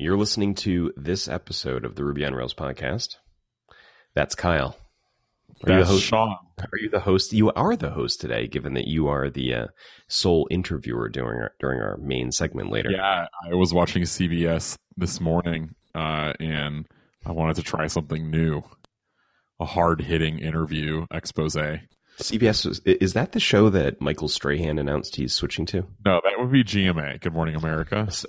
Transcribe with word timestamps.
You're 0.00 0.16
listening 0.16 0.54
to 0.54 0.94
this 0.96 1.28
episode 1.28 1.84
of 1.84 1.94
the 1.94 2.02
Ruby 2.02 2.24
on 2.24 2.34
Rails 2.34 2.54
podcast. 2.54 3.16
That's 4.14 4.34
Kyle. 4.34 4.78
Are 5.62 5.72
you 5.72 5.74
the 5.74 5.74
That's 5.74 5.90
host? 5.90 6.04
Sean. 6.04 6.36
Are 6.58 6.78
you 6.80 6.88
the 6.88 7.00
host? 7.00 7.34
You 7.34 7.52
are 7.52 7.76
the 7.76 7.90
host 7.90 8.18
today, 8.18 8.46
given 8.46 8.72
that 8.72 8.86
you 8.86 9.08
are 9.08 9.28
the 9.28 9.54
uh, 9.54 9.66
sole 10.08 10.48
interviewer 10.50 11.10
during 11.10 11.42
our 11.42 11.52
during 11.60 11.82
our 11.82 11.98
main 11.98 12.32
segment 12.32 12.70
later. 12.70 12.90
Yeah, 12.90 13.26
I 13.44 13.54
was 13.54 13.74
watching 13.74 14.04
CBS 14.04 14.74
this 14.96 15.20
morning, 15.20 15.74
uh, 15.94 16.32
and 16.40 16.86
I 17.26 17.32
wanted 17.32 17.56
to 17.56 17.62
try 17.62 17.86
something 17.86 18.30
new. 18.30 18.62
A 19.60 19.66
hard 19.66 20.00
hitting 20.00 20.38
interview 20.38 21.04
expose. 21.12 21.58
CBS 22.18 22.80
is 22.84 23.12
that 23.14 23.32
the 23.32 23.40
show 23.40 23.70
that 23.70 24.00
Michael 24.00 24.28
Strahan 24.28 24.78
announced 24.78 25.16
he's 25.16 25.32
switching 25.32 25.66
to? 25.66 25.86
No, 26.04 26.20
that 26.22 26.32
would 26.38 26.52
be 26.52 26.64
GMA. 26.64 27.20
Good 27.20 27.32
Morning 27.32 27.54
America. 27.54 28.08
So 28.20 28.28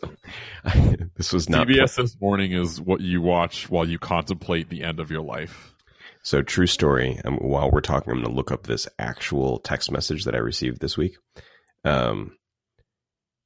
this 1.15 1.33
was 1.33 1.49
not 1.49 1.67
CBS 1.67 1.95
this 1.97 2.19
morning 2.21 2.53
is 2.53 2.79
what 2.79 3.01
you 3.01 3.21
watch 3.21 3.69
while 3.69 3.87
you 3.87 3.99
contemplate 3.99 4.69
the 4.69 4.83
end 4.83 4.99
of 4.99 5.11
your 5.11 5.21
life. 5.21 5.73
So 6.23 6.41
true 6.41 6.67
story. 6.67 7.19
Um, 7.25 7.37
while 7.37 7.69
we're 7.71 7.81
talking, 7.81 8.11
I'm 8.11 8.19
going 8.19 8.29
to 8.29 8.35
look 8.35 8.51
up 8.51 8.63
this 8.63 8.87
actual 8.99 9.59
text 9.59 9.91
message 9.91 10.25
that 10.25 10.35
I 10.35 10.39
received 10.39 10.79
this 10.79 10.97
week. 10.97 11.17
Um, 11.83 12.37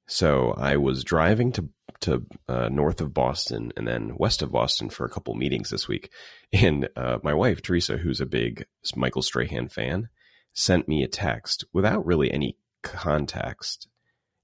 so 0.07 0.53
I 0.57 0.77
was 0.77 1.03
driving 1.03 1.51
to 1.53 1.69
to 2.01 2.25
uh, 2.49 2.69
north 2.69 2.99
of 2.99 3.13
Boston 3.13 3.71
and 3.77 3.87
then 3.87 4.15
west 4.17 4.41
of 4.41 4.51
Boston 4.51 4.89
for 4.89 5.05
a 5.05 5.09
couple 5.09 5.33
meetings 5.33 5.69
this 5.69 5.87
week, 5.87 6.11
and 6.51 6.89
uh, 6.95 7.17
my 7.23 7.33
wife 7.33 7.61
Teresa, 7.61 7.97
who's 7.97 8.21
a 8.21 8.25
big 8.25 8.65
Michael 8.95 9.21
Strahan 9.21 9.69
fan, 9.69 10.09
sent 10.55 10.87
me 10.87 11.03
a 11.03 11.07
text 11.07 11.65
without 11.71 12.03
really 12.03 12.31
any 12.31 12.57
context, 12.81 13.87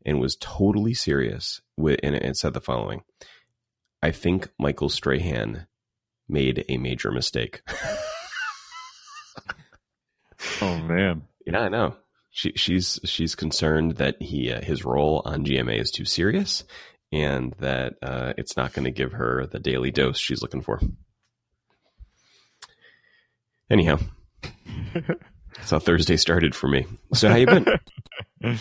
and 0.06 0.20
was 0.20 0.36
totally 0.36 0.94
serious. 0.94 1.62
With 1.76 2.00
and 2.04 2.14
it 2.16 2.38
said 2.38 2.54
the 2.54 2.62
following: 2.62 3.02
"I 4.04 4.12
think 4.12 4.50
Michael 4.60 4.90
Strahan 4.90 5.66
made 6.30 6.64
a 6.70 6.78
major 6.78 7.12
mistake." 7.12 7.64
Oh 10.62 10.78
man, 10.78 11.24
Yeah, 11.46 11.62
I 11.62 11.70
know. 11.70 11.96
She, 12.32 12.54
she's 12.56 13.00
she's 13.04 13.36
concerned 13.36 13.98
that 13.98 14.22
he 14.22 14.52
uh, 14.52 14.62
his 14.62 14.86
role 14.86 15.22
on 15.26 15.46
GMA 15.46 15.80
is 15.80 15.92
too 15.92 16.06
serious, 16.06 16.64
and 17.12 17.54
that 17.60 17.96
uh, 18.02 18.34
it's 18.38 18.56
not 18.56 18.74
going 18.74 18.86
to 18.86 18.92
give 18.92 19.12
her 19.14 19.46
the 19.46 19.60
daily 19.60 19.92
dose 19.92 20.18
she's 20.18 20.42
looking 20.42 20.62
for. 20.62 20.80
Anyhow, 23.70 24.00
that's 25.56 25.70
how 25.72 25.80
Thursday 25.80 26.18
started 26.18 26.56
for 26.56 26.68
me. 26.68 26.86
So 27.14 27.30
how 27.30 27.36
you 27.36 27.46
been? 27.46 27.66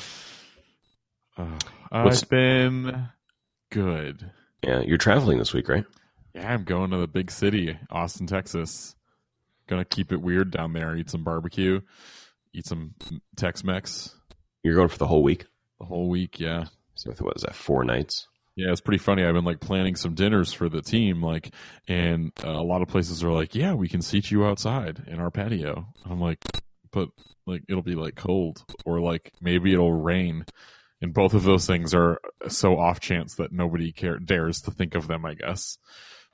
What's- 1.91 2.23
I've 2.23 2.29
been 2.29 3.09
good. 3.71 4.31
yeah, 4.63 4.81
you're 4.81 4.99
traveling 4.99 5.39
this 5.39 5.53
week, 5.53 5.69
right? 5.69 5.85
Yeah, 6.35 6.53
I'm 6.53 6.65
going 6.65 6.91
to 6.91 6.99
the 6.99 7.09
big 7.09 7.31
city, 7.31 7.77
Austin, 7.91 8.27
Texas. 8.27 8.95
Gonna 9.67 9.85
keep 9.85 10.13
it 10.13 10.21
weird 10.21 10.51
down 10.51 10.73
there. 10.73 10.97
Eat 10.97 11.11
some 11.11 11.23
barbecue, 11.25 11.81
eat 12.53 12.67
some 12.67 12.95
Tex-Mex 13.37 14.15
You're 14.65 14.75
going 14.75 14.89
for 14.89 14.99
the 14.99 15.07
whole 15.07 15.23
week. 15.23 15.47
the 15.79 15.87
whole 15.87 16.09
week. 16.09 16.39
Yeah, 16.41 16.65
So 16.97 17.11
what 17.13 17.35
was 17.35 17.43
that? 17.43 17.55
Four 17.55 17.85
nights. 17.85 18.27
yeah, 18.57 18.71
it's 18.73 18.81
pretty 18.81 18.99
funny. 18.99 19.25
I've 19.25 19.35
been 19.35 19.45
like 19.45 19.61
planning 19.61 19.95
some 19.97 20.15
dinners 20.15 20.53
for 20.53 20.69
the 20.69 20.83
team, 20.83 21.23
like, 21.23 21.53
and 21.89 22.33
uh, 22.45 22.51
a 22.51 22.63
lot 22.65 22.83
of 22.83 22.89
places 22.89 23.23
are 23.25 23.31
like, 23.33 23.55
"Yeah, 23.55 23.75
we 23.75 23.89
can 23.89 24.03
seat 24.03 24.31
you 24.33 24.45
outside 24.45 25.05
in 25.07 25.21
our 25.21 25.31
patio." 25.31 25.87
And 26.05 26.13
I'm 26.13 26.21
like, 26.21 26.39
but 26.93 27.09
like 27.47 27.63
it'll 27.69 27.83
be 27.83 27.95
like 27.95 28.17
cold, 28.17 28.65
or 28.85 29.01
like 29.01 29.33
maybe 29.41 29.73
it'll 29.73 29.93
rain. 29.93 30.45
And 31.03 31.15
both 31.15 31.33
of 31.33 31.45
those 31.45 31.67
things 31.67 31.95
are 31.95 32.21
so 32.49 32.79
off 32.79 33.01
chance 33.01 33.37
that 33.37 33.53
nobody 33.53 33.91
care 33.91 34.19
dares 34.19 34.61
to 34.63 34.71
think 34.71 34.95
of 34.95 35.07
them. 35.07 35.25
I 35.25 35.35
guess 35.35 35.79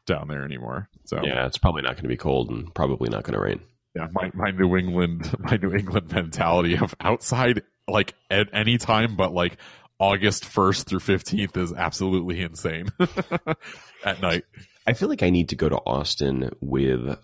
down 0.06 0.28
there 0.28 0.44
anymore. 0.44 0.88
So 1.04 1.20
Yeah, 1.22 1.46
it's 1.46 1.58
probably 1.58 1.82
not 1.82 1.94
going 1.94 2.04
to 2.04 2.08
be 2.08 2.16
cold 2.16 2.50
and 2.50 2.72
probably 2.74 3.10
not 3.10 3.24
going 3.24 3.34
to 3.34 3.40
rain. 3.40 3.60
yeah, 3.94 4.06
my, 4.12 4.30
my 4.34 4.50
New 4.50 4.76
England 4.76 5.34
my 5.38 5.56
New 5.56 5.72
England 5.74 6.12
mentality 6.12 6.76
of 6.76 6.94
outside 7.00 7.62
like 7.88 8.14
at 8.30 8.48
any 8.52 8.78
time 8.78 9.16
but 9.16 9.32
like 9.32 9.58
August 9.98 10.44
first 10.44 10.86
through 10.86 11.00
fifteenth 11.00 11.56
is 11.56 11.72
absolutely 11.72 12.40
insane 12.40 12.88
at 14.04 14.20
night. 14.20 14.44
I 14.86 14.92
feel 14.92 15.08
like 15.08 15.22
I 15.22 15.30
need 15.30 15.48
to 15.50 15.56
go 15.56 15.68
to 15.68 15.76
Austin 15.76 16.50
with 16.60 17.18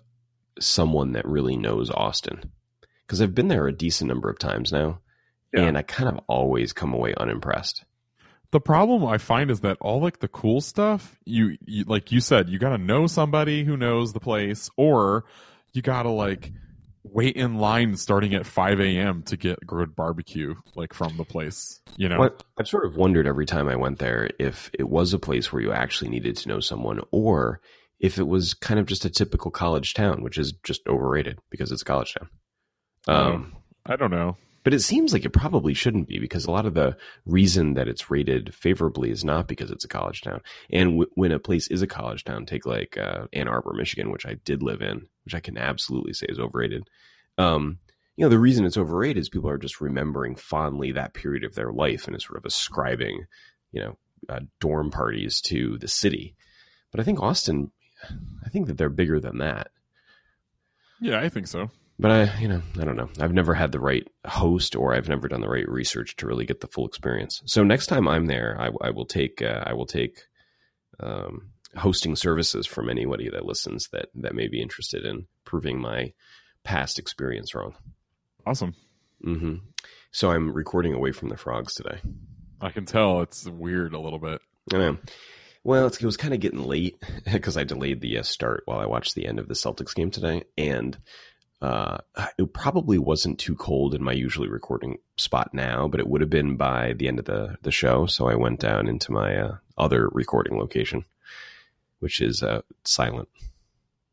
someone 0.59 1.13
that 1.13 1.25
really 1.27 1.55
knows 1.55 1.89
Austin 1.89 2.51
because 3.05 3.21
I've 3.21 3.35
been 3.35 3.47
there 3.47 3.67
a 3.67 3.73
decent 3.75 4.07
number 4.07 4.29
of 4.29 4.39
times 4.39 4.71
now, 4.71 4.99
Yeah. 5.53 5.61
and 5.63 5.77
I 5.77 5.81
kind 5.81 6.09
of 6.09 6.19
always 6.27 6.73
come 6.73 6.93
away 6.93 7.13
unimpressed. 7.17 7.85
The 8.51 8.59
problem 8.61 9.03
I 9.05 9.17
find 9.17 9.49
is 9.49 9.61
that 9.61 9.77
all 9.81 9.99
like 9.99 10.19
the 10.19 10.27
cool 10.27 10.61
stuff, 10.61 11.17
you, 11.25 11.57
you 11.65 11.85
like 11.85 12.11
you 12.11 12.19
said, 12.19 12.49
you 12.49 12.59
got 12.59 12.69
to 12.69 12.77
know 12.77 13.07
somebody 13.07 13.63
who 13.63 13.75
knows 13.77 14.13
the 14.13 14.19
place, 14.19 14.69
or 14.77 15.25
you 15.73 15.81
got 15.81 16.03
to 16.03 16.09
like 16.11 16.51
wait 17.05 17.35
in 17.35 17.55
line 17.55 17.95
starting 17.97 18.33
at 18.35 18.45
five 18.45 18.79
a.m. 18.79 19.23
to 19.23 19.35
get 19.35 19.65
good 19.65 19.95
barbecue 19.95 20.53
like 20.75 20.93
from 20.93 21.17
the 21.17 21.23
place. 21.25 21.81
You 21.97 22.09
know, 22.09 22.19
What 22.19 22.43
I've 22.57 22.67
sort 22.67 22.85
of 22.85 22.95
wondered 22.95 23.25
every 23.27 23.45
time 23.47 23.67
I 23.67 23.75
went 23.75 23.97
there 23.99 24.29
if 24.39 24.69
it 24.77 24.87
was 24.87 25.13
a 25.13 25.19
place 25.19 25.51
where 25.51 25.61
you 25.61 25.71
actually 25.73 26.11
needed 26.11 26.37
to 26.37 26.49
know 26.49 26.59
someone, 26.59 26.99
or 27.11 27.59
if 27.99 28.19
it 28.19 28.27
was 28.27 28.53
kind 28.53 28.79
of 28.79 28.85
just 28.85 29.03
a 29.03 29.09
typical 29.09 29.49
college 29.49 29.95
town, 29.95 30.21
which 30.21 30.37
is 30.37 30.53
just 30.63 30.81
overrated 30.87 31.39
because 31.49 31.71
it's 31.71 31.81
a 31.81 31.85
college 31.85 32.13
town. 32.13 32.29
Um, 33.07 33.55
I 33.85 33.95
don't 33.95 34.11
know. 34.11 34.37
But 34.63 34.73
it 34.73 34.79
seems 34.79 35.11
like 35.11 35.25
it 35.25 35.31
probably 35.31 35.73
shouldn't 35.73 36.07
be 36.07 36.19
because 36.19 36.45
a 36.45 36.51
lot 36.51 36.65
of 36.65 36.73
the 36.73 36.95
reason 37.25 37.73
that 37.73 37.89
it's 37.89 38.09
rated 38.09 38.55
favorably 38.55 39.11
is 39.11 39.25
not 39.25 39.47
because 39.47 39.69
it's 39.69 39.83
a 39.83 39.89
college 39.89 40.21
town. 40.21 40.39
And 40.71 40.91
w- 40.91 41.11
when 41.15 41.33
a 41.33 41.39
place 41.39 41.67
is 41.67 41.81
a 41.81 41.87
college 41.87 42.23
town, 42.23 42.45
take 42.45 42.65
like 42.65 42.97
uh, 42.97 43.27
Ann 43.33 43.49
Arbor, 43.49 43.73
Michigan, 43.73 44.09
which 44.09 44.25
I 44.25 44.35
did 44.45 44.63
live 44.63 44.81
in, 44.81 45.07
which 45.25 45.35
I 45.35 45.41
can 45.41 45.57
absolutely 45.57 46.13
say 46.13 46.27
is 46.29 46.39
overrated. 46.39 46.89
Um, 47.37 47.79
you 48.15 48.23
know, 48.23 48.29
the 48.29 48.39
reason 48.39 48.63
it's 48.63 48.77
overrated 48.77 49.19
is 49.19 49.27
people 49.27 49.49
are 49.49 49.57
just 49.57 49.81
remembering 49.81 50.35
fondly 50.35 50.93
that 50.93 51.13
period 51.13 51.43
of 51.43 51.55
their 51.55 51.73
life 51.73 52.07
and 52.07 52.15
is 52.15 52.23
sort 52.23 52.37
of 52.37 52.45
ascribing, 52.45 53.25
you 53.73 53.81
know, 53.81 53.97
uh, 54.29 54.39
dorm 54.61 54.91
parties 54.91 55.41
to 55.41 55.77
the 55.77 55.89
city. 55.89 56.35
But 56.91 57.01
I 57.01 57.03
think 57.03 57.21
Austin, 57.21 57.71
I 58.45 58.49
think 58.49 58.67
that 58.67 58.77
they're 58.77 58.89
bigger 58.89 59.19
than 59.19 59.39
that. 59.39 59.71
Yeah, 61.01 61.19
I 61.19 61.27
think 61.27 61.47
so. 61.47 61.69
But 62.03 62.11
I, 62.11 62.39
you 62.41 62.49
know, 62.49 62.61
I 62.77 62.83
don't 62.83 62.97
know. 62.97 63.07
I've 63.21 63.31
never 63.31 63.53
had 63.53 63.71
the 63.71 63.79
right 63.79 64.05
host, 64.27 64.75
or 64.75 64.93
I've 64.93 65.07
never 65.07 65.29
done 65.29 65.39
the 65.39 65.47
right 65.47 65.67
research 65.69 66.17
to 66.17 66.27
really 66.27 66.45
get 66.45 66.59
the 66.59 66.67
full 66.67 66.85
experience. 66.85 67.41
So 67.45 67.63
next 67.63 67.87
time 67.87 68.09
I'm 68.09 68.25
there, 68.25 68.57
I, 68.59 68.71
I 68.85 68.89
will 68.89 69.05
take, 69.05 69.41
uh, 69.41 69.63
I 69.65 69.71
will 69.71 69.85
take 69.85 70.19
um, 70.99 71.51
hosting 71.77 72.17
services 72.17 72.67
from 72.67 72.89
anybody 72.89 73.29
that 73.29 73.45
listens 73.45 73.87
that 73.93 74.07
that 74.15 74.35
may 74.35 74.49
be 74.49 74.61
interested 74.61 75.05
in 75.05 75.27
proving 75.45 75.79
my 75.79 76.11
past 76.65 76.99
experience 76.99 77.55
wrong. 77.55 77.73
Awesome. 78.45 78.75
Mm-hmm. 79.25 79.55
So 80.11 80.29
I'm 80.29 80.51
recording 80.51 80.93
away 80.93 81.13
from 81.13 81.29
the 81.29 81.37
frogs 81.37 81.73
today. 81.73 81.99
I 82.59 82.71
can 82.71 82.85
tell 82.85 83.21
it's 83.21 83.45
weird 83.45 83.93
a 83.93 83.99
little 84.01 84.19
bit. 84.19 84.41
I 84.73 84.77
know. 84.77 84.97
Well, 85.63 85.87
it's, 85.87 86.01
it 86.01 86.05
was 86.05 86.17
kind 86.17 86.33
of 86.33 86.41
getting 86.41 86.65
late 86.65 87.01
because 87.31 87.55
I 87.55 87.63
delayed 87.63 88.01
the 88.01 88.17
uh, 88.17 88.23
start 88.23 88.63
while 88.65 88.79
I 88.79 88.87
watched 88.87 89.15
the 89.15 89.25
end 89.25 89.39
of 89.39 89.47
the 89.47 89.53
Celtics 89.53 89.95
game 89.95 90.11
today, 90.11 90.43
and 90.57 90.97
uh, 91.63 91.97
it 92.37 92.51
probably 92.51 92.97
wasn't 92.97 93.39
too 93.39 93.55
cold 93.55 93.95
in 93.95 94.03
my 94.03 94.11
usually 94.11 94.49
recording 94.49 94.97
spot 95.15 95.53
now, 95.53 95.87
but 95.87 96.01
it 96.01 96.07
would 96.07 96.19
have 96.19 96.29
been 96.29 96.57
by 96.57 96.91
the 96.91 97.07
end 97.07 97.19
of 97.19 97.25
the 97.25 97.55
the 97.61 97.71
show. 97.71 98.05
So 98.05 98.27
I 98.27 98.35
went 98.35 98.59
down 98.59 98.89
into 98.89 99.13
my 99.13 99.37
uh, 99.37 99.55
other 99.77 100.09
recording 100.09 100.57
location, 100.57 101.05
which 101.99 102.19
is 102.19 102.43
uh, 102.43 102.63
silent, 102.83 103.29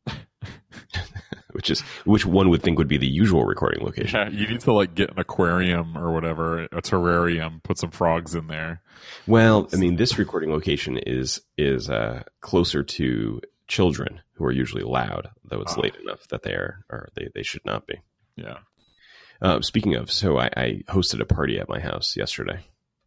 which 1.51 1.69
is 1.69 1.81
which 2.05 2.25
one 2.25 2.49
would 2.49 2.63
think 2.63 2.77
would 2.77 2.87
be 2.87 2.97
the 2.97 3.05
usual 3.05 3.43
recording 3.43 3.83
location. 3.83 4.17
Yeah, 4.17 4.29
you 4.29 4.47
need 4.47 4.61
to 4.61 4.71
like 4.71 4.95
get 4.95 5.11
an 5.11 5.19
aquarium 5.19 5.97
or 5.97 6.13
whatever, 6.13 6.63
a 6.63 6.81
terrarium, 6.81 7.61
put 7.63 7.77
some 7.77 7.91
frogs 7.91 8.33
in 8.33 8.47
there. 8.47 8.81
Well, 9.27 9.67
I 9.73 9.75
mean, 9.75 9.97
this 9.97 10.17
recording 10.17 10.51
location 10.51 10.97
is 10.99 11.41
is 11.57 11.89
uh, 11.89 12.23
closer 12.39 12.81
to 12.81 13.41
children 13.67 14.21
who 14.41 14.47
are 14.47 14.51
usually 14.51 14.83
loud, 14.83 15.29
though 15.43 15.61
it's 15.61 15.77
Ah. 15.77 15.81
late 15.81 15.95
enough 15.95 16.27
that 16.29 16.41
they 16.43 16.53
are 16.53 16.83
or 16.89 17.09
they, 17.15 17.29
they 17.35 17.43
should 17.43 17.63
not 17.65 17.85
be. 17.87 17.95
Yeah. 18.35 18.57
Uh, 19.41 19.61
speaking 19.61 19.95
of, 19.95 20.11
so 20.11 20.37
I, 20.37 20.49
I 20.57 20.81
hosted 20.89 21.19
a 21.21 21.25
party 21.25 21.59
at 21.59 21.69
my 21.69 21.79
house 21.79 22.15
yesterday. 22.17 22.65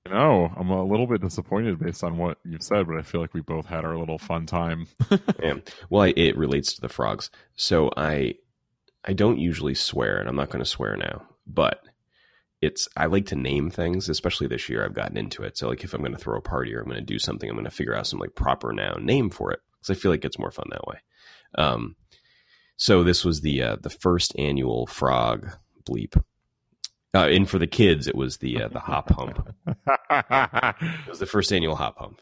No, 0.09 0.53
I'm 0.57 0.69
a 0.71 0.85
little 0.85 1.07
bit 1.07 1.23
disappointed 1.23 1.79
based 1.79 2.05
on 2.05 2.19
what 2.19 2.39
you've 2.45 2.63
said, 2.63 2.87
but 2.87 2.97
I 2.99 3.03
feel 3.03 3.21
like 3.21 3.33
we 3.35 3.41
both 3.41 3.67
had 3.67 3.85
our 3.85 3.97
little 3.97 4.19
fun 4.19 4.47
time. 4.47 4.87
Yeah. 5.43 5.55
Well, 5.91 6.03
I, 6.03 6.13
it 6.17 6.37
relates 6.37 6.75
to 6.75 6.81
the 6.81 6.89
frogs. 6.89 7.31
So 7.57 7.91
I 7.97 8.35
I 9.05 9.13
don't 9.13 9.39
usually 9.39 9.75
swear, 9.75 10.19
and 10.19 10.29
I'm 10.29 10.37
not 10.37 10.49
going 10.51 10.65
to 10.65 10.71
swear 10.71 10.97
now, 10.97 11.23
but 11.47 11.83
it's 12.63 12.89
I 12.97 13.07
like 13.07 13.27
to 13.27 13.37
name 13.37 13.71
things, 13.71 14.09
especially 14.09 14.47
this 14.47 14.69
year. 14.69 14.85
I've 14.85 14.95
gotten 14.95 15.17
into 15.19 15.43
it. 15.43 15.57
So 15.59 15.69
like 15.69 15.85
if 15.85 15.93
I'm 15.95 16.01
going 16.01 16.13
to 16.13 16.19
throw 16.19 16.37
a 16.39 16.43
party 16.43 16.75
or 16.75 16.81
I'm 16.81 16.87
going 16.89 16.97
to 17.01 17.05
do 17.05 17.19
something, 17.19 17.49
I'm 17.49 17.57
going 17.57 17.65
to 17.67 17.71
figure 17.71 17.95
out 17.95 18.07
some 18.07 18.19
like 18.19 18.35
proper 18.35 18.73
noun 18.73 19.05
name 19.05 19.29
for 19.31 19.53
it 19.53 19.61
because 19.81 19.97
I 19.97 20.01
feel 20.01 20.11
like 20.11 20.25
it's 20.25 20.39
more 20.39 20.51
fun 20.51 20.67
that 20.71 20.87
way. 20.87 20.97
Um, 21.57 21.97
so 22.77 23.05
this 23.05 23.25
was 23.25 23.41
the 23.41 23.63
uh, 23.63 23.77
the 23.81 23.91
first 23.91 24.35
annual 24.39 24.87
frog 24.87 25.49
bleep. 25.89 26.17
Uh, 27.15 27.29
and 27.29 27.49
for 27.49 27.59
the 27.61 27.67
kids, 27.69 28.09
it 28.09 28.17
was 28.17 28.39
the 28.39 28.63
uh, 28.63 28.69
the 28.69 28.81
hop 28.81 29.11
hump. 29.11 29.55
It 30.11 31.09
was 31.09 31.21
the 31.21 31.27
first 31.27 31.53
annual 31.53 31.77
hop 31.77 31.99
hump. 31.99 32.21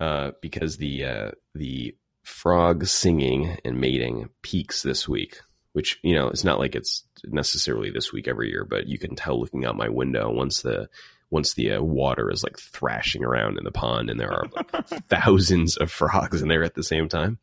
uh, 0.00 0.32
because 0.40 0.76
the 0.78 1.04
uh, 1.04 1.30
the 1.54 1.96
frog 2.24 2.86
singing 2.86 3.56
and 3.64 3.80
mating 3.80 4.28
peaks 4.42 4.82
this 4.82 5.08
week. 5.08 5.40
Which 5.72 5.98
you 6.02 6.14
know, 6.14 6.28
it's 6.28 6.44
not 6.44 6.58
like 6.58 6.74
it's 6.74 7.04
necessarily 7.24 7.90
this 7.90 8.12
week 8.12 8.28
every 8.28 8.50
year, 8.50 8.64
but 8.68 8.86
you 8.88 8.98
can 8.98 9.16
tell 9.16 9.40
looking 9.40 9.64
out 9.64 9.74
my 9.76 9.88
window 9.88 10.30
once 10.30 10.60
the 10.62 10.88
once 11.30 11.54
the 11.54 11.72
uh, 11.72 11.82
water 11.82 12.30
is 12.30 12.42
like 12.44 12.58
thrashing 12.58 13.24
around 13.24 13.56
in 13.56 13.64
the 13.64 13.70
pond 13.70 14.10
and 14.10 14.20
there 14.20 14.30
are 14.32 14.44
like 14.54 14.70
thousands 15.08 15.78
of 15.78 15.90
frogs 15.90 16.42
in 16.42 16.48
there 16.48 16.62
at 16.62 16.74
the 16.74 16.82
same 16.82 17.08
time. 17.08 17.38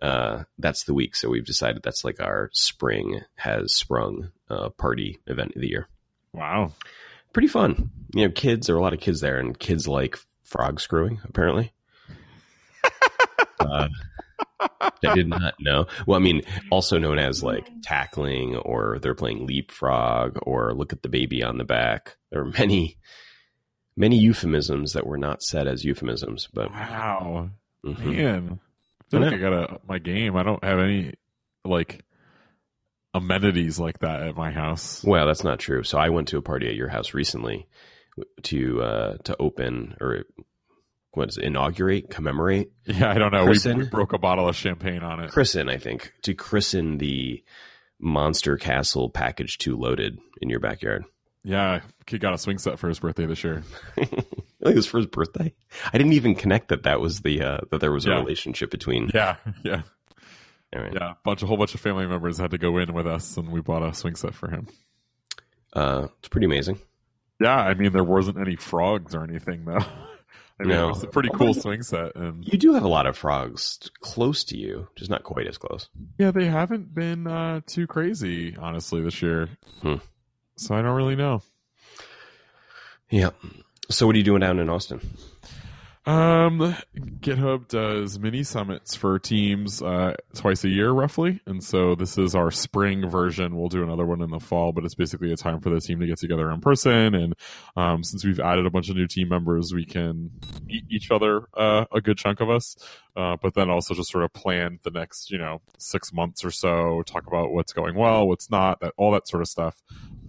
Uh, 0.00 0.44
that's 0.58 0.84
the 0.84 0.94
week. 0.94 1.14
So 1.14 1.28
we've 1.28 1.44
decided 1.44 1.82
that's 1.82 2.04
like 2.04 2.20
our 2.20 2.50
spring 2.52 3.20
has 3.36 3.74
sprung 3.74 4.30
uh, 4.48 4.70
party 4.70 5.20
event 5.26 5.52
of 5.54 5.60
the 5.60 5.68
year. 5.68 5.88
Wow. 6.32 6.72
Pretty 7.32 7.48
fun. 7.48 7.90
You 8.14 8.26
know, 8.26 8.32
kids, 8.32 8.66
there 8.66 8.76
are 8.76 8.78
a 8.78 8.82
lot 8.82 8.94
of 8.94 9.00
kids 9.00 9.20
there 9.20 9.38
and 9.38 9.58
kids 9.58 9.86
like 9.86 10.18
frog 10.44 10.80
screwing 10.80 11.20
apparently. 11.24 11.72
uh, 13.60 13.88
I 14.80 15.14
did 15.14 15.28
not 15.28 15.54
know. 15.60 15.86
Well, 16.06 16.18
I 16.18 16.22
mean, 16.22 16.42
also 16.70 16.98
known 16.98 17.18
as 17.18 17.42
like 17.42 17.68
tackling, 17.82 18.56
or 18.56 18.98
they're 18.98 19.14
playing 19.14 19.46
leapfrog, 19.46 20.38
or 20.42 20.74
look 20.74 20.92
at 20.92 21.02
the 21.02 21.08
baby 21.08 21.42
on 21.42 21.58
the 21.58 21.64
back. 21.64 22.16
There 22.30 22.40
are 22.42 22.52
many, 22.58 22.96
many 23.96 24.16
euphemisms 24.18 24.92
that 24.94 25.06
were 25.06 25.18
not 25.18 25.42
said 25.42 25.66
as 25.66 25.84
euphemisms. 25.84 26.48
But 26.52 26.70
Wow. 26.70 27.50
mhm. 27.84 28.16
Man. 28.16 28.60
I 29.12 29.16
feel 29.18 29.20
like 29.22 29.34
I 29.34 29.66
got 29.66 29.88
my 29.88 29.98
game. 29.98 30.36
I 30.36 30.42
don't 30.42 30.62
have 30.62 30.78
any 30.78 31.14
like 31.64 32.04
amenities 33.14 33.78
like 33.78 33.98
that 34.00 34.22
at 34.22 34.36
my 34.36 34.50
house. 34.50 35.02
well, 35.04 35.26
that's 35.26 35.44
not 35.44 35.58
true. 35.58 35.82
So 35.82 35.98
I 35.98 36.10
went 36.10 36.28
to 36.28 36.38
a 36.38 36.42
party 36.42 36.68
at 36.68 36.74
your 36.74 36.88
house 36.88 37.12
recently 37.14 37.66
to 38.44 38.82
uh, 38.82 39.16
to 39.24 39.36
open 39.40 39.96
or 40.00 40.24
what 41.12 41.28
is 41.28 41.38
it, 41.38 41.44
inaugurate, 41.44 42.08
commemorate, 42.10 42.70
Yeah, 42.86 43.10
I 43.10 43.18
don't 43.18 43.32
know. 43.32 43.44
We, 43.46 43.74
we 43.74 43.88
broke 43.88 44.12
a 44.12 44.18
bottle 44.18 44.48
of 44.48 44.54
champagne 44.54 45.02
on 45.02 45.20
it. 45.20 45.30
christen. 45.32 45.68
I 45.68 45.76
think 45.76 46.12
to 46.22 46.34
christen 46.34 46.98
the 46.98 47.42
Monster 47.98 48.56
Castle 48.56 49.10
package 49.10 49.58
two 49.58 49.76
loaded 49.76 50.18
in 50.40 50.48
your 50.48 50.60
backyard. 50.60 51.04
Yeah, 51.42 51.80
kid 52.06 52.20
got 52.20 52.34
a 52.34 52.38
swing 52.38 52.58
set 52.58 52.78
for 52.78 52.88
his 52.88 52.98
birthday 53.00 53.24
this 53.26 53.42
year. 53.42 53.62
I 53.96 54.04
think 54.04 54.26
it 54.60 54.74
was 54.76 54.86
for 54.86 54.98
his 54.98 55.06
birthday. 55.06 55.54
I 55.92 55.96
didn't 55.96 56.12
even 56.12 56.34
connect 56.34 56.68
that 56.68 56.82
that 56.82 57.00
was 57.00 57.20
the 57.20 57.42
uh, 57.42 57.58
that 57.70 57.80
there 57.80 57.92
was 57.92 58.04
a 58.06 58.10
relationship 58.10 58.70
between. 58.70 59.10
Yeah, 59.14 59.36
yeah, 59.64 59.82
right. 60.74 60.92
yeah. 60.92 61.12
A 61.12 61.16
bunch, 61.24 61.42
a 61.42 61.46
whole 61.46 61.56
bunch 61.56 61.74
of 61.74 61.80
family 61.80 62.06
members 62.06 62.36
had 62.38 62.50
to 62.50 62.58
go 62.58 62.76
in 62.78 62.92
with 62.92 63.06
us, 63.06 63.36
and 63.38 63.48
we 63.50 63.60
bought 63.62 63.82
a 63.82 63.94
swing 63.94 64.16
set 64.16 64.34
for 64.34 64.50
him. 64.50 64.68
Uh, 65.72 66.08
it's 66.18 66.28
pretty 66.28 66.44
amazing. 66.46 66.78
Yeah, 67.40 67.56
I 67.56 67.72
mean 67.74 67.92
there 67.92 68.04
wasn't 68.04 68.38
any 68.38 68.56
frogs 68.56 69.14
or 69.14 69.24
anything 69.24 69.64
though. 69.64 69.78
I 70.60 70.64
mean 70.64 70.68
No. 70.76 70.88
it 70.88 70.90
was 70.90 71.02
a 71.04 71.06
pretty 71.06 71.30
cool 71.32 71.54
swing 71.54 71.80
set, 71.82 72.14
and 72.16 72.46
You 72.46 72.58
do 72.58 72.74
have 72.74 72.82
a 72.84 72.88
lot 72.88 73.06
of 73.06 73.16
frogs 73.16 73.78
close 74.00 74.44
to 74.44 74.58
you, 74.58 74.88
just 74.94 75.10
not 75.10 75.22
quite 75.22 75.46
as 75.46 75.56
close. 75.56 75.88
yeah, 76.18 76.32
they 76.32 76.44
haven't 76.44 76.94
been 76.94 77.26
uh, 77.26 77.62
too 77.66 77.86
crazy 77.86 78.54
honestly 78.60 79.00
this 79.00 79.22
year. 79.22 79.48
Hmm. 79.80 79.94
So 80.60 80.74
I 80.74 80.82
don't 80.82 80.94
really 80.94 81.16
know. 81.16 81.42
Yeah. 83.08 83.30
So 83.88 84.06
what 84.06 84.14
are 84.14 84.18
you 84.18 84.24
doing 84.24 84.40
down 84.40 84.58
in 84.58 84.68
Austin? 84.68 85.00
Um, 86.06 86.74
GitHub 86.96 87.68
does 87.68 88.18
mini 88.18 88.42
summits 88.42 88.96
for 88.96 89.18
teams 89.18 89.82
uh, 89.82 90.14
twice 90.34 90.64
a 90.64 90.70
year, 90.70 90.90
roughly, 90.90 91.40
and 91.44 91.62
so 91.62 91.94
this 91.94 92.16
is 92.16 92.34
our 92.34 92.50
spring 92.50 93.10
version. 93.10 93.54
We'll 93.54 93.68
do 93.68 93.82
another 93.82 94.06
one 94.06 94.22
in 94.22 94.30
the 94.30 94.40
fall, 94.40 94.72
but 94.72 94.84
it's 94.84 94.94
basically 94.94 95.30
a 95.30 95.36
time 95.36 95.60
for 95.60 95.68
the 95.68 95.78
team 95.78 96.00
to 96.00 96.06
get 96.06 96.18
together 96.18 96.50
in 96.50 96.62
person. 96.62 97.14
And 97.14 97.34
um, 97.76 98.02
since 98.02 98.24
we've 98.24 98.40
added 98.40 98.64
a 98.64 98.70
bunch 98.70 98.88
of 98.88 98.96
new 98.96 99.06
team 99.06 99.28
members, 99.28 99.72
we 99.74 99.84
can 99.84 100.30
meet 100.64 100.84
each 100.90 101.10
other, 101.10 101.42
uh, 101.54 101.84
a 101.92 102.00
good 102.00 102.16
chunk 102.16 102.40
of 102.40 102.48
us, 102.48 102.76
uh, 103.14 103.36
but 103.42 103.52
then 103.52 103.68
also 103.68 103.92
just 103.92 104.10
sort 104.10 104.24
of 104.24 104.32
plan 104.32 104.78
the 104.84 104.90
next, 104.90 105.30
you 105.30 105.36
know, 105.36 105.60
six 105.78 106.14
months 106.14 106.44
or 106.44 106.50
so, 106.50 107.02
talk 107.06 107.26
about 107.26 107.52
what's 107.52 107.74
going 107.74 107.94
well, 107.94 108.26
what's 108.26 108.50
not, 108.50 108.80
that 108.80 108.94
all 108.96 109.12
that 109.12 109.28
sort 109.28 109.42
of 109.42 109.48
stuff 109.48 109.76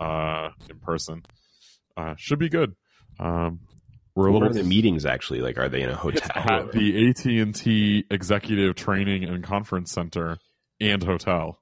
uh, 0.02 0.50
in 0.70 0.80
person. 0.80 1.24
Uh, 1.96 2.16
should 2.18 2.40
be 2.40 2.50
good. 2.50 2.76
Um, 3.20 3.62
we're 4.16 4.28
a 4.28 4.32
What 4.32 4.44
are 4.44 4.54
the 4.54 4.64
meetings 4.64 5.06
actually 5.06 5.42
like? 5.42 5.58
Are 5.58 5.70
they 5.70 5.82
in 5.82 5.90
a 5.90 6.08
it's 6.08 6.22
hotel? 6.22 6.44
at 6.52 6.72
the 6.74 7.10
AT 7.10 7.26
and 7.26 7.56
T 7.56 8.06
Executive 8.10 8.76
Training 8.76 9.24
and 9.24 9.44
Conference 9.44 9.92
Center 9.92 10.38
and 10.80 11.04
hotel. 11.04 11.60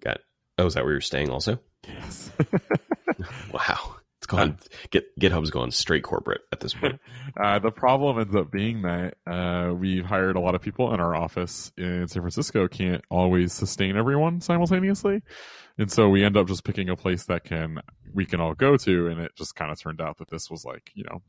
Got. 0.00 0.18
Oh, 0.58 0.66
is 0.66 0.74
that 0.74 0.82
where 0.84 0.92
you're 0.92 1.00
staying? 1.00 1.30
Also, 1.30 1.60
Yes. 1.86 2.30
wow. 3.52 3.96
It's 4.18 4.26
gone. 4.26 4.58
Get 4.90 5.04
GitHub's 5.20 5.50
gone 5.50 5.70
straight 5.70 6.02
corporate 6.02 6.40
at 6.52 6.58
this 6.58 6.74
point. 6.74 7.00
uh, 7.40 7.60
the 7.60 7.70
problem 7.70 8.18
ends 8.18 8.34
up 8.34 8.50
being 8.50 8.82
that 8.82 9.14
uh, 9.30 9.72
we've 9.72 10.04
hired 10.04 10.34
a 10.34 10.40
lot 10.40 10.56
of 10.56 10.60
people, 10.60 10.90
and 10.92 11.00
our 11.00 11.14
office 11.14 11.70
in 11.78 12.08
San 12.08 12.22
Francisco 12.22 12.66
can't 12.66 13.04
always 13.10 13.52
sustain 13.52 13.96
everyone 13.96 14.40
simultaneously, 14.40 15.22
and 15.78 15.88
so 15.88 16.08
we 16.08 16.24
end 16.24 16.36
up 16.36 16.48
just 16.48 16.64
picking 16.64 16.88
a 16.88 16.96
place 16.96 17.26
that 17.26 17.44
can 17.44 17.80
we 18.12 18.26
can 18.26 18.40
all 18.40 18.54
go 18.54 18.76
to, 18.76 19.06
and 19.06 19.20
it 19.20 19.30
just 19.36 19.54
kind 19.54 19.70
of 19.70 19.80
turned 19.80 20.00
out 20.00 20.18
that 20.18 20.28
this 20.30 20.50
was 20.50 20.64
like 20.64 20.90
you 20.94 21.04
know 21.04 21.22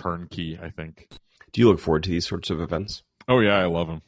turnkey. 0.00 0.58
I 0.60 0.70
think. 0.70 1.08
Do 1.52 1.60
you 1.60 1.68
look 1.68 1.80
forward 1.80 2.04
to 2.04 2.10
these 2.10 2.26
sorts 2.26 2.50
of 2.50 2.60
events? 2.60 3.02
Oh 3.28 3.40
yeah, 3.40 3.58
I 3.58 3.66
love 3.66 3.88
them. 3.88 4.02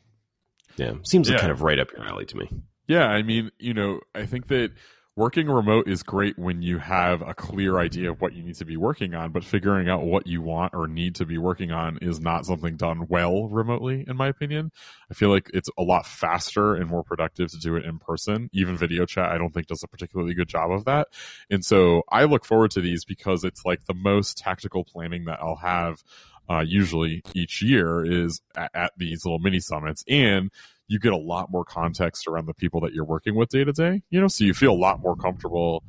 Yeah, 0.77 0.94
seems 1.05 1.29
like 1.29 1.41
kind 1.41 1.53
of 1.53 1.62
right 1.62 1.79
up 1.79 1.93
your 1.93 2.06
alley 2.06 2.25
to 2.27 2.37
me. 2.37 2.49
Yeah, 2.87 3.06
I 3.06 3.23
mean, 3.23 3.50
you 3.59 3.75
know, 3.75 4.00
I 4.15 4.27
think 4.27 4.49
that 4.49 4.73
working 5.14 5.47
remote 5.47 5.88
is 5.88 6.03
great 6.03 6.38
when 6.38 6.62
you 6.62 6.79
have 6.79 7.20
a 7.20 7.35
clear 7.35 7.79
idea 7.79 8.11
of 8.11 8.20
what 8.20 8.32
you 8.32 8.43
need 8.43 8.55
to 8.55 8.64
be 8.64 8.79
working 8.79 9.14
on, 9.14 9.31
but 9.31 9.44
figuring 9.44 9.88
out 9.88 10.03
what 10.03 10.26
you 10.26 10.41
want 10.41 10.73
or 10.75 10.88
need 10.88 11.14
to 11.17 11.26
be 11.26 11.37
working 11.37 11.70
on 11.70 11.99
is 12.00 12.19
not 12.19 12.47
something 12.47 12.76
done 12.76 13.06
well 13.09 13.49
remotely, 13.49 14.05
in 14.09 14.17
my 14.17 14.29
opinion. 14.29 14.70
I 15.11 15.14
feel 15.14 15.29
like 15.29 15.50
it's 15.53 15.69
a 15.76 15.82
lot 15.82 16.06
faster 16.06 16.75
and 16.75 16.88
more 16.88 17.05
productive 17.05 17.50
to 17.50 17.59
do 17.59 17.76
it 17.76 17.85
in 17.85 17.99
person. 17.99 18.49
Even 18.55 18.76
video 18.76 19.05
chat, 19.05 19.31
I 19.31 19.37
don't 19.37 19.53
think 19.53 19.67
does 19.67 19.82
a 19.82 19.88
particularly 19.88 20.32
good 20.32 20.49
job 20.49 20.70
of 20.70 20.87
that. 20.87 21.09
And 21.50 21.62
so 21.62 22.03
I 22.11 22.25
look 22.25 22.47
forward 22.47 22.70
to 22.73 22.81
these 22.81 23.05
because 23.05 23.44
it's 23.44 23.67
like 23.67 23.85
the 23.85 23.94
most 23.94 24.38
tactical 24.38 24.85
planning 24.85 25.26
that 25.26 25.41
I'll 25.43 25.56
have 25.56 26.03
uh, 26.49 26.64
usually 26.67 27.23
each 27.35 27.62
year 27.62 28.05
is 28.05 28.41
at, 28.56 28.70
at 28.75 28.93
these 28.97 29.25
little 29.25 29.38
mini 29.38 29.61
summits. 29.61 30.05
And 30.09 30.50
you 30.93 30.99
get 30.99 31.15
a 31.15 31.17
lot 31.17 31.50
more 31.50 31.65
context 31.65 32.29
around 32.29 32.44
the 32.44 32.53
people 32.53 32.79
that 32.83 32.93
you're 32.93 33.05
working 33.05 33.35
with 33.35 33.49
day 33.49 33.65
to 33.65 33.73
day, 33.73 34.03
you 34.11 34.21
know, 34.21 34.29
so 34.29 34.44
you 34.44 34.53
feel 34.53 34.73
a 34.73 34.75
lot 34.75 35.00
more 35.00 35.17
comfortable 35.17 35.83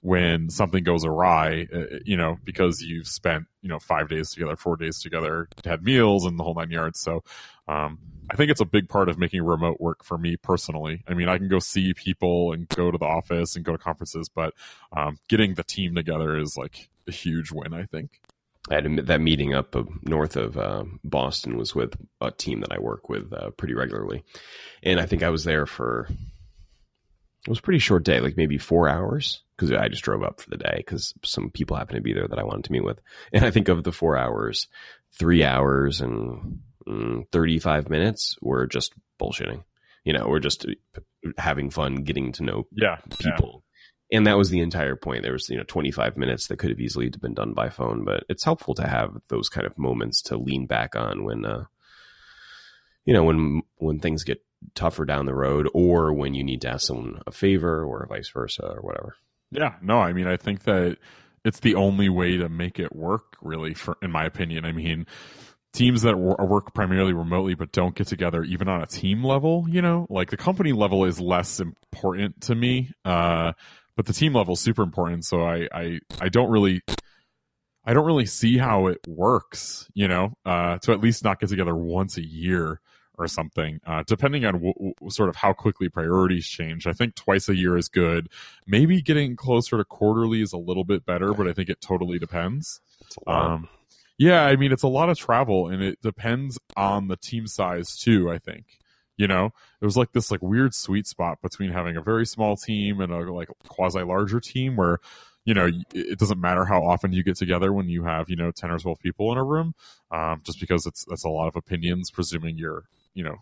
when 0.00 0.50
something 0.50 0.82
goes 0.82 1.04
awry, 1.04 1.68
uh, 1.72 1.98
you 2.04 2.16
know, 2.16 2.36
because 2.44 2.82
you've 2.82 3.06
spent, 3.06 3.44
you 3.62 3.68
know, 3.68 3.78
five 3.78 4.08
days 4.08 4.30
together, 4.30 4.56
four 4.56 4.76
days 4.76 5.00
together, 5.00 5.48
had 5.64 5.84
meals 5.84 6.26
and 6.26 6.38
the 6.38 6.42
whole 6.42 6.54
nine 6.54 6.72
yards. 6.72 6.98
So, 7.00 7.22
um, 7.68 7.98
I 8.30 8.34
think 8.34 8.50
it's 8.50 8.60
a 8.60 8.64
big 8.66 8.88
part 8.88 9.08
of 9.08 9.16
making 9.16 9.42
remote 9.44 9.80
work 9.80 10.04
for 10.04 10.18
me 10.18 10.36
personally. 10.36 11.04
I 11.06 11.14
mean, 11.14 11.28
I 11.28 11.38
can 11.38 11.48
go 11.48 11.60
see 11.60 11.94
people 11.94 12.52
and 12.52 12.68
go 12.68 12.90
to 12.90 12.98
the 12.98 13.06
office 13.06 13.54
and 13.54 13.64
go 13.64 13.72
to 13.72 13.78
conferences, 13.78 14.28
but, 14.28 14.54
um, 14.96 15.18
getting 15.28 15.54
the 15.54 15.64
team 15.64 15.94
together 15.94 16.36
is 16.36 16.56
like 16.56 16.88
a 17.06 17.12
huge 17.12 17.52
win, 17.52 17.72
I 17.74 17.84
think. 17.84 18.20
I 18.70 18.74
had 18.74 18.86
a, 18.86 19.02
that 19.02 19.20
meeting 19.20 19.54
up 19.54 19.74
of, 19.74 19.88
north 20.02 20.36
of 20.36 20.56
uh, 20.58 20.84
Boston 21.04 21.56
was 21.56 21.74
with 21.74 21.94
a 22.20 22.30
team 22.30 22.60
that 22.60 22.72
I 22.72 22.78
work 22.78 23.08
with 23.08 23.32
uh, 23.32 23.50
pretty 23.50 23.74
regularly, 23.74 24.24
and 24.82 25.00
I 25.00 25.06
think 25.06 25.22
I 25.22 25.30
was 25.30 25.44
there 25.44 25.66
for 25.66 26.08
it 27.46 27.48
was 27.50 27.60
a 27.60 27.62
pretty 27.62 27.78
short 27.78 28.04
day, 28.04 28.20
like 28.20 28.36
maybe 28.36 28.58
four 28.58 28.88
hours, 28.88 29.42
because 29.56 29.72
I 29.72 29.88
just 29.88 30.02
drove 30.02 30.22
up 30.22 30.40
for 30.40 30.50
the 30.50 30.56
day 30.58 30.74
because 30.78 31.14
some 31.24 31.50
people 31.50 31.76
happened 31.76 31.96
to 31.96 32.02
be 32.02 32.12
there 32.12 32.28
that 32.28 32.38
I 32.38 32.44
wanted 32.44 32.64
to 32.64 32.72
meet 32.72 32.84
with, 32.84 33.00
and 33.32 33.44
I 33.44 33.50
think 33.50 33.68
of 33.68 33.84
the 33.84 33.92
four 33.92 34.16
hours, 34.16 34.66
three 35.18 35.44
hours 35.44 36.00
and 36.00 36.60
mm, 36.86 37.26
thirty 37.32 37.58
five 37.58 37.88
minutes 37.88 38.36
were 38.42 38.66
just 38.66 38.92
bullshitting. 39.20 39.62
You 40.04 40.12
know, 40.14 40.26
we're 40.28 40.40
just 40.40 40.66
having 41.36 41.70
fun, 41.70 41.96
getting 41.96 42.32
to 42.32 42.42
know 42.42 42.66
Yeah. 42.72 42.96
people. 43.18 43.62
And 44.10 44.26
that 44.26 44.38
was 44.38 44.50
the 44.50 44.60
entire 44.60 44.96
point. 44.96 45.22
There 45.22 45.32
was, 45.32 45.48
you 45.48 45.56
know, 45.56 45.64
25 45.64 46.16
minutes 46.16 46.48
that 46.48 46.58
could 46.58 46.70
have 46.70 46.80
easily 46.80 47.10
been 47.10 47.34
done 47.34 47.52
by 47.52 47.68
phone, 47.68 48.04
but 48.04 48.24
it's 48.28 48.44
helpful 48.44 48.74
to 48.74 48.86
have 48.86 49.16
those 49.28 49.48
kind 49.48 49.66
of 49.66 49.78
moments 49.78 50.22
to 50.22 50.38
lean 50.38 50.66
back 50.66 50.96
on 50.96 51.24
when, 51.24 51.44
uh, 51.44 51.64
you 53.04 53.12
know, 53.12 53.24
when, 53.24 53.62
when 53.76 53.98
things 53.98 54.24
get 54.24 54.42
tougher 54.74 55.04
down 55.04 55.26
the 55.26 55.34
road 55.34 55.68
or 55.74 56.12
when 56.12 56.34
you 56.34 56.42
need 56.42 56.62
to 56.62 56.68
ask 56.68 56.86
someone 56.86 57.20
a 57.26 57.32
favor 57.32 57.84
or 57.84 58.06
vice 58.08 58.30
versa 58.30 58.64
or 58.64 58.80
whatever. 58.80 59.14
Yeah, 59.50 59.74
no, 59.82 59.98
I 59.98 60.12
mean, 60.12 60.26
I 60.26 60.36
think 60.36 60.64
that 60.64 60.98
it's 61.44 61.60
the 61.60 61.74
only 61.74 62.08
way 62.08 62.36
to 62.36 62.48
make 62.48 62.78
it 62.78 62.94
work, 62.94 63.36
really, 63.40 63.74
for 63.74 63.96
in 64.02 64.10
my 64.10 64.24
opinion. 64.24 64.64
I 64.64 64.72
mean, 64.72 65.06
teams 65.72 66.02
that 66.02 66.16
work 66.18 66.74
primarily 66.74 67.12
remotely 67.12 67.54
but 67.54 67.72
don't 67.72 67.94
get 67.94 68.06
together 68.06 68.42
even 68.42 68.68
on 68.68 68.82
a 68.82 68.86
team 68.86 69.24
level, 69.24 69.66
you 69.68 69.82
know, 69.82 70.06
like 70.10 70.30
the 70.30 70.36
company 70.36 70.72
level 70.72 71.04
is 71.04 71.20
less 71.20 71.60
important 71.60 72.40
to 72.42 72.54
me, 72.54 72.90
uh, 73.04 73.52
but 73.98 74.06
the 74.06 74.12
team 74.12 74.32
level 74.32 74.54
is 74.54 74.60
super 74.60 74.84
important. 74.84 75.24
So 75.24 75.42
I, 75.42 75.66
I, 75.74 75.98
I 76.20 76.28
don't 76.28 76.50
really. 76.52 76.82
I 77.84 77.94
don't 77.94 78.06
really 78.06 78.26
see 78.26 78.58
how 78.58 78.86
it 78.86 78.98
works, 79.08 79.88
you 79.92 80.06
know, 80.06 80.34
uh, 80.44 80.78
to 80.82 80.92
at 80.92 81.00
least 81.00 81.24
not 81.24 81.40
get 81.40 81.48
together 81.48 81.74
once 81.74 82.16
a 82.16 82.24
year 82.24 82.80
or 83.16 83.26
something, 83.26 83.80
uh, 83.86 84.04
depending 84.06 84.44
on 84.44 84.54
w- 84.54 84.74
w- 84.74 84.94
sort 85.08 85.30
of 85.30 85.36
how 85.36 85.52
quickly 85.52 85.88
priorities 85.88 86.46
change. 86.46 86.86
I 86.86 86.92
think 86.92 87.14
twice 87.14 87.48
a 87.48 87.56
year 87.56 87.76
is 87.78 87.88
good. 87.88 88.28
Maybe 88.66 89.00
getting 89.00 89.36
closer 89.36 89.78
to 89.78 89.84
quarterly 89.84 90.42
is 90.42 90.52
a 90.52 90.58
little 90.58 90.84
bit 90.84 91.04
better, 91.06 91.32
but 91.32 91.48
I 91.48 91.52
think 91.52 91.70
it 91.70 91.80
totally 91.80 92.18
depends. 92.18 92.80
It's 93.00 93.16
a 93.16 93.30
lot. 93.30 93.50
Um, 93.50 93.68
Yeah, 94.18 94.44
I 94.44 94.56
mean 94.56 94.70
it's 94.70 94.82
a 94.84 94.88
lot 94.88 95.08
of 95.08 95.18
travel, 95.18 95.68
and 95.68 95.82
it 95.82 96.00
depends 96.02 96.58
on 96.76 97.08
the 97.08 97.16
team 97.16 97.46
size 97.46 97.96
too. 97.96 98.30
I 98.30 98.38
think 98.38 98.66
you 99.18 99.26
know 99.26 99.52
there's 99.80 99.96
like 99.98 100.12
this 100.12 100.30
like 100.30 100.40
weird 100.40 100.72
sweet 100.74 101.06
spot 101.06 101.42
between 101.42 101.70
having 101.70 101.96
a 101.96 102.00
very 102.00 102.24
small 102.24 102.56
team 102.56 103.00
and 103.02 103.12
a 103.12 103.30
like 103.30 103.48
quasi 103.68 104.00
larger 104.02 104.40
team 104.40 104.76
where 104.76 104.98
you 105.44 105.52
know 105.52 105.68
it 105.92 106.18
doesn't 106.18 106.40
matter 106.40 106.64
how 106.64 106.82
often 106.82 107.12
you 107.12 107.22
get 107.22 107.36
together 107.36 107.72
when 107.72 107.88
you 107.88 108.04
have 108.04 108.30
you 108.30 108.36
know 108.36 108.50
10 108.50 108.70
or 108.70 108.78
12 108.78 108.98
people 109.00 109.30
in 109.32 109.36
a 109.38 109.44
room 109.44 109.74
um, 110.10 110.40
just 110.44 110.58
because 110.60 110.86
it's 110.86 111.04
that's 111.04 111.24
a 111.24 111.28
lot 111.28 111.48
of 111.48 111.56
opinions 111.56 112.10
presuming 112.10 112.56
you're 112.56 112.84
you 113.12 113.22
know 113.24 113.36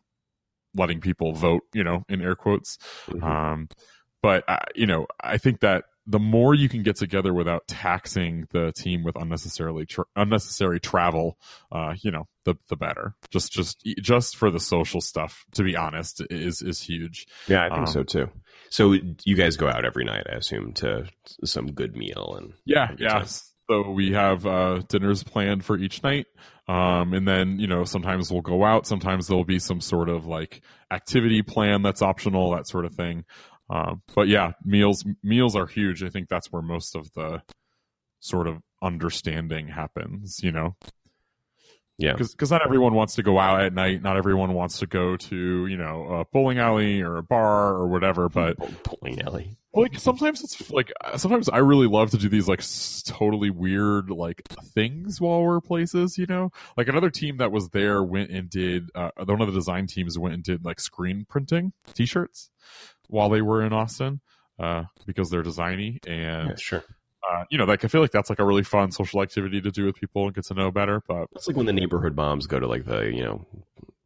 letting 0.75 1.01
people 1.01 1.33
vote 1.33 1.63
you 1.73 1.85
know 1.85 2.05
in 2.09 2.21
air 2.21 2.35
quotes 2.35 2.79
Mhm. 3.09 3.23
um, 3.23 3.69
but 4.23 4.45
uh, 4.49 4.59
you 4.75 4.87
know 4.87 5.07
i 5.21 5.39
think 5.39 5.61
that 5.61 5.85
the 6.07 6.19
more 6.19 6.55
you 6.55 6.69
can 6.69 6.83
get 6.83 6.97
together 6.97 7.35
without 7.35 7.67
taxing 7.67 8.47
the 8.53 8.73
team 8.73 9.03
with 9.05 9.17
unnecessarily 9.17 9.87
tra- 9.87 10.05
unnecessary 10.15 10.81
travel 10.81 11.39
uh, 11.73 11.95
you 12.03 12.11
know 12.11 12.27
the 12.45 12.55
the 12.69 12.77
better 12.77 13.15
just 13.31 13.53
just 13.53 13.85
just 14.01 14.37
for 14.37 14.51
the 14.51 14.61
social 14.61 15.01
stuff 15.01 15.45
to 15.53 15.63
be 15.63 15.77
honest 15.77 16.23
is 16.31 16.63
is 16.63 16.81
huge 16.81 17.27
yeah, 17.49 17.65
I 17.65 17.69
think 17.69 17.81
um, 17.81 17.87
so 17.87 18.03
too. 18.03 18.31
So 18.71 18.93
you 19.25 19.37
guys 19.37 19.57
go 19.57 19.69
out 19.69 19.85
every 19.85 20.05
night, 20.05 20.27
I 20.31 20.37
assume, 20.37 20.73
to 20.75 21.07
some 21.45 21.73
good 21.73 21.97
meal 21.97 22.37
and 22.39 22.55
Yeah, 22.65 22.91
yeah. 22.99 23.09
time. 23.21 23.27
So 23.69 23.91
we 23.91 24.13
have 24.13 24.47
uh, 24.47 24.83
dinners 24.89 25.25
planned 25.25 25.65
for 25.65 25.77
each 25.77 26.03
night, 26.03 26.27
um, 26.69 27.13
and 27.13 27.27
then 27.27 27.59
you 27.59 27.67
know 27.67 27.85
sometimes 27.85 28.31
we'll 28.31 28.43
go 28.43 28.65
out. 28.65 28.87
Sometimes 28.87 29.27
there'll 29.27 29.45
be 29.45 29.59
some 29.59 29.81
sort 29.81 30.09
of 30.09 30.27
like 30.27 30.63
activity 30.91 31.43
plan 31.43 31.83
that's 31.83 32.03
optional, 32.03 32.53
that 32.53 32.69
sort 32.69 32.85
of 32.85 32.95
thing. 32.95 33.25
Um, 33.69 34.03
but 34.15 34.29
yeah, 34.29 34.53
meals 34.65 35.05
meals 35.23 35.57
are 35.57 35.67
huge. 35.67 36.03
I 36.03 36.09
think 36.09 36.29
that's 36.29 36.53
where 36.53 36.63
most 36.63 36.95
of 36.95 37.13
the 37.13 37.43
sort 38.21 38.47
of 38.47 38.63
understanding 38.83 39.69
happens. 39.69 40.41
You 40.43 40.53
know, 40.53 40.77
yeah, 41.99 42.15
because 42.15 42.51
not 42.51 42.63
everyone 42.63 42.93
wants 42.93 43.15
to 43.15 43.23
go 43.23 43.39
out 43.39 43.63
at 43.63 43.73
night. 43.73 44.03
Not 44.03 44.19
everyone 44.19 44.53
wants 44.53 44.81
to 44.81 44.87
go 44.87 45.17
to 45.17 45.67
you 45.67 45.77
know 45.79 46.05
a 46.07 46.25
bowling 46.27 46.59
alley 46.59 47.01
or 47.01 47.17
a 47.17 47.23
bar 47.23 47.75
or 47.75 47.89
whatever. 47.89 48.29
But 48.37 48.59
bowling 48.83 49.23
alley. 49.23 49.57
like 49.73 49.99
sometimes 49.99 50.45
it's 50.45 50.71
like 50.71 50.93
sometimes 51.17 51.49
I 51.49 51.59
really 51.59 51.87
love 51.87 52.11
to 52.11 52.19
do 52.19 52.29
these 52.29 52.49
like 52.49 52.59
s- 52.59 53.03
totally 53.07 53.49
weird 53.49 54.11
like 54.11 54.43
things 54.75 55.23
while 55.23 55.43
we're 55.43 55.63
places, 55.63 56.19
you 56.19 56.27
know. 56.27 56.51
Like 56.77 56.89
another 56.89 57.09
team 57.09 57.39
that 57.39 57.51
was 57.51 57.71
there 57.71 58.03
went 58.03 58.31
and 58.31 58.51
did 58.51 58.91
uh, 58.95 59.11
one 59.25 59.41
of 59.41 59.47
the 59.47 59.55
design 59.55 59.87
teams 59.87 60.19
went 60.19 60.35
and 60.35 60.43
did 60.43 60.67
like 60.67 60.81
screen 60.81 61.25
printing 61.27 61.73
T-shirts 61.95 62.51
while 63.09 63.29
they 63.29 63.43
were 63.43 63.63
in 63.63 63.73
Austin 63.73 64.21
uh, 64.59 64.85
because 65.07 65.31
they're 65.31 65.43
designy 65.43 65.99
and 66.07 66.51
Yeah, 66.51 66.55
sure. 66.59 66.85
uh, 67.31 67.45
you 67.51 67.59
know 67.59 67.65
like 67.65 67.85
I 67.85 67.89
feel 67.89 68.01
like 68.01 68.11
that's 68.13 68.31
like 68.31 68.39
a 68.39 68.45
really 68.45 68.63
fun 68.63 68.91
social 68.93 69.23
activity 69.23 69.61
to 69.61 69.71
do 69.71 69.85
with 69.87 69.97
people 69.97 70.25
and 70.27 70.35
get 70.35 70.45
to 70.47 70.55
know 70.55 70.71
better. 70.71 71.03
But 71.09 71.29
It's 71.35 71.49
like 71.49 71.57
when 71.57 71.67
the 71.67 71.73
neighborhood 71.73 72.17
moms 72.17 72.47
go 72.47 72.59
to 72.61 72.67
like 72.67 72.85
the 72.85 73.05
you 73.13 73.25
know 73.25 73.47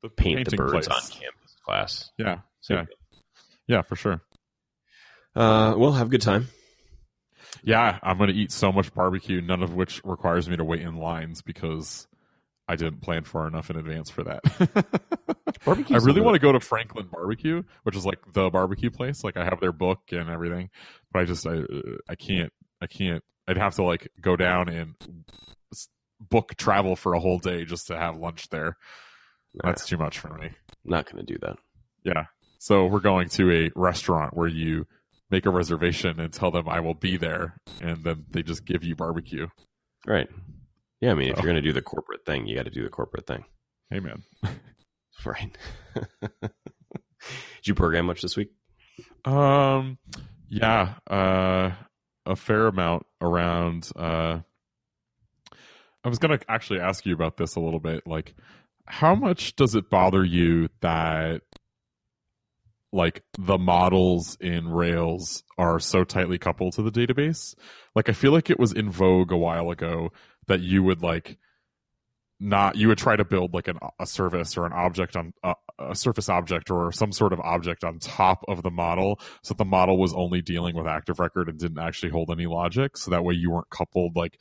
the 0.03 0.09
paint 0.09 0.49
the 0.49 0.57
birds 0.57 0.73
place. 0.73 0.89
on 0.89 1.21
campus 1.21 1.57
class. 1.65 2.11
Yeah, 2.19 2.39
So, 2.61 2.75
Yeah. 2.75 2.85
yeah, 3.67 3.83
for 3.83 3.97
sure. 3.97 4.23
Uh, 5.37 5.75
we'll 5.77 5.93
have 5.93 6.09
a 6.09 6.11
good 6.11 6.23
time. 6.23 6.49
Yeah, 7.63 7.99
I'm 8.03 8.17
going 8.17 8.31
to 8.31 8.35
eat 8.37 8.51
so 8.53 8.73
much 8.73 8.93
barbecue, 8.95 9.41
none 9.41 9.63
of 9.63 9.75
which 9.75 10.01
requires 10.05 10.49
me 10.49 10.57
to 10.57 10.65
wait 10.65 10.81
in 10.81 10.97
lines 10.97 11.43
because 11.43 12.07
I 12.71 12.77
didn't 12.77 13.01
plan 13.01 13.25
far 13.25 13.49
enough 13.49 13.69
in 13.69 13.77
advance 13.77 14.11
for 14.11 14.23
that. 14.23 14.43
Barbecue. 15.65 15.97
I 15.97 15.99
really 15.99 16.21
want 16.21 16.37
to 16.37 16.39
go 16.39 16.53
to 16.53 16.61
Franklin 16.61 17.09
Barbecue, 17.11 17.65
which 17.83 17.97
is 17.97 18.07
like 18.07 18.21
the 18.33 18.49
barbecue 18.49 18.91
place. 18.91 19.25
Like 19.25 19.37
I 19.37 19.43
have 19.45 19.59
their 19.59 19.73
book 19.73 19.99
and 20.13 20.31
everything, 20.31 20.71
but 21.13 21.23
I 21.23 21.25
just 21.25 21.45
I 21.49 21.63
I 22.09 22.15
can't 22.15 22.53
I 22.81 22.87
can't. 22.87 23.25
I'd 23.49 23.57
have 23.57 23.75
to 23.75 23.83
like 23.83 24.07
go 24.21 24.37
down 24.37 24.69
and 24.69 24.95
book 26.21 26.55
travel 26.55 26.95
for 26.95 27.15
a 27.15 27.19
whole 27.19 27.41
day 27.41 27.65
just 27.65 27.89
to 27.89 27.99
have 27.99 28.17
lunch 28.17 28.49
there. 28.51 28.77
That's 29.65 29.85
too 29.87 29.97
much 29.99 30.21
for 30.21 30.33
me. 30.39 30.51
not 30.85 31.11
going 31.11 31.27
to 31.27 31.33
do 31.33 31.39
that. 31.43 31.57
Yeah. 32.05 32.27
So 32.61 32.87
we're 32.87 33.01
going 33.01 33.31
to 33.31 33.51
a 33.51 33.71
restaurant 33.75 34.37
where 34.37 34.47
you 34.47 34.87
make 35.29 35.45
a 35.45 35.51
reservation 35.51 36.21
and 36.21 36.33
tell 36.33 36.53
them 36.53 36.69
I 36.69 36.79
will 36.79 36.95
be 36.95 37.17
there, 37.17 37.57
and 37.83 38.05
then 38.05 38.27
they 38.31 38.45
just 38.45 38.65
give 38.65 38.85
you 38.85 38.95
barbecue. 38.95 39.49
Right. 40.07 40.29
Yeah, 41.01 41.13
I 41.13 41.15
mean, 41.15 41.29
if 41.31 41.37
Oh. 41.39 41.43
you're 41.43 41.53
going 41.53 41.63
to 41.63 41.69
do 41.69 41.73
the 41.73 41.83
corporate 41.83 42.25
thing, 42.27 42.47
you 42.47 42.57
got 42.57 42.65
to 42.65 42.71
do 42.71 42.83
the 42.83 42.91
corporate 42.91 43.27
thing. 43.27 43.45
Hey 43.91 44.01
man. 44.01 44.23
Right. 45.27 45.55
Did 46.41 46.51
you 47.67 47.75
program 47.75 48.07
much 48.07 48.23
this 48.23 48.37
week? 48.39 48.53
Um, 49.27 49.99
yeah, 50.49 50.95
uh, 51.11 51.73
a 52.25 52.37
fair 52.37 52.69
amount 52.69 53.05
around. 53.21 53.91
Uh, 53.95 54.39
I 56.03 56.09
was 56.09 56.19
gonna 56.19 56.39
actually 56.49 56.81
ask 56.81 57.05
you 57.05 57.13
about 57.13 57.37
this 57.37 57.57
a 57.57 57.61
little 57.61 57.81
bit. 57.81 58.07
Like, 58.07 58.35
how 58.87 59.15
much 59.15 59.57
does 59.57 59.75
it 59.75 59.91
bother 59.91 60.25
you 60.25 60.71
that, 60.81 61.43
like, 62.95 63.23
the 63.39 63.59
models 63.59 64.39
in 64.41 64.69
Rails 64.69 65.43
are 65.59 65.79
so 65.81 66.03
tightly 66.05 66.39
coupled 66.39 66.73
to 66.75 66.83
the 66.83 66.91
database? 66.91 67.55
Like, 67.95 68.09
I 68.09 68.13
feel 68.13 68.33
like 68.33 68.49
it 68.49 68.59
was 68.59 68.73
in 68.73 68.89
vogue 68.91 69.33
a 69.33 69.37
while 69.37 69.71
ago 69.71 70.13
that 70.51 70.61
you 70.61 70.83
would 70.83 71.01
like 71.01 71.39
not 72.41 72.75
you 72.75 72.89
would 72.89 72.99
try 72.99 73.15
to 73.15 73.25
build 73.25 73.53
like 73.53 73.69
an, 73.69 73.79
a 73.99 74.07
service 74.07 74.57
or 74.57 74.65
an 74.65 74.73
object 74.73 75.15
on 75.15 75.33
a, 75.45 75.55
a 75.79 75.95
surface 75.95 76.29
object 76.29 76.71
or 76.71 76.91
some 76.91 77.13
sort 77.13 77.33
of 77.33 77.41
object 77.41 77.85
on 77.85 77.99
top 77.99 78.45
of 78.49 78.63
the 78.63 78.71
model 78.71 79.21
so 79.43 79.53
that 79.53 79.59
the 79.59 79.65
model 79.65 79.99
was 79.99 80.15
only 80.15 80.41
dealing 80.41 80.75
with 80.75 80.87
active 80.87 81.21
record 81.21 81.49
and 81.49 81.59
didn't 81.59 81.79
actually 81.79 82.11
hold 82.11 82.31
any 82.31 82.47
logic. 82.47 82.97
So 82.97 83.11
that 83.11 83.23
way 83.23 83.35
you 83.35 83.51
weren't 83.51 83.71
coupled 83.71 84.17
like 84.17 84.39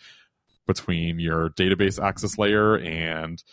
between 0.66 1.20
your 1.20 1.50
database 1.52 2.02
access 2.02 2.38
layer 2.38 2.78
and 2.78 3.44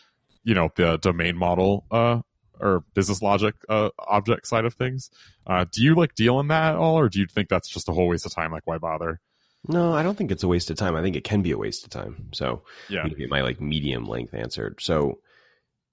you 0.45 0.55
know 0.55 0.71
the 0.77 0.97
domain 0.99 1.37
model 1.37 1.85
uh 1.91 2.21
or 2.59 2.85
business 2.95 3.21
logic 3.21 3.55
uh, 3.69 3.91
object 3.99 4.47
side 4.47 4.65
of 4.65 4.75
things. 4.75 5.11
Uh 5.47 5.67
do 5.71 5.83
you 5.83 5.95
like 5.95 6.15
deal 6.15 6.39
in 6.41 6.49
that 6.49 6.75
at 6.75 6.77
all 6.77 6.99
or 6.99 7.09
do 7.09 7.19
you 7.19 7.27
think 7.27 7.49
that's 7.49 7.69
just 7.69 7.89
a 7.89 7.93
whole 7.93 8.09
waste 8.09 8.25
of 8.25 8.33
time? 8.33 8.53
Like 8.53 8.67
why 8.67 8.79
bother 8.79 9.21
No, 9.68 9.92
I 9.94 10.02
don't 10.02 10.16
think 10.16 10.30
it's 10.30 10.42
a 10.42 10.49
waste 10.49 10.70
of 10.70 10.76
time. 10.76 10.96
I 10.96 11.02
think 11.02 11.16
it 11.16 11.25
can 11.25 11.42
be 11.42 11.50
a 11.52 11.58
waste 11.58 11.85
of 11.85 11.90
time. 11.90 12.28
So 12.32 12.62
yeah 12.88 13.06
get 13.08 13.30
my 13.30 13.42
like 13.42 13.61
medium 13.61 14.06
length 14.06 14.35
answer. 14.35 14.75
So, 14.80 15.18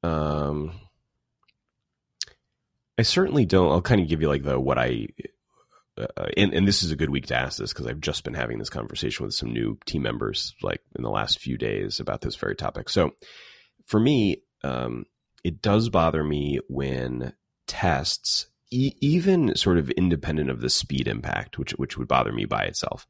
um, 0.03 0.71
I 2.97 3.01
certainly 3.01 3.45
don't. 3.45 3.71
I'll 3.71 3.81
kind 3.81 4.01
of 4.01 4.07
give 4.07 4.21
you 4.21 4.27
like 4.27 4.43
the 4.43 4.59
what 4.59 4.77
I, 4.77 5.07
uh, 5.97 6.27
and 6.37 6.53
and 6.53 6.67
this 6.67 6.83
is 6.83 6.91
a 6.91 6.95
good 6.95 7.09
week 7.09 7.27
to 7.27 7.35
ask 7.35 7.57
this 7.57 7.73
because 7.73 7.87
I've 7.87 8.01
just 8.01 8.23
been 8.23 8.35
having 8.35 8.59
this 8.59 8.69
conversation 8.69 9.25
with 9.25 9.33
some 9.33 9.51
new 9.51 9.77
team 9.85 10.03
members 10.03 10.53
like 10.61 10.81
in 10.95 11.03
the 11.03 11.09
last 11.09 11.39
few 11.39 11.57
days 11.57 11.99
about 11.99 12.21
this 12.21 12.35
very 12.35 12.55
topic. 12.55 12.89
So, 12.89 13.11
for 13.85 13.99
me, 13.99 14.43
um, 14.63 15.05
it 15.43 15.61
does 15.61 15.89
bother 15.89 16.23
me 16.23 16.59
when 16.67 17.33
tests, 17.67 18.47
e- 18.69 18.93
even 19.01 19.55
sort 19.55 19.77
of 19.79 19.89
independent 19.91 20.49
of 20.51 20.61
the 20.61 20.69
speed 20.69 21.07
impact, 21.07 21.57
which 21.57 21.71
which 21.71 21.97
would 21.97 22.07
bother 22.07 22.31
me 22.31 22.45
by 22.45 22.63
itself, 22.63 23.07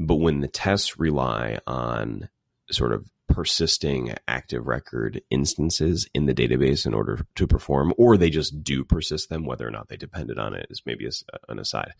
but 0.00 0.16
when 0.16 0.40
the 0.40 0.48
tests 0.48 0.98
rely 0.98 1.58
on 1.66 2.30
sort 2.70 2.92
of 2.92 3.10
persisting 3.28 4.14
active 4.26 4.66
record 4.66 5.20
instances 5.30 6.08
in 6.14 6.26
the 6.26 6.34
database 6.34 6.86
in 6.86 6.94
order 6.94 7.20
to 7.36 7.46
perform, 7.46 7.92
or 7.98 8.16
they 8.16 8.30
just 8.30 8.64
do 8.64 8.82
persist 8.82 9.28
them, 9.28 9.44
whether 9.44 9.66
or 9.66 9.70
not 9.70 9.88
they 9.88 9.96
depended 9.96 10.38
on 10.38 10.54
it 10.54 10.66
is 10.70 10.82
maybe 10.86 11.08
an 11.48 11.58
aside. 11.58 11.92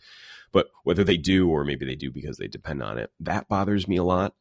But 0.51 0.67
whether 0.83 1.03
they 1.03 1.15
do, 1.15 1.47
or 1.47 1.63
maybe 1.63 1.85
they 1.85 1.95
do 1.95 2.11
because 2.11 2.37
they 2.37 2.47
depend 2.47 2.81
on 2.81 2.97
it, 2.97 3.11
that 3.19 3.47
bothers 3.47 3.87
me 3.87 3.97
a 3.97 4.03
lot. 4.03 4.33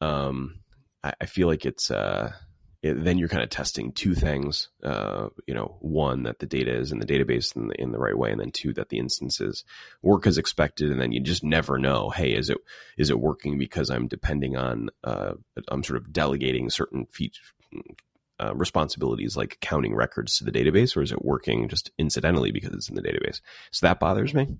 Um, 0.00 0.60
I, 1.02 1.14
I 1.22 1.26
feel 1.26 1.48
like 1.48 1.64
it's 1.64 1.90
uh, 1.90 2.32
it, 2.82 3.04
then 3.04 3.18
you're 3.18 3.28
kind 3.28 3.42
of 3.42 3.50
testing 3.50 3.92
two 3.92 4.14
things. 4.14 4.68
Uh, 4.82 5.28
you 5.46 5.54
know, 5.54 5.76
one 5.80 6.22
that 6.22 6.38
the 6.38 6.46
data 6.46 6.74
is 6.74 6.92
in 6.92 6.98
the 6.98 7.06
database 7.06 7.54
in 7.54 7.68
the, 7.68 7.80
in 7.80 7.92
the 7.92 7.98
right 7.98 8.16
way, 8.16 8.30
and 8.30 8.40
then 8.40 8.50
two 8.50 8.72
that 8.74 8.88
the 8.88 8.98
instances 8.98 9.64
work 10.02 10.26
as 10.26 10.38
expected. 10.38 10.90
And 10.90 11.00
then 11.00 11.12
you 11.12 11.20
just 11.20 11.44
never 11.44 11.78
know. 11.78 12.10
Hey, 12.10 12.32
is 12.32 12.48
it 12.48 12.58
is 12.96 13.10
it 13.10 13.20
working 13.20 13.58
because 13.58 13.90
I'm 13.90 14.08
depending 14.08 14.56
on 14.56 14.90
uh, 15.04 15.34
I'm 15.68 15.82
sort 15.82 15.98
of 15.98 16.12
delegating 16.12 16.70
certain 16.70 17.06
feature 17.06 17.42
uh, 18.40 18.54
responsibilities 18.54 19.36
like 19.36 19.58
counting 19.60 19.94
records 19.94 20.38
to 20.38 20.44
the 20.44 20.52
database, 20.52 20.96
or 20.96 21.02
is 21.02 21.12
it 21.12 21.24
working 21.24 21.68
just 21.68 21.90
incidentally 21.98 22.50
because 22.50 22.72
it's 22.72 22.88
in 22.88 22.94
the 22.94 23.02
database? 23.02 23.40
So 23.70 23.86
that 23.86 24.00
bothers 24.00 24.32
me. 24.32 24.56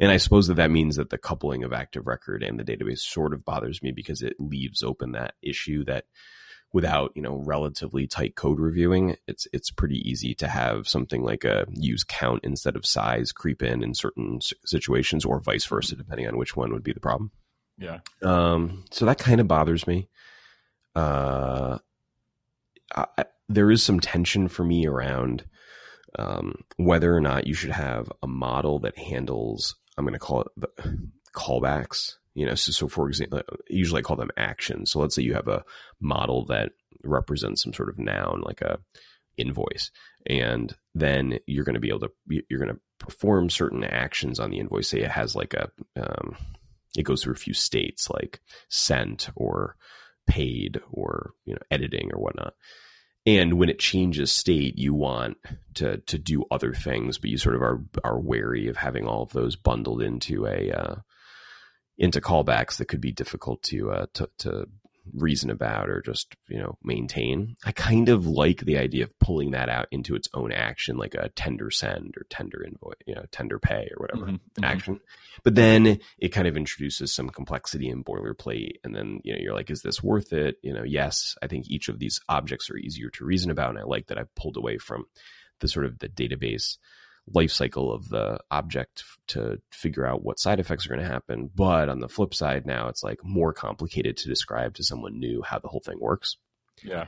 And 0.00 0.12
I 0.12 0.16
suppose 0.16 0.46
that 0.46 0.54
that 0.54 0.70
means 0.70 0.96
that 0.96 1.10
the 1.10 1.18
coupling 1.18 1.64
of 1.64 1.72
active 1.72 2.06
record 2.06 2.42
and 2.42 2.58
the 2.58 2.64
database 2.64 3.00
sort 3.00 3.34
of 3.34 3.44
bothers 3.44 3.82
me 3.82 3.90
because 3.90 4.22
it 4.22 4.36
leaves 4.38 4.82
open 4.82 5.12
that 5.12 5.34
issue 5.42 5.84
that 5.84 6.04
without 6.72 7.10
you 7.14 7.22
know 7.22 7.36
relatively 7.46 8.06
tight 8.06 8.34
code 8.34 8.60
reviewing 8.60 9.16
it's 9.26 9.46
it's 9.52 9.70
pretty 9.70 9.96
easy 10.08 10.34
to 10.34 10.46
have 10.46 10.86
something 10.86 11.22
like 11.22 11.44
a 11.44 11.64
use 11.72 12.04
count 12.04 12.40
instead 12.44 12.76
of 12.76 12.84
size 12.84 13.32
creep 13.32 13.62
in 13.62 13.82
in 13.82 13.94
certain 13.94 14.38
situations 14.66 15.24
or 15.24 15.40
vice 15.40 15.64
versa 15.64 15.96
depending 15.96 16.26
on 16.28 16.36
which 16.36 16.56
one 16.56 16.72
would 16.72 16.82
be 16.84 16.92
the 16.92 17.00
problem 17.00 17.30
yeah 17.78 18.00
um, 18.22 18.84
so 18.90 19.04
that 19.06 19.18
kind 19.18 19.40
of 19.40 19.48
bothers 19.48 19.86
me. 19.86 20.08
Uh, 20.94 21.78
I, 22.94 23.06
I- 23.16 23.24
there 23.48 23.70
is 23.70 23.82
some 23.82 23.98
tension 24.00 24.46
for 24.48 24.62
me 24.62 24.86
around 24.86 25.44
um, 26.18 26.64
whether 26.76 27.16
or 27.16 27.20
not 27.20 27.46
you 27.46 27.54
should 27.54 27.70
have 27.70 28.12
a 28.22 28.26
model 28.26 28.78
that 28.80 28.98
handles. 28.98 29.74
I'm 29.96 30.04
going 30.04 30.12
to 30.12 30.18
call 30.18 30.42
it 30.42 30.48
the 30.56 30.68
callbacks. 31.34 32.16
You 32.38 32.46
know, 32.46 32.54
so, 32.54 32.72
so 32.72 32.88
for 32.88 33.08
example, 33.08 33.42
usually 33.68 34.00
I 34.00 34.02
call 34.02 34.16
them 34.16 34.30
actions. 34.36 34.92
So 34.92 35.00
let's 35.00 35.14
say 35.14 35.22
you 35.22 35.34
have 35.34 35.48
a 35.48 35.64
model 36.00 36.44
that 36.46 36.70
represents 37.04 37.62
some 37.62 37.72
sort 37.72 37.88
of 37.88 37.98
noun, 37.98 38.42
like 38.44 38.60
a 38.60 38.78
invoice, 39.36 39.90
and 40.26 40.74
then 40.94 41.38
you're 41.46 41.64
going 41.64 41.74
to 41.74 41.80
be 41.80 41.88
able 41.88 42.00
to 42.00 42.10
you're 42.26 42.60
going 42.60 42.74
to 42.74 42.80
perform 42.98 43.50
certain 43.50 43.84
actions 43.84 44.38
on 44.38 44.50
the 44.50 44.58
invoice. 44.58 44.88
Say 44.88 45.00
it 45.00 45.10
has 45.10 45.34
like 45.34 45.54
a 45.54 45.70
um, 45.96 46.36
it 46.96 47.02
goes 47.04 47.22
through 47.22 47.34
a 47.34 47.36
few 47.36 47.54
states 47.54 48.08
like 48.10 48.40
sent 48.68 49.30
or 49.34 49.76
paid 50.26 50.80
or 50.90 51.32
you 51.44 51.54
know 51.54 51.60
editing 51.70 52.10
or 52.12 52.20
whatnot 52.20 52.52
and 53.24 53.54
when 53.54 53.68
it 53.68 53.78
changes 53.78 54.30
state 54.30 54.76
you 54.76 54.92
want 54.92 55.36
to 55.74 55.96
to 55.98 56.18
do 56.18 56.44
other 56.50 56.74
things 56.74 57.16
but 57.16 57.30
you 57.30 57.38
sort 57.38 57.54
of 57.54 57.62
are 57.62 57.82
are 58.04 58.20
wary 58.20 58.68
of 58.68 58.76
having 58.76 59.06
all 59.06 59.22
of 59.22 59.32
those 59.32 59.56
bundled 59.56 60.02
into 60.02 60.46
a 60.46 60.70
uh, 60.70 60.96
into 61.98 62.20
callbacks 62.20 62.76
that 62.76 62.86
could 62.86 63.00
be 63.00 63.12
difficult 63.12 63.62
to 63.64 63.90
uh, 63.90 64.06
to 64.14 64.30
to 64.38 64.66
reason 65.14 65.50
about 65.50 65.88
or 65.88 66.00
just 66.00 66.34
you 66.48 66.58
know 66.58 66.76
maintain. 66.82 67.56
I 67.64 67.72
kind 67.72 68.08
of 68.08 68.26
like 68.26 68.60
the 68.60 68.78
idea 68.78 69.04
of 69.04 69.18
pulling 69.18 69.52
that 69.52 69.68
out 69.68 69.88
into 69.90 70.14
its 70.14 70.28
own 70.34 70.52
action 70.52 70.96
like 70.96 71.14
a 71.14 71.30
tender 71.30 71.70
send 71.70 72.14
or 72.16 72.26
tender 72.30 72.62
invoice 72.62 72.96
you 73.06 73.14
know 73.14 73.24
tender 73.30 73.58
pay 73.58 73.88
or 73.96 74.02
whatever 74.02 74.32
mm-hmm, 74.32 74.64
action. 74.64 74.94
Mm-hmm. 74.96 75.40
but 75.44 75.54
then 75.54 75.98
it 76.18 76.28
kind 76.28 76.46
of 76.46 76.56
introduces 76.56 77.14
some 77.14 77.30
complexity 77.30 77.88
and 77.88 78.04
boilerplate 78.04 78.76
and 78.84 78.94
then 78.94 79.20
you 79.24 79.32
know 79.32 79.38
you're 79.40 79.54
like 79.54 79.70
is 79.70 79.82
this 79.82 80.02
worth 80.02 80.32
it? 80.32 80.56
You 80.62 80.72
know 80.72 80.84
yes 80.84 81.36
i 81.42 81.46
think 81.46 81.68
each 81.68 81.88
of 81.88 81.98
these 81.98 82.20
objects 82.28 82.70
are 82.70 82.76
easier 82.76 83.10
to 83.10 83.24
reason 83.24 83.50
about 83.50 83.70
and 83.70 83.78
i 83.78 83.82
like 83.82 84.08
that 84.08 84.18
i've 84.18 84.34
pulled 84.34 84.56
away 84.56 84.78
from 84.78 85.06
the 85.60 85.68
sort 85.68 85.86
of 85.86 85.98
the 85.98 86.08
database 86.08 86.76
life 87.34 87.50
cycle 87.50 87.92
of 87.92 88.08
the 88.08 88.38
object 88.50 89.04
to 89.28 89.60
figure 89.70 90.06
out 90.06 90.22
what 90.22 90.38
side 90.38 90.60
effects 90.60 90.86
are 90.86 90.90
going 90.90 91.00
to 91.00 91.06
happen. 91.06 91.50
But 91.54 91.88
on 91.88 92.00
the 92.00 92.08
flip 92.08 92.34
side, 92.34 92.66
now 92.66 92.88
it's 92.88 93.02
like 93.02 93.20
more 93.22 93.52
complicated 93.52 94.16
to 94.18 94.28
describe 94.28 94.74
to 94.74 94.84
someone 94.84 95.18
new 95.18 95.42
how 95.42 95.58
the 95.58 95.68
whole 95.68 95.82
thing 95.84 96.00
works. 96.00 96.36
Yeah. 96.82 97.06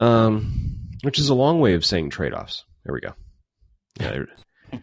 Um, 0.00 0.78
which 1.02 1.18
is 1.18 1.28
a 1.28 1.34
long 1.34 1.60
way 1.60 1.74
of 1.74 1.84
saying 1.84 2.10
trade 2.10 2.34
offs. 2.34 2.64
There 2.84 2.94
we 2.94 3.00
go. 3.00 3.14
Yeah, 4.00 4.22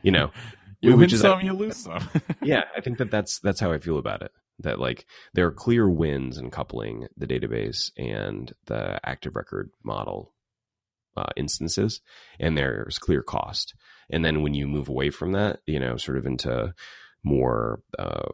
you 0.03 0.11
know, 0.11 0.31
you 0.81 0.97
win 0.97 1.09
some, 1.09 1.41
you 1.41 1.53
lose 1.53 1.77
some. 1.77 2.07
yeah, 2.43 2.63
I 2.75 2.81
think 2.81 2.97
that 2.97 3.09
that's 3.09 3.39
that's 3.39 3.59
how 3.59 3.71
I 3.71 3.79
feel 3.79 3.97
about 3.97 4.21
it. 4.21 4.31
That 4.59 4.79
like 4.79 5.05
there 5.33 5.47
are 5.47 5.51
clear 5.51 5.89
wins 5.89 6.37
in 6.37 6.51
coupling 6.51 7.07
the 7.15 7.25
database 7.25 7.91
and 7.97 8.51
the 8.65 8.99
active 9.07 9.35
record 9.35 9.71
model 9.83 10.33
uh, 11.17 11.31
instances, 11.35 12.01
and 12.39 12.57
there's 12.57 12.99
clear 12.99 13.23
cost. 13.23 13.73
And 14.09 14.23
then 14.23 14.41
when 14.41 14.53
you 14.53 14.67
move 14.67 14.87
away 14.87 15.09
from 15.09 15.33
that, 15.33 15.59
you 15.65 15.79
know, 15.79 15.97
sort 15.97 16.17
of 16.17 16.25
into 16.25 16.73
more 17.23 17.81
uh, 17.99 18.29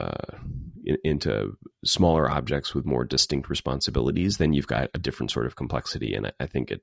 uh, 0.00 0.38
in, 0.84 0.96
into 1.04 1.56
smaller 1.84 2.30
objects 2.30 2.74
with 2.74 2.84
more 2.84 3.04
distinct 3.04 3.48
responsibilities, 3.48 4.38
then 4.38 4.52
you've 4.52 4.66
got 4.66 4.90
a 4.94 4.98
different 4.98 5.30
sort 5.30 5.46
of 5.46 5.56
complexity. 5.56 6.14
And 6.14 6.26
I, 6.26 6.32
I 6.40 6.46
think 6.46 6.70
it, 6.70 6.82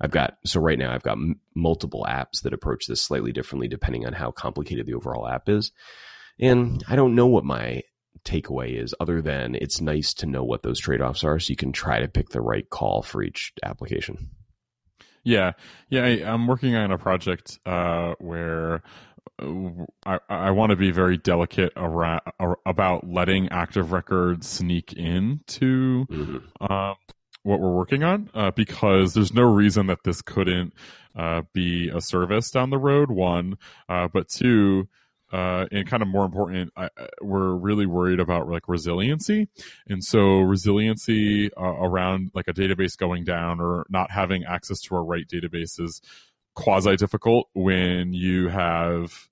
I've 0.00 0.10
got, 0.10 0.36
so 0.44 0.60
right 0.60 0.78
now 0.78 0.92
I've 0.92 1.02
got 1.02 1.12
m- 1.12 1.40
multiple 1.54 2.06
apps 2.08 2.42
that 2.42 2.52
approach 2.52 2.86
this 2.86 3.00
slightly 3.00 3.32
differently 3.32 3.68
depending 3.68 4.06
on 4.06 4.12
how 4.12 4.30
complicated 4.30 4.86
the 4.86 4.94
overall 4.94 5.28
app 5.28 5.48
is. 5.48 5.72
And 6.38 6.82
I 6.88 6.96
don't 6.96 7.14
know 7.14 7.26
what 7.26 7.44
my 7.44 7.82
takeaway 8.24 8.80
is 8.80 8.94
other 9.00 9.20
than 9.20 9.54
it's 9.54 9.80
nice 9.80 10.14
to 10.14 10.26
know 10.26 10.44
what 10.44 10.62
those 10.62 10.78
trade 10.78 11.00
offs 11.00 11.24
are 11.24 11.38
so 11.38 11.50
you 11.50 11.56
can 11.56 11.72
try 11.72 12.00
to 12.00 12.08
pick 12.08 12.30
the 12.30 12.40
right 12.40 12.68
call 12.70 13.02
for 13.02 13.22
each 13.22 13.52
application. 13.62 14.30
Yeah, 15.24 15.52
yeah. 15.88 16.04
I, 16.04 16.32
am 16.32 16.46
working 16.46 16.74
on 16.74 16.90
a 16.90 16.98
project 16.98 17.58
uh, 17.64 18.14
where 18.18 18.82
uh, 19.40 19.84
I, 20.04 20.18
I 20.28 20.50
want 20.50 20.70
to 20.70 20.76
be 20.76 20.90
very 20.90 21.16
delicate 21.16 21.72
around, 21.76 22.22
about 22.66 23.08
letting 23.08 23.48
active 23.50 23.92
records 23.92 24.48
sneak 24.48 24.92
into 24.92 26.06
mm-hmm. 26.06 26.72
um, 26.72 26.96
what 27.44 27.60
we're 27.60 27.74
working 27.74 28.02
on 28.02 28.30
uh, 28.34 28.50
because 28.50 29.14
there's 29.14 29.32
no 29.32 29.42
reason 29.42 29.86
that 29.86 30.04
this 30.04 30.22
couldn't 30.22 30.72
uh, 31.16 31.42
be 31.52 31.88
a 31.88 32.00
service 32.00 32.50
down 32.50 32.70
the 32.70 32.78
road. 32.78 33.10
One, 33.10 33.58
uh, 33.88 34.08
but 34.12 34.28
two 34.28 34.88
uh, 35.32 35.66
and 35.72 35.88
kind 35.88 36.02
of 36.02 36.08
more 36.08 36.24
important, 36.24 36.72
I, 36.76 36.90
we're 37.20 37.54
really 37.54 37.86
worried 37.86 38.20
about 38.20 38.48
like 38.48 38.68
resiliency. 38.68 39.48
And 39.88 40.04
so 40.04 40.40
resiliency 40.40 41.50
uh, 41.54 41.62
around 41.62 42.30
like 42.34 42.48
a 42.48 42.52
database 42.52 42.96
going 42.96 43.24
down 43.24 43.60
or 43.60 43.86
not 43.88 44.10
having 44.10 44.44
access 44.44 44.80
to 44.82 44.94
our 44.94 45.04
right 45.04 45.26
database 45.26 45.80
is 45.80 46.02
quasi 46.54 46.96
difficult 46.96 47.48
when 47.54 48.12
you 48.12 48.48
have 48.48 49.28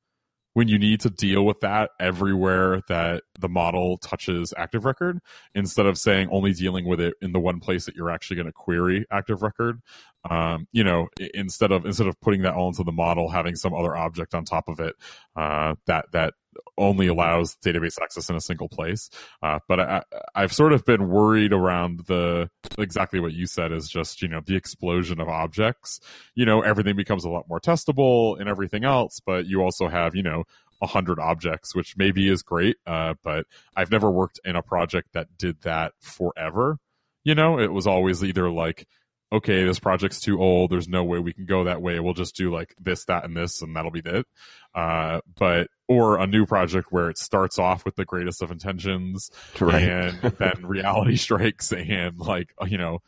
when 0.60 0.68
you 0.68 0.78
need 0.78 1.00
to 1.00 1.08
deal 1.08 1.46
with 1.46 1.60
that 1.60 1.88
everywhere 1.98 2.82
that 2.86 3.22
the 3.38 3.48
model 3.48 3.96
touches 3.96 4.52
active 4.58 4.84
record 4.84 5.18
instead 5.54 5.86
of 5.86 5.96
saying 5.96 6.28
only 6.30 6.52
dealing 6.52 6.84
with 6.84 7.00
it 7.00 7.14
in 7.22 7.32
the 7.32 7.40
one 7.40 7.60
place 7.60 7.86
that 7.86 7.96
you're 7.96 8.10
actually 8.10 8.36
going 8.36 8.44
to 8.44 8.52
query 8.52 9.06
active 9.10 9.40
record 9.40 9.80
um, 10.28 10.68
you 10.70 10.84
know 10.84 11.08
instead 11.32 11.72
of 11.72 11.86
instead 11.86 12.06
of 12.06 12.20
putting 12.20 12.42
that 12.42 12.52
all 12.52 12.68
into 12.68 12.84
the 12.84 12.92
model 12.92 13.30
having 13.30 13.56
some 13.56 13.72
other 13.72 13.96
object 13.96 14.34
on 14.34 14.44
top 14.44 14.68
of 14.68 14.80
it 14.80 14.94
uh, 15.34 15.74
that 15.86 16.04
that 16.12 16.34
only 16.78 17.06
allows 17.06 17.56
database 17.56 18.00
access 18.00 18.28
in 18.30 18.36
a 18.36 18.40
single 18.40 18.68
place. 18.68 19.10
Uh, 19.42 19.58
but 19.68 19.80
I, 19.80 20.02
have 20.34 20.52
sort 20.52 20.72
of 20.72 20.84
been 20.84 21.08
worried 21.08 21.52
around 21.52 22.00
the 22.06 22.50
exactly 22.78 23.20
what 23.20 23.32
you 23.32 23.46
said 23.46 23.72
is 23.72 23.88
just 23.88 24.22
you 24.22 24.28
know 24.28 24.40
the 24.44 24.56
explosion 24.56 25.20
of 25.20 25.28
objects. 25.28 26.00
You 26.34 26.46
know 26.46 26.60
everything 26.60 26.96
becomes 26.96 27.24
a 27.24 27.28
lot 27.30 27.48
more 27.48 27.60
testable 27.60 28.38
and 28.38 28.48
everything 28.48 28.84
else, 28.84 29.20
but 29.24 29.46
you 29.46 29.62
also 29.62 29.88
have 29.88 30.14
you 30.14 30.22
know 30.22 30.44
a 30.82 30.86
hundred 30.86 31.18
objects, 31.18 31.74
which 31.74 31.96
maybe 31.96 32.28
is 32.28 32.42
great. 32.42 32.76
Uh, 32.86 33.14
but 33.22 33.46
I've 33.76 33.90
never 33.90 34.10
worked 34.10 34.40
in 34.44 34.56
a 34.56 34.62
project 34.62 35.12
that 35.12 35.28
did 35.36 35.60
that 35.62 35.92
forever. 36.00 36.78
You 37.22 37.34
know, 37.34 37.58
it 37.58 37.72
was 37.72 37.86
always 37.86 38.24
either 38.24 38.50
like 38.50 38.86
okay, 39.32 39.64
this 39.64 39.78
project's 39.78 40.20
too 40.20 40.40
old. 40.40 40.70
There's 40.70 40.88
no 40.88 41.04
way 41.04 41.18
we 41.18 41.32
can 41.32 41.46
go 41.46 41.64
that 41.64 41.80
way. 41.80 42.00
We'll 42.00 42.14
just 42.14 42.36
do 42.36 42.52
like 42.52 42.74
this, 42.80 43.04
that, 43.04 43.24
and 43.24 43.36
this, 43.36 43.62
and 43.62 43.74
that'll 43.74 43.90
be 43.90 44.02
it. 44.04 44.26
Uh, 44.74 45.20
but 45.36 45.68
or 45.88 46.18
a 46.18 46.26
new 46.26 46.46
project 46.46 46.88
where 46.90 47.10
it 47.10 47.18
starts 47.18 47.58
off 47.58 47.84
with 47.84 47.96
the 47.96 48.04
greatest 48.04 48.42
of 48.42 48.50
intentions, 48.50 49.30
right. 49.60 49.82
and 49.82 50.20
then 50.20 50.54
reality 50.64 51.16
strikes, 51.16 51.72
and 51.72 52.18
like 52.18 52.52
you 52.66 52.78
know, 52.78 52.98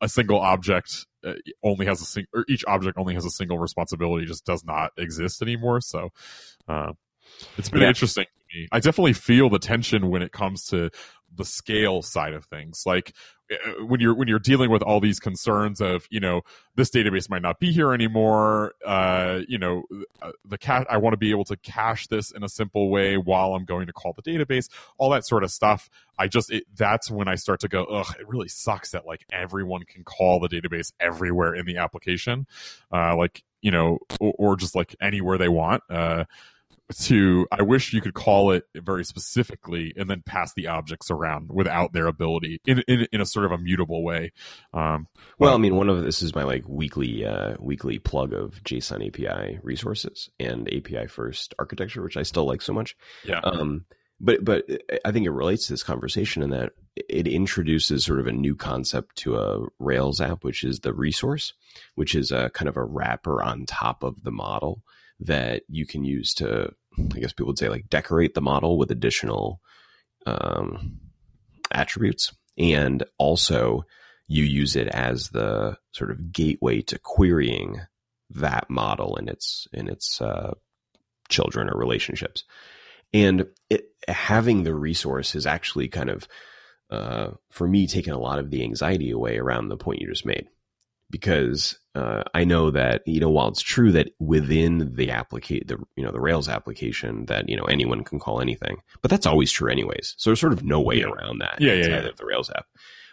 a 0.00 0.08
single 0.08 0.40
object 0.40 1.06
uh, 1.24 1.34
only 1.62 1.86
has 1.86 2.00
a 2.00 2.04
single, 2.04 2.30
or 2.34 2.44
each 2.48 2.64
object 2.66 2.98
only 2.98 3.14
has 3.14 3.24
a 3.24 3.30
single 3.30 3.58
responsibility, 3.58 4.26
just 4.26 4.44
does 4.44 4.64
not 4.64 4.92
exist 4.96 5.42
anymore. 5.42 5.80
So, 5.80 6.10
uh, 6.68 6.92
it's 7.56 7.68
been 7.68 7.82
yeah. 7.82 7.88
interesting 7.88 8.24
to 8.24 8.58
me. 8.58 8.68
I 8.72 8.80
definitely 8.80 9.14
feel 9.14 9.50
the 9.50 9.58
tension 9.58 10.08
when 10.08 10.22
it 10.22 10.32
comes 10.32 10.64
to 10.66 10.90
the 11.34 11.44
scale 11.44 12.02
side 12.02 12.34
of 12.34 12.44
things. 12.46 12.82
Like 12.86 13.14
when 13.80 14.00
you're 14.00 14.14
when 14.14 14.28
you're 14.28 14.38
dealing 14.38 14.70
with 14.70 14.82
all 14.82 15.00
these 15.00 15.18
concerns 15.18 15.80
of 15.80 16.06
you 16.10 16.20
know 16.20 16.42
this 16.76 16.90
database 16.90 17.28
might 17.28 17.42
not 17.42 17.58
be 17.58 17.72
here 17.72 17.92
anymore 17.92 18.74
uh, 18.86 19.40
you 19.48 19.58
know 19.58 19.82
uh, 20.22 20.30
the 20.44 20.58
cat 20.58 20.86
i 20.90 20.96
want 20.96 21.12
to 21.12 21.16
be 21.16 21.30
able 21.30 21.44
to 21.44 21.56
cache 21.56 22.06
this 22.08 22.30
in 22.30 22.44
a 22.44 22.48
simple 22.48 22.90
way 22.90 23.16
while 23.16 23.54
i'm 23.54 23.64
going 23.64 23.86
to 23.86 23.92
call 23.92 24.12
the 24.12 24.22
database 24.22 24.68
all 24.98 25.10
that 25.10 25.26
sort 25.26 25.42
of 25.44 25.50
stuff. 25.50 25.90
I 26.18 26.28
just 26.28 26.52
it, 26.52 26.64
that's 26.76 27.10
when 27.10 27.28
i 27.28 27.34
start 27.34 27.60
to 27.60 27.68
go 27.68 27.84
ugh 27.84 28.14
it 28.18 28.28
really 28.28 28.48
sucks 28.48 28.90
that 28.90 29.06
like 29.06 29.24
everyone 29.32 29.84
can 29.84 30.04
call 30.04 30.38
the 30.38 30.48
database 30.48 30.92
everywhere 31.00 31.54
in 31.54 31.66
the 31.66 31.78
application 31.78 32.46
uh, 32.92 33.16
like 33.16 33.42
you 33.62 33.70
know 33.70 33.98
or, 34.20 34.34
or, 34.38 34.56
just 34.56 34.74
like 34.74 34.94
anywhere 35.00 35.38
they 35.38 35.48
want 35.48 35.82
uh, 35.90 36.24
to 36.98 37.46
I 37.50 37.62
wish 37.62 37.92
you 37.92 38.00
could 38.00 38.14
call 38.14 38.52
it 38.52 38.64
very 38.74 39.04
specifically 39.04 39.92
and 39.96 40.08
then 40.08 40.22
pass 40.24 40.52
the 40.54 40.68
objects 40.68 41.10
around 41.10 41.50
without 41.50 41.92
their 41.92 42.06
ability 42.06 42.60
in 42.66 42.82
in, 42.88 43.06
in 43.12 43.20
a 43.20 43.26
sort 43.26 43.46
of 43.46 43.52
a 43.52 43.58
mutable 43.58 44.02
way. 44.02 44.32
Um, 44.72 45.06
well, 45.38 45.54
I 45.54 45.58
mean, 45.58 45.76
one 45.76 45.88
of 45.88 46.02
this 46.02 46.22
is 46.22 46.34
my 46.34 46.44
like 46.44 46.64
weekly 46.68 47.24
uh, 47.24 47.54
weekly 47.58 47.98
plug 47.98 48.32
of 48.32 48.62
JSON 48.62 49.06
API 49.06 49.58
resources 49.62 50.30
and 50.38 50.68
API 50.68 51.06
first 51.06 51.54
architecture, 51.58 52.02
which 52.02 52.16
I 52.16 52.22
still 52.22 52.44
like 52.44 52.62
so 52.62 52.72
much. 52.72 52.96
Yeah. 53.24 53.40
Um, 53.42 53.86
but 54.20 54.44
but 54.44 54.64
I 55.04 55.12
think 55.12 55.26
it 55.26 55.30
relates 55.30 55.66
to 55.66 55.72
this 55.72 55.82
conversation 55.82 56.42
in 56.42 56.50
that 56.50 56.72
it 56.96 57.26
introduces 57.26 58.04
sort 58.04 58.20
of 58.20 58.26
a 58.26 58.32
new 58.32 58.54
concept 58.54 59.16
to 59.16 59.36
a 59.36 59.66
Rails 59.78 60.20
app, 60.20 60.44
which 60.44 60.64
is 60.64 60.80
the 60.80 60.92
resource, 60.92 61.54
which 61.94 62.14
is 62.14 62.30
a 62.30 62.50
kind 62.50 62.68
of 62.68 62.76
a 62.76 62.84
wrapper 62.84 63.42
on 63.42 63.64
top 63.64 64.02
of 64.02 64.22
the 64.22 64.30
model 64.30 64.82
that 65.20 65.62
you 65.68 65.86
can 65.86 66.04
use 66.04 66.34
to, 66.34 66.72
I 66.98 67.18
guess 67.18 67.32
people 67.32 67.48
would 67.48 67.58
say, 67.58 67.68
like 67.68 67.88
decorate 67.88 68.34
the 68.34 68.40
model 68.40 68.78
with 68.78 68.90
additional 68.90 69.60
um, 70.26 70.98
attributes. 71.70 72.32
And 72.58 73.04
also, 73.18 73.84
you 74.28 74.44
use 74.44 74.76
it 74.76 74.86
as 74.86 75.30
the 75.30 75.76
sort 75.90 76.12
of 76.12 76.32
gateway 76.32 76.82
to 76.82 76.98
querying 76.98 77.80
that 78.30 78.70
model 78.70 79.16
and 79.16 79.28
its 79.28 79.66
in 79.72 79.88
its 79.88 80.20
uh, 80.20 80.54
children 81.28 81.68
or 81.68 81.76
relationships. 81.76 82.44
And 83.12 83.46
it, 83.68 83.86
having 84.06 84.62
the 84.62 84.74
resource 84.74 85.32
has 85.32 85.46
actually 85.46 85.88
kind 85.88 86.10
of, 86.10 86.28
uh, 86.90 87.30
for 87.50 87.66
me, 87.66 87.88
taken 87.88 88.12
a 88.12 88.20
lot 88.20 88.38
of 88.38 88.50
the 88.50 88.62
anxiety 88.62 89.10
away 89.10 89.36
around 89.36 89.68
the 89.68 89.76
point 89.76 90.00
you 90.00 90.08
just 90.08 90.24
made, 90.24 90.46
because 91.10 91.79
uh, 91.94 92.22
I 92.34 92.44
know 92.44 92.70
that 92.70 93.02
you 93.06 93.20
know 93.20 93.30
while 93.30 93.48
it's 93.48 93.62
true 93.62 93.92
that 93.92 94.10
within 94.18 94.94
the 94.94 95.10
applicate 95.10 95.68
the 95.68 95.78
you 95.96 96.04
know 96.04 96.12
the 96.12 96.20
Rails 96.20 96.48
application 96.48 97.26
that 97.26 97.48
you 97.48 97.56
know 97.56 97.64
anyone 97.64 98.04
can 98.04 98.18
call 98.18 98.40
anything, 98.40 98.78
but 99.02 99.10
that's 99.10 99.26
always 99.26 99.50
true 99.50 99.70
anyways. 99.70 100.14
So 100.16 100.30
there's 100.30 100.40
sort 100.40 100.52
of 100.52 100.64
no 100.64 100.80
way 100.80 100.96
Yeah. 100.96 101.06
around 101.06 101.38
that. 101.40 101.56
Yeah, 101.60 101.72
yeah, 101.74 101.86
yeah. 101.88 101.96
of 102.08 102.16
the 102.16 102.26
Rails 102.26 102.50
app. 102.50 102.66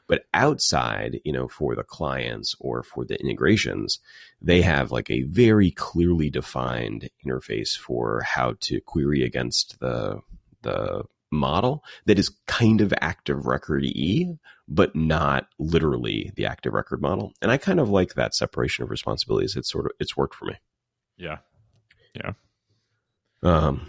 But 0.08 0.24
outside, 0.34 1.20
you 1.26 1.34
know, 1.34 1.50
for 1.50 1.76
the 1.76 1.84
clients 1.84 2.56
or 2.62 2.82
for 2.82 3.04
the 3.04 3.20
integrations, 3.20 4.00
they 4.42 4.62
have 4.62 4.90
like 4.92 5.10
a 5.10 5.24
very 5.24 5.72
clearly 5.72 6.30
defined 6.30 7.10
interface 7.26 7.76
for 7.78 8.22
how 8.22 8.56
to 8.62 8.80
query 8.82 9.24
against 9.24 9.80
the 9.80 10.22
the 10.62 11.04
model 11.32 11.84
that 12.06 12.18
is 12.18 12.32
kind 12.48 12.82
of 12.82 12.94
active 13.02 13.46
record 13.46 13.84
e 13.84 14.34
but 14.68 14.96
not 14.96 15.48
literally 15.60 16.32
the 16.36 16.46
active 16.46 16.74
record 16.74 17.02
model 17.02 17.34
and 17.42 17.52
i 17.52 17.58
kind 17.58 17.80
of 17.80 17.90
like 17.90 18.14
that 18.14 18.34
separation 18.34 18.84
of 18.84 18.90
responsibilities 18.90 19.56
it's 19.56 19.72
sort 19.72 19.86
of 19.86 19.92
it's 20.00 20.16
worked 20.16 20.36
for 20.36 20.46
me 20.46 20.56
Yeah. 21.18 21.38
Yeah. 22.16 22.32
Um 23.44 23.88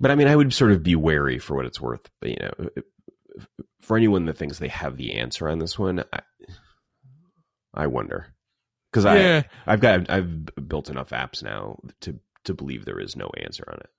but 0.00 0.10
i 0.10 0.14
mean 0.14 0.28
i 0.28 0.36
would 0.36 0.52
sort 0.52 0.72
of 0.72 0.82
be 0.82 0.96
wary 0.96 1.38
for 1.38 1.56
what 1.56 1.66
it's 1.66 1.80
worth 1.80 2.10
but 2.20 2.30
you 2.30 2.36
know 2.40 2.68
for 3.80 3.96
anyone 3.96 4.24
that 4.26 4.36
thinks 4.36 4.58
they 4.58 4.68
have 4.68 4.96
the 4.96 5.14
answer 5.14 5.48
on 5.48 5.58
this 5.58 5.78
one 5.78 6.04
i, 6.12 6.20
I 7.74 7.86
wonder 7.86 8.26
because 8.90 9.04
i 9.04 9.18
yeah. 9.18 9.42
i've 9.66 9.80
got 9.80 10.10
i've 10.10 10.46
built 10.68 10.90
enough 10.90 11.10
apps 11.10 11.42
now 11.42 11.78
to 12.00 12.18
to 12.44 12.54
believe 12.54 12.84
there 12.84 13.00
is 13.00 13.16
no 13.16 13.30
answer 13.38 13.64
on 13.68 13.78
it 13.78 13.90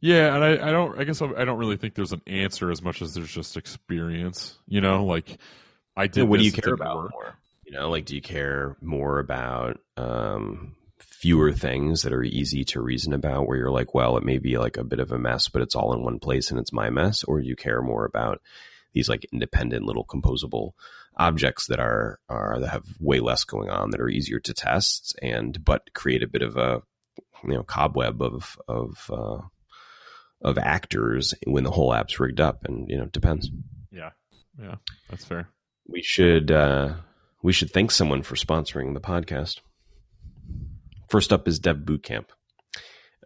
Yeah, 0.00 0.34
and 0.34 0.44
I, 0.44 0.68
I 0.68 0.70
don't. 0.70 0.98
I 0.98 1.04
guess 1.04 1.22
I 1.22 1.26
I 1.26 1.44
don't 1.44 1.58
really 1.58 1.76
think 1.76 1.94
there's 1.94 2.12
an 2.12 2.22
answer 2.26 2.70
as 2.70 2.82
much 2.82 3.02
as 3.02 3.14
there's 3.14 3.32
just 3.32 3.56
experience. 3.56 4.58
You 4.66 4.80
know, 4.80 5.04
like 5.04 5.38
I 5.96 6.06
did. 6.06 6.22
Yeah, 6.22 6.24
what 6.24 6.40
do 6.40 6.44
you 6.44 6.52
care 6.52 6.74
about 6.74 6.96
work. 6.96 7.12
more? 7.12 7.34
You 7.64 7.72
know, 7.72 7.90
like 7.90 8.04
do 8.04 8.14
you 8.14 8.22
care 8.22 8.76
more 8.80 9.18
about 9.18 9.80
um, 9.96 10.74
fewer 10.98 11.52
things 11.52 12.02
that 12.02 12.12
are 12.12 12.22
easy 12.22 12.64
to 12.64 12.80
reason 12.80 13.12
about, 13.12 13.46
where 13.46 13.56
you're 13.56 13.70
like, 13.70 13.94
well, 13.94 14.16
it 14.16 14.24
may 14.24 14.38
be 14.38 14.58
like 14.58 14.76
a 14.76 14.84
bit 14.84 15.00
of 15.00 15.12
a 15.12 15.18
mess, 15.18 15.48
but 15.48 15.62
it's 15.62 15.74
all 15.74 15.92
in 15.92 16.02
one 16.02 16.18
place 16.18 16.50
and 16.50 16.58
it's 16.58 16.72
my 16.72 16.90
mess, 16.90 17.24
or 17.24 17.40
do 17.40 17.46
you 17.46 17.56
care 17.56 17.80
more 17.80 18.04
about 18.04 18.40
these 18.92 19.08
like 19.08 19.26
independent 19.32 19.84
little 19.84 20.04
composable 20.04 20.72
objects 21.16 21.66
that 21.66 21.78
are 21.78 22.18
are 22.28 22.58
that 22.60 22.70
have 22.70 22.84
way 22.98 23.20
less 23.20 23.44
going 23.44 23.68
on 23.68 23.90
that 23.90 24.00
are 24.00 24.08
easier 24.08 24.40
to 24.40 24.54
test 24.54 25.14
and 25.20 25.62
but 25.64 25.92
create 25.92 26.22
a 26.22 26.28
bit 26.28 26.42
of 26.42 26.56
a 26.56 26.82
you 27.44 27.52
know 27.52 27.62
cobweb 27.62 28.22
of 28.22 28.56
of 28.68 29.10
uh, 29.12 29.38
of 30.44 30.58
actors 30.58 31.34
when 31.46 31.64
the 31.64 31.70
whole 31.70 31.94
app's 31.94 32.18
rigged 32.20 32.40
up, 32.40 32.64
and 32.64 32.88
you 32.88 32.96
know 32.96 33.04
it 33.04 33.12
depends 33.12 33.50
Yeah, 33.90 34.10
yeah, 34.60 34.76
that's 35.08 35.24
fair. 35.24 35.48
we 35.88 36.02
should 36.02 36.50
uh, 36.50 36.94
we 37.42 37.52
should 37.52 37.70
thank 37.70 37.90
someone 37.90 38.22
for 38.22 38.34
sponsoring 38.36 38.94
the 38.94 39.00
podcast. 39.00 39.60
First 41.08 41.32
up 41.32 41.46
is 41.46 41.58
Dev 41.58 41.78
Bootcamp. 41.78 42.26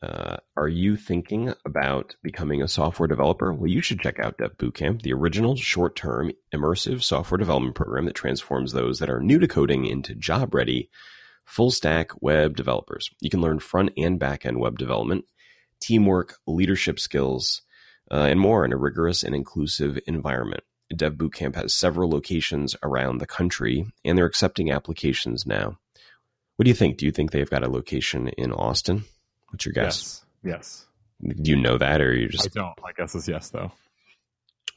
Uh, 0.02 0.36
are 0.56 0.68
you 0.68 0.94
thinking 0.96 1.54
about 1.64 2.16
becoming 2.22 2.60
a 2.60 2.68
software 2.68 3.06
developer? 3.06 3.52
Well, 3.52 3.70
you 3.70 3.80
should 3.80 4.00
check 4.00 4.18
out 4.20 4.36
Dev 4.38 4.58
Bootcamp, 4.58 5.02
the 5.02 5.12
original 5.14 5.56
short-term 5.56 6.32
immersive 6.54 7.02
software 7.02 7.38
development 7.38 7.76
program 7.76 8.04
that 8.04 8.14
transforms 8.14 8.72
those 8.72 8.98
that 8.98 9.08
are 9.08 9.20
new 9.20 9.38
to 9.38 9.48
coding 9.48 9.86
into 9.86 10.14
job-ready 10.14 10.90
full-stack 11.46 12.10
web 12.20 12.56
developers. 12.56 13.08
You 13.20 13.30
can 13.30 13.40
learn 13.40 13.58
front 13.58 13.90
and 13.96 14.18
back-end 14.18 14.58
web 14.58 14.76
development, 14.78 15.24
teamwork, 15.80 16.36
leadership 16.46 16.98
skills, 16.98 17.62
uh, 18.10 18.26
and 18.28 18.40
more 18.40 18.64
in 18.64 18.72
a 18.72 18.76
rigorous 18.76 19.22
and 19.22 19.34
inclusive 19.34 19.98
environment. 20.06 20.62
Dev 20.94 21.14
Bootcamp 21.14 21.56
has 21.56 21.74
several 21.74 22.08
locations 22.08 22.76
around 22.82 23.18
the 23.18 23.26
country, 23.26 23.86
and 24.04 24.16
they're 24.16 24.26
accepting 24.26 24.70
applications 24.70 25.46
now. 25.46 25.78
What 26.56 26.64
do 26.64 26.70
you 26.70 26.74
think? 26.74 26.96
Do 26.96 27.06
you 27.06 27.12
think 27.12 27.30
they've 27.32 27.50
got 27.50 27.64
a 27.64 27.68
location 27.68 28.28
in 28.28 28.52
Austin? 28.52 29.04
What's 29.50 29.66
your 29.66 29.72
guess? 29.72 30.24
Yes. 30.44 30.86
yes. 31.22 31.36
Do 31.42 31.50
you 31.50 31.56
know 31.56 31.78
that, 31.78 32.00
or 32.00 32.14
you 32.14 32.28
just 32.28 32.46
I 32.46 32.60
don't. 32.60 32.80
My 32.82 32.92
guess 32.92 33.14
is 33.14 33.26
yes, 33.26 33.50
though. 33.50 33.72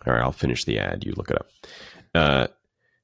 all 0.05 0.13
right? 0.13 0.21
I'll 0.21 0.31
finish 0.31 0.65
the 0.65 0.79
ad. 0.79 1.03
You 1.05 1.13
look 1.15 1.29
it 1.29 1.37
up. 1.37 1.47
Uh, 2.15 2.47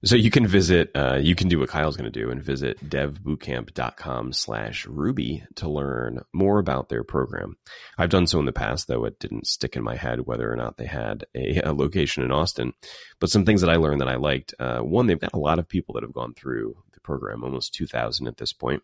so 0.05 0.15
you 0.15 0.31
can 0.31 0.47
visit. 0.47 0.91
Uh, 0.95 1.17
you 1.21 1.35
can 1.35 1.49
do 1.49 1.59
what 1.59 1.69
Kyle's 1.69 1.97
going 1.97 2.11
to 2.11 2.19
do 2.19 2.29
and 2.29 2.41
visit 2.41 2.79
devbootcamp.com 2.87 4.33
slash 4.33 4.85
Ruby 4.85 5.43
to 5.55 5.69
learn 5.69 6.21
more 6.31 6.59
about 6.59 6.89
their 6.89 7.03
program. 7.03 7.57
I've 7.97 8.09
done 8.09 8.27
so 8.27 8.39
in 8.39 8.45
the 8.45 8.53
past, 8.53 8.87
though 8.87 9.05
it 9.05 9.19
didn't 9.19 9.47
stick 9.47 9.75
in 9.75 9.83
my 9.83 9.95
head 9.95 10.21
whether 10.21 10.51
or 10.51 10.55
not 10.55 10.77
they 10.77 10.85
had 10.85 11.25
a, 11.35 11.61
a 11.65 11.73
location 11.73 12.23
in 12.23 12.31
Austin. 12.31 12.73
But 13.19 13.29
some 13.29 13.45
things 13.45 13.61
that 13.61 13.69
I 13.69 13.75
learned 13.75 14.01
that 14.01 14.09
I 14.09 14.15
liked. 14.15 14.53
Uh, 14.59 14.79
one, 14.79 15.07
they've 15.07 15.19
got 15.19 15.33
a 15.33 15.39
lot 15.39 15.59
of 15.59 15.67
people 15.67 15.93
that 15.93 16.03
have 16.03 16.13
gone 16.13 16.33
through 16.33 16.77
the 16.93 16.99
program, 16.99 17.43
almost 17.43 17.73
two 17.73 17.87
thousand 17.87 18.27
at 18.27 18.37
this 18.37 18.53
point. 18.53 18.83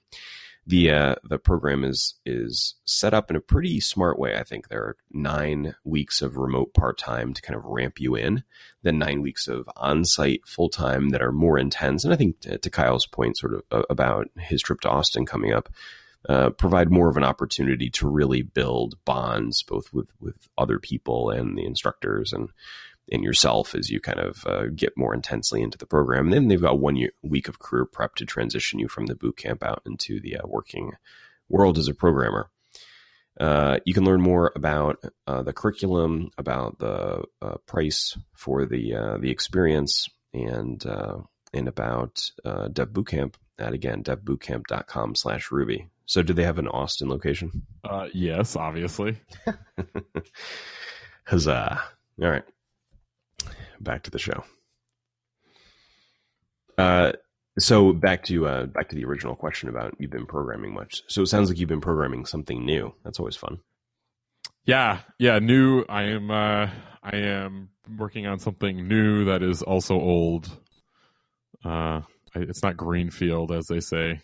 The 0.68 0.92
uh, 0.92 1.16
the 1.24 1.40
program 1.40 1.84
is 1.84 2.16
is 2.26 2.76
set 2.86 3.14
up 3.14 3.30
in 3.30 3.36
a 3.36 3.42
pretty 3.42 3.80
smart 3.80 4.20
way. 4.20 4.38
I 4.38 4.44
think 4.44 4.68
there 4.68 4.84
are 4.84 4.98
nine 5.12 5.76
weeks 5.84 6.22
of 6.22 6.38
remote 6.38 6.74
part 6.74 7.00
time 7.00 7.34
to 7.34 7.42
kind 7.42 7.58
of 7.58 7.66
ramp 7.66 8.00
you 8.00 8.16
in, 8.16 8.44
then 8.84 9.00
nine 9.00 9.22
weeks 9.22 9.48
of 9.48 9.68
on 9.76 10.06
site 10.06 10.46
full 10.46 10.70
time 10.70 11.10
that 11.10 11.22
are 11.22 11.32
more 11.32 11.58
intense. 11.58 12.04
And 12.04 12.14
I 12.14 12.18
think 12.18 12.42
to, 12.42 12.60
to 12.60 12.70
Kyle's 12.70 13.08
point, 13.08 13.38
sort 13.38 13.56
of 13.56 13.64
uh, 13.72 13.84
about 13.90 14.30
his 14.38 14.62
trip 14.62 14.82
to 14.82 14.90
Austin 14.90 15.26
coming 15.26 15.52
up, 15.52 15.68
uh, 16.30 16.52
provide 16.52 16.92
more 16.92 17.10
of 17.10 17.18
an 17.18 17.24
opportunity 17.24 17.90
to 17.90 18.08
really 18.08 18.44
build 18.44 19.04
bonds 19.04 19.64
both 19.64 19.92
with 19.92 20.10
with 20.20 20.48
other 20.58 20.78
people 20.78 21.32
and 21.32 21.58
the 21.58 21.66
instructors 21.66 22.32
and 22.34 22.50
and 23.12 23.24
yourself 23.24 23.76
as 23.76 23.90
you 23.90 24.00
kind 24.00 24.20
of 24.20 24.46
uh, 24.46 24.66
get 24.76 24.98
more 24.98 25.14
intensely 25.14 25.62
into 25.62 25.78
the 25.78 25.86
program. 25.86 26.26
And 26.26 26.34
then 26.34 26.48
they've 26.48 26.62
got 26.62 26.80
one 26.80 26.96
year, 26.96 27.12
week 27.22 27.48
of 27.48 27.60
career 27.60 27.86
prep 27.86 28.16
to 28.16 28.26
transition 28.26 28.80
you 28.80 28.88
from 28.88 29.08
the 29.08 29.16
boot 29.16 29.38
camp 29.38 29.64
out 29.64 29.82
into 29.86 30.20
the 30.20 30.38
uh, 30.38 30.48
working 30.48 30.94
world 31.50 31.78
as 31.78 31.88
a 31.88 31.94
programmer. 31.94 32.50
Uh, 33.40 33.80
you 33.86 33.94
can 33.94 34.04
learn 34.04 34.22
more 34.22 34.52
about 34.56 35.04
uh, 35.26 35.42
the 35.42 35.54
curriculum, 35.54 36.32
about 36.38 36.80
the 36.80 37.24
uh, 37.42 37.58
price 37.66 38.18
for 38.34 38.66
the 38.66 38.94
uh, 38.94 39.18
the 39.18 39.32
experience, 39.32 40.10
and 40.34 40.86
uh, 40.86 41.18
and 41.54 41.68
about 41.68 42.22
uh, 42.44 42.68
Dev 42.68 42.90
Bootcamp 42.90 43.36
at 43.58 43.74
again 43.74 44.04
devbootcamp.com 44.04 45.16
slash 45.16 45.52
ruby. 45.52 45.88
So, 46.06 46.22
do 46.22 46.34
they 46.34 46.44
have 46.44 46.60
an 46.60 46.68
Austin 46.68 47.10
location? 47.10 47.66
Uh, 47.84 48.08
yes, 48.14 48.56
obviously. 48.56 49.18
Huzzah! 51.26 51.82
All 52.22 52.30
right, 52.30 52.44
back 53.84 54.04
to 54.04 54.12
the 54.12 54.20
show. 54.20 54.44
Uh, 56.78 57.12
so 57.60 57.94
back 57.94 58.24
to 58.26 58.48
uh, 58.48 58.66
back 58.66 58.90
to 58.90 58.96
the 58.96 59.06
original 59.06 59.36
question 59.36 59.70
about 59.70 59.96
you've 60.00 60.12
been 60.12 60.26
programming 60.26 60.74
much. 60.74 61.02
So 61.08 61.22
it 61.22 61.28
sounds 61.28 61.50
like 61.50 61.60
you've 61.60 61.70
been 61.70 61.82
programming 61.82 62.26
something 62.26 62.66
new. 62.66 62.94
That's 63.04 63.20
always 63.20 63.36
fun. 63.36 63.60
Yeah, 64.66 65.00
yeah. 65.20 65.40
New. 65.40 65.84
I 65.90 66.04
am. 66.04 66.32
Uh, 66.32 66.70
I 67.04 67.16
am 67.18 67.70
working 67.98 68.28
on 68.28 68.40
something 68.40 68.88
new 68.88 69.26
that 69.26 69.44
is 69.44 69.62
also 69.64 69.96
old. 69.96 70.50
Uh, 71.66 72.02
it's 72.36 72.64
not 72.64 72.78
greenfield 72.78 73.52
as 73.52 73.68
they 73.68 73.80
say. 73.80 74.22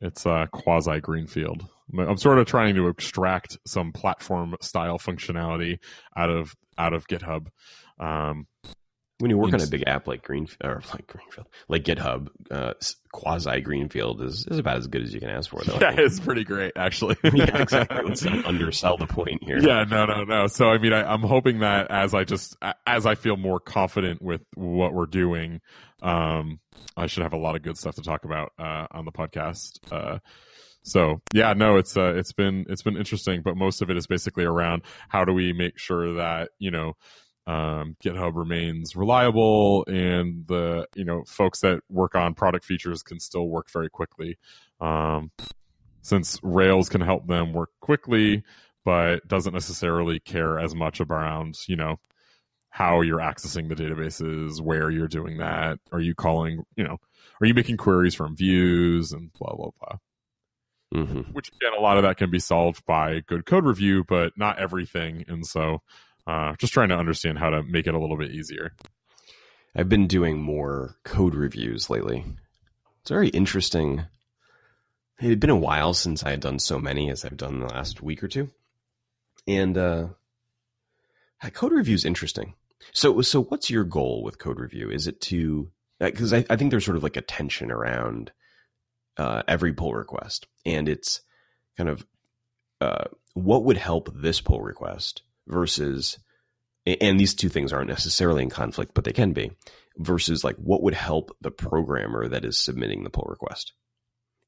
It's 0.00 0.26
uh, 0.26 0.46
quasi 0.52 1.00
greenfield. 1.00 1.66
I'm- 1.98 2.18
sort 2.18 2.38
of 2.38 2.46
trying 2.46 2.74
to 2.74 2.88
extract 2.88 3.56
some 3.66 3.92
platform 3.92 4.54
style 4.60 4.98
functionality 4.98 5.78
out 6.16 6.30
of 6.30 6.54
out 6.76 6.92
of 6.92 7.06
GitHub. 7.08 7.48
Um, 8.00 8.46
When 9.20 9.30
you 9.30 9.38
work 9.38 9.52
on 9.52 9.60
a 9.60 9.66
big 9.66 9.82
app 9.86 10.06
like 10.06 10.22
Green 10.22 10.46
or 10.62 10.80
like 10.94 11.06
Greenfield, 11.08 11.48
like 11.68 11.82
GitHub, 11.82 12.28
uh, 12.50 12.74
quasi 13.12 13.60
Greenfield 13.60 14.22
is, 14.22 14.46
is 14.46 14.58
about 14.58 14.76
as 14.76 14.86
good 14.86 15.02
as 15.02 15.12
you 15.12 15.18
can 15.18 15.28
ask 15.28 15.50
for. 15.50 15.60
Though. 15.64 15.78
Yeah, 15.80 15.94
it's 15.98 16.20
pretty 16.20 16.44
great 16.44 16.72
actually. 16.76 17.16
yeah, 17.24 17.56
exactly. 17.62 18.00
Let's 18.04 18.22
not 18.22 18.44
undersell 18.44 18.96
the 18.96 19.08
point 19.08 19.42
here. 19.42 19.58
Yeah, 19.58 19.84
no, 19.90 20.06
no, 20.06 20.22
no. 20.24 20.46
So 20.46 20.68
I 20.68 20.78
mean, 20.78 20.92
I, 20.92 21.02
I'm 21.02 21.22
hoping 21.22 21.60
that 21.60 21.90
as 21.90 22.14
I 22.14 22.24
just 22.24 22.56
as 22.86 23.06
I 23.06 23.16
feel 23.16 23.36
more 23.36 23.58
confident 23.58 24.22
with 24.22 24.42
what 24.54 24.94
we're 24.94 25.06
doing, 25.06 25.60
um, 26.00 26.60
I 26.96 27.06
should 27.06 27.24
have 27.24 27.32
a 27.32 27.38
lot 27.38 27.56
of 27.56 27.62
good 27.62 27.76
stuff 27.76 27.96
to 27.96 28.02
talk 28.02 28.24
about 28.24 28.52
uh, 28.58 28.86
on 28.92 29.04
the 29.04 29.12
podcast. 29.12 29.80
Uh, 29.90 30.18
so 30.84 31.20
yeah, 31.34 31.54
no, 31.54 31.76
it's 31.76 31.96
uh, 31.96 32.14
it's 32.14 32.32
been 32.32 32.66
it's 32.68 32.82
been 32.82 32.96
interesting, 32.96 33.42
but 33.42 33.56
most 33.56 33.82
of 33.82 33.90
it 33.90 33.96
is 33.96 34.06
basically 34.06 34.44
around 34.44 34.82
how 35.08 35.24
do 35.24 35.32
we 35.32 35.52
make 35.52 35.78
sure 35.78 36.14
that 36.14 36.50
you 36.58 36.70
know 36.70 36.94
um, 37.48 37.96
GitHub 38.04 38.36
remains 38.36 38.94
reliable 38.94 39.84
and 39.86 40.46
the 40.46 40.86
you 40.94 41.04
know 41.04 41.24
folks 41.26 41.60
that 41.60 41.80
work 41.88 42.14
on 42.14 42.34
product 42.34 42.64
features 42.64 43.02
can 43.02 43.18
still 43.18 43.48
work 43.48 43.70
very 43.70 43.88
quickly. 43.88 44.38
Um, 44.80 45.30
since 46.02 46.38
Rails 46.42 46.88
can 46.88 47.00
help 47.00 47.26
them 47.26 47.54
work 47.54 47.70
quickly, 47.80 48.44
but 48.84 49.26
doesn't 49.26 49.54
necessarily 49.54 50.20
care 50.20 50.58
as 50.58 50.74
much 50.74 51.00
around 51.00 51.56
you 51.66 51.76
know 51.76 51.96
how 52.70 53.00
you're 53.00 53.18
accessing 53.18 53.68
the 53.68 53.74
databases, 53.74 54.60
where 54.60 54.90
you're 54.90 55.08
doing 55.08 55.38
that, 55.38 55.78
are 55.90 56.00
you 56.00 56.14
calling, 56.14 56.64
you 56.76 56.84
know, 56.84 56.98
are 57.40 57.46
you 57.46 57.54
making 57.54 57.78
queries 57.78 58.14
from 58.14 58.36
views 58.36 59.12
and 59.12 59.32
blah 59.32 59.54
blah 59.54 59.70
blah 59.80 59.98
hmm 60.92 61.20
which 61.32 61.48
again 61.48 61.78
a 61.78 61.82
lot 61.82 61.98
of 61.98 62.02
that 62.02 62.16
can 62.16 62.30
be 62.30 62.38
solved 62.38 62.84
by 62.86 63.20
good 63.26 63.44
code 63.44 63.66
review 63.66 64.04
but 64.08 64.32
not 64.38 64.58
everything 64.58 65.22
and 65.28 65.46
so 65.46 65.82
uh, 66.28 66.54
just 66.58 66.72
trying 66.72 66.90
to 66.90 66.96
understand 66.96 67.38
how 67.38 67.50
to 67.50 67.64
make 67.64 67.88
it 67.88 67.94
a 67.94 67.98
little 67.98 68.16
bit 68.16 68.30
easier 68.30 68.72
I've 69.78 69.88
been 69.88 70.08
doing 70.08 70.40
more 70.40 70.96
code 71.04 71.36
reviews 71.36 71.88
lately. 71.90 72.24
It's 73.00 73.10
very 73.10 73.28
interesting. 73.28 74.06
It 75.20 75.28
had 75.28 75.40
been 75.40 75.50
a 75.50 75.56
while 75.56 75.94
since 75.94 76.24
I 76.24 76.30
had 76.30 76.40
done 76.40 76.58
so 76.58 76.78
many 76.80 77.10
as 77.10 77.24
I've 77.24 77.36
done 77.36 77.60
the 77.60 77.66
last 77.66 78.02
week 78.02 78.22
or 78.24 78.28
two, 78.28 78.50
and 79.46 79.78
uh, 79.78 80.08
code 81.52 81.72
review 81.72 81.94
is 81.94 82.04
interesting. 82.04 82.54
So, 82.92 83.20
so 83.22 83.42
what's 83.42 83.70
your 83.70 83.84
goal 83.84 84.24
with 84.24 84.38
code 84.38 84.58
review? 84.58 84.90
Is 84.90 85.06
it 85.06 85.20
to 85.22 85.70
because 86.00 86.32
I, 86.32 86.44
I, 86.50 86.56
think 86.56 86.70
there's 86.70 86.84
sort 86.84 86.96
of 86.96 87.02
like 87.02 87.16
a 87.16 87.22
tension 87.22 87.70
around 87.70 88.32
uh, 89.16 89.42
every 89.48 89.72
pull 89.72 89.94
request, 89.94 90.46
and 90.64 90.88
it's 90.88 91.20
kind 91.76 91.88
of 91.88 92.06
uh, 92.80 93.04
what 93.34 93.64
would 93.64 93.76
help 93.76 94.08
this 94.14 94.40
pull 94.40 94.60
request 94.60 95.22
versus, 95.48 96.18
and 96.86 97.18
these 97.18 97.34
two 97.34 97.48
things 97.48 97.72
aren't 97.72 97.88
necessarily 97.88 98.42
in 98.42 98.50
conflict, 98.50 98.92
but 98.94 99.04
they 99.04 99.12
can 99.12 99.32
be, 99.32 99.50
versus 99.96 100.44
like 100.44 100.56
what 100.56 100.82
would 100.82 100.94
help 100.94 101.36
the 101.40 101.50
programmer 101.50 102.28
that 102.28 102.44
is 102.44 102.58
submitting 102.58 103.04
the 103.04 103.10
pull 103.10 103.26
request. 103.28 103.72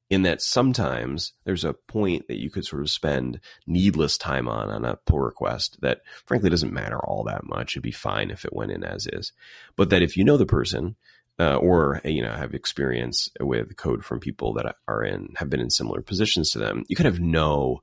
In 0.09 0.23
that 0.23 0.41
sometimes 0.41 1.33
there's 1.45 1.63
a 1.63 1.73
point 1.73 2.27
that 2.27 2.41
you 2.41 2.49
could 2.49 2.65
sort 2.65 2.81
of 2.81 2.89
spend 2.89 3.39
needless 3.65 4.17
time 4.17 4.49
on 4.49 4.69
on 4.69 4.83
a 4.83 4.97
pull 5.05 5.19
request 5.19 5.77
that 5.81 6.01
frankly 6.25 6.49
doesn't 6.49 6.73
matter 6.73 6.99
all 6.99 7.23
that 7.23 7.45
much. 7.45 7.73
It'd 7.73 7.83
be 7.83 7.91
fine 7.91 8.29
if 8.29 8.43
it 8.43 8.51
went 8.51 8.71
in 8.71 8.83
as 8.83 9.07
is. 9.07 9.31
But 9.77 9.89
that 9.89 10.01
if 10.01 10.17
you 10.17 10.25
know 10.25 10.35
the 10.35 10.45
person 10.45 10.97
uh, 11.39 11.55
or 11.55 12.01
you 12.03 12.21
know 12.21 12.33
have 12.33 12.53
experience 12.53 13.29
with 13.39 13.77
code 13.77 14.03
from 14.03 14.19
people 14.19 14.53
that 14.55 14.75
are 14.85 15.03
in 15.03 15.33
have 15.37 15.49
been 15.49 15.61
in 15.61 15.69
similar 15.69 16.01
positions 16.01 16.51
to 16.51 16.59
them, 16.59 16.83
you 16.89 16.97
kind 16.97 17.07
of 17.07 17.21
know 17.21 17.81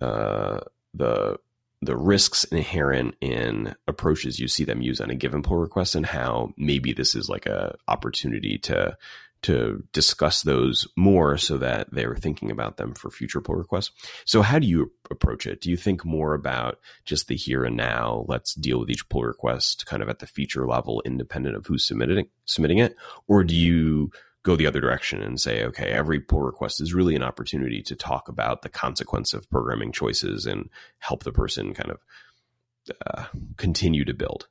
uh, 0.00 0.60
the 0.94 1.36
the 1.82 1.96
risks 1.96 2.44
inherent 2.44 3.14
in 3.20 3.74
approaches 3.86 4.38
you 4.38 4.48
see 4.48 4.64
them 4.64 4.82
use 4.82 5.00
on 5.00 5.10
a 5.10 5.14
given 5.14 5.42
pull 5.42 5.56
request 5.56 5.94
and 5.94 6.06
how 6.06 6.52
maybe 6.56 6.92
this 6.92 7.14
is 7.14 7.28
like 7.28 7.46
a 7.46 7.74
opportunity 7.88 8.58
to 8.58 8.96
to 9.42 9.82
discuss 9.92 10.42
those 10.42 10.86
more 10.96 11.38
so 11.38 11.56
that 11.56 11.88
they're 11.92 12.16
thinking 12.16 12.50
about 12.50 12.76
them 12.76 12.92
for 12.92 13.10
future 13.10 13.40
pull 13.40 13.54
requests. 13.54 13.90
So 14.26 14.42
how 14.42 14.58
do 14.58 14.66
you 14.66 14.92
approach 15.10 15.46
it? 15.46 15.62
Do 15.62 15.70
you 15.70 15.78
think 15.78 16.04
more 16.04 16.34
about 16.34 16.78
just 17.06 17.28
the 17.28 17.36
here 17.36 17.64
and 17.64 17.76
now, 17.76 18.26
let's 18.28 18.54
deal 18.54 18.80
with 18.80 18.90
each 18.90 19.08
pull 19.08 19.22
request 19.22 19.86
kind 19.86 20.02
of 20.02 20.10
at 20.10 20.18
the 20.18 20.26
feature 20.26 20.66
level 20.66 21.02
independent 21.06 21.56
of 21.56 21.66
who's 21.66 21.86
submitting 21.86 22.28
submitting 22.44 22.78
it? 22.78 22.96
Or 23.28 23.42
do 23.42 23.56
you 23.56 24.10
go 24.42 24.56
the 24.56 24.66
other 24.66 24.80
direction 24.80 25.22
and 25.22 25.40
say, 25.40 25.64
okay, 25.64 25.90
every 25.90 26.20
pull 26.20 26.40
request 26.40 26.80
is 26.80 26.94
really 26.94 27.14
an 27.14 27.22
opportunity 27.22 27.82
to 27.82 27.94
talk 27.94 28.28
about 28.28 28.62
the 28.62 28.68
consequence 28.68 29.34
of 29.34 29.50
programming 29.50 29.92
choices 29.92 30.46
and 30.46 30.70
help 30.98 31.24
the 31.24 31.32
person 31.32 31.74
kind 31.74 31.90
of 31.90 31.98
uh, 33.06 33.24
continue 33.56 34.04
to 34.04 34.14
build. 34.14 34.48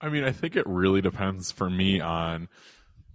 I 0.00 0.08
mean, 0.08 0.22
I 0.22 0.30
think 0.30 0.54
it 0.54 0.66
really 0.66 1.00
depends 1.00 1.50
for 1.50 1.68
me 1.68 2.00
on 2.00 2.48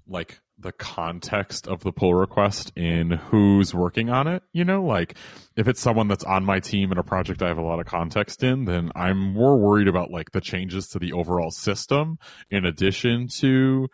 like 0.05 0.41
the 0.59 0.73
context 0.73 1.67
of 1.67 1.81
the 1.81 1.91
pull 1.91 2.13
request 2.13 2.71
in 2.75 3.11
who's 3.11 3.73
working 3.73 4.09
on 4.09 4.27
it. 4.27 4.43
You 4.51 4.65
know, 4.65 4.83
like 4.83 5.15
if 5.55 5.67
it's 5.67 5.79
someone 5.79 6.09
that's 6.09 6.25
on 6.25 6.43
my 6.43 6.59
team 6.59 6.91
in 6.91 6.97
a 6.97 7.03
project 7.03 7.41
I 7.41 7.47
have 7.47 7.57
a 7.57 7.63
lot 7.63 7.79
of 7.79 7.85
context 7.85 8.43
in, 8.43 8.65
then 8.65 8.91
I'm 8.95 9.17
more 9.17 9.57
worried 9.57 9.87
about 9.87 10.11
like 10.11 10.31
the 10.31 10.41
changes 10.41 10.89
to 10.89 10.99
the 10.99 11.13
overall 11.13 11.51
system 11.51 12.19
in 12.51 12.65
addition 12.65 13.27
to 13.39 13.87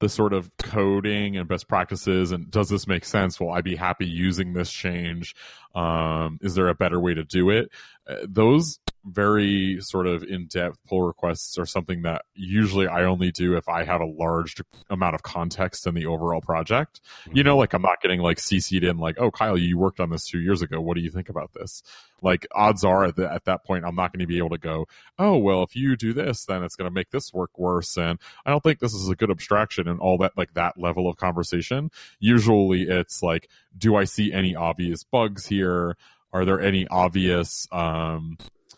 the 0.00 0.08
sort 0.08 0.32
of 0.32 0.50
coding 0.58 1.36
and 1.36 1.48
best 1.48 1.68
practices 1.68 2.32
and 2.32 2.50
does 2.50 2.68
this 2.68 2.86
make 2.86 3.04
sense? 3.04 3.38
Will 3.40 3.52
i 3.52 3.60
be 3.60 3.76
happy 3.76 4.06
using 4.06 4.52
this 4.52 4.70
change 4.70 5.34
um, 5.74 6.38
is 6.42 6.54
there 6.54 6.68
a 6.68 6.74
better 6.74 7.00
way 7.00 7.14
to 7.14 7.24
do 7.24 7.50
it 7.50 7.70
uh, 8.06 8.16
those 8.28 8.78
very 9.06 9.80
sort 9.80 10.06
of 10.06 10.22
in-depth 10.22 10.78
pull 10.86 11.02
requests 11.02 11.58
are 11.58 11.66
something 11.66 12.02
that 12.02 12.22
usually 12.34 12.86
I 12.86 13.04
only 13.04 13.30
do 13.30 13.56
if 13.56 13.68
I 13.68 13.84
have 13.84 14.00
a 14.00 14.06
large 14.06 14.56
amount 14.88 15.14
of 15.14 15.22
context 15.22 15.86
in 15.86 15.94
the 15.94 16.06
overall 16.06 16.40
project. 16.40 17.00
Mm-hmm. 17.24 17.36
You 17.36 17.44
know, 17.44 17.56
like 17.56 17.74
I'm 17.74 17.82
not 17.82 18.00
getting 18.00 18.20
like 18.20 18.38
CC'd 18.38 18.84
in 18.84 18.96
like, 18.96 19.16
oh, 19.18 19.30
Kyle, 19.30 19.58
you 19.58 19.78
worked 19.78 20.00
on 20.00 20.10
this 20.10 20.26
two 20.26 20.40
years 20.40 20.62
ago. 20.62 20.80
What 20.80 20.96
do 20.96 21.02
you 21.02 21.10
think 21.10 21.28
about 21.28 21.52
this? 21.52 21.82
Like 22.22 22.46
odds 22.54 22.84
are 22.84 23.04
at, 23.04 23.16
the, 23.16 23.30
at 23.30 23.44
that 23.44 23.64
point, 23.64 23.84
I'm 23.84 23.94
not 23.94 24.12
going 24.12 24.20
to 24.20 24.26
be 24.26 24.38
able 24.38 24.50
to 24.50 24.58
go, 24.58 24.86
oh, 25.18 25.36
well, 25.36 25.62
if 25.62 25.76
you 25.76 25.96
do 25.96 26.14
this, 26.14 26.46
then 26.46 26.62
it's 26.62 26.76
going 26.76 26.90
to 26.90 26.94
make 26.94 27.10
this 27.10 27.32
work 27.32 27.58
worse. 27.58 27.98
And 27.98 28.18
I 28.46 28.50
don't 28.50 28.62
think 28.62 28.78
this 28.78 28.94
is 28.94 29.08
a 29.10 29.16
good 29.16 29.30
abstraction 29.30 29.86
and 29.86 30.00
all 30.00 30.16
that, 30.18 30.32
like 30.36 30.54
that 30.54 30.78
level 30.78 31.08
of 31.08 31.16
conversation. 31.16 31.90
Usually 32.20 32.82
it's 32.82 33.22
like, 33.22 33.50
do 33.76 33.96
I 33.96 34.04
see 34.04 34.32
any 34.32 34.54
obvious 34.54 35.04
bugs 35.04 35.46
here? 35.46 35.96
Are 36.32 36.44
there 36.44 36.60
any 36.60 36.86
obvious, 36.88 37.68
um, 37.72 38.36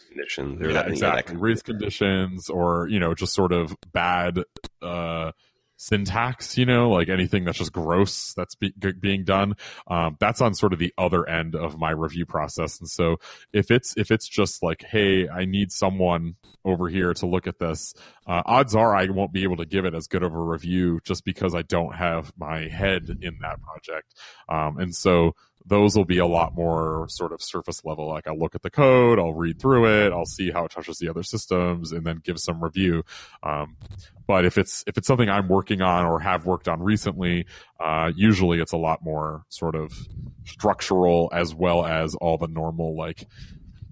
conditions 0.08 0.62
or 0.62 0.68
yeah, 0.68 0.72
that, 0.74 0.88
exactly 0.88 1.36
race 1.36 1.62
conditions 1.62 2.48
or 2.48 2.88
you 2.88 2.98
know 2.98 3.14
just 3.14 3.34
sort 3.34 3.52
of 3.52 3.76
bad 3.92 4.42
uh, 4.82 5.32
syntax 5.76 6.56
you 6.56 6.66
know 6.66 6.90
like 6.90 7.08
anything 7.08 7.44
that's 7.44 7.58
just 7.58 7.72
gross 7.72 8.32
that's 8.34 8.54
be- 8.54 8.72
being 9.00 9.24
done 9.24 9.54
um, 9.88 10.16
that's 10.20 10.40
on 10.40 10.54
sort 10.54 10.72
of 10.72 10.78
the 10.78 10.92
other 10.96 11.28
end 11.28 11.54
of 11.54 11.78
my 11.78 11.90
review 11.90 12.26
process. 12.26 12.80
And 12.80 12.88
so 12.88 13.16
if 13.52 13.70
it's 13.70 13.94
if 13.96 14.10
it's 14.10 14.28
just 14.28 14.62
like 14.62 14.82
hey 14.82 15.28
i 15.28 15.44
need 15.44 15.70
someone 15.72 16.36
over 16.64 16.88
here 16.88 17.14
to 17.14 17.26
look 17.26 17.46
at 17.46 17.58
this 17.58 17.94
uh, 18.26 18.42
odds 18.46 18.74
are 18.74 18.94
i 18.94 19.06
won't 19.06 19.32
be 19.32 19.42
able 19.42 19.56
to 19.56 19.66
give 19.66 19.84
it 19.84 19.94
as 19.94 20.06
good 20.06 20.22
of 20.22 20.34
a 20.34 20.40
review 20.40 21.00
just 21.04 21.24
because 21.24 21.54
i 21.54 21.62
don't 21.62 21.94
have 21.94 22.32
my 22.36 22.68
head 22.68 23.08
in 23.20 23.38
that 23.40 23.60
project. 23.62 24.14
Um, 24.48 24.78
and 24.78 24.94
so 24.94 25.34
those 25.64 25.96
will 25.96 26.04
be 26.04 26.18
a 26.18 26.26
lot 26.26 26.54
more 26.54 27.06
sort 27.08 27.32
of 27.32 27.42
surface 27.42 27.84
level. 27.84 28.08
Like 28.08 28.26
I'll 28.28 28.38
look 28.38 28.54
at 28.54 28.62
the 28.62 28.70
code, 28.70 29.18
I'll 29.18 29.34
read 29.34 29.60
through 29.60 30.06
it, 30.06 30.12
I'll 30.12 30.26
see 30.26 30.50
how 30.50 30.64
it 30.64 30.70
touches 30.70 30.98
the 30.98 31.08
other 31.08 31.22
systems, 31.22 31.92
and 31.92 32.06
then 32.06 32.20
give 32.22 32.38
some 32.38 32.62
review. 32.62 33.04
Um, 33.42 33.76
but 34.26 34.44
if 34.44 34.58
it's 34.58 34.84
if 34.86 34.98
it's 34.98 35.06
something 35.06 35.28
I'm 35.28 35.48
working 35.48 35.82
on 35.82 36.04
or 36.04 36.20
have 36.20 36.46
worked 36.46 36.68
on 36.68 36.82
recently, 36.82 37.46
uh, 37.80 38.12
usually 38.14 38.60
it's 38.60 38.72
a 38.72 38.76
lot 38.76 39.02
more 39.02 39.44
sort 39.48 39.74
of 39.74 39.92
structural 40.44 41.30
as 41.32 41.54
well 41.54 41.84
as 41.84 42.14
all 42.16 42.38
the 42.38 42.48
normal 42.48 42.96
like 42.96 43.26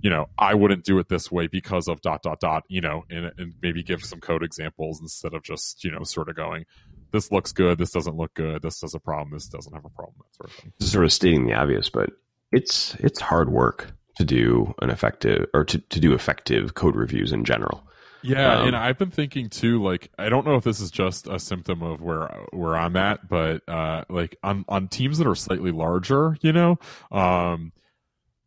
you 0.05 0.11
know, 0.11 0.29
I 0.37 0.53
wouldn't 0.53 0.85
do 0.85 0.99
it 0.99 1.09
this 1.09 1.33
way 1.33 1.47
because 1.47 1.89
of 1.89 2.03
dot 2.03 2.21
dot 2.21 2.39
dot, 2.39 2.65
you 2.69 2.83
know, 2.83 3.07
and, 3.09 3.33
and 3.39 3.55
maybe 3.63 3.83
give 3.83 4.05
some 4.05 4.21
code 4.21 4.43
examples 4.43 5.01
instead 5.01 5.33
of 5.33 5.43
just, 5.43 5.83
you 5.83 5.91
know, 5.91 6.03
sort 6.03 6.29
of 6.29 6.37
going, 6.37 6.67
this 7.15 7.31
looks 7.33 7.53
good, 7.53 7.79
this 7.79 7.93
doesn't 7.93 8.17
look 8.17 8.35
good, 8.35 8.61
this 8.61 8.81
has 8.81 8.95
a 8.95 8.99
problem, 8.99 9.31
this 9.33 9.47
doesn't 9.47 9.73
have 9.73 9.85
a 9.85 9.91
problem, 9.91 10.17
that 10.19 10.37
sort 10.37 10.51
of 10.51 10.57
thing. 10.57 10.73
Sort 10.81 11.05
of 11.05 11.13
stating 11.13 11.47
the 11.47 11.55
obvious, 11.55 11.89
but 11.89 12.11
it's 12.53 12.95
it's 12.97 13.21
hard 13.21 13.51
work 13.51 13.93
to 14.17 14.25
do 14.25 14.75
an 14.83 14.91
effective 14.91 15.47
or 15.55 15.65
to, 15.65 15.79
to 15.79 16.01
do 16.01 16.13
effective 16.13 16.75
code 16.75 16.97
reviews 16.97 17.33
in 17.33 17.45
general. 17.45 17.87
Yeah, 18.23 18.61
um, 18.61 18.69
and 18.69 18.77
I've 18.77 18.99
been 18.99 19.11
thinking 19.11 19.49
too. 19.49 19.83
Like, 19.83 20.11
I 20.19 20.29
don't 20.29 20.47
know 20.47 20.57
if 20.57 20.65
this 20.65 20.81
is 20.81 20.91
just 20.91 21.27
a 21.27 21.39
symptom 21.39 21.83
of 21.83 22.01
where 22.01 22.29
where 22.53 22.77
I'm 22.77 22.97
at, 22.97 23.29
but 23.29 23.63
uh, 23.69 24.05
like 24.09 24.37
on 24.43 24.65
on 24.69 24.89
teams 24.89 25.19
that 25.19 25.27
are 25.27 25.35
slightly 25.35 25.71
larger, 25.71 26.37
you 26.41 26.53
know, 26.53 26.79
um, 27.13 27.73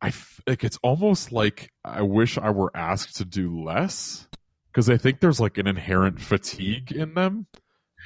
I 0.02 0.12
like 0.46 0.64
it's 0.64 0.80
almost 0.84 1.32
like 1.32 1.72
I 1.86 2.02
wish 2.02 2.38
I 2.38 2.50
were 2.50 2.72
asked 2.76 3.18
to 3.18 3.26
do 3.26 3.64
less 3.64 4.28
because 4.72 4.90
I 4.90 4.98
think 4.98 5.22
there's 5.22 5.40
like 5.40 5.58
an 5.58 5.68
inherent 5.68 6.20
fatigue 6.20 6.92
in 6.92 7.14
them 7.14 7.48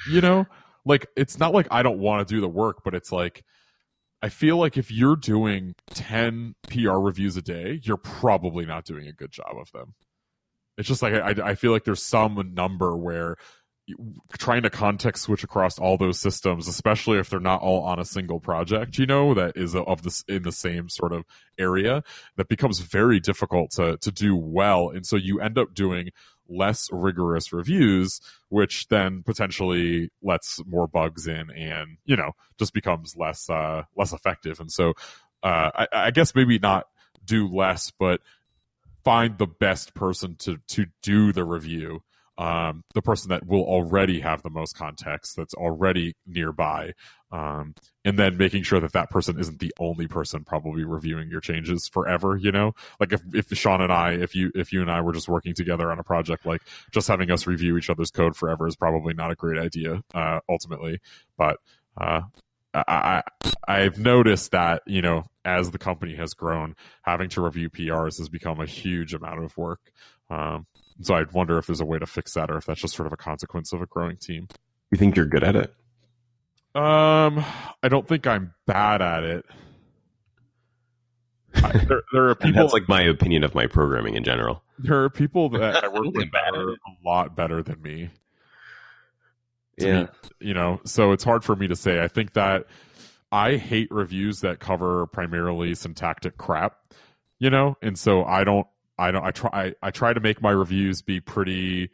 you 0.09 0.21
know, 0.21 0.45
like 0.85 1.07
it's 1.15 1.39
not 1.39 1.53
like 1.53 1.67
I 1.71 1.83
don't 1.83 1.99
want 1.99 2.27
to 2.27 2.33
do 2.33 2.41
the 2.41 2.47
work, 2.49 2.83
but 2.83 2.93
it's 2.93 3.11
like 3.11 3.43
I 4.21 4.29
feel 4.29 4.57
like 4.57 4.77
if 4.77 4.91
you're 4.91 5.15
doing 5.15 5.73
10 5.91 6.55
PR 6.69 6.97
reviews 6.97 7.37
a 7.37 7.41
day, 7.41 7.79
you're 7.83 7.97
probably 7.97 8.65
not 8.65 8.85
doing 8.85 9.07
a 9.07 9.13
good 9.13 9.31
job 9.31 9.55
of 9.59 9.71
them. 9.71 9.95
It's 10.77 10.87
just 10.87 11.01
like 11.01 11.13
I, 11.13 11.49
I 11.49 11.55
feel 11.55 11.71
like 11.71 11.83
there's 11.83 12.03
some 12.03 12.53
number 12.53 12.95
where 12.95 13.35
trying 14.37 14.63
to 14.63 14.69
context 14.69 15.23
switch 15.23 15.43
across 15.43 15.79
all 15.79 15.97
those 15.97 16.19
systems, 16.19 16.67
especially 16.67 17.17
if 17.17 17.29
they're 17.29 17.39
not 17.39 17.61
all 17.61 17.81
on 17.83 17.99
a 17.99 18.05
single 18.05 18.39
project, 18.39 18.97
you 18.97 19.05
know, 19.05 19.33
that 19.33 19.57
is 19.57 19.75
of 19.75 20.03
this 20.03 20.23
in 20.27 20.43
the 20.43 20.51
same 20.51 20.87
sort 20.87 21.13
of 21.13 21.23
area, 21.57 22.03
that 22.37 22.47
becomes 22.47 22.79
very 22.79 23.19
difficult 23.19 23.71
to 23.71 23.97
to 23.97 24.11
do 24.11 24.35
well. 24.35 24.89
And 24.89 25.05
so 25.05 25.15
you 25.15 25.39
end 25.41 25.57
up 25.57 25.73
doing 25.73 26.09
less 26.51 26.89
rigorous 26.91 27.53
reviews, 27.53 28.19
which 28.49 28.87
then 28.89 29.23
potentially 29.23 30.11
lets 30.21 30.63
more 30.65 30.87
bugs 30.87 31.27
in 31.27 31.49
and, 31.51 31.97
you 32.05 32.15
know, 32.15 32.31
just 32.59 32.73
becomes 32.73 33.15
less, 33.15 33.49
uh, 33.49 33.83
less 33.95 34.13
effective. 34.13 34.59
And 34.59 34.71
so, 34.71 34.93
uh, 35.43 35.71
I, 35.75 35.87
I 35.91 36.11
guess 36.11 36.35
maybe 36.35 36.59
not 36.59 36.85
do 37.25 37.47
less, 37.47 37.91
but 37.97 38.21
find 39.03 39.37
the 39.37 39.47
best 39.47 39.93
person 39.93 40.35
to, 40.39 40.57
to 40.67 40.85
do 41.01 41.31
the 41.31 41.43
review 41.43 42.01
um, 42.37 42.83
the 42.95 43.01
person 43.03 43.29
that 43.29 43.45
will 43.45 43.63
already 43.63 44.19
have 44.21 44.41
the 44.41 44.49
most 44.49 44.75
context 44.75 45.35
that's 45.35 45.53
already 45.53 46.15
nearby 46.25 46.93
um, 47.32 47.74
and 48.04 48.17
then 48.17 48.38
making 48.38 48.63
sure 48.63 48.80
that 48.80 48.94
that 48.94 49.10
person 49.10 49.39
isn't 49.39 49.60
the 49.60 49.74
only 49.80 50.08
person 50.08 50.44
probably 50.44 50.84
reviewing 50.84 51.30
your 51.30 51.41
changes 51.41 51.88
forever 51.88 52.38
you 52.38 52.52
know 52.52 52.74
like 53.00 53.13
if, 53.13 53.22
if 53.34 53.58
sean 53.58 53.82
and 53.82 53.91
i 53.91 54.12
if 54.12 54.36
you 54.36 54.52
if 54.56 54.74
you 54.74 54.82
and 54.82 54.91
i 54.91 55.02
were 55.02 55.13
just 55.13 55.30
working 55.30 55.54
together 55.54 55.91
on 55.91 56.00
a 56.00 56.04
project 56.04 56.46
like 56.46 56.62
just 56.91 57.08
having 57.08 57.32
us 57.32 57.48
review 57.48 57.78
each 57.78 57.89
other's 57.89 58.12
code 58.12 58.36
forever 58.36 58.67
is 58.67 58.76
probably 58.76 59.13
not 59.13 59.32
a 59.32 59.36
great 59.36 59.60
idea 59.60 60.02
uh, 60.13 60.39
ultimately 60.50 61.00
but 61.38 61.58
uh, 61.98 62.22
I, 62.74 63.24
I've 63.67 64.00
noticed 64.00 64.52
that, 64.52 64.84
you 64.86 65.02
know, 65.02 65.26
as 65.44 65.72
the 65.72 65.78
company 65.78 66.15
has 66.15 66.34
grown, 66.34 66.76
having 67.02 67.30
to 67.30 67.41
review 67.41 67.70
PRs 67.70 68.17
has 68.20 68.30
become 68.30 68.60
a 68.60 68.65
huge 68.65 69.13
amount 69.13 69.44
of 69.44 69.58
work. 69.58 69.91
Um, 70.30 70.65
so 71.02 71.15
I'd 71.15 71.34
wonder 71.34 71.58
if 71.58 71.67
there's 71.67 71.82
a 71.82 71.86
way 71.86 72.00
to 72.00 72.06
fix 72.06 72.34
that 72.36 72.50
or 72.50 72.58
if 72.58 72.65
that's 72.65 72.82
just 72.82 72.96
sort 72.96 73.08
of 73.08 73.13
a 73.13 73.17
consequence 73.17 73.74
of 73.74 73.82
a 73.82 73.86
growing 73.86 74.17
team. 74.17 74.48
You 74.91 74.98
think 74.98 75.15
you're 75.15 75.26
good 75.26 75.44
at 75.44 75.56
it? 75.56 75.74
Um, 76.73 77.43
I 77.84 77.89
don't 77.89 78.07
think 78.07 78.25
I'm 78.27 78.53
bad 78.65 79.01
at 79.01 79.23
it. 79.23 79.45
I, 81.55 81.77
there, 81.86 82.03
there 82.13 82.29
are 82.29 82.36
people. 82.36 82.62
That's 82.62 82.73
like 82.73 82.88
my 82.88 83.01
opinion 83.01 83.43
of 83.43 83.53
my 83.53 83.67
programming 83.67 84.15
in 84.15 84.23
general. 84.23 84.63
there 84.79 85.03
are 85.03 85.10
people 85.10 85.49
that 85.49 85.84
I 85.84 85.88
work 85.89 86.05
with 86.05 86.23
I'm 86.23 86.29
bad 86.29 86.53
that 86.53 86.60
are 86.60 86.71
a 86.71 86.95
lot 87.05 87.36
better 87.36 87.62
than 87.62 87.81
me. 87.81 88.10
Yeah. 89.77 90.03
me, 90.03 90.07
you 90.39 90.53
know, 90.53 90.79
so 90.86 91.12
it's 91.12 91.23
hard 91.23 91.43
for 91.43 91.55
me 91.55 91.67
to 91.67 91.75
say. 91.75 92.01
I 92.01 92.07
think 92.07 92.34
that 92.34 92.67
I 93.31 93.57
hate 93.57 93.89
reviews 93.91 94.41
that 94.41 94.60
cover 94.60 95.07
primarily 95.07 95.73
syntactic 95.75 96.38
crap, 96.38 96.77
you 97.39 97.49
know, 97.49 97.77
and 97.81 97.97
so 97.97 98.23
I 98.23 98.43
don't, 98.43 98.67
I 98.97 99.12
don't, 99.12 99.23
I 99.23 99.31
try, 99.31 99.49
I, 99.53 99.73
I 99.81 99.91
try 99.91 100.13
to 100.13 100.19
make 100.19 100.41
my 100.41 100.51
reviews 100.51 101.01
be 101.01 101.19
pretty 101.19 101.89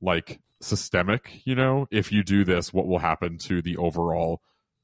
like 0.00 0.40
systemic, 0.60 1.40
you 1.44 1.54
know. 1.54 1.86
If 1.90 2.12
you 2.12 2.22
do 2.22 2.44
this, 2.44 2.72
what 2.72 2.86
will 2.86 2.98
happen 2.98 3.38
to 3.38 3.62
the 3.62 3.76
overall 3.76 4.40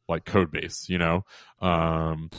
like 0.09 0.25
code 0.25 0.51
base, 0.51 0.89
you 0.89 0.99
know? 0.99 1.25
Um, 1.61 2.31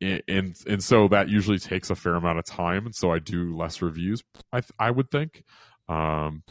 and 0.00 0.56
and, 0.66 0.82
so 0.82 1.08
that 1.08 1.28
usually 1.28 1.58
takes 1.58 1.90
a 1.90 1.94
fair 1.94 2.14
amount 2.14 2.38
of 2.38 2.44
time, 2.44 2.86
and 2.86 2.94
so 2.94 3.12
I 3.12 3.18
do 3.18 3.56
less 3.56 3.80
reviews. 3.82 4.22
I 4.52 4.62
I 4.78 4.90
would 4.90 5.10
think, 5.10 5.44
um, 5.88 6.42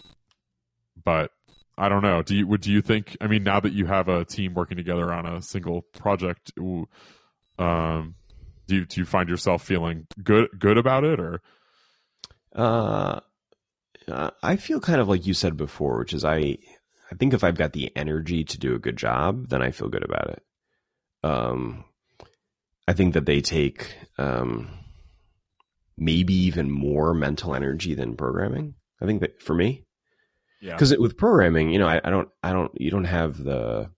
but 1.04 1.32
I 1.78 1.90
don't 1.90 2.02
know. 2.02 2.22
Do 2.22 2.36
you 2.36 2.48
would 2.48 2.62
do 2.62 2.72
you 2.72 2.82
think? 2.82 3.18
I 3.20 3.28
mean, 3.28 3.44
now 3.44 3.60
that 3.60 3.74
you 3.74 3.86
have 3.88 4.08
a 4.08 4.24
team 4.24 4.54
working 4.54 4.78
together 4.78 5.12
on 5.12 5.26
a 5.26 5.42
single 5.42 5.82
project, 5.82 6.54
um, 6.58 8.16
do 8.68 8.76
you 8.76 8.86
do 8.86 9.02
you 9.02 9.06
find 9.06 9.28
yourself 9.28 9.64
feeling 9.64 10.08
good 10.24 10.48
good 10.58 10.78
about 10.78 11.04
it, 11.04 11.20
or 11.20 11.42
Uh, 12.54 13.20
uh, 14.08 14.32
I 14.42 14.56
feel 14.56 14.80
kind 14.80 15.02
of 15.02 15.08
like 15.08 15.26
you 15.26 15.34
said 15.34 15.58
before, 15.58 16.00
which 16.00 16.14
is 16.14 16.26
I, 16.26 16.58
I 17.12 17.16
think 17.18 17.34
if 17.34 17.44
I've 17.44 17.58
got 17.58 17.74
the 17.74 17.92
energy 17.96 18.44
to 18.44 18.58
do 18.58 18.76
a 18.76 18.80
good 18.80 18.98
job, 18.98 19.50
then 19.50 19.62
I 19.62 19.72
feel 19.72 19.90
good 19.90 20.04
about 20.04 20.30
it. 20.30 20.44
Um, 21.24 21.86
I 22.88 22.94
think 22.94 23.14
that 23.14 23.26
they 23.26 23.42
take 23.42 23.96
um, 24.18 24.70
maybe 25.98 26.34
even 26.34 26.72
more 26.72 27.14
mental 27.14 27.54
energy 27.54 27.94
than 27.96 28.16
programming. 28.16 28.76
I 29.02 29.06
think 29.06 29.22
that 29.22 29.42
for 29.42 29.54
me, 29.54 29.86
yeah, 30.62 30.74
because 30.74 30.96
with 30.98 31.18
programming, 31.18 31.72
you 31.72 31.80
know, 31.80 31.88
I, 31.88 32.02
I 32.04 32.10
don't, 32.10 32.30
I 32.44 32.54
don't, 32.54 32.72
you 32.80 32.92
don't 32.92 33.06
have 33.06 33.38
the, 33.38 33.90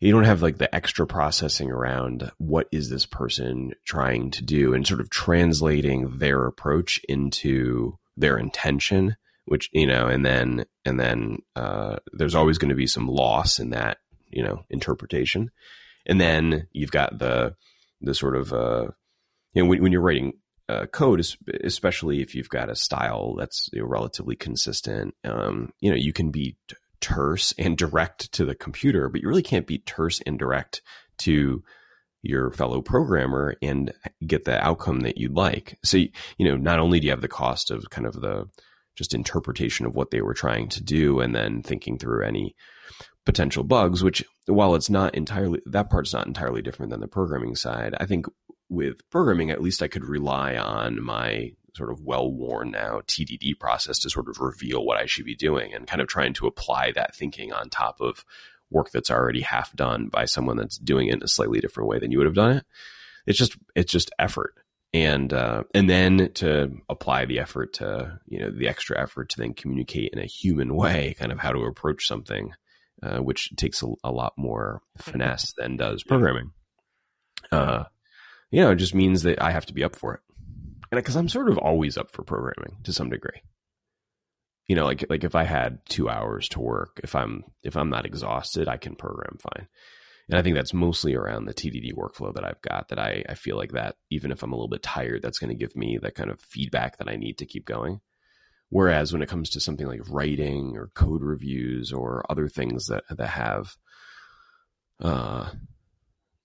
you 0.00 0.12
don't 0.12 0.24
have 0.24 0.42
like 0.42 0.58
the 0.58 0.74
extra 0.74 1.06
processing 1.06 1.70
around 1.70 2.30
what 2.38 2.66
is 2.72 2.88
this 2.88 3.04
person 3.04 3.72
trying 3.84 4.30
to 4.32 4.42
do 4.42 4.72
and 4.72 4.86
sort 4.86 5.00
of 5.00 5.10
translating 5.10 6.18
their 6.18 6.46
approach 6.46 7.00
into 7.08 7.98
their 8.20 8.38
intention, 8.38 9.16
which 9.46 9.68
you 9.72 9.86
know, 9.86 10.06
and 10.06 10.24
then 10.24 10.64
and 10.84 10.98
then 10.98 11.38
uh, 11.56 11.96
there's 12.12 12.34
always 12.34 12.58
going 12.58 12.68
to 12.68 12.74
be 12.74 12.86
some 12.86 13.08
loss 13.08 13.58
in 13.58 13.70
that, 13.70 13.98
you 14.30 14.42
know, 14.42 14.64
interpretation, 14.70 15.50
and 16.06 16.20
then 16.20 16.68
you've 16.72 16.92
got 16.92 17.18
the 17.18 17.54
the 18.00 18.14
sort 18.14 18.36
of 18.36 18.52
uh, 18.52 18.88
you 19.52 19.62
know 19.62 19.68
when, 19.68 19.82
when 19.82 19.92
you're 19.92 20.00
writing 20.00 20.34
uh, 20.68 20.86
code, 20.86 21.24
especially 21.64 22.20
if 22.22 22.34
you've 22.34 22.48
got 22.48 22.70
a 22.70 22.76
style 22.76 23.34
that's 23.34 23.68
you 23.72 23.80
know, 23.80 23.86
relatively 23.86 24.36
consistent, 24.36 25.14
um, 25.24 25.72
you 25.80 25.90
know, 25.90 25.96
you 25.96 26.12
can 26.12 26.30
be 26.30 26.56
terse 27.00 27.52
and 27.58 27.76
direct 27.76 28.30
to 28.32 28.44
the 28.44 28.54
computer, 28.54 29.08
but 29.08 29.20
you 29.20 29.28
really 29.28 29.42
can't 29.42 29.66
be 29.66 29.78
terse 29.78 30.20
and 30.26 30.38
direct 30.38 30.82
to 31.18 31.64
your 32.22 32.50
fellow 32.50 32.82
programmer 32.82 33.56
and 33.62 33.92
get 34.26 34.44
the 34.44 34.62
outcome 34.64 35.00
that 35.00 35.16
you'd 35.16 35.36
like. 35.36 35.78
So, 35.84 35.96
you 35.96 36.10
know, 36.38 36.56
not 36.56 36.78
only 36.78 37.00
do 37.00 37.06
you 37.06 37.12
have 37.12 37.22
the 37.22 37.28
cost 37.28 37.70
of 37.70 37.88
kind 37.90 38.06
of 38.06 38.20
the 38.20 38.48
just 38.96 39.14
interpretation 39.14 39.86
of 39.86 39.96
what 39.96 40.10
they 40.10 40.20
were 40.20 40.34
trying 40.34 40.68
to 40.68 40.82
do 40.82 41.20
and 41.20 41.34
then 41.34 41.62
thinking 41.62 41.98
through 41.98 42.24
any 42.24 42.54
potential 43.24 43.64
bugs, 43.64 44.02
which 44.02 44.24
while 44.46 44.74
it's 44.74 44.90
not 44.90 45.14
entirely, 45.14 45.60
that 45.66 45.90
part's 45.90 46.12
not 46.12 46.26
entirely 46.26 46.62
different 46.62 46.90
than 46.90 47.00
the 47.00 47.08
programming 47.08 47.54
side. 47.54 47.94
I 47.98 48.06
think 48.06 48.26
with 48.68 49.08
programming, 49.10 49.50
at 49.50 49.62
least 49.62 49.82
I 49.82 49.88
could 49.88 50.04
rely 50.04 50.56
on 50.56 51.02
my 51.02 51.52
sort 51.74 51.90
of 51.90 52.02
well 52.02 52.30
worn 52.30 52.72
now 52.72 53.00
TDD 53.06 53.58
process 53.58 53.98
to 54.00 54.10
sort 54.10 54.28
of 54.28 54.40
reveal 54.40 54.84
what 54.84 54.96
I 54.96 55.06
should 55.06 55.24
be 55.24 55.36
doing 55.36 55.72
and 55.72 55.86
kind 55.86 56.00
of 56.00 56.08
trying 56.08 56.32
to 56.34 56.46
apply 56.46 56.92
that 56.92 57.14
thinking 57.14 57.52
on 57.52 57.70
top 57.70 58.00
of 58.00 58.24
work 58.70 58.90
that's 58.90 59.10
already 59.10 59.40
half 59.40 59.74
done 59.74 60.08
by 60.08 60.24
someone 60.24 60.56
that's 60.56 60.78
doing 60.78 61.08
it 61.08 61.14
in 61.14 61.22
a 61.22 61.28
slightly 61.28 61.60
different 61.60 61.88
way 61.88 61.98
than 61.98 62.10
you 62.10 62.18
would 62.18 62.26
have 62.26 62.34
done 62.34 62.56
it. 62.56 62.66
It's 63.26 63.38
just 63.38 63.56
it's 63.74 63.92
just 63.92 64.10
effort. 64.18 64.54
And 64.92 65.32
uh, 65.32 65.64
and 65.72 65.88
then 65.88 66.32
to 66.34 66.72
apply 66.88 67.24
the 67.24 67.38
effort 67.38 67.74
to 67.74 68.18
you 68.26 68.40
know 68.40 68.50
the 68.50 68.68
extra 68.68 69.00
effort 69.00 69.28
to 69.30 69.36
then 69.38 69.54
communicate 69.54 70.12
in 70.12 70.18
a 70.18 70.26
human 70.26 70.74
way, 70.74 71.14
kind 71.18 71.30
of 71.30 71.38
how 71.38 71.52
to 71.52 71.60
approach 71.60 72.08
something, 72.08 72.52
uh, 73.02 73.18
which 73.18 73.54
takes 73.54 73.82
a, 73.82 73.92
a 74.02 74.10
lot 74.10 74.32
more 74.36 74.82
finesse 74.98 75.52
than 75.58 75.76
does 75.76 76.02
programming. 76.02 76.50
Uh, 77.52 77.84
you 78.50 78.60
know, 78.62 78.72
it 78.72 78.76
just 78.76 78.94
means 78.94 79.22
that 79.22 79.40
I 79.40 79.52
have 79.52 79.66
to 79.66 79.72
be 79.72 79.84
up 79.84 79.94
for 79.94 80.14
it, 80.14 80.20
and 80.90 80.98
because 80.98 81.14
I'm 81.14 81.28
sort 81.28 81.48
of 81.48 81.58
always 81.58 81.96
up 81.96 82.10
for 82.10 82.24
programming 82.24 82.78
to 82.82 82.92
some 82.92 83.10
degree. 83.10 83.42
You 84.70 84.76
know, 84.76 84.84
like 84.84 85.04
like 85.10 85.24
if 85.24 85.34
I 85.34 85.42
had 85.42 85.80
two 85.88 86.08
hours 86.08 86.48
to 86.50 86.60
work, 86.60 87.00
if 87.02 87.16
I'm 87.16 87.42
if 87.64 87.76
I'm 87.76 87.90
not 87.90 88.06
exhausted, 88.06 88.68
I 88.68 88.76
can 88.76 88.94
program 88.94 89.36
fine. 89.40 89.66
And 90.28 90.38
I 90.38 90.42
think 90.42 90.54
that's 90.54 90.72
mostly 90.72 91.16
around 91.16 91.46
the 91.46 91.54
TDD 91.54 91.92
workflow 91.92 92.32
that 92.32 92.44
I've 92.44 92.62
got. 92.62 92.86
That 92.90 93.00
I 93.00 93.24
I 93.28 93.34
feel 93.34 93.56
like 93.56 93.72
that 93.72 93.96
even 94.10 94.30
if 94.30 94.44
I'm 94.44 94.52
a 94.52 94.54
little 94.54 94.68
bit 94.68 94.84
tired, 94.84 95.22
that's 95.22 95.40
going 95.40 95.50
to 95.50 95.58
give 95.58 95.74
me 95.74 95.98
that 96.00 96.14
kind 96.14 96.30
of 96.30 96.40
feedback 96.40 96.98
that 96.98 97.08
I 97.08 97.16
need 97.16 97.38
to 97.38 97.46
keep 97.46 97.66
going. 97.66 98.00
Whereas 98.68 99.12
when 99.12 99.22
it 99.22 99.28
comes 99.28 99.50
to 99.50 99.60
something 99.60 99.88
like 99.88 100.08
writing 100.08 100.76
or 100.76 100.92
code 100.94 101.24
reviews 101.24 101.92
or 101.92 102.24
other 102.30 102.46
things 102.46 102.86
that 102.86 103.02
that 103.10 103.26
have 103.26 103.74
uh, 105.00 105.50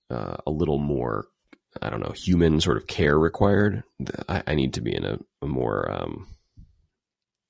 uh, 0.09 0.37
a 0.47 0.51
little 0.51 0.79
more 0.79 1.27
I 1.79 1.91
don't 1.91 2.01
know, 2.01 2.13
human 2.15 2.59
sort 2.59 2.77
of 2.77 2.87
care 2.87 3.19
required, 3.19 3.83
I, 4.27 4.41
I 4.47 4.55
need 4.55 4.73
to 4.73 4.81
be 4.81 4.95
in 4.95 5.05
a, 5.05 5.19
a 5.43 5.45
more, 5.45 5.91
um, 5.91 6.27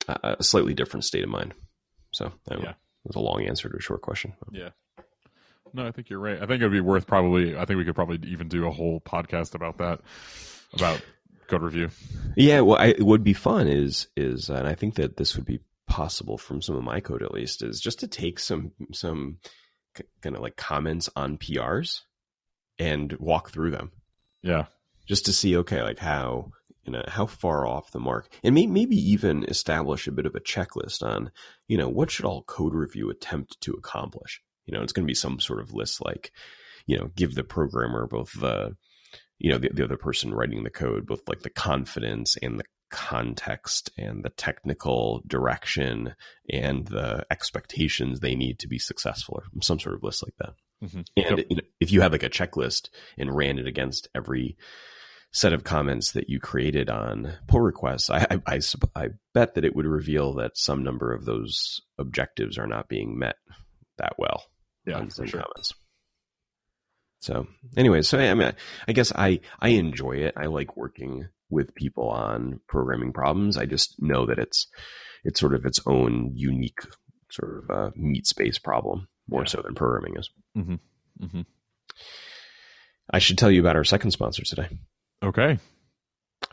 a 0.08 0.44
slightly 0.44 0.74
different 0.74 1.04
state 1.04 1.24
of 1.24 1.30
mind. 1.30 1.54
So, 2.12 2.32
I. 2.50 2.56
Yeah. 2.56 2.70
It 3.06 3.10
was 3.10 3.16
a 3.18 3.20
long 3.20 3.46
answer 3.46 3.70
to 3.70 3.78
a 3.78 3.82
short 3.82 4.02
question. 4.02 4.34
yeah. 4.52 4.70
No, 5.74 5.86
I 5.86 5.92
think 5.92 6.10
you're 6.10 6.20
right. 6.20 6.38
I 6.38 6.46
think 6.46 6.62
it'd 6.62 6.72
be 6.72 6.80
worth 6.80 7.06
probably. 7.06 7.58
I 7.58 7.66
think 7.66 7.78
we 7.78 7.84
could 7.84 7.96
probably 7.96 8.20
even 8.30 8.48
do 8.48 8.66
a 8.66 8.72
whole 8.72 9.02
podcast 9.02 9.56
about 9.56 9.78
that, 9.80 10.00
about 10.74 11.02
code 11.48 11.64
review. 11.64 11.90
Yeah, 12.38 12.62
well, 12.62 12.78
I, 12.78 12.88
it 12.88 13.04
would 13.06 13.26
be 13.26 13.34
fun 13.34 13.68
is 13.68 14.08
is, 14.16 14.50
uh, 14.50 14.54
and 14.54 14.68
I 14.68 14.74
think 14.74 14.96
that 14.96 15.18
this 15.18 15.36
would 15.36 15.46
be 15.46 15.60
possible 15.86 16.38
from 16.38 16.62
some 16.62 16.78
of 16.78 16.84
my 16.84 17.02
code 17.02 17.22
at 17.22 17.34
least, 17.34 17.62
is 17.62 17.82
just 17.82 18.00
to 18.00 18.08
take 18.08 18.40
some 18.40 18.72
some 18.94 19.40
kind 20.22 20.36
of 20.36 20.42
like 20.42 20.56
comments 20.56 21.10
on 21.16 21.38
PRs 21.38 22.02
and 22.80 23.12
walk 23.20 23.50
through 23.50 23.72
them. 23.72 23.92
Yeah, 24.42 24.68
just 25.06 25.26
to 25.26 25.34
see 25.34 25.58
okay 25.58 25.84
like 25.84 26.00
how 26.00 26.52
you 26.86 26.92
know 26.92 27.04
how 27.08 27.26
far 27.26 27.66
off 27.68 27.92
the 27.92 28.00
mark 28.00 28.32
and 28.44 28.56
may, 28.56 28.68
maybe 28.68 28.96
even 28.96 29.44
establish 29.46 30.08
a 30.08 30.12
bit 30.12 30.26
of 30.26 30.36
a 30.36 30.40
checklist 30.40 31.02
on 31.04 31.32
you 31.68 31.78
know 31.78 31.90
what 31.90 32.12
should 32.12 32.26
all 32.26 32.44
code 32.44 32.74
review 32.74 33.10
attempt 33.10 33.60
to 33.62 33.74
accomplish 33.74 34.42
you 34.66 34.74
know 34.74 34.82
it's 34.84 34.94
going 34.94 35.06
to 35.06 35.10
be 35.12 35.16
some 35.16 35.40
sort 35.40 35.60
of 35.60 35.74
list 35.74 36.04
like 36.04 36.32
you 36.86 36.98
know 36.98 37.10
give 37.16 37.36
the 37.36 37.44
programmer 37.44 38.08
both 38.08 38.32
the 38.40 38.76
you 39.40 39.52
know 39.52 39.58
the, 39.58 39.70
the 39.74 39.84
other 39.84 39.98
person 39.98 40.34
writing 40.34 40.64
the 40.64 40.70
code 40.70 41.06
both 41.06 41.22
like 41.28 41.42
the 41.42 41.50
confidence 41.50 42.36
and 42.42 42.60
the 42.60 42.66
context 42.92 43.90
and 43.98 44.24
the 44.24 44.30
technical 44.30 45.22
direction 45.28 46.16
and 46.50 46.88
the 46.88 47.26
expectations 47.32 48.20
they 48.20 48.36
need 48.36 48.60
to 48.60 48.68
be 48.68 48.80
successful 48.80 49.36
or 49.42 49.44
some 49.62 49.80
sort 49.80 49.96
of 49.96 50.04
list 50.04 50.24
like 50.24 50.36
that 50.40 50.54
Mhm. 50.84 51.06
and 51.18 51.38
Yep. 51.40 51.48
you 51.50 51.56
know, 51.58 51.62
if 51.80 51.92
you 51.92 52.02
had 52.02 52.12
like 52.12 52.24
a 52.24 52.30
checklist 52.30 52.90
and 53.18 53.36
ran 53.36 53.58
it 53.60 53.66
against 53.68 54.08
every 54.14 54.58
set 55.36 55.52
of 55.52 55.66
comments 55.66 56.14
that 56.14 56.30
you 56.30 56.40
created 56.40 56.90
on 56.90 57.34
pull 57.48 57.60
requests, 57.60 58.10
I, 58.10 58.26
I, 58.32 58.40
I, 58.56 58.60
I 58.96 59.08
bet 59.34 59.56
that 59.56 59.66
it 59.66 59.76
would 59.76 59.86
reveal 59.86 60.34
that 60.36 60.58
some 60.58 60.82
number 60.82 61.14
of 61.14 61.26
those 61.26 61.82
objectives 61.98 62.58
are 62.58 62.68
not 62.68 62.88
being 62.88 63.20
met 63.20 63.36
that 63.98 64.14
well 64.18 64.46
yeah, 64.88 64.98
on 64.98 65.10
sure. 65.10 65.26
comments. 65.28 65.74
So, 67.20 67.48
anyway, 67.76 68.02
so 68.02 68.18
I 68.18 68.34
mean, 68.34 68.54
I 68.88 68.94
guess 68.94 69.12
I 69.14 69.42
I 69.60 69.70
enjoy 69.70 70.14
it. 70.14 70.36
I 70.38 70.46
like 70.46 70.78
working 70.78 71.28
with 71.50 71.76
people 71.76 72.08
on 72.10 72.62
programming 72.68 73.12
problems. 73.12 73.58
I 73.58 73.66
just 73.66 73.96
know 74.00 74.26
that 74.28 74.40
it's 74.40 74.68
it's 75.26 75.40
sort 75.40 75.54
of 75.56 75.66
its 75.66 75.82
own 75.86 76.32
unique 76.34 76.80
sort 77.30 77.64
of 77.64 77.70
uh, 77.76 77.92
meat 77.96 78.26
space 78.28 78.58
problem 78.60 79.08
more 79.28 79.42
Yeah. 79.42 79.48
so 79.48 79.62
than 79.64 79.76
programming 79.76 80.16
is. 80.18 80.30
hmm 80.56 81.42
I 83.10 83.20
should 83.20 83.38
tell 83.38 83.52
you 83.52 83.60
about 83.60 83.76
our 83.76 83.84
second 83.84 84.12
sponsor 84.12 84.44
today. 84.44 84.70
Okay. 85.26 85.58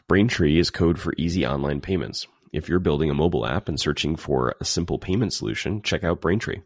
Braintree 0.08 0.58
is 0.58 0.70
code 0.70 0.98
for 0.98 1.12
easy 1.18 1.46
online 1.46 1.82
payments. 1.82 2.26
If 2.54 2.70
you're 2.70 2.78
building 2.78 3.10
a 3.10 3.14
mobile 3.14 3.46
app 3.46 3.68
and 3.68 3.78
searching 3.78 4.16
for 4.16 4.54
a 4.60 4.64
simple 4.64 4.98
payment 4.98 5.34
solution, 5.34 5.82
check 5.82 6.04
out 6.04 6.22
Braintree. 6.22 6.62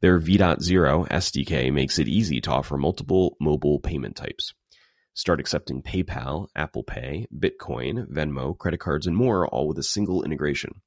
Their 0.00 0.18
V.0 0.18 1.08
SDK 1.08 1.70
makes 1.72 1.98
it 1.98 2.08
easy 2.08 2.40
to 2.40 2.50
offer 2.50 2.78
multiple 2.78 3.36
mobile 3.38 3.80
payment 3.80 4.16
types. 4.16 4.54
Start 5.12 5.38
accepting 5.38 5.82
PayPal, 5.82 6.48
Apple 6.56 6.82
Pay, 6.82 7.26
Bitcoin, 7.34 8.06
Venmo, 8.10 8.56
credit 8.56 8.80
cards, 8.80 9.06
and 9.06 9.16
more, 9.16 9.46
all 9.46 9.68
with 9.68 9.78
a 9.78 9.82
single 9.82 10.22
integration. 10.22 10.80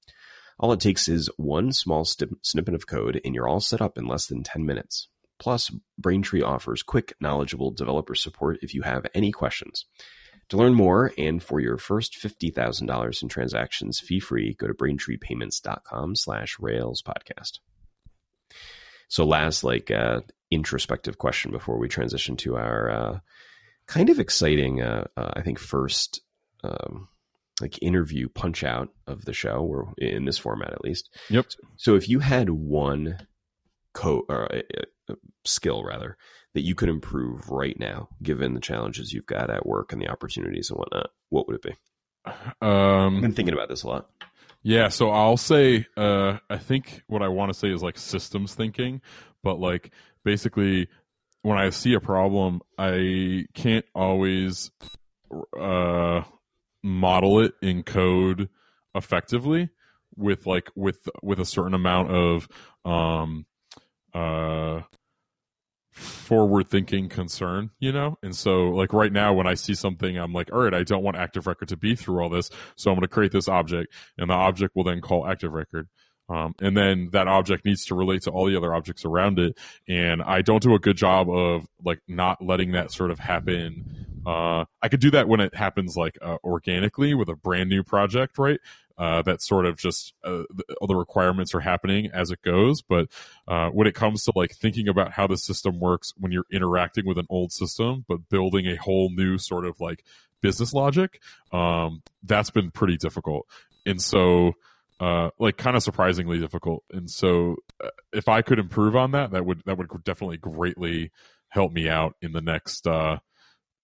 All 0.59 0.73
it 0.73 0.79
takes 0.79 1.07
is 1.07 1.29
one 1.37 1.71
small 1.71 2.05
snippet 2.05 2.73
of 2.73 2.87
code, 2.87 3.21
and 3.23 3.35
you're 3.35 3.47
all 3.47 3.59
set 3.59 3.81
up 3.81 3.99
in 3.99 4.07
less 4.07 4.25
than 4.25 4.43
10 4.43 4.65
minutes. 4.65 5.09
Plus, 5.39 5.71
Braintree 5.97 6.41
offers 6.41 6.83
quick, 6.83 7.13
knowledgeable 7.21 7.71
developer 7.71 8.15
support 8.15 8.57
if 8.63 8.73
you 8.73 8.81
have 8.81 9.05
any 9.13 9.31
questions. 9.31 9.85
To 10.49 10.57
learn 10.57 10.73
more 10.73 11.11
and 11.17 11.41
for 11.41 11.59
your 11.59 11.77
first 11.77 12.13
$50,000 12.13 13.21
in 13.21 13.29
transactions 13.29 13.99
fee-free, 13.99 14.55
go 14.55 14.67
to 14.67 14.73
braintreepayments.com 14.73 16.15
slash 16.15 16.57
rails 16.59 17.03
podcast. 17.03 17.59
So 19.07 19.25
last, 19.25 19.63
like, 19.63 19.91
uh, 19.91 20.21
introspective 20.51 21.17
question 21.17 21.51
before 21.51 21.77
we 21.77 21.87
transition 21.87 22.35
to 22.37 22.57
our 22.57 22.89
uh, 22.89 23.19
kind 23.85 24.09
of 24.09 24.19
exciting, 24.19 24.81
uh, 24.81 25.05
uh, 25.15 25.31
I 25.35 25.41
think, 25.41 25.59
first 25.59 26.21
um, 26.63 27.07
like 27.61 27.81
interview 27.81 28.29
punch 28.29 28.63
out 28.63 28.89
of 29.05 29.25
the 29.25 29.33
show, 29.33 29.57
or 29.57 29.93
in 29.97 30.25
this 30.25 30.37
format 30.37 30.73
at 30.73 30.83
least. 30.83 31.09
Yep. 31.29 31.47
So 31.77 31.95
if 31.95 32.09
you 32.09 32.19
had 32.19 32.49
one 32.49 33.17
or 34.03 34.53
uh, 34.53 34.61
uh, 35.09 35.15
skill 35.45 35.83
rather 35.83 36.17
that 36.53 36.61
you 36.61 36.75
could 36.75 36.89
improve 36.89 37.49
right 37.49 37.79
now, 37.79 38.09
given 38.23 38.53
the 38.53 38.59
challenges 38.59 39.13
you've 39.13 39.25
got 39.25 39.49
at 39.49 39.65
work 39.65 39.93
and 39.93 40.01
the 40.01 40.09
opportunities 40.09 40.69
and 40.69 40.79
whatnot, 40.79 41.11
what 41.29 41.47
would 41.47 41.57
it 41.57 41.61
be? 41.61 41.75
Um, 42.61 43.15
I've 43.17 43.21
been 43.21 43.33
thinking 43.33 43.53
about 43.53 43.69
this 43.69 43.83
a 43.83 43.87
lot. 43.87 44.09
Yeah, 44.61 44.89
so 44.89 45.09
I'll 45.09 45.37
say 45.37 45.87
uh 45.95 46.37
I 46.49 46.57
think 46.57 47.03
what 47.07 47.21
I 47.21 47.29
want 47.29 47.53
to 47.53 47.57
say 47.57 47.71
is 47.71 47.81
like 47.81 47.97
systems 47.97 48.53
thinking, 48.53 49.01
but 49.41 49.59
like 49.59 49.91
basically 50.25 50.89
when 51.43 51.57
I 51.57 51.69
see 51.69 51.93
a 51.93 52.01
problem, 52.01 52.61
I 52.77 53.45
can't 53.53 53.85
always 53.95 54.71
uh 55.57 56.23
model 56.83 57.39
it 57.41 57.53
in 57.61 57.83
code 57.83 58.49
effectively 58.95 59.69
with 60.15 60.45
like 60.45 60.69
with 60.75 61.07
with 61.23 61.39
a 61.39 61.45
certain 61.45 61.73
amount 61.73 62.11
of 62.11 62.49
um 62.83 63.45
uh 64.13 64.81
forward 65.99 66.69
thinking 66.69 67.09
concern, 67.09 67.69
you 67.79 67.91
know? 67.91 68.17
And 68.23 68.35
so 68.35 68.69
like 68.69 68.93
right 68.93 69.11
now 69.11 69.33
when 69.33 69.47
I 69.47 69.53
see 69.53 69.73
something, 69.73 70.17
I'm 70.17 70.33
like, 70.33 70.51
all 70.51 70.59
right, 70.59 70.73
I 70.73 70.83
don't 70.83 71.03
want 71.03 71.17
active 71.17 71.47
record 71.47 71.69
to 71.69 71.77
be 71.77 71.95
through 71.95 72.21
all 72.21 72.29
this. 72.29 72.49
So 72.75 72.89
I'm 72.89 72.95
going 72.95 73.01
to 73.01 73.07
create 73.07 73.31
this 73.31 73.47
object 73.47 73.93
and 74.17 74.29
the 74.29 74.33
object 74.33 74.75
will 74.75 74.83
then 74.83 75.01
call 75.01 75.27
active 75.27 75.51
record. 75.51 75.87
Um, 76.29 76.53
and 76.61 76.77
then 76.77 77.09
that 77.11 77.27
object 77.27 77.65
needs 77.65 77.85
to 77.85 77.95
relate 77.95 78.21
to 78.23 78.31
all 78.31 78.45
the 78.45 78.55
other 78.55 78.73
objects 78.73 79.03
around 79.03 79.39
it. 79.39 79.57
And 79.87 80.21
I 80.21 80.41
don't 80.41 80.61
do 80.61 80.75
a 80.75 80.79
good 80.79 80.95
job 80.95 81.29
of 81.29 81.65
like 81.83 81.99
not 82.07 82.43
letting 82.43 82.73
that 82.73 82.91
sort 82.91 83.11
of 83.11 83.19
happen. 83.19 84.05
Uh, 84.25 84.65
I 84.81 84.89
could 84.89 84.99
do 84.99 85.11
that 85.11 85.27
when 85.27 85.39
it 85.39 85.55
happens 85.55 85.97
like 85.97 86.17
uh, 86.21 86.37
organically 86.43 87.15
with 87.15 87.29
a 87.29 87.35
brand 87.35 87.69
new 87.69 87.83
project, 87.83 88.37
right? 88.37 88.59
Uh, 88.99 89.21
that 89.21 89.41
sort 89.41 89.65
of 89.65 89.77
just 89.77 90.13
uh, 90.25 90.43
the, 90.53 90.63
all 90.81 90.87
the 90.87 90.95
requirements 90.95 91.55
are 91.55 91.61
happening 91.61 92.09
as 92.13 92.31
it 92.31 92.41
goes. 92.41 92.81
But 92.81 93.07
uh, 93.47 93.69
when 93.69 93.87
it 93.87 93.95
comes 93.95 94.25
to 94.25 94.33
like 94.35 94.51
thinking 94.51 94.89
about 94.89 95.13
how 95.13 95.25
the 95.25 95.37
system 95.37 95.79
works 95.79 96.13
when 96.17 96.33
you're 96.33 96.43
interacting 96.51 97.05
with 97.05 97.17
an 97.17 97.25
old 97.29 97.53
system, 97.53 98.03
but 98.09 98.27
building 98.27 98.67
a 98.67 98.75
whole 98.75 99.09
new 99.09 99.37
sort 99.37 99.65
of 99.65 99.79
like 99.79 100.03
business 100.41 100.73
logic, 100.73 101.21
um, 101.53 102.03
that's 102.23 102.49
been 102.49 102.71
pretty 102.71 102.97
difficult. 102.97 103.47
And 103.85 104.01
so, 104.01 104.53
uh, 104.99 105.29
like 105.39 105.55
kind 105.55 105.77
of 105.77 105.83
surprisingly 105.83 106.37
difficult. 106.37 106.83
And 106.91 107.09
so, 107.09 107.55
uh, 107.81 107.89
if 108.11 108.27
I 108.27 108.41
could 108.41 108.59
improve 108.59 108.97
on 108.97 109.11
that, 109.11 109.31
that 109.31 109.45
would 109.45 109.63
that 109.65 109.77
would 109.77 109.87
definitely 110.03 110.37
greatly 110.37 111.11
help 111.47 111.71
me 111.71 111.87
out 111.87 112.15
in 112.21 112.33
the 112.33 112.41
next 112.41 112.85
uh, 112.85 113.19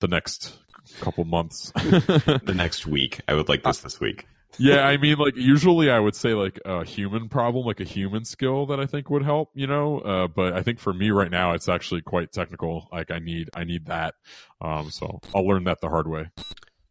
the 0.02 0.10
next 0.10 0.58
couple 1.00 1.24
months. 1.24 1.72
the 1.76 2.54
next 2.54 2.86
week, 2.86 3.22
I 3.30 3.34
would 3.34 3.48
like 3.48 3.64
this 3.64 3.80
this 3.80 4.00
week. 4.02 4.28
Yeah, 4.58 4.88
I 4.88 4.98
mean, 4.98 5.18
like 5.18 5.36
usually 5.36 5.90
I 5.90 6.00
would 6.00 6.16
say 6.16 6.34
like 6.34 6.60
a 6.66 6.84
human 6.84 7.30
problem, 7.30 7.66
like 7.66 7.80
a 7.80 7.86
human 7.86 8.26
skill 8.26 8.66
that 8.68 8.80
I 8.80 8.86
think 8.86 9.10
would 9.10 9.24
help, 9.24 9.52
you 9.54 9.68
know. 9.68 10.00
Uh, 10.00 10.28
but 10.28 10.54
I 10.54 10.62
think 10.62 10.80
for 10.80 10.94
me 10.94 11.12
right 11.12 11.32
now, 11.32 11.54
it's 11.54 11.70
actually 11.70 12.02
quite 12.02 12.32
technical. 12.32 12.88
Like 12.92 13.12
I 13.12 13.20
need, 13.20 13.50
I 13.56 13.64
need 13.64 13.86
that. 13.88 14.16
Um, 14.62 14.92
so 14.92 15.20
I'll 15.34 15.46
learn 15.48 15.66
that 15.66 15.82
the 15.82 15.90
hard 15.90 16.08
way. 16.08 16.30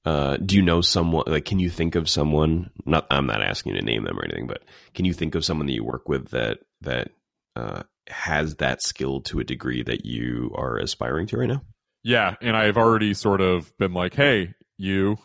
Uh, 0.05 0.37
do 0.37 0.57
you 0.57 0.62
know 0.62 0.83
someone? 0.83 1.25
Like, 1.27 1.47
can 1.47 1.59
you 1.59 1.71
think 1.71 1.95
of 1.95 2.09
someone? 2.09 2.71
Not, 2.85 3.07
I'm 3.11 3.27
not 3.27 3.43
asking 3.43 3.75
you 3.75 3.81
to 3.81 3.87
name 3.87 4.05
them 4.05 4.19
or 4.19 4.25
anything, 4.25 4.47
but 4.47 4.62
can 4.93 5.07
you 5.07 5.15
think 5.15 5.35
of 5.35 5.45
someone 5.45 5.67
that 5.67 5.73
you 5.73 5.85
work 5.85 6.09
with 6.09 6.29
that 6.31 6.59
that 6.83 7.11
uh, 7.57 7.85
has 8.09 8.57
that 8.57 8.83
skill 8.83 9.23
to 9.23 9.41
a 9.41 9.45
degree 9.45 9.83
that 9.83 10.05
you 10.05 10.53
are 10.57 10.77
aspiring 10.77 11.27
to 11.29 11.39
right 11.39 11.49
now? 11.49 11.62
Yeah, 12.03 12.35
and 12.43 12.55
I've 12.55 12.77
already 12.77 13.15
sort 13.15 13.41
of 13.41 13.75
been 13.79 13.95
like, 13.95 14.15
hey, 14.15 14.55
you 14.77 15.16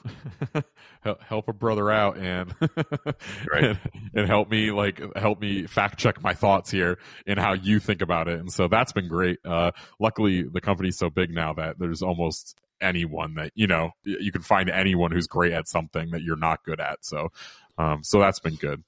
help 1.01 1.47
a 1.47 1.53
brother 1.53 1.89
out 1.89 2.17
and, 2.17 2.53
right. 3.51 3.63
and 3.63 3.79
and 4.13 4.27
help 4.27 4.49
me 4.49 4.71
like 4.71 5.01
help 5.15 5.39
me 5.41 5.65
fact 5.65 5.97
check 5.97 6.21
my 6.21 6.33
thoughts 6.33 6.69
here 6.69 6.99
and 7.25 7.39
how 7.39 7.53
you 7.53 7.79
think 7.79 8.01
about 8.01 8.27
it 8.27 8.39
and 8.39 8.51
so 8.51 8.67
that's 8.67 8.91
been 8.91 9.07
great 9.07 9.39
uh 9.45 9.71
luckily 9.99 10.43
the 10.43 10.61
company's 10.61 10.97
so 10.97 11.09
big 11.09 11.31
now 11.31 11.53
that 11.53 11.79
there's 11.79 12.01
almost 12.01 12.55
anyone 12.81 13.35
that 13.35 13.51
you 13.55 13.67
know 13.67 13.91
you 14.03 14.31
can 14.31 14.41
find 14.41 14.69
anyone 14.69 15.11
who's 15.11 15.27
great 15.27 15.51
at 15.51 15.67
something 15.67 16.11
that 16.11 16.21
you're 16.21 16.35
not 16.35 16.63
good 16.63 16.79
at 16.79 17.03
so 17.03 17.29
um 17.77 18.03
so 18.03 18.19
that's 18.19 18.39
been 18.39 18.55
good 18.55 18.83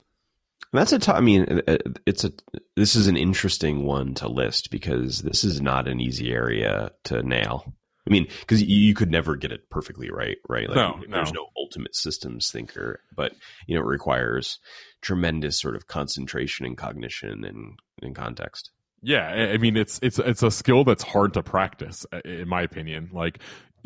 that's 0.73 0.93
a 0.93 0.99
t- 0.99 1.11
I 1.11 1.19
mean, 1.19 1.61
it's 2.05 2.23
a. 2.23 2.31
This 2.77 2.95
is 2.95 3.07
an 3.07 3.17
interesting 3.17 3.83
one 3.83 4.13
to 4.15 4.29
list 4.29 4.71
because 4.71 5.21
this 5.21 5.43
is 5.43 5.59
not 5.59 5.87
an 5.87 5.99
easy 5.99 6.31
area 6.31 6.91
to 7.05 7.21
nail. 7.23 7.73
I 8.07 8.09
mean, 8.09 8.27
because 8.39 8.63
you, 8.63 8.95
could 8.95 9.11
never 9.11 9.35
get 9.35 9.51
it 9.51 9.69
perfectly 9.69 10.09
right, 10.09 10.37
right? 10.49 10.67
Like, 10.67 10.75
no, 10.75 10.99
there's 11.07 11.31
no. 11.31 11.41
no 11.41 11.47
ultimate 11.55 11.95
systems 11.95 12.49
thinker, 12.49 13.01
but 13.15 13.33
you 13.67 13.75
know, 13.75 13.81
it 13.81 13.87
requires 13.87 14.57
tremendous 15.01 15.59
sort 15.59 15.75
of 15.75 15.87
concentration 15.87 16.65
and 16.65 16.75
cognition 16.75 17.43
and, 17.43 17.79
and 18.01 18.15
context. 18.15 18.71
Yeah, 19.03 19.27
I 19.27 19.57
mean, 19.57 19.77
it's 19.77 19.99
it's 20.01 20.19
it's 20.19 20.43
a 20.43 20.51
skill 20.51 20.83
that's 20.83 21.03
hard 21.03 21.33
to 21.33 21.43
practice, 21.43 22.05
in 22.23 22.47
my 22.47 22.61
opinion. 22.61 23.09
Like, 23.13 23.39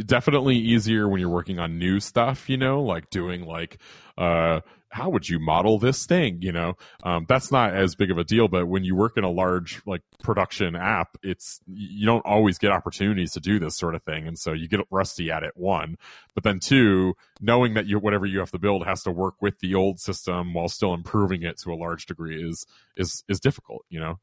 definitely 0.03 0.57
easier 0.57 1.07
when 1.07 1.19
you're 1.19 1.29
working 1.29 1.59
on 1.59 1.79
new 1.79 1.99
stuff, 1.99 2.49
you 2.49 2.57
know, 2.57 2.81
like 2.81 3.09
doing 3.09 3.45
like 3.45 3.77
uh 4.17 4.61
how 4.95 5.09
would 5.09 5.27
you 5.27 5.39
model 5.39 5.77
this 5.77 6.05
thing 6.05 6.39
you 6.41 6.51
know? 6.51 6.75
Um, 7.03 7.25
that's 7.27 7.51
not 7.51 7.75
as 7.75 7.95
big 7.95 8.11
of 8.11 8.17
a 8.17 8.23
deal 8.23 8.47
but 8.47 8.67
when 8.67 8.83
you 8.83 8.95
work 8.95 9.17
in 9.17 9.23
a 9.23 9.29
large 9.29 9.81
like 9.85 10.01
production 10.23 10.75
app 10.75 11.17
it's 11.21 11.59
you 11.67 12.05
don't 12.05 12.25
always 12.25 12.57
get 12.57 12.71
opportunities 12.71 13.33
to 13.33 13.39
do 13.39 13.59
this 13.59 13.77
sort 13.77 13.95
of 13.95 14.03
thing 14.03 14.27
and 14.27 14.39
so 14.39 14.53
you 14.53 14.67
get 14.67 14.79
rusty 14.89 15.29
at 15.29 15.43
it 15.43 15.51
one. 15.55 15.97
But 16.33 16.43
then 16.43 16.59
two 16.59 17.15
knowing 17.41 17.73
that 17.73 17.85
you 17.85 17.99
whatever 17.99 18.25
you 18.25 18.39
have 18.39 18.51
to 18.51 18.59
build 18.59 18.85
has 18.85 19.03
to 19.03 19.11
work 19.11 19.35
with 19.41 19.59
the 19.59 19.75
old 19.75 19.99
system 19.99 20.53
while 20.53 20.69
still 20.69 20.93
improving 20.93 21.43
it 21.43 21.59
to 21.59 21.73
a 21.73 21.75
large 21.75 22.05
degree 22.05 22.41
is 22.41 22.65
is 22.95 23.23
is 23.27 23.39
difficult 23.39 23.85
you 23.89 23.99
know? 23.99 24.19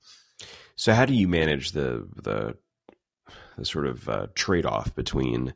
So 0.76 0.94
how 0.94 1.04
do 1.04 1.14
you 1.14 1.28
manage 1.28 1.72
the 1.72 2.08
the 2.16 2.56
the 3.56 3.64
sort 3.64 3.86
of 3.86 4.08
uh, 4.08 4.26
trade-off 4.34 4.94
between 4.94 5.54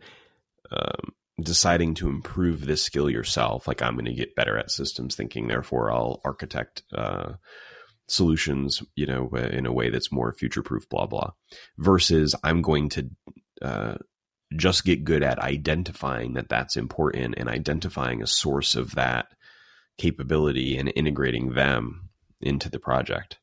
um, 0.70 1.14
deciding 1.40 1.94
to 1.94 2.08
improve 2.08 2.64
this 2.64 2.82
skill 2.82 3.10
yourself, 3.10 3.68
like 3.68 3.82
I'm 3.82 3.94
going 3.94 4.06
to 4.06 4.14
get 4.14 4.34
better 4.34 4.56
at 4.56 4.70
systems 4.70 5.14
thinking, 5.14 5.48
therefore 5.48 5.92
I'll 5.92 6.20
architect 6.24 6.82
uh, 6.94 7.34
solutions, 8.08 8.82
you 8.94 9.06
know, 9.06 9.28
in 9.28 9.66
a 9.66 9.72
way 9.72 9.90
that's 9.90 10.12
more 10.12 10.32
future 10.32 10.62
proof, 10.62 10.88
blah 10.88 11.06
blah, 11.06 11.32
versus 11.78 12.34
I'm 12.42 12.62
going 12.62 12.88
to 12.90 13.10
uh, 13.62 13.94
just 14.56 14.84
get 14.84 15.04
good 15.04 15.22
at 15.22 15.38
identifying 15.38 16.34
that 16.34 16.48
that's 16.48 16.76
important 16.76 17.34
and 17.36 17.48
identifying 17.48 18.22
a 18.22 18.26
source 18.26 18.74
of 18.74 18.94
that 18.94 19.26
capability 19.98 20.78
and 20.78 20.92
integrating 20.94 21.54
them 21.54 22.10
into 22.40 22.70
the 22.70 22.78
project. 22.78 23.38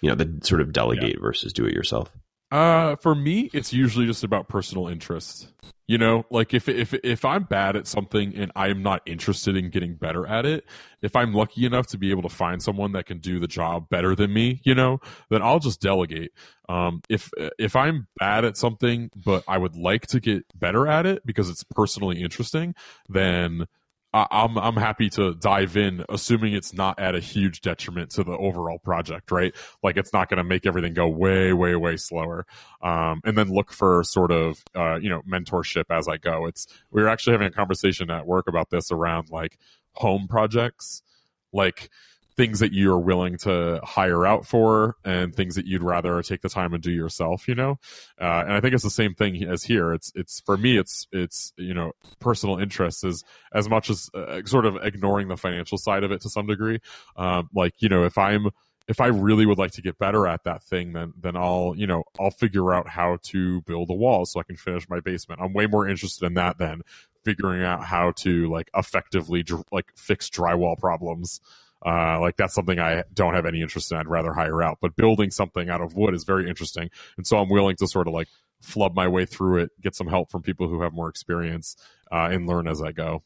You 0.00 0.10
know, 0.10 0.16
the 0.16 0.40
sort 0.44 0.60
of 0.60 0.72
delegate 0.72 1.16
yeah. 1.16 1.20
versus 1.20 1.52
do 1.52 1.64
it 1.64 1.74
yourself. 1.74 2.10
Uh, 2.50 2.94
for 2.96 3.14
me, 3.14 3.50
it's 3.52 3.72
usually 3.72 4.06
just 4.06 4.22
about 4.22 4.48
personal 4.48 4.86
interest. 4.88 5.48
You 5.88 5.98
know, 5.98 6.26
like 6.30 6.52
if 6.52 6.68
if 6.68 6.94
if 6.94 7.24
I'm 7.24 7.44
bad 7.44 7.76
at 7.76 7.86
something 7.86 8.34
and 8.34 8.50
I'm 8.56 8.82
not 8.82 9.02
interested 9.06 9.56
in 9.56 9.70
getting 9.70 9.94
better 9.94 10.26
at 10.26 10.44
it, 10.44 10.64
if 11.00 11.14
I'm 11.14 11.32
lucky 11.32 11.64
enough 11.64 11.86
to 11.88 11.98
be 11.98 12.10
able 12.10 12.22
to 12.22 12.28
find 12.28 12.60
someone 12.60 12.92
that 12.92 13.06
can 13.06 13.18
do 13.18 13.38
the 13.38 13.46
job 13.46 13.88
better 13.88 14.16
than 14.16 14.32
me, 14.32 14.60
you 14.64 14.74
know, 14.74 14.98
then 15.30 15.42
I'll 15.42 15.60
just 15.60 15.80
delegate. 15.80 16.32
Um, 16.68 17.02
if 17.08 17.30
if 17.58 17.76
I'm 17.76 18.08
bad 18.18 18.44
at 18.44 18.56
something 18.56 19.10
but 19.24 19.44
I 19.46 19.58
would 19.58 19.76
like 19.76 20.08
to 20.08 20.18
get 20.18 20.44
better 20.56 20.88
at 20.88 21.06
it 21.06 21.24
because 21.24 21.48
it's 21.48 21.62
personally 21.62 22.20
interesting, 22.20 22.74
then 23.08 23.66
I'm 24.14 24.56
I'm 24.56 24.76
happy 24.76 25.10
to 25.10 25.34
dive 25.34 25.76
in, 25.76 26.04
assuming 26.08 26.54
it's 26.54 26.72
not 26.72 26.98
at 26.98 27.14
a 27.14 27.20
huge 27.20 27.60
detriment 27.60 28.10
to 28.12 28.24
the 28.24 28.32
overall 28.32 28.78
project, 28.78 29.30
right? 29.30 29.54
Like 29.82 29.96
it's 29.96 30.12
not 30.12 30.30
going 30.30 30.38
to 30.38 30.44
make 30.44 30.64
everything 30.64 30.94
go 30.94 31.08
way, 31.08 31.52
way, 31.52 31.76
way 31.76 31.96
slower. 31.96 32.46
Um, 32.82 33.20
and 33.24 33.36
then 33.36 33.52
look 33.52 33.72
for 33.72 34.02
sort 34.04 34.32
of 34.32 34.62
uh, 34.74 34.96
you 34.96 35.10
know 35.10 35.22
mentorship 35.22 35.84
as 35.90 36.08
I 36.08 36.16
go. 36.16 36.46
It's 36.46 36.66
we 36.90 37.02
were 37.02 37.08
actually 37.08 37.32
having 37.32 37.48
a 37.48 37.52
conversation 37.52 38.10
at 38.10 38.26
work 38.26 38.48
about 38.48 38.70
this 38.70 38.90
around 38.90 39.30
like 39.30 39.58
home 39.92 40.28
projects, 40.28 41.02
like 41.52 41.90
things 42.36 42.60
that 42.60 42.72
you're 42.72 42.98
willing 42.98 43.38
to 43.38 43.80
hire 43.82 44.26
out 44.26 44.46
for 44.46 44.96
and 45.04 45.34
things 45.34 45.54
that 45.54 45.66
you'd 45.66 45.82
rather 45.82 46.22
take 46.22 46.42
the 46.42 46.48
time 46.48 46.74
and 46.74 46.82
do 46.82 46.92
yourself 46.92 47.48
you 47.48 47.54
know 47.54 47.78
uh, 48.20 48.44
and 48.44 48.52
i 48.52 48.60
think 48.60 48.74
it's 48.74 48.84
the 48.84 48.90
same 48.90 49.14
thing 49.14 49.42
as 49.44 49.62
here 49.62 49.92
it's 49.92 50.12
it's 50.14 50.40
for 50.40 50.56
me 50.56 50.76
it's 50.76 51.06
it's 51.12 51.52
you 51.56 51.74
know 51.74 51.92
personal 52.20 52.58
interests 52.58 53.04
is 53.04 53.24
as 53.52 53.68
much 53.68 53.90
as 53.90 54.08
uh, 54.14 54.40
sort 54.44 54.66
of 54.66 54.76
ignoring 54.82 55.28
the 55.28 55.36
financial 55.36 55.78
side 55.78 56.04
of 56.04 56.12
it 56.12 56.20
to 56.20 56.28
some 56.28 56.46
degree 56.46 56.78
um, 57.16 57.48
like 57.54 57.74
you 57.78 57.88
know 57.88 58.04
if 58.04 58.18
i'm 58.18 58.50
if 58.88 59.00
I 59.00 59.08
really 59.08 59.46
would 59.46 59.58
like 59.58 59.72
to 59.72 59.82
get 59.82 59.98
better 59.98 60.26
at 60.26 60.44
that 60.44 60.62
thing, 60.62 60.92
then 60.92 61.12
then 61.20 61.36
I'll 61.36 61.74
you 61.76 61.86
know 61.86 62.04
I'll 62.20 62.30
figure 62.30 62.72
out 62.72 62.88
how 62.88 63.18
to 63.24 63.60
build 63.62 63.90
a 63.90 63.94
wall 63.94 64.24
so 64.26 64.38
I 64.38 64.44
can 64.44 64.56
finish 64.56 64.88
my 64.88 65.00
basement. 65.00 65.40
I'm 65.42 65.52
way 65.52 65.66
more 65.66 65.88
interested 65.88 66.24
in 66.24 66.34
that 66.34 66.58
than 66.58 66.82
figuring 67.24 67.62
out 67.62 67.84
how 67.84 68.12
to 68.12 68.50
like 68.50 68.70
effectively 68.76 69.44
like 69.72 69.92
fix 69.96 70.30
drywall 70.30 70.78
problems. 70.78 71.40
Uh, 71.86 72.18
like 72.20 72.36
that's 72.36 72.54
something 72.54 72.80
I 72.80 73.04
don't 73.14 73.34
have 73.34 73.46
any 73.46 73.62
interest 73.62 73.92
in. 73.92 73.98
I'd 73.98 74.08
rather 74.08 74.32
hire 74.32 74.62
out. 74.62 74.78
But 74.80 74.96
building 74.96 75.30
something 75.30 75.70
out 75.70 75.80
of 75.80 75.94
wood 75.94 76.14
is 76.14 76.24
very 76.24 76.48
interesting, 76.48 76.90
and 77.16 77.26
so 77.26 77.38
I'm 77.38 77.48
willing 77.48 77.76
to 77.76 77.86
sort 77.86 78.08
of 78.08 78.14
like 78.14 78.28
flub 78.60 78.94
my 78.94 79.06
way 79.06 79.24
through 79.24 79.58
it, 79.62 79.70
get 79.80 79.94
some 79.94 80.08
help 80.08 80.30
from 80.30 80.42
people 80.42 80.68
who 80.68 80.82
have 80.82 80.92
more 80.92 81.08
experience, 81.08 81.76
uh, 82.10 82.28
and 82.30 82.46
learn 82.46 82.66
as 82.66 82.82
I 82.82 82.92
go. 82.92 83.22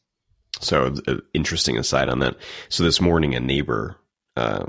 So, 0.59 0.93
uh, 1.07 1.17
interesting 1.33 1.77
aside 1.77 2.09
on 2.09 2.19
that. 2.19 2.35
So 2.69 2.83
this 2.83 3.01
morning, 3.01 3.35
a 3.35 3.39
neighbor, 3.39 3.95
uh, 4.35 4.65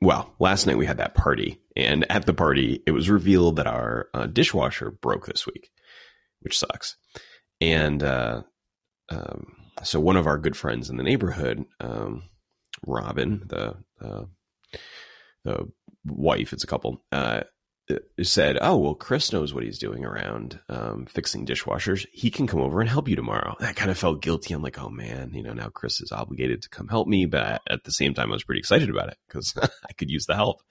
well, 0.00 0.34
last 0.38 0.66
night 0.66 0.78
we 0.78 0.86
had 0.86 0.98
that 0.98 1.14
party, 1.14 1.58
and 1.74 2.10
at 2.10 2.26
the 2.26 2.34
party, 2.34 2.82
it 2.86 2.92
was 2.92 3.08
revealed 3.08 3.56
that 3.56 3.66
our 3.66 4.08
uh, 4.12 4.26
dishwasher 4.26 4.90
broke 4.90 5.26
this 5.26 5.46
week, 5.46 5.70
which 6.40 6.58
sucks. 6.58 6.96
And 7.60 8.02
uh, 8.02 8.42
um, 9.08 9.56
so, 9.82 9.98
one 9.98 10.16
of 10.16 10.26
our 10.26 10.38
good 10.38 10.56
friends 10.56 10.90
in 10.90 10.98
the 10.98 11.02
neighborhood, 11.02 11.64
um, 11.80 12.24
Robin, 12.86 13.42
the 13.46 13.76
uh, 14.00 14.24
the 15.44 15.70
wife, 16.04 16.52
it's 16.52 16.64
a 16.64 16.68
couple, 16.68 17.04
uh, 17.12 17.42
said, 18.22 18.58
"Oh 18.60 18.76
well, 18.76 18.94
Chris 18.94 19.32
knows 19.32 19.54
what 19.54 19.62
he's 19.62 19.78
doing 19.78 20.04
around 20.04 20.60
um, 20.68 21.06
fixing 21.06 21.46
dishwashers. 21.46 22.06
He 22.12 22.30
can 22.30 22.46
come 22.46 22.60
over 22.60 22.80
and 22.80 22.90
help 22.90 23.08
you 23.08 23.16
tomorrow." 23.16 23.54
I 23.60 23.72
kind 23.72 23.90
of 23.90 23.98
felt 23.98 24.22
guilty. 24.22 24.54
I'm 24.54 24.62
like, 24.62 24.78
"Oh 24.78 24.90
man, 24.90 25.32
you 25.32 25.42
know, 25.42 25.52
now 25.52 25.68
Chris 25.68 26.00
is 26.00 26.12
obligated 26.12 26.62
to 26.62 26.68
come 26.68 26.88
help 26.88 27.06
me," 27.06 27.26
but 27.26 27.62
at 27.68 27.84
the 27.84 27.92
same 27.92 28.14
time, 28.14 28.30
I 28.30 28.34
was 28.34 28.44
pretty 28.44 28.60
excited 28.60 28.90
about 28.90 29.08
it 29.08 29.18
because 29.28 29.54
I 29.62 29.92
could 29.96 30.10
use 30.10 30.26
the 30.26 30.34
help. 30.34 30.62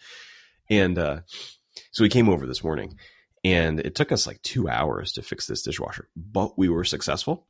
And 0.69 0.97
uh, 0.97 1.21
so 1.91 2.03
he 2.03 2.09
came 2.09 2.29
over 2.29 2.45
this 2.45 2.63
morning, 2.63 2.97
and 3.43 3.79
it 3.79 3.95
took 3.95 4.11
us 4.11 4.27
like 4.27 4.41
two 4.41 4.67
hours 4.67 5.13
to 5.13 5.21
fix 5.21 5.47
this 5.47 5.61
dishwasher, 5.61 6.09
but 6.15 6.57
we 6.57 6.69
were 6.69 6.83
successful. 6.83 7.47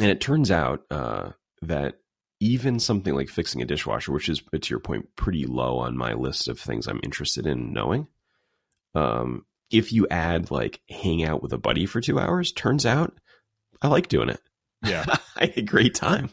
And 0.00 0.10
it 0.10 0.20
turns 0.20 0.50
out 0.50 0.80
uh, 0.90 1.30
that 1.62 1.98
even 2.40 2.78
something 2.78 3.14
like 3.14 3.28
fixing 3.28 3.62
a 3.62 3.66
dishwasher, 3.66 4.12
which 4.12 4.28
is 4.28 4.42
to 4.52 4.70
your 4.70 4.80
point, 4.80 5.14
pretty 5.16 5.46
low 5.46 5.78
on 5.78 5.96
my 5.96 6.14
list 6.14 6.48
of 6.48 6.58
things 6.58 6.86
I'm 6.86 7.00
interested 7.02 7.46
in 7.46 7.72
knowing 7.72 8.08
um, 8.94 9.44
if 9.70 9.92
you 9.92 10.06
add 10.10 10.50
like 10.50 10.80
hang 10.88 11.24
out 11.24 11.42
with 11.42 11.52
a 11.52 11.58
buddy 11.58 11.86
for 11.86 12.00
two 12.00 12.18
hours, 12.18 12.52
turns 12.52 12.86
out 12.86 13.14
I 13.82 13.88
like 13.88 14.08
doing 14.08 14.28
it. 14.28 14.40
Yeah, 14.84 15.04
I 15.36 15.46
had 15.46 15.58
a 15.58 15.62
great 15.62 15.94
time, 15.94 16.30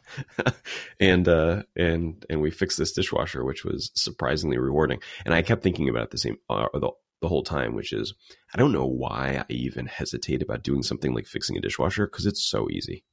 and 1.00 1.28
uh, 1.28 1.64
and 1.76 2.24
and 2.30 2.42
we 2.42 2.52
fixed 2.52 2.78
this 2.78 2.92
dishwasher, 2.92 3.44
which 3.44 3.64
was 3.64 3.92
surprisingly 3.96 4.58
rewarding. 4.58 5.00
And 5.26 5.34
I 5.34 5.42
kept 5.42 5.64
thinking 5.64 5.90
about 5.90 6.12
the 6.12 6.18
same 6.18 6.38
uh, 6.50 6.68
the 6.74 6.92
the 7.22 7.28
whole 7.28 7.44
time, 7.44 7.76
which 7.76 7.94
is 7.94 8.14
I 8.54 8.58
don't 8.58 8.74
know 8.74 8.86
why 8.86 9.44
I 9.50 9.52
even 9.52 9.86
hesitate 9.86 10.42
about 10.42 10.64
doing 10.64 10.84
something 10.84 11.14
like 11.14 11.28
fixing 11.28 11.58
a 11.58 11.62
dishwasher 11.62 12.08
because 12.08 12.26
it's 12.26 12.48
so 12.48 12.70
easy. 12.70 13.04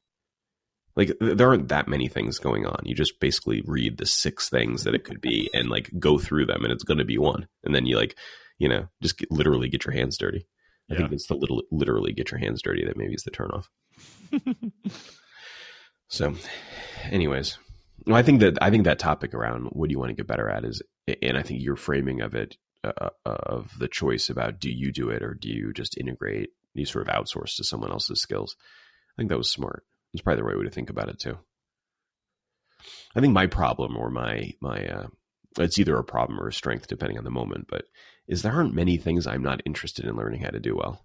Like 0.97 1.13
there 1.21 1.49
aren't 1.49 1.69
that 1.69 1.87
many 1.87 2.09
things 2.09 2.39
going 2.39 2.67
on. 2.67 2.83
You 2.85 2.95
just 2.95 3.21
basically 3.21 3.63
read 3.65 3.99
the 3.99 4.07
six 4.07 4.49
things 4.49 4.85
that 4.85 4.95
it 4.95 5.05
could 5.05 5.21
be 5.21 5.49
and 5.55 5.71
like 5.71 5.91
go 5.99 6.19
through 6.19 6.47
them, 6.47 6.65
and 6.65 6.73
it's 6.73 6.85
going 6.85 6.99
to 6.99 7.05
be 7.05 7.19
one. 7.19 7.47
And 7.63 7.75
then 7.75 7.87
you 7.87 7.97
like 7.97 8.17
you 8.59 8.69
know, 8.69 8.89
just 9.03 9.19
get, 9.19 9.31
literally 9.31 9.69
get 9.69 9.85
your 9.85 9.95
hands 9.95 10.19
dirty. 10.19 10.47
I 10.91 10.95
yeah. 10.95 11.01
think 11.01 11.13
it's 11.13 11.27
the 11.27 11.35
little 11.35 11.63
literally 11.71 12.13
get 12.13 12.31
your 12.31 12.41
hands 12.41 12.63
dirty 12.63 12.85
that 12.85 12.97
maybe 12.97 13.15
is 13.15 13.23
the 13.23 13.31
turnoff. 13.31 13.67
so, 16.09 16.35
anyways, 17.11 17.59
well, 18.07 18.17
I 18.17 18.23
think 18.23 18.41
that 18.41 18.59
I 18.61 18.71
think 18.71 18.85
that 18.85 18.99
topic 18.99 19.35
around 19.35 19.67
what 19.67 19.89
do 19.89 19.93
you 19.93 19.99
want 19.99 20.11
to 20.11 20.17
get 20.17 20.27
better 20.27 20.49
at 20.49 20.65
is, 20.65 20.83
and 21.23 21.37
I 21.37 21.43
think 21.43 21.63
your 21.63 21.77
framing 21.77 22.21
of 22.21 22.35
it 22.35 22.57
uh, 22.85 23.11
uh, 23.25 23.31
of 23.31 23.71
the 23.79 23.89
choice 23.89 24.29
about 24.29 24.61
do 24.61 24.71
you 24.71 24.93
do 24.93 25.11
it 25.11 25.23
or 25.23 25.35
do 25.35 25.49
you 25.49 25.73
just 25.73 25.99
integrate, 25.99 26.51
you 26.75 26.87
sort 26.87 27.09
of 27.09 27.15
outsource 27.15 27.57
to 27.57 27.65
someone 27.65 27.91
else's 27.91 28.21
skills. 28.21 28.57
I 29.13 29.21
think 29.21 29.31
that 29.31 29.39
was 29.39 29.51
smart. 29.51 29.85
It's 30.13 30.23
probably 30.23 30.41
the 30.41 30.45
right 30.45 30.59
way 30.59 30.65
to 30.65 30.71
think 30.71 30.91
about 30.91 31.09
it 31.09 31.19
too. 31.19 31.39
I 33.15 33.21
think 33.21 33.33
my 33.33 33.47
problem 33.47 33.97
or 33.97 34.11
my 34.11 34.53
my 34.61 34.87
uh, 34.87 35.07
it's 35.59 35.79
either 35.79 35.97
a 35.97 36.05
problem 36.05 36.41
or 36.41 36.49
a 36.49 36.53
strength 36.53 36.87
depending 36.87 37.19
on 37.19 37.25
the 37.25 37.31
moment, 37.31 37.67
but 37.69 37.85
is 38.27 38.43
there 38.43 38.53
aren't 38.53 38.75
many 38.75 38.97
things 38.97 39.27
I'm 39.27 39.43
not 39.43 39.63
interested 39.65 40.05
in 40.05 40.17
learning 40.17 40.43
how 40.43 40.51
to 40.51 40.61
do 40.61 40.77
well. 40.77 41.05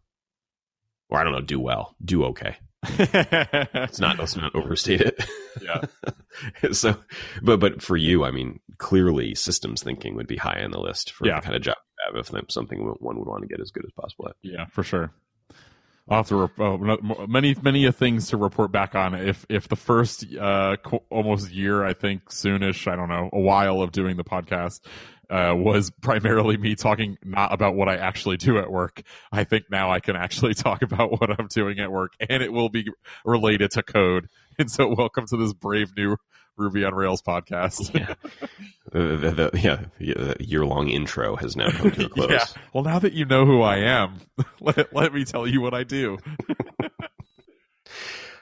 Or 1.10 1.20
I 1.20 1.24
don't 1.24 1.34
know, 1.34 1.42
do 1.42 1.60
well, 1.60 1.96
do 2.04 2.26
okay. 2.26 2.58
it's 2.84 4.00
not 4.00 4.20
let's 4.20 4.36
not 4.36 4.54
overstate 4.56 5.02
it. 5.02 5.24
Yeah. 5.62 5.84
so 6.72 6.98
but 7.42 7.60
but 7.60 7.82
for 7.82 7.96
you, 7.96 8.26
I 8.26 8.32
mean, 8.32 8.60
clearly 8.78 9.36
systems 9.36 9.84
thinking 9.84 10.16
would 10.16 10.28
be 10.28 10.38
high 10.38 10.62
on 10.64 10.72
the 10.72 10.80
list 10.80 11.12
for 11.12 11.26
yeah. 11.26 11.40
the 11.40 11.46
kind 11.46 11.56
of 11.56 11.62
job 11.62 11.78
you 11.78 12.16
have 12.16 12.36
if 12.36 12.52
something 12.52 12.80
one 13.00 13.18
would 13.18 13.28
want 13.28 13.42
to 13.42 13.48
get 13.48 13.62
as 13.62 13.72
good 13.72 13.86
as 13.86 13.92
possible 13.92 14.28
at. 14.28 14.36
Yeah, 14.42 14.66
for 14.66 14.84
sure. 14.84 15.14
I'll 16.10 16.18
have 16.18 16.28
to 16.28 16.36
rep- 16.36 16.60
uh, 16.60 17.28
many 17.28 17.56
many 17.62 17.90
things 17.92 18.28
to 18.30 18.38
report 18.38 18.72
back 18.72 18.94
on. 18.94 19.14
If 19.16 19.46
if 19.50 19.70
the 19.70 19.78
first 19.78 20.26
uh, 20.36 20.76
co- 20.84 21.04
almost 21.10 21.52
year, 21.52 21.84
I 21.84 21.94
think 21.94 22.30
soonish, 22.30 22.92
I 22.92 22.96
don't 22.96 23.08
know, 23.08 23.30
a 23.32 23.40
while 23.40 23.82
of 23.82 23.94
doing 23.94 24.18
the 24.18 24.24
podcast 24.24 24.82
uh, 25.30 25.54
was 25.56 25.92
primarily 26.02 26.58
me 26.58 26.76
talking 26.76 27.18
not 27.24 27.54
about 27.54 27.76
what 27.76 27.88
I 27.88 27.96
actually 27.96 28.38
do 28.38 28.58
at 28.58 28.70
work. 28.70 29.02
I 29.32 29.46
think 29.46 29.66
now 29.72 29.92
I 29.92 30.02
can 30.02 30.18
actually 30.18 30.54
talk 30.56 30.82
about 30.82 31.20
what 31.20 31.40
I'm 31.40 31.48
doing 31.48 31.80
at 31.80 31.92
work, 31.92 32.14
and 32.20 32.44
it 32.44 32.52
will 32.52 32.70
be 32.70 32.86
related 33.24 33.72
to 33.72 33.84
code. 33.84 34.28
And 34.60 34.70
so, 34.70 34.94
welcome 34.94 35.26
to 35.28 35.38
this 35.38 35.54
brave 35.54 35.96
new 35.96 36.18
Ruby 36.58 36.86
on 36.86 36.94
Rails 36.94 37.22
podcast. 37.22 37.94
yeah, 37.94 38.16
the, 38.92 39.50
the, 39.52 39.60
yeah, 39.60 39.84
the 40.00 40.36
year 40.40 40.66
long 40.66 40.90
intro 40.90 41.36
has 41.36 41.56
now 41.56 41.70
come 41.72 41.92
to 41.92 42.06
a 42.06 42.10
close. 42.10 42.30
yeah. 42.30 42.46
Well, 42.74 42.84
now 42.84 43.00
that 43.00 43.14
you 43.14 43.26
know 43.26 43.46
who 43.46 43.62
I 43.62 43.78
am, 43.78 44.22
let, 44.62 44.94
let 44.94 45.14
me 45.14 45.26
tell 45.26 45.48
you 45.48 45.62
what 45.62 45.74
I 45.74 45.84
do. 45.84 46.18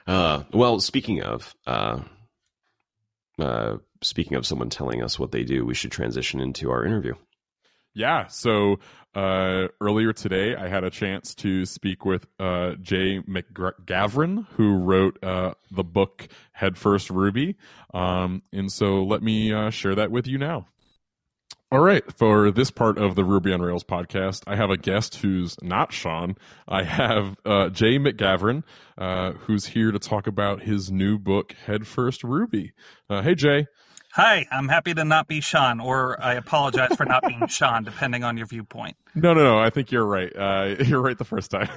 uh, 0.06 0.44
well, 0.52 0.80
speaking 0.80 1.22
of, 1.22 1.54
uh, 1.66 2.00
uh, 3.38 3.76
speaking 4.02 4.36
of 4.36 4.46
someone 4.46 4.70
telling 4.70 5.02
us 5.02 5.18
what 5.18 5.32
they 5.32 5.44
do, 5.44 5.64
we 5.64 5.74
should 5.74 5.92
transition 5.92 6.40
into 6.40 6.70
our 6.70 6.84
interview. 6.84 7.14
Yeah. 7.94 8.26
So 8.28 8.78
uh, 9.14 9.68
earlier 9.80 10.12
today, 10.12 10.56
I 10.56 10.68
had 10.68 10.84
a 10.84 10.90
chance 10.90 11.34
to 11.36 11.66
speak 11.66 12.04
with 12.04 12.26
uh, 12.38 12.72
Jay 12.80 13.20
McGavren, 13.20 14.46
who 14.56 14.76
wrote 14.76 15.22
uh, 15.22 15.52
the 15.70 15.84
book 15.84 16.28
Headfirst 16.52 17.10
Ruby. 17.10 17.56
Um, 17.92 18.42
and 18.52 18.72
so 18.72 19.02
let 19.02 19.22
me 19.22 19.52
uh, 19.52 19.70
share 19.70 19.94
that 19.94 20.10
with 20.10 20.26
you 20.26 20.38
now. 20.38 20.66
All 21.70 21.80
right, 21.80 22.04
for 22.18 22.50
this 22.50 22.70
part 22.70 22.98
of 22.98 23.14
the 23.14 23.24
Ruby 23.24 23.50
on 23.50 23.62
Rails 23.62 23.84
podcast, 23.84 24.42
I 24.46 24.56
have 24.56 24.68
a 24.68 24.76
guest 24.76 25.16
who's 25.16 25.56
not 25.62 25.90
Sean. 25.90 26.36
I 26.68 26.82
have 26.82 27.36
uh, 27.46 27.70
Jay 27.70 27.98
McGavren, 27.98 28.62
uh, 28.98 29.32
who's 29.32 29.66
here 29.66 29.90
to 29.90 29.98
talk 29.98 30.26
about 30.26 30.62
his 30.62 30.90
new 30.90 31.18
book, 31.18 31.54
Headfirst 31.64 32.24
Ruby. 32.24 32.72
Hey, 33.08 33.34
Jay. 33.34 33.66
Hi, 34.14 34.46
I'm 34.50 34.68
happy 34.68 34.92
to 34.92 35.06
not 35.06 35.26
be 35.26 35.40
Sean, 35.40 35.80
or 35.80 36.22
I 36.22 36.34
apologize 36.34 36.94
for 36.96 37.06
not 37.06 37.26
being 37.26 37.46
Sean, 37.46 37.82
depending 37.82 38.24
on 38.24 38.36
your 38.36 38.44
viewpoint. 38.44 38.94
No, 39.14 39.32
no, 39.32 39.42
no. 39.42 39.58
I 39.58 39.70
think 39.70 39.90
you're 39.90 40.04
right. 40.04 40.30
Uh, 40.36 40.74
you're 40.84 41.00
right 41.00 41.16
the 41.16 41.24
first 41.24 41.50
time. 41.50 41.70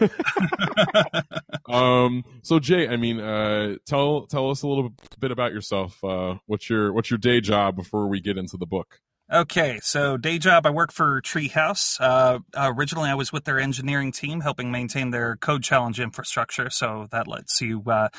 um, 1.69 2.25
so 2.41 2.59
Jay, 2.59 2.89
I 2.89 2.97
mean, 2.97 3.21
uh, 3.21 3.77
tell 3.86 4.25
tell 4.25 4.49
us 4.49 4.63
a 4.63 4.67
little 4.67 4.91
bit 5.17 5.31
about 5.31 5.53
yourself. 5.53 6.03
Uh, 6.03 6.36
what's 6.45 6.69
your 6.69 6.91
what's 6.91 7.09
your 7.09 7.19
day 7.19 7.39
job 7.39 7.77
before 7.77 8.09
we 8.09 8.19
get 8.19 8.38
into 8.38 8.57
the 8.57 8.65
book? 8.65 8.99
Okay, 9.32 9.80
so 9.82 10.17
day 10.17 10.38
job, 10.38 10.67
I 10.67 10.69
work 10.69 10.91
for 10.91 11.19
Treehouse. 11.19 11.99
Uh, 11.99 12.39
originally, 12.55 13.09
I 13.09 13.15
was 13.15 13.34
with 13.34 13.43
their 13.43 13.59
engineering 13.59 14.11
team, 14.11 14.41
helping 14.41 14.71
maintain 14.71 15.09
their 15.09 15.36
code 15.36 15.63
challenge 15.63 15.99
infrastructure. 15.99 16.69
So 16.69 17.07
that 17.09 17.28
lets 17.28 17.59
you 17.59 17.82
uh, 17.88 18.09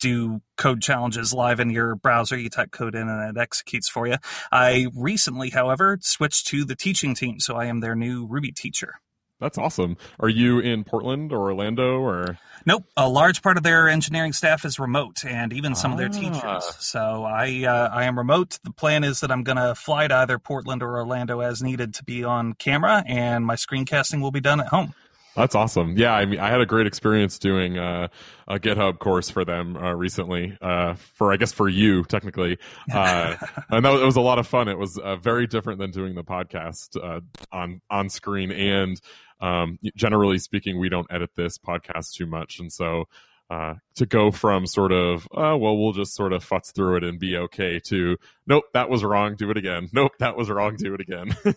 do 0.00 0.40
code 0.56 0.82
challenges 0.82 1.32
live 1.32 1.60
in 1.60 1.70
your 1.70 1.94
browser. 1.94 2.36
You 2.36 2.50
type 2.50 2.72
code 2.72 2.96
in 2.96 3.08
and 3.08 3.36
it 3.36 3.40
executes 3.40 3.88
for 3.88 4.08
you. 4.08 4.16
I 4.50 4.88
recently, 4.92 5.50
however, 5.50 5.98
switched 6.00 6.48
to 6.48 6.64
the 6.64 6.74
teaching 6.74 7.14
team, 7.14 7.38
so 7.38 7.54
I 7.54 7.66
am 7.66 7.78
their 7.78 7.94
new 7.94 8.26
Ruby 8.26 8.50
teacher. 8.50 8.94
That's 9.40 9.58
awesome. 9.58 9.98
Are 10.18 10.30
you 10.30 10.60
in 10.60 10.84
Portland 10.84 11.32
or 11.32 11.50
Orlando 11.50 12.00
or? 12.00 12.38
Nope. 12.64 12.84
A 12.96 13.08
large 13.08 13.42
part 13.42 13.58
of 13.58 13.62
their 13.62 13.88
engineering 13.88 14.32
staff 14.32 14.64
is 14.64 14.78
remote, 14.78 15.24
and 15.26 15.52
even 15.52 15.74
some 15.74 15.90
ah. 15.90 15.94
of 15.94 15.98
their 15.98 16.08
teachers. 16.08 16.42
Ah. 16.42 16.60
So 16.80 17.24
I 17.24 17.64
uh, 17.64 17.90
I 17.92 18.04
am 18.04 18.16
remote. 18.16 18.58
The 18.64 18.72
plan 18.72 19.04
is 19.04 19.20
that 19.20 19.30
I'm 19.30 19.42
going 19.42 19.58
to 19.58 19.74
fly 19.74 20.08
to 20.08 20.14
either 20.16 20.38
Portland 20.38 20.82
or 20.82 20.96
Orlando 20.96 21.40
as 21.40 21.62
needed 21.62 21.94
to 21.94 22.04
be 22.04 22.24
on 22.24 22.54
camera, 22.54 23.04
and 23.06 23.44
my 23.44 23.56
screencasting 23.56 24.22
will 24.22 24.32
be 24.32 24.40
done 24.40 24.60
at 24.60 24.68
home. 24.68 24.94
That's 25.36 25.54
awesome. 25.54 25.98
Yeah, 25.98 26.14
I 26.14 26.24
mean, 26.24 26.40
I 26.40 26.48
had 26.48 26.62
a 26.62 26.66
great 26.66 26.86
experience 26.86 27.38
doing 27.38 27.78
uh, 27.78 28.08
a 28.48 28.58
GitHub 28.58 28.98
course 28.98 29.28
for 29.28 29.44
them 29.44 29.76
uh, 29.76 29.92
recently. 29.92 30.56
Uh, 30.62 30.94
for 30.94 31.30
I 31.30 31.36
guess 31.36 31.52
for 31.52 31.68
you 31.68 32.04
technically, 32.04 32.56
uh, 32.90 33.36
and 33.68 33.84
that 33.84 33.90
was 33.90 34.16
a 34.16 34.22
lot 34.22 34.38
of 34.38 34.46
fun. 34.46 34.68
It 34.68 34.78
was 34.78 34.96
uh, 34.96 35.16
very 35.16 35.46
different 35.46 35.78
than 35.78 35.90
doing 35.90 36.14
the 36.14 36.24
podcast 36.24 36.96
uh, 36.96 37.20
on 37.52 37.82
on 37.90 38.08
screen 38.08 38.50
and 38.50 38.98
um, 39.40 39.78
generally 39.96 40.38
speaking, 40.38 40.78
we 40.78 40.88
don't 40.88 41.06
edit 41.10 41.30
this 41.36 41.58
podcast 41.58 42.12
too 42.12 42.26
much, 42.26 42.58
and 42.58 42.72
so 42.72 43.06
uh, 43.48 43.74
to 43.94 44.06
go 44.06 44.32
from 44.32 44.66
sort 44.66 44.90
of, 44.90 45.28
oh, 45.32 45.56
well, 45.56 45.76
we'll 45.76 45.92
just 45.92 46.14
sort 46.14 46.32
of 46.32 46.44
futz 46.44 46.74
through 46.74 46.96
it 46.96 47.04
and 47.04 47.20
be 47.20 47.36
okay 47.36 47.78
to, 47.78 48.16
nope, 48.46 48.64
that 48.74 48.88
was 48.90 49.04
wrong, 49.04 49.36
do 49.36 49.50
it 49.50 49.56
again. 49.56 49.88
Nope, 49.92 50.12
that 50.18 50.36
was 50.36 50.50
wrong, 50.50 50.74
do 50.76 50.94
it 50.94 51.00
again. 51.00 51.28
it 51.44 51.56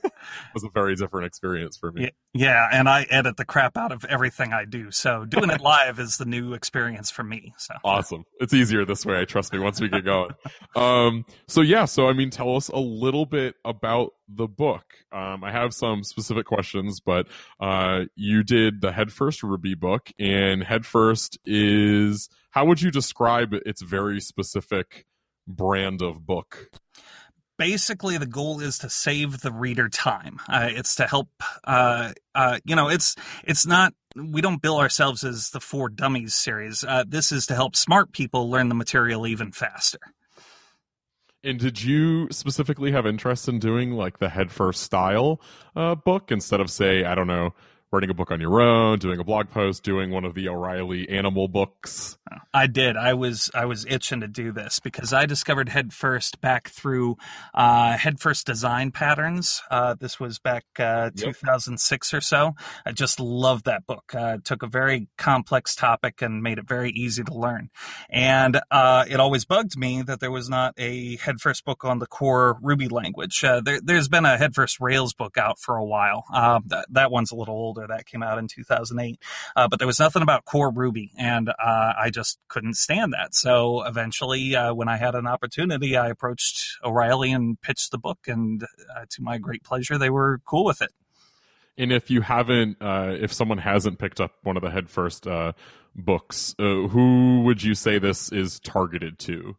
was 0.54 0.64
a 0.64 0.70
very 0.72 0.96
different 0.96 1.26
experience 1.26 1.78
for 1.78 1.92
me. 1.92 2.12
Yeah, 2.34 2.68
and 2.72 2.88
I 2.88 3.08
edit 3.10 3.38
the 3.38 3.46
crap 3.46 3.76
out 3.76 3.92
of 3.92 4.06
everything 4.06 4.54
I 4.54 4.66
do. 4.66 4.92
So 4.92 5.26
doing 5.26 5.50
it 5.50 5.62
live 5.62 6.00
is 6.00 6.18
the 6.18 6.26
new 6.26 6.54
experience 6.54 7.10
for 7.10 7.24
me. 7.24 7.54
So 7.58 7.74
awesome. 7.84 8.24
It's 8.40 8.54
easier 8.54 8.86
this 8.86 9.04
way. 9.04 9.20
I 9.20 9.26
trust 9.26 9.52
me 9.52 9.58
once 9.58 9.82
we 9.82 9.90
get 9.90 10.06
going. 10.06 10.32
um, 10.76 11.26
so 11.48 11.62
yeah, 11.62 11.86
so 11.86 12.08
I 12.08 12.14
mean, 12.14 12.30
tell 12.30 12.56
us 12.56 12.70
a 12.70 12.80
little 12.80 13.26
bit 13.26 13.56
about 13.66 14.12
the 14.30 14.48
book. 14.48 14.84
Um, 15.12 15.44
I 15.44 15.52
have 15.52 15.74
some 15.74 16.04
specific 16.04 16.46
questions, 16.46 17.00
but 17.00 17.28
uh, 17.60 18.06
you 18.16 18.44
did 18.44 18.82
the 18.82 18.92
Headfirst 18.92 19.44
Ruby 19.44 19.76
book, 19.76 20.12
and 20.20 20.64
Headfirst 20.64 21.40
is 21.46 22.30
how 22.52 22.66
would 22.66 22.82
you 22.82 22.92
describe 22.92 23.54
its 23.54 23.82
very 23.82 24.22
specific 24.22 25.06
brand 25.48 26.02
of 26.02 26.26
book? 26.26 26.70
basically 27.60 28.18
the 28.18 28.26
goal 28.26 28.62
is 28.62 28.78
to 28.80 28.90
save 28.90 29.42
the 29.42 29.52
reader 29.52 29.90
time 29.90 30.40
uh, 30.48 30.70
it's 30.72 30.96
to 30.96 31.06
help 31.06 31.28
uh, 31.66 32.14
uh, 32.34 32.58
you 32.64 32.76
know 32.76 32.88
it's 32.88 33.16
it's 33.44 33.68
not 33.68 33.94
we 34.16 34.42
don't 34.42 34.62
bill 34.62 34.80
ourselves 34.80 35.24
as 35.26 35.50
the 35.50 35.60
For 35.60 35.90
Dummies 35.90 36.34
series 36.34 36.86
uh, 36.86 37.04
this 37.06 37.32
is 37.32 37.46
to 37.48 37.56
help 37.56 37.76
smart 37.76 38.14
people 38.14 38.50
learn 38.50 38.70
the 38.70 38.76
material 38.76 39.28
even 39.28 39.52
faster 39.52 40.00
and 41.44 41.60
did 41.60 41.82
you 41.84 42.28
specifically 42.32 42.92
have 42.92 43.06
interest 43.06 43.48
in 43.48 43.60
doing 43.60 43.94
like 43.94 44.20
the 44.20 44.30
Headfirst 44.30 44.82
style 44.82 45.42
uh, 45.76 45.96
book 45.96 46.32
instead 46.32 46.60
of 46.60 46.70
say 46.70 47.04
i 47.04 47.16
don't 47.16 47.28
know 47.28 47.54
writing 47.92 48.10
a 48.10 48.14
book 48.14 48.32
on 48.32 48.40
your 48.40 48.62
own, 48.62 49.00
doing 49.00 49.20
a 49.20 49.24
blog 49.24 49.50
post, 49.50 49.84
doing 49.84 50.12
one 50.12 50.24
of 50.24 50.36
the 50.36 50.48
O'Reilly 50.48 51.10
animal 51.10 51.48
books? 51.48 52.18
I 52.54 52.68
did. 52.68 52.96
I 52.96 53.14
was 53.16 53.50
I 53.54 53.66
was 53.66 53.86
itching 53.88 54.22
to 54.22 54.28
do 54.28 54.52
this 54.52 54.80
because 54.80 55.14
I 55.14 55.26
discovered 55.26 55.70
Headfirst 55.70 56.40
back 56.42 56.70
through 56.70 57.18
uh, 57.54 57.98
Headfirst 57.98 58.46
design 58.46 58.92
patterns. 58.92 59.62
Uh, 59.72 59.96
this 60.00 60.20
was 60.20 60.38
back 60.38 60.66
uh, 60.78 61.10
2006 61.16 62.14
or 62.14 62.22
so. 62.22 62.56
I 62.86 62.92
just 62.92 63.20
loved 63.20 63.66
that 63.66 63.88
book. 63.88 64.14
Uh, 64.14 64.36
it 64.38 64.46
took 64.46 64.62
a 64.62 64.68
very 64.68 65.08
complex 65.18 65.76
topic 65.76 66.22
and 66.22 66.44
made 66.44 66.60
it 66.60 66.68
very 66.68 66.92
easy 66.92 67.24
to 67.24 67.34
learn. 67.34 67.70
And 68.10 68.60
uh, 68.70 69.06
it 69.10 69.20
always 69.20 69.46
bugged 69.46 69.78
me 69.78 70.04
that 70.04 70.20
there 70.20 70.32
was 70.32 70.50
not 70.50 70.76
a 70.78 71.18
Headfirst 71.18 71.66
book 71.66 71.84
on 71.84 71.98
the 71.98 72.08
core 72.08 72.58
Ruby 72.62 72.88
language. 72.88 73.44
Uh, 73.44 73.62
there, 73.62 73.80
has 73.96 74.08
been 74.08 74.26
a 74.26 74.38
Headfirst 74.38 74.80
Rails 74.80 75.14
book 75.14 75.38
out 75.38 75.60
for 75.60 75.76
a 75.76 75.86
while. 75.86 76.26
that 76.68 76.86
that 76.92 77.12
one's 77.12 77.32
a 77.32 77.36
little 77.36 77.56
older 77.56 77.79
that 77.88 78.06
came 78.06 78.24
out 78.24 78.38
in 78.38 78.48
2008. 78.48 79.20
Uh, 79.56 79.68
but 79.68 79.80
there 79.80 79.88
was 79.88 80.00
nothing 80.00 80.22
about 80.22 80.46
core 80.46 80.72
Ruby, 80.72 81.12
and 81.18 81.50
uh, 81.50 81.94
I 81.98 82.10
just 82.12 82.40
couldn't 82.48 82.76
stand 82.76 83.14
that. 83.14 83.36
So 83.36 83.84
eventually, 83.84 84.56
uh, 84.56 84.74
when 84.74 84.88
I 84.88 84.98
had 84.98 85.16
an 85.16 85.28
opportunity, 85.28 85.98
I 85.98 86.10
approached 86.10 86.78
O'Reilly 86.84 87.32
and 87.32 87.60
pitched 87.62 87.92
the 87.92 87.98
book, 87.98 88.20
and 88.28 88.64
uh, 88.96 89.06
to 89.10 89.22
my 89.22 89.38
great 89.38 89.64
pleasure, 89.64 89.98
they 89.98 90.10
were 90.10 90.42
cool 90.46 90.66
with 90.66 90.82
it. 90.82 90.92
And 91.80 91.94
if 91.94 92.12
you 92.12 92.22
haven't, 92.22 92.78
uh, 92.82 93.16
if 93.20 93.32
someone 93.32 93.58
hasn't 93.58 94.00
picked 94.00 94.20
up 94.20 94.34
one 94.44 94.58
of 94.58 94.64
the 94.64 94.70
Headfirst 94.70 95.26
uh, 95.26 95.54
books, 95.96 96.54
who 96.60 97.42
would 97.46 97.64
you 97.64 97.74
say 97.74 97.98
this 97.98 98.32
is 98.32 98.60
targeted 98.60 99.18
to? 99.20 99.56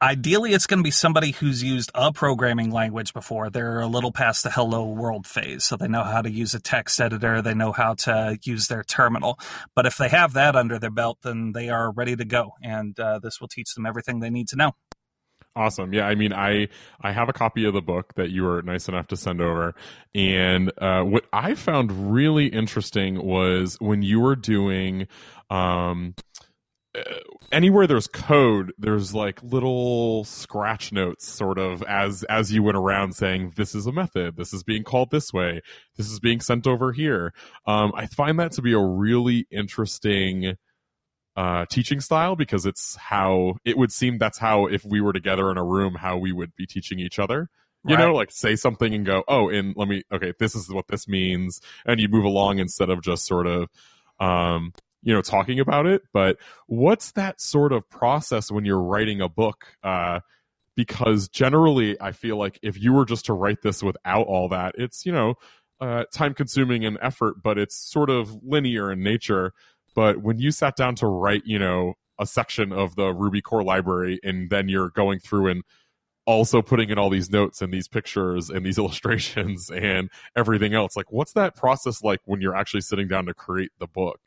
Ideally, 0.00 0.52
it's 0.52 0.66
going 0.66 0.78
to 0.78 0.84
be 0.84 0.92
somebody 0.92 1.32
who's 1.32 1.62
used 1.62 1.90
a 1.94 2.12
programming 2.12 2.70
language 2.70 3.12
before. 3.12 3.50
They're 3.50 3.80
a 3.80 3.86
little 3.86 4.12
past 4.12 4.44
the 4.44 4.50
hello 4.50 4.86
world 4.86 5.26
phase, 5.26 5.64
so 5.64 5.76
they 5.76 5.88
know 5.88 6.04
how 6.04 6.22
to 6.22 6.30
use 6.30 6.54
a 6.54 6.60
text 6.60 7.00
editor, 7.00 7.42
they 7.42 7.54
know 7.54 7.72
how 7.72 7.94
to 7.94 8.38
use 8.42 8.68
their 8.68 8.84
terminal. 8.84 9.38
But 9.74 9.86
if 9.86 9.96
they 9.96 10.08
have 10.08 10.32
that 10.34 10.56
under 10.56 10.78
their 10.78 10.90
belt, 10.90 11.18
then 11.22 11.52
they 11.52 11.68
are 11.68 11.90
ready 11.90 12.16
to 12.16 12.24
go, 12.24 12.52
and 12.62 12.98
uh, 12.98 13.18
this 13.18 13.40
will 13.40 13.48
teach 13.48 13.74
them 13.74 13.86
everything 13.86 14.20
they 14.20 14.30
need 14.30 14.48
to 14.48 14.56
know. 14.56 14.72
Awesome. 15.58 15.92
Yeah, 15.92 16.06
I 16.06 16.14
mean, 16.14 16.32
I 16.32 16.68
I 17.00 17.10
have 17.10 17.28
a 17.28 17.32
copy 17.32 17.64
of 17.64 17.74
the 17.74 17.82
book 17.82 18.14
that 18.14 18.30
you 18.30 18.44
were 18.44 18.62
nice 18.62 18.88
enough 18.88 19.08
to 19.08 19.16
send 19.16 19.40
over, 19.40 19.74
and 20.14 20.70
uh, 20.78 21.02
what 21.02 21.24
I 21.32 21.54
found 21.54 22.12
really 22.12 22.46
interesting 22.46 23.20
was 23.24 23.76
when 23.80 24.02
you 24.02 24.20
were 24.20 24.36
doing 24.36 25.08
um, 25.50 26.14
anywhere 27.50 27.88
there's 27.88 28.06
code 28.06 28.72
there's 28.78 29.14
like 29.14 29.42
little 29.42 30.22
scratch 30.24 30.92
notes 30.92 31.28
sort 31.28 31.58
of 31.58 31.82
as 31.84 32.22
as 32.24 32.52
you 32.52 32.62
went 32.62 32.76
around 32.76 33.14
saying 33.14 33.52
this 33.56 33.74
is 33.74 33.86
a 33.86 33.92
method. 33.92 34.36
This 34.36 34.52
is 34.52 34.62
being 34.62 34.84
called 34.84 35.10
this 35.10 35.32
way. 35.32 35.60
This 35.96 36.08
is 36.08 36.20
being 36.20 36.40
sent 36.40 36.68
over 36.68 36.92
here. 36.92 37.32
Um, 37.66 37.92
i 37.96 38.06
find 38.06 38.38
that 38.38 38.52
to 38.52 38.62
be 38.62 38.74
a 38.74 38.78
really 38.78 39.48
interesting 39.50 40.54
uh, 41.38 41.64
teaching 41.66 42.00
style 42.00 42.34
because 42.34 42.66
it's 42.66 42.96
how 42.96 43.54
it 43.64 43.78
would 43.78 43.92
seem 43.92 44.18
that's 44.18 44.38
how 44.38 44.66
if 44.66 44.84
we 44.84 45.00
were 45.00 45.12
together 45.12 45.52
in 45.52 45.56
a 45.56 45.64
room 45.64 45.94
how 45.94 46.18
we 46.18 46.32
would 46.32 46.52
be 46.56 46.66
teaching 46.66 46.98
each 46.98 47.20
other. 47.20 47.48
You 47.86 47.94
right. 47.94 48.06
know 48.06 48.12
like 48.12 48.32
say 48.32 48.56
something 48.56 48.92
and 48.92 49.06
go 49.06 49.22
oh 49.28 49.48
and 49.48 49.72
let 49.76 49.86
me 49.86 50.02
okay 50.12 50.32
this 50.40 50.56
is 50.56 50.68
what 50.68 50.88
this 50.88 51.06
means 51.06 51.60
and 51.86 52.00
you 52.00 52.08
move 52.08 52.24
along 52.24 52.58
instead 52.58 52.90
of 52.90 53.02
just 53.02 53.24
sort 53.24 53.46
of 53.46 53.68
um 54.18 54.72
you 55.02 55.14
know 55.14 55.22
talking 55.22 55.60
about 55.60 55.86
it. 55.86 56.02
But 56.12 56.38
what's 56.66 57.12
that 57.12 57.40
sort 57.40 57.72
of 57.72 57.88
process 57.88 58.50
when 58.50 58.64
you're 58.64 58.82
writing 58.82 59.20
a 59.20 59.28
book? 59.28 59.64
Uh, 59.80 60.20
because 60.74 61.28
generally 61.28 62.00
i 62.00 62.12
feel 62.12 62.36
like 62.36 62.60
if 62.62 62.80
you 62.80 62.92
were 62.92 63.04
just 63.04 63.24
to 63.24 63.32
write 63.32 63.62
this 63.62 63.82
without 63.82 64.28
all 64.28 64.48
that 64.48 64.76
it's 64.78 65.04
you 65.04 65.10
know 65.10 65.34
uh, 65.80 66.04
time 66.12 66.34
consuming 66.34 66.84
and 66.84 66.96
effort 67.02 67.42
but 67.42 67.58
it's 67.58 67.74
sort 67.74 68.10
of 68.10 68.32
linear 68.44 68.92
in 68.92 69.02
nature 69.02 69.52
but 69.98 70.18
when 70.18 70.38
you 70.38 70.52
sat 70.52 70.76
down 70.76 70.94
to 70.94 71.08
write 71.08 71.42
you 71.44 71.58
know 71.58 71.94
a 72.20 72.26
section 72.26 72.72
of 72.72 72.94
the 72.94 73.12
ruby 73.12 73.42
core 73.42 73.64
library 73.64 74.20
and 74.22 74.48
then 74.48 74.68
you're 74.68 74.90
going 74.90 75.18
through 75.18 75.48
and 75.48 75.64
also 76.24 76.62
putting 76.62 76.88
in 76.88 76.98
all 76.98 77.10
these 77.10 77.30
notes 77.30 77.60
and 77.60 77.72
these 77.72 77.88
pictures 77.88 78.48
and 78.48 78.64
these 78.64 78.78
illustrations 78.82 79.70
and 79.70 80.08
everything 80.36 80.72
else 80.72 80.96
like 80.96 81.10
what's 81.10 81.32
that 81.32 81.56
process 81.56 82.00
like 82.00 82.20
when 82.26 82.40
you're 82.40 82.54
actually 82.54 82.80
sitting 82.80 83.08
down 83.08 83.26
to 83.26 83.34
create 83.34 83.72
the 83.80 83.88
book 83.88 84.20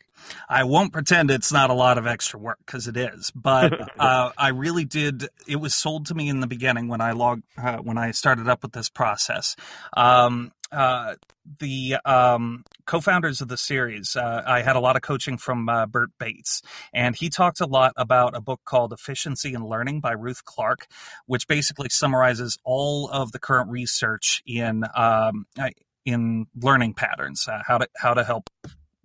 I 0.50 0.66
won't 0.66 0.94
pretend 0.94 1.32
it's 1.32 1.52
not 1.52 1.70
a 1.70 1.74
lot 1.74 1.98
of 1.98 2.06
extra 2.06 2.40
work 2.40 2.60
because 2.64 2.88
it 2.88 2.96
is, 2.96 3.32
but 3.34 3.74
uh, 4.00 4.30
I 4.38 4.50
really 4.50 4.86
did. 4.86 5.28
It 5.48 5.56
was 5.56 5.74
sold 5.74 6.06
to 6.08 6.14
me 6.14 6.30
in 6.30 6.42
the 6.42 6.48
beginning 6.48 6.90
when 6.90 7.02
I 7.02 7.14
logged 7.14 7.44
uh, 7.58 7.78
when 7.78 7.98
I 7.98 8.12
started 8.12 8.48
up 8.48 8.62
with 8.62 8.74
this 8.74 8.88
process. 8.88 9.56
Um, 9.98 10.52
uh, 10.72 11.16
the 11.60 11.98
um, 12.06 12.64
co-founders 12.86 13.42
of 13.42 13.48
the 13.48 13.58
series, 13.58 14.16
uh, 14.16 14.44
I 14.46 14.62
had 14.62 14.76
a 14.76 14.80
lot 14.80 14.96
of 14.96 15.02
coaching 15.02 15.38
from 15.38 15.68
uh, 15.68 15.86
Bert 15.86 16.10
Bates, 16.20 16.62
and 16.94 17.16
he 17.16 17.30
talked 17.30 17.62
a 17.62 17.66
lot 17.66 17.94
about 17.98 18.36
a 18.36 18.42
book 18.42 18.62
called 18.66 18.94
"Efficiency 18.94 19.54
in 19.54 19.66
Learning" 19.66 20.00
by 20.00 20.12
Ruth 20.12 20.46
Clark, 20.46 20.88
which 21.26 21.48
basically 21.48 21.90
summarizes 21.90 22.58
all 22.64 23.10
of 23.10 23.32
the 23.32 23.40
current 23.40 23.70
research 23.70 24.42
in 24.46 24.84
um, 24.96 25.46
in 26.06 26.46
learning 26.60 26.94
patterns, 26.94 27.48
uh, 27.48 27.62
how 27.66 27.78
to 27.78 27.88
how 27.98 28.14
to 28.14 28.24
help 28.24 28.50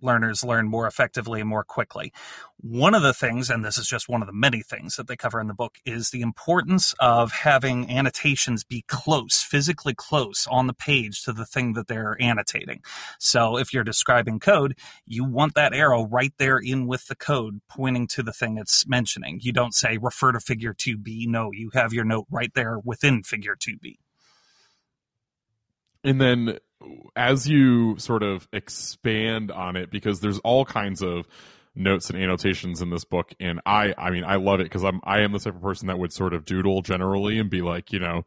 learners 0.01 0.43
learn 0.43 0.67
more 0.67 0.87
effectively 0.87 1.39
and 1.39 1.49
more 1.49 1.63
quickly. 1.63 2.13
One 2.59 2.95
of 2.95 3.03
the 3.03 3.13
things, 3.13 3.49
and 3.49 3.63
this 3.63 3.77
is 3.77 3.87
just 3.87 4.09
one 4.09 4.21
of 4.21 4.27
the 4.27 4.33
many 4.33 4.61
things 4.61 4.95
that 4.95 5.07
they 5.07 5.15
cover 5.15 5.39
in 5.39 5.47
the 5.47 5.53
book, 5.53 5.77
is 5.85 6.09
the 6.09 6.21
importance 6.21 6.93
of 6.99 7.31
having 7.31 7.89
annotations 7.89 8.63
be 8.63 8.83
close, 8.87 9.41
physically 9.41 9.93
close 9.93 10.47
on 10.49 10.67
the 10.67 10.73
page 10.73 11.23
to 11.23 11.33
the 11.33 11.45
thing 11.45 11.73
that 11.73 11.87
they're 11.87 12.17
annotating. 12.19 12.81
So 13.19 13.57
if 13.57 13.73
you're 13.73 13.83
describing 13.83 14.39
code, 14.39 14.77
you 15.05 15.23
want 15.23 15.53
that 15.55 15.73
arrow 15.73 16.05
right 16.05 16.33
there 16.37 16.57
in 16.57 16.87
with 16.87 17.07
the 17.07 17.15
code 17.15 17.61
pointing 17.69 18.07
to 18.07 18.23
the 18.23 18.33
thing 18.33 18.57
it's 18.57 18.87
mentioning. 18.87 19.39
You 19.41 19.53
don't 19.53 19.75
say 19.75 19.97
refer 19.97 20.31
to 20.31 20.39
figure 20.39 20.73
2b. 20.73 21.27
No, 21.27 21.51
you 21.51 21.69
have 21.73 21.93
your 21.93 22.05
note 22.05 22.25
right 22.31 22.53
there 22.53 22.79
within 22.79 23.23
figure 23.23 23.55
2b. 23.55 23.97
And 26.03 26.21
then 26.21 26.59
as 27.15 27.47
you 27.47 27.97
sort 27.97 28.23
of 28.23 28.47
expand 28.53 29.51
on 29.51 29.75
it, 29.75 29.91
because 29.91 30.19
there's 30.19 30.39
all 30.39 30.65
kinds 30.65 31.01
of 31.01 31.27
notes 31.75 32.09
and 32.09 32.21
annotations 32.21 32.81
in 32.81 32.89
this 32.89 33.03
book, 33.03 33.33
and 33.39 33.61
I, 33.65 33.93
I 33.97 34.11
mean, 34.11 34.23
I 34.23 34.35
love 34.35 34.59
it 34.59 34.63
because 34.63 34.83
I'm, 34.83 34.99
I 35.03 35.21
am 35.21 35.31
the 35.31 35.39
type 35.39 35.55
of 35.55 35.61
person 35.61 35.87
that 35.87 35.99
would 35.99 36.13
sort 36.13 36.33
of 36.33 36.45
doodle 36.45 36.81
generally 36.81 37.39
and 37.39 37.49
be 37.49 37.61
like, 37.61 37.91
you 37.91 37.99
know, 37.99 38.23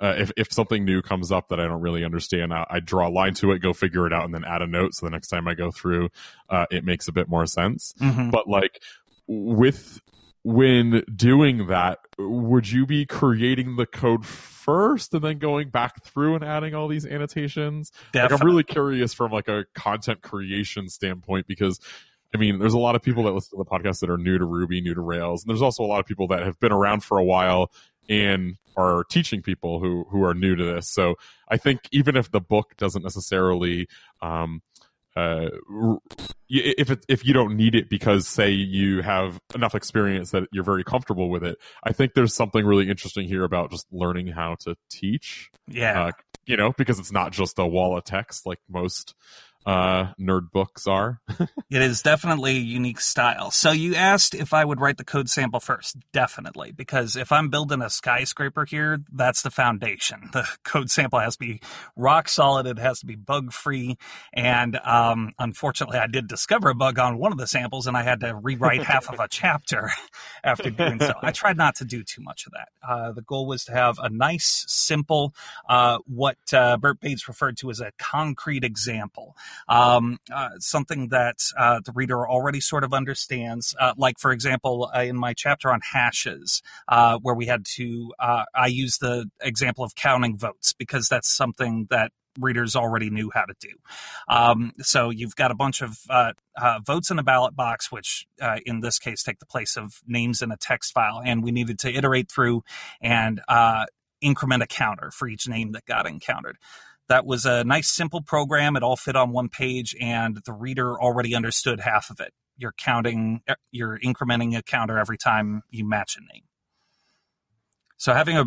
uh, 0.00 0.14
if 0.18 0.32
if 0.36 0.52
something 0.52 0.84
new 0.84 1.02
comes 1.02 1.30
up 1.30 1.48
that 1.48 1.60
I 1.60 1.66
don't 1.66 1.80
really 1.80 2.04
understand, 2.04 2.52
I, 2.52 2.66
I, 2.68 2.80
draw 2.80 3.08
a 3.08 3.10
line 3.10 3.34
to 3.34 3.52
it, 3.52 3.60
go 3.60 3.72
figure 3.72 4.06
it 4.06 4.12
out, 4.12 4.24
and 4.24 4.34
then 4.34 4.44
add 4.44 4.60
a 4.60 4.66
note. 4.66 4.94
So 4.94 5.06
the 5.06 5.10
next 5.10 5.28
time 5.28 5.46
I 5.46 5.54
go 5.54 5.70
through, 5.70 6.08
uh, 6.50 6.66
it 6.70 6.84
makes 6.84 7.06
a 7.06 7.12
bit 7.12 7.28
more 7.28 7.46
sense. 7.46 7.94
Mm-hmm. 8.00 8.30
But 8.30 8.48
like 8.48 8.82
with 9.26 10.00
when 10.44 11.02
doing 11.14 11.68
that, 11.68 12.00
would 12.18 12.70
you 12.70 12.86
be 12.86 13.06
creating 13.06 13.76
the 13.76 13.86
code 13.86 14.24
first 14.26 15.14
and 15.14 15.24
then 15.24 15.38
going 15.38 15.70
back 15.70 16.04
through 16.04 16.34
and 16.34 16.44
adding 16.44 16.74
all 16.74 16.86
these 16.86 17.06
annotations? 17.06 17.90
Like, 18.30 18.40
I'm 18.40 18.46
really 18.46 18.62
curious 18.62 19.14
from 19.14 19.32
like 19.32 19.48
a 19.48 19.64
content 19.74 20.22
creation 20.22 20.88
standpoint 20.88 21.46
because 21.46 21.80
I 22.34 22.36
mean, 22.36 22.58
there's 22.58 22.74
a 22.74 22.78
lot 22.78 22.96
of 22.96 23.02
people 23.02 23.22
that 23.24 23.32
listen 23.32 23.56
to 23.56 23.64
the 23.64 23.70
podcast 23.70 24.00
that 24.00 24.10
are 24.10 24.18
new 24.18 24.38
to 24.38 24.44
Ruby, 24.44 24.80
new 24.80 24.94
to 24.94 25.00
Rails, 25.00 25.42
and 25.42 25.48
there's 25.48 25.62
also 25.62 25.84
a 25.84 25.86
lot 25.86 26.00
of 26.00 26.06
people 26.06 26.26
that 26.28 26.42
have 26.42 26.58
been 26.58 26.72
around 26.72 27.04
for 27.04 27.18
a 27.18 27.24
while 27.24 27.70
and 28.08 28.56
are 28.76 29.04
teaching 29.04 29.40
people 29.40 29.80
who 29.80 30.04
who 30.10 30.24
are 30.24 30.34
new 30.34 30.56
to 30.56 30.64
this. 30.64 30.90
So 30.90 31.14
I 31.48 31.56
think 31.56 31.88
even 31.92 32.16
if 32.16 32.30
the 32.32 32.40
book 32.40 32.76
doesn't 32.76 33.02
necessarily 33.02 33.88
um, 34.20 34.62
uh, 35.16 35.48
if 36.48 36.90
it, 36.90 37.04
if 37.08 37.24
you 37.24 37.32
don't 37.32 37.56
need 37.56 37.74
it 37.74 37.88
because 37.88 38.26
say 38.26 38.50
you 38.50 39.02
have 39.02 39.40
enough 39.54 39.74
experience 39.74 40.32
that 40.32 40.44
you're 40.52 40.64
very 40.64 40.84
comfortable 40.84 41.30
with 41.30 41.44
it, 41.44 41.58
I 41.84 41.92
think 41.92 42.14
there's 42.14 42.34
something 42.34 42.64
really 42.64 42.88
interesting 42.88 43.26
here 43.26 43.44
about 43.44 43.70
just 43.70 43.86
learning 43.92 44.28
how 44.28 44.56
to 44.60 44.76
teach. 44.90 45.50
Yeah. 45.68 46.06
Uh, 46.06 46.12
you 46.46 46.56
know, 46.56 46.72
because 46.76 46.98
it's 46.98 47.12
not 47.12 47.32
just 47.32 47.58
a 47.58 47.66
wall 47.66 47.96
of 47.96 48.04
text 48.04 48.44
like 48.44 48.58
most 48.68 49.14
uh, 49.66 50.12
nerd 50.20 50.50
books 50.52 50.86
are. 50.86 51.20
it 51.38 51.82
is 51.82 52.02
definitely 52.02 52.56
a 52.56 52.60
unique 52.60 53.00
style. 53.00 53.50
So 53.50 53.70
you 53.70 53.94
asked 53.94 54.34
if 54.34 54.52
I 54.52 54.64
would 54.64 54.80
write 54.80 54.98
the 54.98 55.04
code 55.04 55.30
sample 55.30 55.60
first. 55.60 55.96
Definitely, 56.12 56.72
because 56.72 57.16
if 57.16 57.32
I'm 57.32 57.48
building 57.48 57.80
a 57.80 57.88
skyscraper 57.88 58.64
here, 58.64 58.98
that's 59.12 59.42
the 59.42 59.50
foundation. 59.50 60.28
The 60.32 60.46
code 60.64 60.90
sample 60.90 61.18
has 61.18 61.36
to 61.36 61.44
be 61.44 61.60
rock 61.96 62.28
solid. 62.28 62.66
It 62.66 62.78
has 62.78 63.00
to 63.00 63.06
be 63.06 63.16
bug 63.16 63.52
free. 63.52 63.96
And 64.32 64.78
um, 64.84 65.32
unfortunately, 65.38 65.98
I 65.98 66.06
did 66.06 66.28
discover 66.28 66.68
a 66.68 66.74
bug 66.74 66.98
on 66.98 67.18
one 67.18 67.32
of 67.32 67.38
the 67.38 67.46
samples, 67.46 67.86
and 67.86 67.96
I 67.96 68.02
had 68.02 68.20
to 68.20 68.34
rewrite 68.34 68.82
half 68.84 69.10
of 69.10 69.18
a 69.18 69.28
chapter 69.28 69.90
after 70.42 70.70
doing 70.70 71.00
so. 71.00 71.14
I 71.22 71.32
tried 71.32 71.56
not 71.56 71.76
to 71.76 71.84
do 71.84 72.02
too 72.02 72.22
much 72.22 72.46
of 72.46 72.52
that. 72.52 72.68
Uh, 72.86 73.12
the 73.12 73.22
goal 73.22 73.46
was 73.46 73.64
to 73.64 73.72
have 73.72 73.98
a 73.98 74.10
nice, 74.10 74.64
simple, 74.68 75.34
uh, 75.68 75.98
what 76.06 76.36
uh, 76.52 76.76
Bert 76.76 77.00
Bates 77.00 77.28
referred 77.28 77.56
to 77.58 77.70
as 77.70 77.80
a 77.80 77.92
concrete 77.98 78.64
example 78.64 79.34
um, 79.68 80.18
uh, 80.32 80.50
something 80.58 81.08
that 81.08 81.38
uh, 81.58 81.80
the 81.84 81.92
reader 81.92 82.28
already 82.28 82.60
sort 82.60 82.84
of 82.84 82.92
understands. 82.92 83.74
Uh, 83.78 83.94
like, 83.96 84.18
for 84.18 84.32
example, 84.32 84.90
uh, 84.94 85.00
in 85.00 85.16
my 85.16 85.34
chapter 85.34 85.70
on 85.70 85.80
hashes, 85.92 86.62
uh, 86.88 87.18
where 87.22 87.34
we 87.34 87.46
had 87.46 87.64
to, 87.64 88.12
I 88.18 88.66
use 88.66 88.98
the 88.98 89.30
example 89.40 89.84
of 89.84 89.94
counting 89.94 90.36
votes 90.36 90.72
because 90.72 91.08
that's 91.08 91.28
something 91.28 91.86
that 91.90 92.12
readers 92.38 92.74
already 92.74 93.10
knew 93.10 93.30
how 93.32 93.44
to 93.44 93.54
do. 93.60 93.70
Um, 94.28 94.72
so 94.80 95.10
you've 95.10 95.36
got 95.36 95.50
a 95.50 95.54
bunch 95.54 95.82
of 95.82 95.98
uh, 96.10 96.32
uh, 96.60 96.80
votes 96.84 97.10
in 97.10 97.18
a 97.18 97.22
ballot 97.22 97.54
box, 97.54 97.92
which 97.92 98.26
uh, 98.40 98.58
in 98.66 98.80
this 98.80 98.98
case 98.98 99.22
take 99.22 99.38
the 99.38 99.46
place 99.46 99.76
of 99.76 100.00
names 100.06 100.42
in 100.42 100.50
a 100.50 100.56
text 100.56 100.92
file, 100.92 101.20
and 101.24 101.42
we 101.42 101.52
needed 101.52 101.78
to 101.80 101.92
iterate 101.92 102.30
through 102.30 102.64
and 103.00 103.40
increment 104.20 104.62
a 104.62 104.66
counter 104.66 105.10
for 105.10 105.28
each 105.28 105.46
name 105.48 105.72
that 105.72 105.84
got 105.84 106.06
encountered. 106.06 106.56
That 107.08 107.26
was 107.26 107.44
a 107.44 107.64
nice, 107.64 107.90
simple 107.90 108.22
program. 108.22 108.76
It 108.76 108.82
all 108.82 108.96
fit 108.96 109.16
on 109.16 109.30
one 109.30 109.48
page, 109.48 109.94
and 110.00 110.38
the 110.44 110.52
reader 110.52 110.98
already 111.00 111.34
understood 111.34 111.80
half 111.80 112.10
of 112.10 112.20
it. 112.20 112.32
You're 112.56 112.72
counting, 112.72 113.42
eh, 113.46 113.54
you're 113.72 113.98
incrementing 113.98 114.56
a 114.56 114.62
counter 114.62 114.98
every 114.98 115.18
time 115.18 115.62
you 115.70 115.86
match 115.86 116.16
a 116.16 116.20
name. 116.20 116.44
So 117.96 118.12
having 118.12 118.36
a 118.36 118.44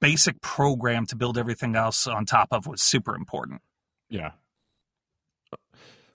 basic 0.00 0.40
program 0.40 1.06
to 1.06 1.16
build 1.16 1.38
everything 1.38 1.76
else 1.76 2.06
on 2.06 2.26
top 2.26 2.48
of 2.52 2.66
was 2.66 2.82
super 2.82 3.14
important. 3.14 3.62
Yeah. 4.08 4.32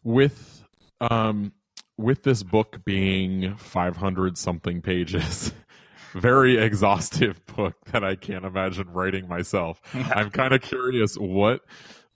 With 0.03 0.63
um 0.99 1.53
with 1.97 2.23
this 2.23 2.43
book 2.43 2.83
being 2.85 3.55
500 3.55 4.37
something 4.37 4.81
pages 4.81 5.53
very 6.13 6.57
exhaustive 6.57 7.45
book 7.55 7.75
that 7.91 8.03
I 8.03 8.15
can't 8.15 8.45
imagine 8.45 8.89
writing 8.91 9.27
myself. 9.27 9.81
I'm 9.93 10.29
kind 10.29 10.53
of 10.53 10.61
curious 10.61 11.15
what 11.15 11.61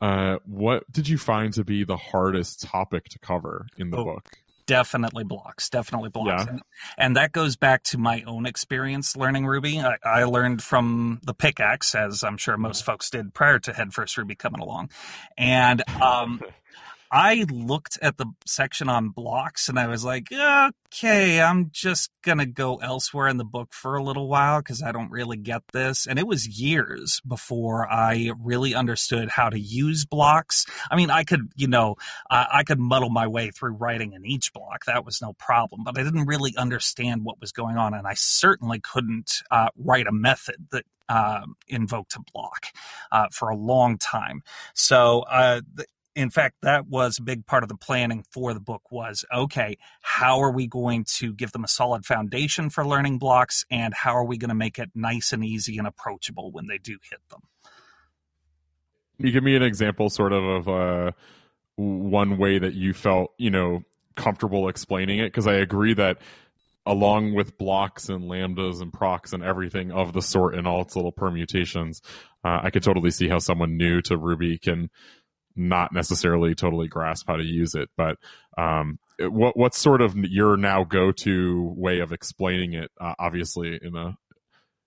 uh, 0.01 0.37
what 0.45 0.91
did 0.91 1.07
you 1.07 1.17
find 1.17 1.53
to 1.53 1.63
be 1.63 1.83
the 1.83 1.97
hardest 1.97 2.63
topic 2.63 3.05
to 3.05 3.19
cover 3.19 3.67
in 3.77 3.89
the 3.89 3.97
oh, 3.97 4.03
book? 4.05 4.29
Definitely 4.67 5.23
blocks, 5.23 5.69
definitely 5.69 6.09
blocks. 6.09 6.43
Yeah. 6.43 6.49
And, 6.49 6.61
and, 6.97 7.15
that 7.15 7.31
goes 7.31 7.55
back 7.55 7.83
to 7.83 7.97
my 7.97 8.23
own 8.25 8.45
experience 8.45 9.15
learning 9.15 9.45
Ruby. 9.45 9.79
I, 9.79 9.95
I, 10.03 10.23
learned 10.23 10.61
from 10.61 11.21
the 11.23 11.33
pickaxe, 11.33 11.93
as 11.93 12.23
I'm 12.23 12.37
sure 12.37 12.57
most 12.57 12.83
folks 12.83 13.09
did 13.09 13.33
prior 13.33 13.59
to 13.59 13.73
Headfirst 13.73 14.17
Ruby 14.17 14.35
coming 14.35 14.59
along. 14.59 14.89
And 15.37 15.87
um, 16.01 16.41
I 17.15 17.45
looked 17.49 17.97
at 18.01 18.17
the 18.17 18.25
section 18.45 18.89
on 18.89 19.07
blocks 19.07 19.69
and 19.69 19.79
I 19.79 19.87
was 19.87 20.03
like, 20.03 20.27
okay, 20.33 21.41
I'm 21.41 21.69
just 21.71 22.11
going 22.21 22.39
to 22.39 22.45
go 22.45 22.75
elsewhere 22.75 23.29
in 23.29 23.37
the 23.37 23.45
book 23.45 23.71
for 23.71 23.95
a 23.95 24.03
little 24.03 24.27
while 24.27 24.59
because 24.59 24.83
I 24.83 24.91
don't 24.91 25.09
really 25.09 25.37
get 25.37 25.61
this. 25.71 26.07
And 26.07 26.19
it 26.19 26.27
was 26.27 26.59
years 26.59 27.21
before 27.25 27.89
I 27.89 28.33
really 28.37 28.75
understood 28.75 29.29
how 29.29 29.47
to 29.47 29.57
use 29.57 30.03
blocks. 30.03 30.65
I 30.91 30.97
mean, 30.97 31.09
I 31.09 31.23
could, 31.23 31.53
you 31.55 31.69
know, 31.69 31.95
I, 32.29 32.47
I 32.51 32.63
could 32.63 32.79
muddle 32.79 33.09
my 33.09 33.27
way 33.27 33.49
through 33.49 33.75
writing 33.75 34.11
in 34.11 34.25
each 34.25 34.51
block. 34.51 34.83
That 34.85 35.05
was 35.05 35.21
no 35.21 35.31
problem. 35.39 35.85
But 35.85 35.97
I 35.97 36.03
didn't 36.03 36.25
really 36.25 36.53
understand 36.57 37.23
what 37.23 37.39
was 37.39 37.53
going 37.53 37.77
on. 37.77 37.93
And 37.93 38.05
I 38.05 38.15
certainly 38.15 38.81
couldn't 38.81 39.41
uh, 39.49 39.69
write 39.77 40.07
a 40.07 40.11
method 40.11 40.67
that 40.71 40.83
uh, 41.07 41.45
invoked 41.67 42.15
a 42.15 42.19
block 42.33 42.65
uh, 43.11 43.27
for 43.31 43.49
a 43.49 43.55
long 43.55 43.97
time. 43.97 44.41
So 44.73 45.21
uh, 45.29 45.61
in 46.15 46.29
fact, 46.29 46.55
that 46.61 46.87
was 46.87 47.19
a 47.19 47.21
big 47.21 47.45
part 47.45 47.63
of 47.63 47.69
the 47.69 47.75
planning 47.75 48.23
for 48.31 48.53
the 48.53 48.59
book 48.59 48.89
was 48.89 49.25
okay, 49.33 49.77
how 50.01 50.39
are 50.39 50.51
we 50.51 50.65
going 50.65 51.05
to 51.17 51.33
give 51.33 51.51
them 51.51 51.63
a 51.63 51.67
solid 51.67 52.05
foundation 52.05 52.69
for 52.69 52.85
learning 52.85 53.19
blocks 53.19 53.65
and 53.69 53.93
how 53.93 54.15
are 54.15 54.23
we 54.23 54.37
going 54.37 54.49
to 54.49 54.55
make 54.55 54.79
it 54.79 54.89
nice 54.95 55.33
and 55.33 55.43
easy 55.43 55.77
and 55.77 55.85
approachable 55.85 56.51
when 56.51 56.67
they 56.67 56.77
do 56.77 56.97
hit 57.09 57.19
them? 57.29 57.41
You 59.17 59.31
give 59.31 59.43
me 59.43 59.55
an 59.55 59.63
example 59.63 60.09
sort 60.09 60.31
of 60.31 60.43
of 60.43 60.69
uh, 60.69 61.11
one 61.75 62.37
way 62.37 62.59
that 62.59 62.73
you 62.73 62.93
felt, 62.93 63.33
you 63.37 63.49
know, 63.49 63.83
comfortable 64.15 64.69
explaining 64.69 65.19
it? 65.19 65.27
Because 65.27 65.47
I 65.47 65.55
agree 65.55 65.93
that 65.95 66.19
along 66.85 67.33
with 67.33 67.57
blocks 67.57 68.09
and 68.09 68.25
lambdas 68.25 68.81
and 68.81 68.93
procs 68.93 69.33
and 69.33 69.43
everything 69.43 69.91
of 69.91 70.13
the 70.13 70.21
sort 70.21 70.55
and 70.55 70.67
all 70.67 70.81
its 70.81 70.95
little 70.95 71.11
permutations, 71.11 72.01
uh, 72.43 72.59
I 72.61 72.69
could 72.69 72.83
totally 72.83 73.11
see 73.11 73.27
how 73.27 73.39
someone 73.39 73.75
new 73.75 74.01
to 74.03 74.17
Ruby 74.17 74.57
can 74.57 74.89
not 75.55 75.93
necessarily 75.93 76.55
totally 76.55 76.87
grasp 76.87 77.27
how 77.27 77.37
to 77.37 77.43
use 77.43 77.75
it. 77.75 77.89
But 77.97 78.17
um, 78.57 78.99
what 79.19 79.57
what's 79.57 79.77
sort 79.77 80.01
of 80.01 80.15
your 80.17 80.57
now 80.57 80.83
go 80.83 81.11
to 81.11 81.73
way 81.75 81.99
of 81.99 82.11
explaining 82.11 82.73
it? 82.73 82.91
Uh, 82.99 83.13
obviously, 83.19 83.79
in 83.81 83.95
a 83.95 84.17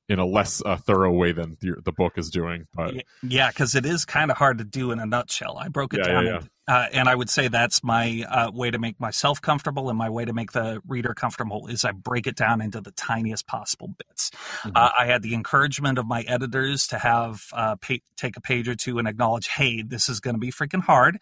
in 0.08 0.18
a 0.18 0.26
less 0.26 0.62
uh, 0.64 0.76
thorough 0.76 1.12
way 1.12 1.32
than 1.32 1.56
the, 1.60 1.80
the, 1.84 1.92
book 1.92 2.16
is 2.16 2.30
doing. 2.30 2.66
But 2.74 2.94
yeah, 3.22 3.48
because 3.50 3.74
it 3.74 3.84
is 3.84 4.04
kind 4.06 4.30
of 4.30 4.38
hard 4.38 4.58
to 4.58 4.64
do 4.64 4.90
in 4.90 4.98
a 4.98 5.06
nutshell. 5.06 5.58
I 5.58 5.68
broke 5.68 5.92
it 5.92 6.00
yeah, 6.00 6.12
down, 6.12 6.24
yeah, 6.24 6.32
yeah. 6.32 6.40
Uh, 6.68 6.86
and 6.92 7.08
I 7.08 7.14
would 7.14 7.30
say 7.30 7.48
that's 7.48 7.82
my 7.82 8.24
uh, 8.28 8.50
way 8.52 8.70
to 8.70 8.78
make 8.78 9.00
myself 9.00 9.40
comfortable, 9.40 9.88
and 9.88 9.98
my 9.98 10.10
way 10.10 10.24
to 10.24 10.32
make 10.32 10.52
the 10.52 10.82
reader 10.86 11.14
comfortable 11.14 11.66
is 11.66 11.84
I 11.84 11.92
break 11.92 12.26
it 12.26 12.36
down 12.36 12.60
into 12.60 12.80
the 12.80 12.90
tiniest 12.92 13.46
possible 13.46 13.94
bits. 13.96 14.30
Mm-hmm. 14.30 14.76
Uh, 14.76 14.90
I 14.98 15.06
had 15.06 15.22
the 15.22 15.34
encouragement 15.34 15.98
of 15.98 16.06
my 16.06 16.22
editors 16.22 16.86
to 16.88 16.98
have 16.98 17.46
uh, 17.52 17.76
pay, 17.76 18.02
take 18.16 18.36
a 18.36 18.40
page 18.40 18.68
or 18.68 18.74
two 18.74 18.98
and 18.98 19.08
acknowledge, 19.08 19.48
"Hey, 19.48 19.82
this 19.82 20.08
is 20.08 20.20
going 20.20 20.34
to 20.34 20.40
be 20.40 20.52
freaking 20.52 20.82
hard." 20.82 21.18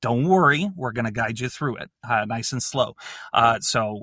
Don't 0.00 0.28
worry, 0.28 0.70
we're 0.76 0.92
going 0.92 1.06
to 1.06 1.10
guide 1.10 1.40
you 1.40 1.48
through 1.48 1.78
it, 1.78 1.90
uh, 2.08 2.24
nice 2.24 2.52
and 2.52 2.62
slow. 2.62 2.94
so 3.60 4.02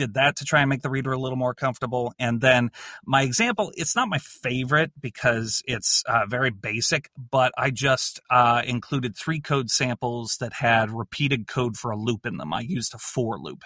did 0.00 0.14
that 0.14 0.36
to 0.36 0.46
try 0.46 0.60
and 0.60 0.70
make 0.70 0.80
the 0.80 0.88
reader 0.88 1.12
a 1.12 1.18
little 1.18 1.36
more 1.36 1.52
comfortable. 1.52 2.14
And 2.18 2.40
then 2.40 2.70
my 3.04 3.22
example, 3.22 3.70
it's 3.74 3.94
not 3.94 4.08
my 4.08 4.18
favorite 4.18 4.92
because 4.98 5.62
it's 5.66 6.02
uh, 6.06 6.24
very 6.26 6.50
basic, 6.50 7.10
but 7.16 7.52
I 7.58 7.70
just 7.70 8.18
uh, 8.30 8.62
included 8.64 9.14
three 9.14 9.40
code 9.40 9.68
samples 9.68 10.38
that 10.40 10.54
had 10.54 10.90
repeated 10.90 11.46
code 11.46 11.76
for 11.76 11.90
a 11.90 11.96
loop 11.96 12.24
in 12.24 12.38
them. 12.38 12.54
I 12.54 12.60
used 12.60 12.94
a 12.94 12.98
for 12.98 13.38
loop. 13.38 13.62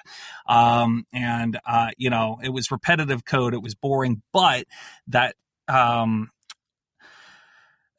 Um, 0.49 1.07
and, 1.12 1.59
uh, 1.64 1.91
you 1.97 2.11
know, 2.11 2.39
it 2.43 2.51
was 2.51 2.72
repetitive 2.72 3.24
code, 3.24 3.55
it 3.55 3.62
was 3.62 3.76
boring, 3.76 4.22
but 4.32 4.66
that 5.07 5.37
um, 5.68 6.30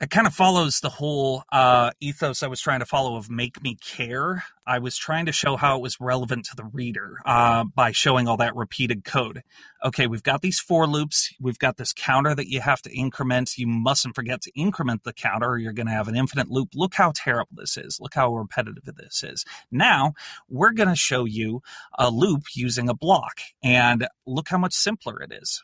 it 0.02 0.10
kind 0.10 0.28
of 0.28 0.34
follows 0.34 0.82
the 0.82 0.89
whole 0.89 1.43
uh, 1.54 1.91
ethos 2.02 2.43
I 2.43 2.48
was 2.48 2.60
trying 2.60 2.80
to 2.80 2.86
follow 2.86 3.16
of 3.16 3.30
make 3.30 3.64
me 3.64 3.76
care. 3.76 4.43
I 4.68 4.80
was 4.80 4.98
trying 4.98 5.26
to 5.28 5.32
show 5.32 5.56
how 5.56 5.78
it 5.78 5.82
was 5.82 6.02
relevant 6.02 6.46
to 6.46 6.56
the 6.56 6.66
reader 6.66 7.20
uh, 7.26 7.64
by 7.64 7.91
showing 7.93 8.28
all 8.28 8.36
that 8.38 8.56
repeated 8.56 9.06
code. 9.06 9.43
Okay, 9.86 10.06
we've 10.08 10.24
got 10.24 10.41
these 10.41 10.60
for 10.60 10.86
loops. 10.86 11.34
We've 11.39 11.60
got 11.60 11.78
this 11.78 11.93
counter 11.93 12.36
that 12.36 12.50
you 12.50 12.60
have 12.60 12.82
to 12.82 12.91
increment. 12.93 13.58
You 13.58 13.68
mustn't 13.68 14.16
forget 14.16 14.41
to 14.41 14.52
increment 14.54 15.04
the 15.04 15.14
counter, 15.14 15.52
or 15.52 15.58
you're 15.58 15.72
going 15.72 15.88
to 15.88 15.93
have 15.93 16.10
an 16.10 16.16
infinite 16.18 16.50
loop. 16.50 16.70
Look 16.76 16.96
how 16.96 17.14
terrible 17.16 17.54
this 17.54 17.78
is. 17.78 18.00
Look 18.02 18.16
how 18.16 18.36
repetitive 18.36 18.84
this 18.98 19.24
is. 19.24 19.46
Now, 19.72 20.14
we're 20.50 20.74
going 20.74 20.89
to 20.89 20.96
show 20.96 21.24
you 21.24 21.62
a 21.98 22.10
loop 22.10 22.43
using 22.54 22.89
a 22.89 22.96
block, 22.96 23.39
and 23.64 24.08
look 24.26 24.50
how 24.50 24.58
much 24.58 24.74
simpler 24.74 25.22
it 25.22 25.32
is. 25.32 25.64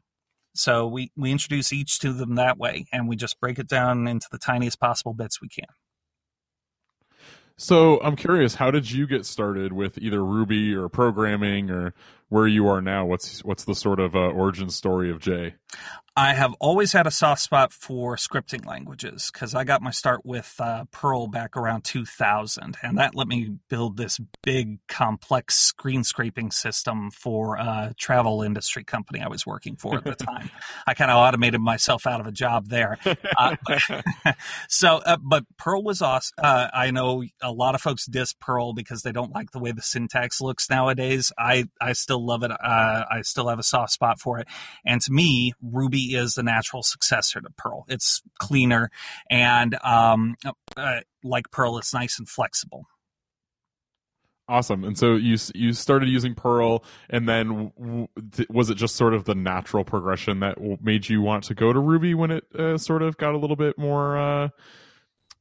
So 0.54 0.88
we, 0.88 1.12
we 1.16 1.32
introduce 1.32 1.72
each 1.72 2.00
to 2.00 2.12
them 2.14 2.36
that 2.36 2.58
way, 2.58 2.86
and 2.92 3.08
we 3.08 3.16
just 3.16 3.40
break 3.40 3.58
it 3.58 3.68
down 3.68 4.08
into 4.08 4.28
the 4.32 4.38
tiniest 4.38 4.80
possible 4.80 5.14
bits 5.14 5.42
we 5.42 5.48
can. 5.48 5.66
So 7.58 8.00
I'm 8.02 8.16
curious, 8.16 8.56
how 8.56 8.72
did 8.72 8.90
you 8.92 9.06
get 9.06 9.26
started 9.26 9.72
with 9.72 9.98
either 9.98 10.26
Ruby 10.26 10.74
or 10.74 10.90
programming, 10.90 11.70
or 11.70 11.94
where 12.32 12.48
you 12.48 12.66
are 12.70 12.82
now, 12.82 13.06
what's 13.06 13.44
what's 13.44 13.66
the 13.66 13.76
sort 13.76 14.00
of 14.00 14.16
uh, 14.16 14.20
origin 14.20 14.70
story 14.70 15.12
of 15.12 15.20
Jay? 15.20 15.56
I 16.16 16.34
have 16.34 16.54
always 16.60 16.92
had 16.92 17.08
a 17.08 17.12
soft 17.12 17.42
spot 17.42 17.72
for 17.72 18.18
scripting 18.18 18.66
languages 18.66 19.32
because 19.34 19.56
I 19.56 19.64
got 19.64 19.82
my 19.82 19.92
start 19.92 20.26
with 20.26 20.54
uh, 20.60 20.84
Perl 20.92 21.28
back 21.28 21.56
around 21.56 21.86
2000, 21.86 22.76
and 22.84 22.98
that 22.98 23.16
let 23.16 23.30
me 23.30 23.56
build 23.70 23.96
this 23.96 24.20
big, 24.44 24.80
complex 24.90 25.56
screen 25.56 26.04
scraping 26.04 26.52
system 26.52 27.12
for 27.12 27.56
a 27.56 27.94
travel 27.98 28.42
industry 28.42 28.84
company 28.84 29.22
I 29.22 29.30
was 29.30 29.46
working 29.46 29.78
for 29.78 30.00
at 30.00 30.04
the 30.04 30.16
time. 30.26 30.52
I 30.86 30.96
kind 30.96 31.12
of 31.12 31.18
automated 31.18 31.62
myself 31.62 32.06
out 32.06 32.20
of 32.20 32.28
a 32.28 32.32
job 32.32 32.68
there. 32.68 32.98
Uh, 33.38 33.56
so, 34.68 34.98
uh, 34.98 35.18
but 35.22 35.46
Perl 35.58 35.82
was 35.82 36.02
awesome. 36.02 36.36
Uh, 36.38 36.68
I 36.74 36.92
know 36.92 37.24
a 37.42 37.54
lot 37.54 37.74
of 37.74 37.82
folks 37.82 38.06
diss 38.06 38.34
Perl 38.34 38.74
because 38.74 39.02
they 39.04 39.14
don't 39.14 39.34
like 39.34 39.52
the 39.52 39.60
way 39.60 39.72
the 39.72 39.82
syntax 39.82 40.42
looks 40.42 40.70
nowadays. 40.70 41.32
I 41.40 41.70
I 41.80 41.94
still 41.94 42.21
love 42.22 42.44
it. 42.44 42.52
Uh, 42.52 43.06
I 43.10 43.22
still 43.22 43.50
have 43.50 43.60
a 43.60 43.64
soft 43.64 43.92
spot 43.92 44.20
for 44.20 44.40
it, 44.40 44.48
and 44.86 45.02
to 45.02 45.12
me, 45.12 45.54
Ruby 45.62 46.16
is 46.16 46.36
the 46.36 46.44
natural 46.44 46.84
successor 46.84 47.42
to 47.42 47.50
Perl. 47.58 47.86
It's 47.88 48.22
cleaner 48.40 48.92
and 49.30 49.76
um, 49.84 50.36
uh, 50.78 51.02
like 51.24 51.52
Perl, 51.52 51.78
it's 51.78 51.94
nice 51.94 52.20
and 52.20 52.28
flexible. 52.28 52.86
Awesome. 54.52 54.84
And 54.84 54.98
so 54.98 55.16
you 55.16 55.38
you 55.56 55.72
started 55.72 56.10
using 56.10 56.36
Perl, 56.36 56.84
and 57.10 57.30
then 57.30 58.08
was 58.50 58.70
it 58.70 58.76
just 58.76 58.98
sort 58.98 59.14
of 59.14 59.24
the 59.24 59.36
natural 59.36 59.86
progression 59.86 60.42
that 60.42 60.58
made 60.82 61.08
you 61.08 61.22
want 61.22 61.46
to 61.46 61.56
go 61.56 61.72
to 61.72 61.80
Ruby 61.80 62.14
when 62.14 62.32
it 62.32 62.44
uh, 62.54 62.78
sort 62.78 63.02
of 63.02 63.16
got 63.16 63.34
a 63.34 63.38
little 63.38 63.56
bit 63.56 63.78
more 63.78 64.18
uh, 64.18 64.50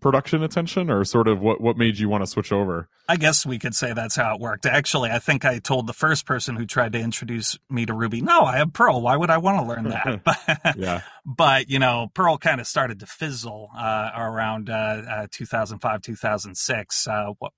production 0.01 0.43
attention 0.43 0.91
or 0.91 1.05
sort 1.05 1.29
of 1.29 1.41
what 1.41 1.61
what 1.61 1.77
made 1.77 1.99
you 1.99 2.09
want 2.09 2.23
to 2.23 2.27
switch 2.27 2.53
over? 2.53 2.89
I 3.09 3.17
guess 3.17 3.45
we 3.45 3.59
could 3.59 3.75
say 3.75 3.93
that's 3.93 4.17
how 4.17 4.35
it 4.35 4.41
worked. 4.41 4.67
Actually 4.67 5.11
i 5.11 5.19
think 5.19 5.45
i 5.45 5.59
told 5.59 5.87
the 5.87 5.93
first 5.93 6.27
person 6.27 6.57
who 6.57 6.67
tried 6.67 6.93
to 6.93 6.99
introduce 6.99 7.59
me 7.69 7.87
to 7.87 7.93
ruby 7.93 8.21
no 8.21 8.43
i 8.43 8.57
have 8.57 8.73
perl 8.73 9.01
why 9.01 9.17
would 9.17 9.31
i 9.31 9.39
want 9.39 9.59
to 9.59 9.67
learn 9.67 9.85
that? 9.85 10.21
But, 10.25 10.77
yeah. 10.77 11.01
but 11.25 11.71
you 11.71 11.79
know 11.79 12.09
perl 12.15 12.39
kind 12.39 12.61
of 12.61 12.67
started 12.67 13.01
to 13.01 13.07
fizzle 13.07 13.71
uh, 13.77 14.11
around 14.17 14.71
uh, 14.71 15.03
uh, 15.09 15.27
2005 15.31 16.03
2006 16.03 17.07
uh, 17.07 17.33
what 17.39 17.53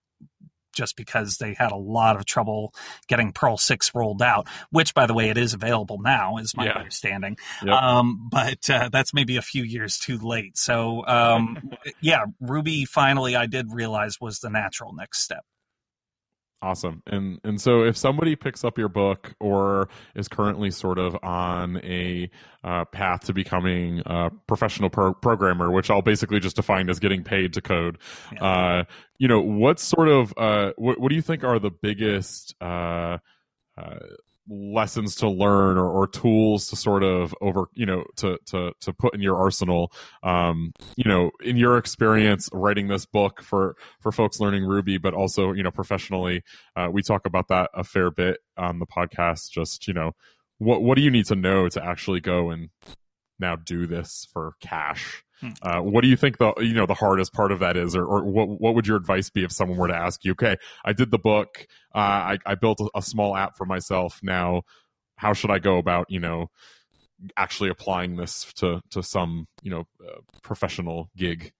just 0.72 0.96
because 0.96 1.38
they 1.38 1.54
had 1.54 1.72
a 1.72 1.76
lot 1.76 2.16
of 2.16 2.24
trouble 2.24 2.74
getting 3.08 3.32
Perl 3.32 3.56
6 3.56 3.94
rolled 3.94 4.22
out, 4.22 4.46
which, 4.70 4.94
by 4.94 5.06
the 5.06 5.14
way, 5.14 5.30
it 5.30 5.38
is 5.38 5.54
available 5.54 5.98
now, 6.00 6.38
is 6.38 6.56
my 6.56 6.66
yeah. 6.66 6.78
understanding. 6.78 7.36
Yep. 7.62 7.74
Um, 7.74 8.28
but 8.30 8.70
uh, 8.70 8.88
that's 8.92 9.14
maybe 9.14 9.36
a 9.36 9.42
few 9.42 9.62
years 9.62 9.98
too 9.98 10.18
late. 10.18 10.56
So, 10.56 11.06
um, 11.06 11.72
yeah, 12.00 12.24
Ruby 12.40 12.84
finally, 12.84 13.36
I 13.36 13.46
did 13.46 13.72
realize 13.72 14.20
was 14.20 14.38
the 14.38 14.50
natural 14.50 14.92
next 14.92 15.22
step. 15.22 15.44
Awesome. 16.62 17.02
And 17.08 17.40
and 17.42 17.60
so 17.60 17.82
if 17.82 17.96
somebody 17.96 18.36
picks 18.36 18.62
up 18.62 18.78
your 18.78 18.88
book 18.88 19.34
or 19.40 19.88
is 20.14 20.28
currently 20.28 20.70
sort 20.70 20.96
of 21.00 21.16
on 21.20 21.78
a 21.78 22.30
uh, 22.62 22.84
path 22.84 23.24
to 23.24 23.32
becoming 23.32 24.00
a 24.06 24.30
professional 24.46 24.88
pro- 24.88 25.12
programmer, 25.12 25.72
which 25.72 25.90
I'll 25.90 26.02
basically 26.02 26.38
just 26.38 26.54
define 26.54 26.88
as 26.88 27.00
getting 27.00 27.24
paid 27.24 27.54
to 27.54 27.62
code, 27.62 27.98
yeah. 28.32 28.44
uh, 28.44 28.84
you 29.18 29.26
know, 29.26 29.40
what 29.40 29.80
sort 29.80 30.08
of 30.08 30.32
uh, 30.36 30.70
what, 30.76 31.00
what 31.00 31.08
do 31.08 31.16
you 31.16 31.22
think 31.22 31.42
are 31.42 31.58
the 31.58 31.72
biggest 31.72 32.54
uh, 32.60 33.18
uh, 33.76 33.98
lessons 34.49 35.14
to 35.16 35.28
learn 35.28 35.78
or, 35.78 35.88
or, 35.88 36.07
tools 36.09 36.66
to 36.68 36.76
sort 36.76 37.05
of 37.05 37.34
over 37.40 37.66
you 37.74 37.86
know 37.86 38.05
to 38.16 38.36
to 38.45 38.72
to 38.80 38.93
put 38.93 39.14
in 39.14 39.20
your 39.22 39.36
arsenal 39.36 39.93
um 40.24 40.72
you 40.97 41.09
know 41.09 41.30
in 41.45 41.57
your 41.57 41.78
experience 41.78 42.49
writing 42.53 42.88
this 42.88 43.07
book 43.07 43.40
for 43.40 43.76
for 44.01 44.11
folks 44.11 44.40
learning 44.40 44.64
ruby 44.64 44.99
but 44.99 45.14
also 45.14 45.53
you 45.53 45.62
know 45.62 45.70
professionally 45.70 46.43
uh, 46.74 46.88
we 46.90 47.03
talk 47.03 47.24
about 47.24 47.47
that 47.49 47.70
a 47.72 47.84
fair 47.84 48.11
bit 48.11 48.38
on 48.57 48.80
the 48.80 48.86
podcast 48.86 49.49
just 49.49 49.86
you 49.86 49.95
know 49.95 50.11
what 50.59 50.82
what 50.82 50.97
do 50.97 51.03
you 51.03 51.11
need 51.11 51.26
to 51.26 51.36
know 51.36 51.68
to 51.68 51.82
actually 51.84 52.20
go 52.20 52.51
and 52.51 52.68
now 53.43 53.57
do 53.57 53.86
this 53.86 54.26
for 54.32 54.55
cash. 54.61 55.22
Uh, 55.62 55.80
what 55.80 56.03
do 56.03 56.09
you 56.09 56.16
think 56.16 56.38
the 56.38 56.53
you 56.59 56.74
know 56.74 56.86
the 56.86 56.95
hardest 56.95 57.32
part 57.32 57.53
of 57.53 57.59
that 57.61 57.76
is, 57.76 57.97
or, 57.97 58.05
or 58.05 58.24
what 58.24 58.49
what 58.61 58.74
would 58.74 58.86
your 58.86 58.97
advice 58.97 59.30
be 59.30 59.45
if 59.45 59.53
someone 59.53 59.78
were 59.78 59.88
to 59.88 59.95
ask 59.97 60.24
you? 60.24 60.32
Okay, 60.32 60.57
I 60.84 60.93
did 60.93 61.11
the 61.11 61.18
book, 61.18 61.66
uh, 61.95 61.99
I 61.99 62.38
I 62.47 62.55
built 62.55 62.80
a, 62.80 62.88
a 62.97 63.03
small 63.03 63.36
app 63.36 63.57
for 63.57 63.64
myself. 63.64 64.20
Now, 64.22 64.62
how 65.16 65.32
should 65.32 65.51
I 65.51 65.59
go 65.59 65.78
about 65.78 66.07
you 66.09 66.20
know 66.20 66.49
actually 67.36 67.70
applying 67.70 68.16
this 68.16 68.52
to 68.54 68.80
to 68.90 69.02
some 69.02 69.46
you 69.62 69.70
know 69.70 69.86
uh, 70.06 70.20
professional 70.42 71.08
gig? 71.16 71.52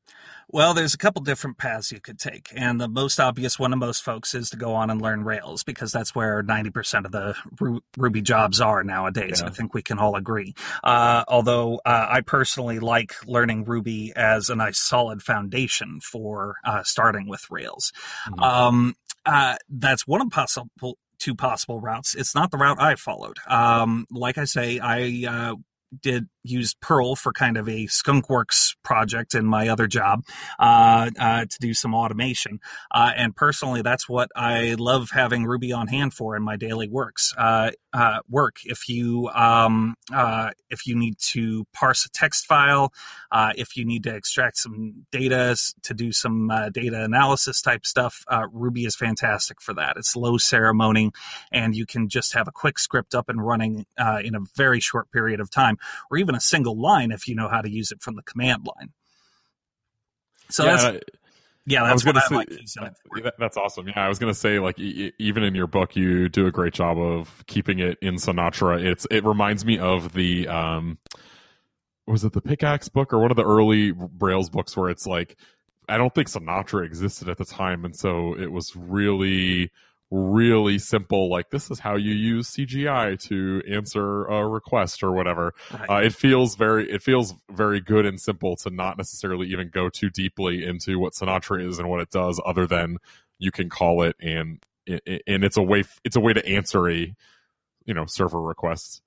Well, 0.48 0.74
there's 0.74 0.92
a 0.92 0.98
couple 0.98 1.22
different 1.22 1.56
paths 1.56 1.90
you 1.90 2.00
could 2.00 2.18
take, 2.18 2.50
and 2.54 2.78
the 2.78 2.88
most 2.88 3.18
obvious 3.18 3.58
one 3.58 3.72
of 3.72 3.78
most 3.78 4.02
folks 4.02 4.34
is 4.34 4.50
to 4.50 4.56
go 4.56 4.74
on 4.74 4.90
and 4.90 5.00
learn 5.00 5.24
Rails 5.24 5.64
because 5.64 5.92
that's 5.92 6.14
where 6.14 6.42
90% 6.42 7.06
of 7.06 7.12
the 7.12 7.34
Ru- 7.58 7.80
Ruby 7.96 8.20
jobs 8.20 8.60
are 8.60 8.84
nowadays. 8.84 9.40
Yeah. 9.40 9.48
I 9.48 9.50
think 9.50 9.72
we 9.72 9.82
can 9.82 9.98
all 9.98 10.14
agree. 10.14 10.54
Uh, 10.84 11.24
although 11.26 11.80
uh, 11.86 12.06
I 12.10 12.20
personally 12.20 12.80
like 12.80 13.14
learning 13.26 13.64
Ruby 13.64 14.12
as 14.14 14.50
a 14.50 14.54
nice 14.54 14.78
solid 14.78 15.22
foundation 15.22 16.00
for 16.00 16.56
uh, 16.64 16.82
starting 16.82 17.28
with 17.28 17.50
Rails. 17.50 17.92
Mm-hmm. 18.28 18.40
Um, 18.40 18.96
uh, 19.24 19.56
that's 19.70 20.06
one 20.06 20.28
possible 20.30 20.98
two 21.23 21.35
possible 21.35 21.81
routes. 21.81 22.14
It's 22.14 22.35
not 22.35 22.51
the 22.51 22.59
route 22.59 22.81
I 22.81 22.97
followed. 22.97 23.39
Um, 23.47 24.07
like 24.11 24.39
I 24.39 24.45
say, 24.45 24.81
I 24.81 25.25
uh, 25.29 25.55
did 26.01 26.28
use 26.45 26.74
Perl 26.74 27.14
for 27.14 27.32
kind 27.32 27.57
of 27.57 27.68
a 27.68 27.86
skunkworks 27.86 28.74
project 28.82 29.34
in 29.34 29.47
my 29.47 29.68
other 29.68 29.86
job 29.86 30.24
uh, 30.59 31.11
uh, 31.18 31.45
to 31.45 31.59
do 31.61 31.74
some 31.74 31.95
automation. 31.95 32.61
Uh, 32.90 33.12
and 33.16 33.34
personally, 33.36 33.82
that's 33.82 34.09
what 34.09 34.30
I 34.34 34.74
love 34.78 35.11
having 35.12 35.45
Ruby 35.45 35.72
on 35.72 35.86
hand 35.86 36.14
for 36.14 36.36
in 36.36 36.43
my 36.43 36.57
daily 36.57 36.88
works 36.88 37.34
uh, 37.36 37.70
uh, 37.93 38.20
work. 38.28 38.57
If 38.64 38.88
you 38.88 39.28
um, 39.34 39.95
uh, 40.12 40.51
if 40.70 40.86
you 40.86 40.97
need 40.97 41.18
to 41.18 41.66
parse 41.72 42.05
a 42.05 42.11
text 42.11 42.47
file, 42.47 42.93
if 43.55 43.76
you 43.76 43.84
need 43.84 44.05
to 44.05 44.14
extract 44.14 44.59
some 44.59 45.07
data 45.12 45.57
to 45.82 45.95
do 45.95 46.12
some 46.12 46.51
data 46.72 47.05
analysis 47.05 47.61
type 47.61 47.86
stuff, 47.86 48.24
Ruby 48.51 48.84
is 48.84 48.97
fantastic 48.97 49.61
for 49.61 49.74
that. 49.74 49.97
It's 49.97 50.16
low 50.16 50.38
ceremony, 50.38 51.12
and 51.51 51.76
you 51.76 51.86
can 51.86 52.09
just 52.09 52.34
have 52.34 52.49
a 52.49 52.53
quick 52.53 52.78
script 52.78 53.14
up 53.14 53.28
and 53.28 53.45
running 53.45 53.86
in 54.22 54.34
a 54.34 54.40
very 54.57 54.80
short 54.80 55.11
period 55.12 55.40
of 55.40 55.51
time, 55.51 55.78
or 56.11 56.18
even 56.18 56.35
a 56.35 56.41
single 56.41 56.78
line 56.78 57.11
if 57.11 57.28
you 57.28 57.35
know 57.35 57.49
how 57.49 57.61
to 57.61 57.70
use 57.70 57.93
it 57.93 58.03
from 58.03 58.16
the 58.16 58.22
command 58.22 58.66
line. 58.66 58.91
So 60.51 60.64
yeah, 60.64 60.76
that's 60.76 61.05
yeah, 61.64 61.85
that's 61.85 62.05
what 62.05 62.16
I 62.16 62.20
say, 62.20 62.35
like 62.35 62.49
that, 62.49 63.35
That's 63.39 63.57
awesome. 63.57 63.87
Yeah, 63.87 64.05
I 64.05 64.09
was 64.09 64.18
gonna 64.18 64.35
say 64.35 64.59
like 64.59 64.78
e- 64.80 65.12
even 65.18 65.45
in 65.45 65.55
your 65.55 65.68
book, 65.68 65.95
you 65.95 66.28
do 66.28 66.47
a 66.47 66.51
great 66.51 66.74
job 66.74 66.99
of 66.99 67.45
keeping 67.47 67.78
it 67.78 67.99
in 68.03 68.16
Sinatra. 68.16 68.85
It's 68.85 69.07
it 69.11 69.24
reminds 69.24 69.64
me 69.64 69.78
of 69.78 70.12
the 70.12 70.49
um, 70.49 70.99
was 72.07 72.24
it 72.24 72.33
the 72.33 72.41
pickaxe 72.41 72.89
book 72.89 73.12
or 73.12 73.20
one 73.20 73.30
of 73.30 73.37
the 73.37 73.45
early 73.45 73.93
Rails 74.18 74.51
books 74.51 74.76
where 74.76 74.91
it's 74.91 75.07
like 75.07 75.37
I 75.89 75.99
don't 75.99 76.12
think 76.12 76.28
Sinatra 76.28 76.85
existed 76.85 77.28
at 77.28 77.39
the 77.39 77.45
time, 77.45 77.85
and 77.85 77.95
so 77.95 78.37
it 78.37 78.51
was 78.51 78.74
really 78.74 79.70
really 80.12 80.78
simple 80.78 81.30
like 81.30 81.48
this 81.48 81.70
is 81.70 81.78
how 81.78 81.96
you 81.96 82.12
use 82.12 82.50
cgi 82.50 83.18
to 83.18 83.62
answer 83.66 84.24
a 84.26 84.46
request 84.46 85.02
or 85.02 85.10
whatever 85.10 85.54
right. 85.72 85.88
uh, 85.88 86.06
it 86.06 86.14
feels 86.14 86.54
very 86.54 86.90
it 86.90 87.02
feels 87.02 87.34
very 87.50 87.80
good 87.80 88.04
and 88.04 88.20
simple 88.20 88.54
to 88.54 88.68
not 88.68 88.98
necessarily 88.98 89.46
even 89.48 89.70
go 89.70 89.88
too 89.88 90.10
deeply 90.10 90.66
into 90.66 90.98
what 90.98 91.14
sinatra 91.14 91.66
is 91.66 91.78
and 91.78 91.88
what 91.88 92.00
it 92.00 92.10
does 92.10 92.38
other 92.44 92.66
than 92.66 92.98
you 93.38 93.50
can 93.50 93.70
call 93.70 94.02
it 94.02 94.14
and 94.20 94.62
and 94.86 95.44
it's 95.44 95.56
a 95.56 95.62
way 95.62 95.82
it's 96.04 96.16
a 96.16 96.20
way 96.20 96.34
to 96.34 96.46
answer 96.46 96.90
a 96.90 97.14
you 97.86 97.94
know 97.94 98.04
server 98.04 98.40
request 98.40 99.00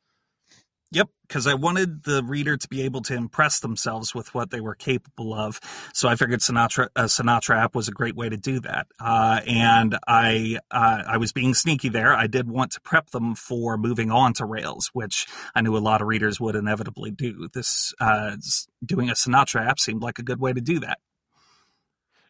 Yep, 0.92 1.10
because 1.28 1.48
I 1.48 1.56
wanted 1.56 2.04
the 2.04 2.24
reader 2.24 2.56
to 2.58 2.68
be 2.70 2.84
able 2.84 3.02
to 3.02 3.16
impress 3.16 3.60
themselves 3.60 4.14
with 4.14 4.34
what 4.34 4.52
they 4.52 4.62
were 4.62 4.76
capable 4.76 5.34
of. 5.34 5.60
So 5.94 6.08
I 6.08 6.16
figured 6.16 6.42
Sinatra, 6.42 6.90
a 6.96 7.04
Sinatra 7.06 7.58
app 7.58 7.76
was 7.76 7.88
a 7.88 7.92
great 7.92 8.16
way 8.16 8.30
to 8.30 8.38
do 8.38 8.60
that. 8.62 8.88
Uh, 9.00 9.42
and 9.48 9.98
I, 10.08 10.60
uh, 10.70 11.04
I 11.08 11.18
was 11.18 11.32
being 11.32 11.54
sneaky 11.54 11.90
there. 11.90 12.14
I 12.14 12.28
did 12.28 12.48
want 12.48 12.72
to 12.74 12.82
prep 12.82 13.10
them 13.10 13.36
for 13.36 13.78
moving 13.78 14.12
on 14.12 14.34
to 14.34 14.46
Rails, 14.46 14.92
which 14.94 15.28
I 15.56 15.62
knew 15.62 15.76
a 15.76 15.80
lot 15.80 16.02
of 16.02 16.08
readers 16.08 16.40
would 16.40 16.56
inevitably 16.56 17.12
do. 17.12 17.50
This 17.54 17.94
uh, 18.00 18.38
doing 18.86 19.10
a 19.10 19.14
Sinatra 19.14 19.68
app 19.68 19.80
seemed 19.80 20.04
like 20.04 20.20
a 20.20 20.24
good 20.24 20.40
way 20.40 20.54
to 20.54 20.62
do 20.62 20.80
that. 20.82 21.00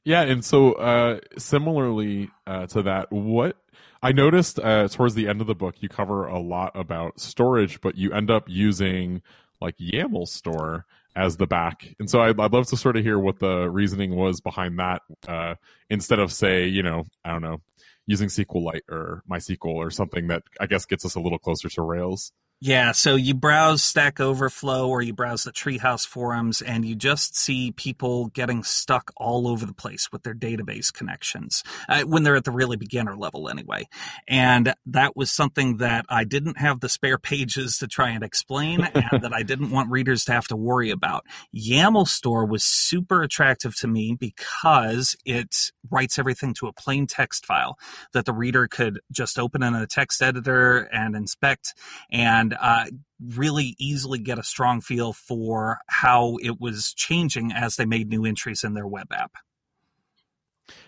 Yeah, 0.05 0.21
and 0.21 0.45
so 0.45 0.73
uh, 0.73 1.19
similarly 1.37 2.29
uh, 2.45 2.67
to 2.67 2.83
that, 2.83 3.11
what 3.11 3.57
I 4.01 4.11
noticed 4.11 4.59
uh, 4.59 4.87
towards 4.87 5.15
the 5.15 5.27
end 5.27 5.41
of 5.41 5.47
the 5.47 5.55
book, 5.55 5.75
you 5.79 5.89
cover 5.89 6.27
a 6.27 6.39
lot 6.39 6.71
about 6.75 7.19
storage, 7.19 7.81
but 7.81 7.95
you 7.95 8.11
end 8.13 8.29
up 8.29 8.43
using 8.47 9.21
like 9.61 9.77
YAML 9.77 10.27
store 10.27 10.85
as 11.15 11.37
the 11.37 11.47
back. 11.47 11.95
And 11.99 12.09
so 12.09 12.21
I'd, 12.21 12.39
I'd 12.39 12.53
love 12.53 12.67
to 12.67 12.77
sort 12.77 12.97
of 12.97 13.03
hear 13.03 13.17
what 13.17 13.39
the 13.39 13.69
reasoning 13.69 14.15
was 14.15 14.41
behind 14.41 14.79
that 14.79 15.01
uh, 15.27 15.55
instead 15.89 16.19
of, 16.19 16.31
say, 16.31 16.65
you 16.67 16.83
know, 16.83 17.05
I 17.23 17.31
don't 17.31 17.41
know, 17.41 17.61
using 18.05 18.27
SQLite 18.27 18.81
or 18.89 19.23
MySQL 19.29 19.75
or 19.75 19.89
something 19.91 20.27
that 20.27 20.43
I 20.59 20.67
guess 20.67 20.85
gets 20.85 21.05
us 21.05 21.15
a 21.15 21.19
little 21.19 21.39
closer 21.39 21.69
to 21.69 21.81
Rails. 21.81 22.31
Yeah, 22.61 22.93
so 22.93 23.15
you 23.15 23.33
browse 23.33 23.83
Stack 23.83 24.21
Overflow 24.21 24.87
or 24.87 25.01
you 25.01 25.13
browse 25.13 25.43
the 25.43 25.51
Treehouse 25.51 26.07
forums 26.07 26.61
and 26.61 26.85
you 26.85 26.95
just 26.95 27.35
see 27.35 27.71
people 27.73 28.27
getting 28.27 28.63
stuck 28.63 29.11
all 29.17 29.47
over 29.49 29.65
the 29.65 29.73
place 29.73 30.09
with 30.09 30.23
their 30.23 30.33
database 30.33 30.91
connections 30.91 31.63
uh, 31.89 32.03
when 32.03 32.23
they're 32.23 32.37
at 32.37 32.45
the 32.45 32.51
really 32.51 32.77
beginner 32.77 33.17
level 33.17 33.49
anyway. 33.49 33.87
And 34.25 34.73
that 34.85 35.17
was 35.17 35.31
something 35.31 35.77
that 35.77 36.05
I 36.07 36.23
didn't 36.23 36.57
have 36.57 36.79
the 36.79 36.87
spare 36.87 37.17
pages 37.17 37.77
to 37.79 37.87
try 37.87 38.11
and 38.11 38.23
explain 38.23 38.81
and 38.95 39.21
that 39.21 39.33
I 39.33 39.43
didn't 39.43 39.71
want 39.71 39.91
readers 39.91 40.23
to 40.25 40.31
have 40.31 40.47
to 40.47 40.55
worry 40.55 40.91
about. 40.91 41.25
YAML 41.53 42.07
store 42.07 42.45
was 42.45 42.63
super 42.63 43.21
attractive 43.21 43.75
to 43.79 43.87
me 43.87 44.15
because 44.17 45.17
it 45.25 45.71
writes 45.91 46.17
everything 46.17 46.53
to 46.55 46.67
a 46.67 46.73
plain 46.73 47.05
text 47.05 47.45
file 47.45 47.77
that 48.13 48.25
the 48.25 48.33
reader 48.33 48.67
could 48.67 49.01
just 49.11 49.37
open 49.37 49.61
in 49.61 49.75
a 49.75 49.85
text 49.85 50.21
editor 50.21 50.77
and 50.91 51.15
inspect 51.17 51.73
and 52.09 52.44
uh, 52.53 52.85
really 53.23 53.75
easily 53.79 54.19
get 54.19 54.39
a 54.39 54.43
strong 54.43 54.81
feel 54.81 55.13
for 55.13 55.79
how 55.87 56.37
it 56.41 56.59
was 56.59 56.93
changing 56.93 57.51
as 57.51 57.75
they 57.75 57.85
made 57.85 58.09
new 58.09 58.25
entries 58.25 58.63
in 58.63 58.73
their 58.73 58.87
web 58.87 59.11
app. 59.11 59.33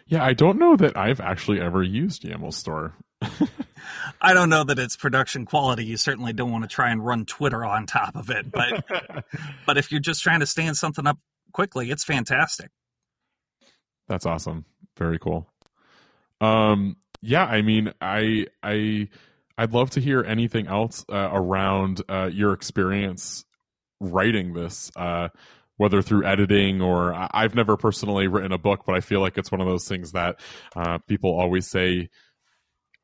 Yeah, 0.08 0.24
I 0.24 0.34
don't 0.34 0.58
know 0.58 0.76
that 0.78 0.98
I've 0.98 1.20
actually 1.20 1.60
ever 1.60 1.84
used 1.84 2.24
YAML 2.24 2.54
Store. 2.54 2.94
I 4.22 4.34
don't 4.34 4.50
know 4.50 4.64
that 4.64 4.80
it's 4.80 4.96
production 4.96 5.46
quality. 5.46 5.86
You 5.86 5.98
certainly 5.98 6.34
don't 6.34 6.52
want 6.52 6.64
to 6.64 6.68
try 6.68 6.92
and 6.92 7.06
run 7.06 7.26
Twitter 7.26 7.66
on 7.66 7.86
top 7.86 8.16
of 8.16 8.30
it, 8.30 8.52
but 8.52 8.86
but 9.66 9.78
if 9.78 9.92
you're 9.92 10.02
just 10.02 10.24
trying 10.24 10.40
to 10.40 10.46
stand 10.46 10.78
something 10.78 11.06
up 11.06 11.18
quickly, 11.52 11.92
it's 11.92 12.04
fantastic. 12.04 12.72
That's 14.08 14.26
awesome. 14.26 14.66
Very 14.98 15.20
cool. 15.20 15.48
Um 16.40 16.98
yeah, 17.22 17.46
I 17.46 17.62
mean, 17.62 17.94
I 18.00 18.48
I 18.62 19.10
I'd 19.58 19.74
love 19.74 19.90
to 19.92 20.00
hear 20.00 20.24
anything 20.24 20.68
else 20.68 21.06
uh, 21.12 21.30
around 21.32 22.02
uh, 22.08 22.30
your 22.32 22.54
experience 22.54 23.46
writing 24.00 24.54
this, 24.54 24.92
uh, 24.96 25.30
whether 25.78 26.02
through 26.02 26.26
editing 26.26 26.82
or 26.82 27.14
I've 27.32 27.56
never 27.56 27.78
personally 27.78 28.28
written 28.28 28.52
a 28.52 28.58
book, 28.58 28.84
but 28.86 28.96
I 28.96 29.02
feel 29.02 29.20
like 29.20 29.38
it's 29.38 29.52
one 29.52 29.62
of 29.62 29.68
those 29.68 29.88
things 29.88 30.12
that 30.12 30.40
uh, 30.76 31.00
people 31.08 31.32
always 31.40 31.68
say 31.68 32.10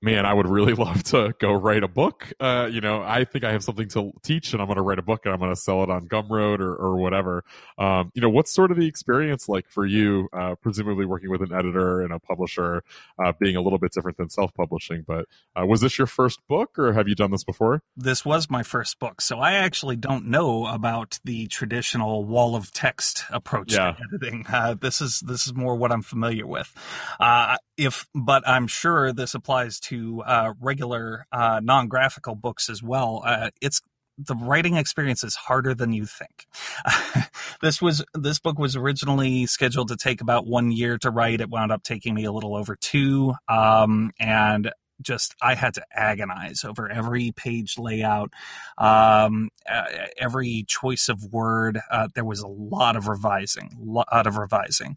man, 0.04 0.26
I 0.26 0.34
would 0.34 0.48
really 0.48 0.74
love 0.84 1.02
to 1.06 1.34
go 1.40 1.54
write 1.54 1.84
a 1.84 1.88
book. 1.88 2.32
Uh, 2.40 2.68
you 2.70 2.82
know, 2.82 3.02
I 3.02 3.24
think 3.24 3.46
I 3.46 3.52
have 3.54 3.64
something 3.64 3.88
to 3.90 4.12
teach 4.22 4.54
and 4.54 4.62
I'm 4.62 4.68
going 4.68 4.76
to 4.76 4.84
write 4.84 5.00
a 5.00 5.04
book 5.04 5.22
and 5.26 5.34
I'm 5.34 5.40
going 5.40 5.56
to 5.56 5.60
sell 5.60 5.82
it 5.84 5.90
on 5.90 6.08
Gumroad 6.08 6.60
or, 6.60 6.76
or 6.76 6.98
whatever. 6.98 7.44
Um, 7.78 8.12
you 8.14 8.22
know, 8.22 8.30
what's 8.30 8.52
sort 8.52 8.70
of 8.70 8.78
the 8.78 8.86
experience 8.86 9.48
like 9.48 9.70
for 9.70 9.86
you, 9.86 10.28
uh, 10.34 10.56
presumably 10.56 11.06
working 11.06 11.30
with 11.30 11.42
an 11.42 11.54
editor 11.54 12.02
and 12.02 12.12
a 12.12 12.20
publisher, 12.20 12.84
uh, 13.24 13.32
being 13.40 13.56
a 13.56 13.62
little 13.62 13.80
bit 13.80 13.94
different 13.94 14.18
than 14.18 14.30
self-publishing, 14.30 15.06
but, 15.08 15.26
uh, 15.56 15.66
was 15.66 15.82
this 15.82 15.98
your 15.98 16.08
first 16.08 16.46
book 16.48 16.78
or 16.78 16.94
have 16.94 17.08
you 17.08 17.16
done 17.16 17.32
this 17.32 17.46
before? 17.46 17.82
This 17.96 18.26
was 18.26 18.50
my 18.50 18.62
first 18.62 19.00
book. 19.00 19.22
So 19.22 19.40
I 19.40 19.54
actually 19.54 19.96
don't 19.96 20.28
know 20.28 20.68
about 20.68 21.20
the 21.24 21.48
traditional 21.48 22.26
wall 22.26 22.56
of 22.56 22.74
text 22.74 23.24
approach 23.30 23.74
yeah. 23.74 23.94
to 23.94 23.98
editing. 24.10 24.46
Uh, 24.48 24.76
this 24.80 25.00
is, 25.00 25.22
this 25.22 25.48
is 25.48 25.54
more 25.54 25.76
what 25.76 25.92
I'm 25.92 26.02
familiar 26.02 26.46
with. 26.46 26.74
Uh, 27.20 27.56
if, 27.78 28.08
but 28.14 28.48
I'm 28.48 28.68
sure 28.68 29.14
this 29.14 29.34
applies 29.34 29.80
to 29.82 29.93
to 29.94 30.24
uh, 30.24 30.54
regular 30.60 31.26
uh, 31.32 31.60
non-graphical 31.64 32.36
books 32.36 32.70
as 32.70 32.82
well, 32.82 33.22
uh, 33.26 33.50
it's 33.62 33.82
the 34.18 34.36
writing 34.36 34.78
experience 34.78 35.24
is 35.24 35.36
harder 35.36 35.74
than 35.74 35.92
you 35.92 36.06
think. 36.06 36.46
this 37.62 37.82
was 37.82 38.04
this 38.14 38.40
book 38.40 38.60
was 38.60 38.76
originally 38.76 39.46
scheduled 39.46 39.88
to 39.88 39.96
take 39.96 40.22
about 40.22 40.46
one 40.46 40.72
year 40.72 40.98
to 41.00 41.10
write. 41.10 41.42
It 41.42 41.50
wound 41.50 41.72
up 41.72 41.84
taking 41.84 42.14
me 42.14 42.26
a 42.26 42.32
little 42.32 42.56
over 42.56 42.76
two, 42.76 43.34
um, 43.48 44.12
and 44.20 44.72
just 45.02 45.36
I 45.42 45.56
had 45.56 45.74
to 45.76 45.84
agonize 45.92 46.64
over 46.64 46.90
every 46.90 47.32
page 47.32 47.78
layout, 47.78 48.32
um, 48.78 49.50
every 50.18 50.66
choice 50.68 51.10
of 51.10 51.34
word. 51.34 51.80
Uh, 51.92 52.08
there 52.14 52.26
was 52.26 52.42
a 52.42 52.48
lot 52.48 52.96
of 52.96 53.08
revising, 53.08 53.76
lot 53.80 54.28
of 54.28 54.38
revising, 54.38 54.96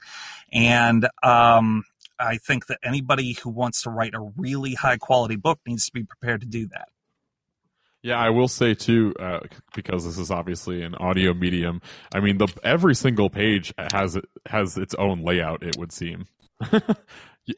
and 0.53 1.09
um, 1.23 1.85
I 2.19 2.39
think 2.39 2.67
that 2.67 2.79
anybody 2.83 3.37
who 3.43 3.51
wants 3.51 3.83
to 3.83 3.91
write 3.91 4.14
a 4.14 4.21
really 4.37 4.75
high 4.75 4.97
quality 4.97 5.37
book 5.37 5.61
needs 5.67 5.87
to 5.87 5.93
be 5.93 6.05
prepared 6.05 6.41
to 6.41 6.47
do 6.47 6.69
that. 6.69 6.89
Yeah, 8.03 8.19
I 8.19 8.31
will 8.31 8.49
say 8.49 8.75
too, 8.75 9.14
uh, 9.19 9.41
because 9.75 10.05
this 10.05 10.17
is 10.17 10.31
obviously 10.31 10.83
an 10.83 10.95
audio 10.95 11.35
medium. 11.35 11.83
I 12.14 12.21
mean, 12.21 12.39
the 12.39 12.47
every 12.62 12.95
single 12.95 13.31
page 13.31 13.75
has 13.93 14.17
has 14.47 14.77
its 14.77 14.95
own 14.95 15.23
layout. 15.23 15.62
It 15.62 15.77
would 15.77 15.91
seem. 15.91 16.27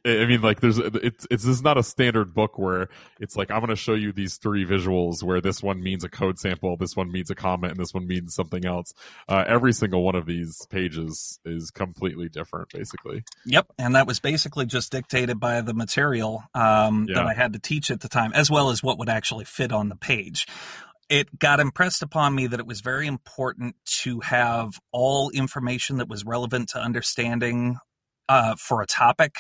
I 0.05 0.27
mean, 0.27 0.43
like, 0.43 0.61
there's 0.61 0.79
it's 0.79 1.27
it's 1.31 1.45
this 1.45 1.57
is 1.57 1.63
not 1.63 1.79
a 1.79 1.83
standard 1.83 2.35
book 2.35 2.59
where 2.59 2.89
it's 3.21 3.37
like 3.37 3.51
I'm 3.51 3.61
going 3.61 3.71
to 3.71 3.77
show 3.77 3.95
you 3.95 4.13
these 4.13 4.37
three 4.37 4.67
visuals 4.67 5.23
where 5.23 5.41
this 5.41 5.63
one 5.63 5.83
means 5.83 6.05
a 6.05 6.11
code 6.11 6.39
sample, 6.39 6.77
this 6.77 6.95
one 6.95 7.11
means 7.11 7.31
a 7.31 7.35
comment, 7.35 7.73
and 7.73 7.81
this 7.81 7.95
one 7.95 8.07
means 8.07 8.35
something 8.35 8.67
else. 8.67 8.93
Uh, 9.29 9.45
every 9.47 9.73
single 9.73 10.03
one 10.03 10.15
of 10.15 10.27
these 10.27 10.67
pages 10.69 11.39
is 11.45 11.71
completely 11.71 12.29
different, 12.29 12.69
basically. 12.71 13.25
Yep, 13.47 13.69
and 13.79 13.95
that 13.95 14.07
was 14.07 14.21
basically 14.21 14.67
just 14.67 14.93
dictated 14.93 15.41
by 15.41 15.63
the 15.63 15.73
material 15.73 16.45
um, 16.55 17.07
yeah. 17.09 17.17
that 17.17 17.27
I 17.27 17.33
had 17.33 17.55
to 17.55 17.59
teach 17.59 17.91
at 17.91 18.01
the 18.01 18.09
time, 18.09 18.33
as 18.35 18.51
well 18.51 18.69
as 18.69 18.83
what 18.83 18.99
would 18.99 19.09
actually 19.09 19.45
fit 19.45 19.73
on 19.73 19.89
the 19.89 19.97
page 19.97 20.47
it 21.11 21.39
got 21.39 21.59
impressed 21.59 22.03
upon 22.03 22.35
me 22.35 22.47
that 22.47 22.61
it 22.61 22.67
was 22.67 22.83
very 22.83 23.07
important 23.07 23.75
to 23.87 24.21
have 24.21 24.79
all 24.93 25.31
information 25.31 25.97
that 25.97 26.07
was 26.07 26.23
relevant 26.23 26.69
to 26.69 26.79
understanding 26.79 27.79
uh, 28.29 28.55
for 28.57 28.83
a 28.83 28.87
topic 28.87 29.39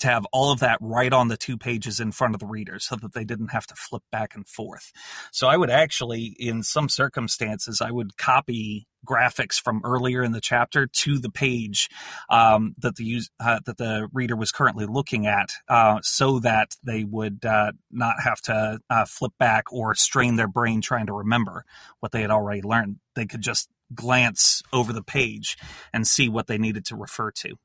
to 0.00 0.08
have 0.08 0.26
all 0.32 0.52
of 0.52 0.60
that 0.60 0.78
right 0.80 1.12
on 1.12 1.28
the 1.28 1.36
two 1.36 1.56
pages 1.56 2.00
in 2.00 2.12
front 2.12 2.34
of 2.34 2.40
the 2.40 2.46
reader 2.46 2.78
so 2.78 2.96
that 2.96 3.12
they 3.14 3.24
didn't 3.24 3.48
have 3.48 3.66
to 3.66 3.74
flip 3.74 4.02
back 4.10 4.34
and 4.34 4.48
forth. 4.48 4.92
So 5.32 5.48
I 5.48 5.56
would 5.56 5.70
actually, 5.70 6.36
in 6.38 6.62
some 6.62 6.88
circumstances, 6.88 7.80
I 7.80 7.90
would 7.90 8.16
copy 8.16 8.86
graphics 9.06 9.60
from 9.60 9.80
earlier 9.84 10.22
in 10.22 10.32
the 10.32 10.40
chapter 10.40 10.86
to 10.86 11.18
the 11.18 11.30
page 11.30 11.88
um, 12.28 12.74
that 12.78 12.96
the 12.96 13.04
use, 13.04 13.30
uh, 13.38 13.60
that 13.64 13.78
the 13.78 14.08
reader 14.12 14.36
was 14.36 14.50
currently 14.52 14.84
looking 14.84 15.26
at, 15.26 15.52
uh, 15.68 16.00
so 16.02 16.40
that 16.40 16.76
they 16.82 17.04
would 17.04 17.44
uh, 17.44 17.72
not 17.90 18.16
have 18.22 18.40
to 18.42 18.80
uh, 18.90 19.04
flip 19.04 19.32
back 19.38 19.72
or 19.72 19.94
strain 19.94 20.36
their 20.36 20.48
brain 20.48 20.80
trying 20.80 21.06
to 21.06 21.12
remember 21.12 21.64
what 22.00 22.12
they 22.12 22.22
had 22.22 22.30
already 22.30 22.62
learned. 22.62 22.96
They 23.14 23.26
could 23.26 23.42
just 23.42 23.68
glance 23.94 24.62
over 24.72 24.92
the 24.92 25.02
page 25.02 25.56
and 25.92 26.06
see 26.06 26.28
what 26.28 26.46
they 26.46 26.58
needed 26.58 26.84
to 26.86 26.96
refer 26.96 27.30
to. 27.30 27.56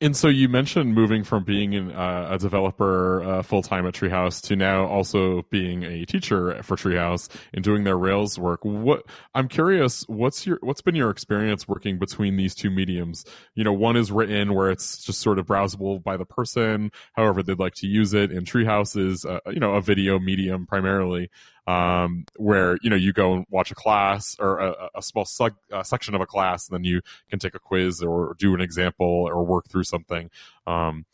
And 0.00 0.16
so 0.16 0.28
you 0.28 0.48
mentioned 0.48 0.94
moving 0.94 1.24
from 1.24 1.42
being 1.42 1.72
in, 1.72 1.90
uh, 1.90 2.28
a 2.30 2.38
developer 2.38 3.20
uh, 3.20 3.42
full 3.42 3.62
time 3.62 3.84
at 3.84 3.94
Treehouse 3.94 4.40
to 4.42 4.54
now 4.54 4.86
also 4.86 5.42
being 5.50 5.82
a 5.82 6.04
teacher 6.04 6.62
for 6.62 6.76
Treehouse 6.76 7.28
and 7.52 7.64
doing 7.64 7.82
their 7.82 7.98
Rails 7.98 8.38
work. 8.38 8.60
What 8.62 9.02
I'm 9.34 9.48
curious, 9.48 10.04
what's 10.06 10.46
your 10.46 10.60
what's 10.62 10.82
been 10.82 10.94
your 10.94 11.10
experience 11.10 11.66
working 11.66 11.98
between 11.98 12.36
these 12.36 12.54
two 12.54 12.70
mediums? 12.70 13.24
You 13.56 13.64
know, 13.64 13.72
one 13.72 13.96
is 13.96 14.12
written 14.12 14.54
where 14.54 14.70
it's 14.70 15.04
just 15.04 15.20
sort 15.20 15.40
of 15.40 15.46
browsable 15.46 16.00
by 16.00 16.16
the 16.16 16.24
person, 16.24 16.92
however 17.14 17.42
they'd 17.42 17.58
like 17.58 17.74
to 17.76 17.88
use 17.88 18.14
it, 18.14 18.30
and 18.30 18.46
Treehouse 18.46 18.96
is 18.96 19.24
uh, 19.24 19.40
you 19.48 19.58
know 19.58 19.74
a 19.74 19.82
video 19.82 20.20
medium 20.20 20.64
primarily 20.64 21.28
um, 21.68 22.24
where 22.36 22.78
you 22.82 22.88
know 22.88 22.96
you 22.96 23.12
go 23.12 23.34
and 23.34 23.44
watch 23.50 23.70
a 23.70 23.74
class 23.74 24.36
or 24.40 24.58
a, 24.58 24.88
a 24.94 25.02
small 25.02 25.28
a 25.70 25.84
section 25.84 26.14
of 26.14 26.22
a 26.22 26.26
class, 26.26 26.66
and 26.66 26.74
then 26.74 26.84
you 26.84 27.02
can 27.28 27.38
take 27.38 27.54
a 27.54 27.58
quiz 27.58 28.02
or 28.02 28.34
do 28.38 28.54
an 28.54 28.62
example 28.62 29.06
or 29.06 29.44
work 29.44 29.68
through 29.68 29.84
something. 29.84 30.30
Um, 30.66 31.04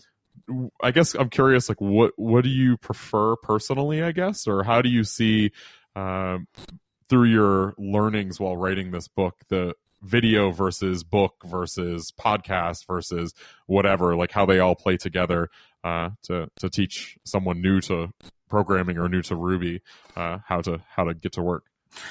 I 0.80 0.92
guess 0.92 1.14
I'm 1.14 1.28
curious, 1.28 1.68
like 1.68 1.80
what 1.80 2.12
what 2.16 2.44
do 2.44 2.50
you 2.50 2.76
prefer 2.76 3.34
personally? 3.34 4.04
I 4.04 4.12
guess, 4.12 4.46
or 4.46 4.62
how 4.62 4.80
do 4.80 4.88
you 4.88 5.02
see 5.02 5.50
um, 5.96 6.46
through 7.08 7.30
your 7.30 7.74
learnings 7.76 8.38
while 8.38 8.56
writing 8.56 8.92
this 8.92 9.08
book 9.08 9.34
the 9.48 9.74
video 10.02 10.52
versus 10.52 11.02
book 11.02 11.34
versus 11.44 12.12
podcast 12.12 12.86
versus 12.86 13.34
whatever, 13.66 14.14
like 14.14 14.30
how 14.30 14.46
they 14.46 14.60
all 14.60 14.76
play 14.76 14.96
together 14.96 15.50
uh, 15.82 16.10
to 16.22 16.48
to 16.60 16.70
teach 16.70 17.18
someone 17.24 17.60
new 17.60 17.80
to 17.80 18.12
programming 18.48 18.98
or 18.98 19.08
new 19.08 19.22
to 19.22 19.36
Ruby 19.36 19.82
uh, 20.16 20.38
how 20.46 20.60
to 20.62 20.80
how 20.88 21.04
to 21.04 21.14
get 21.14 21.32
to 21.32 21.42
work. 21.42 21.64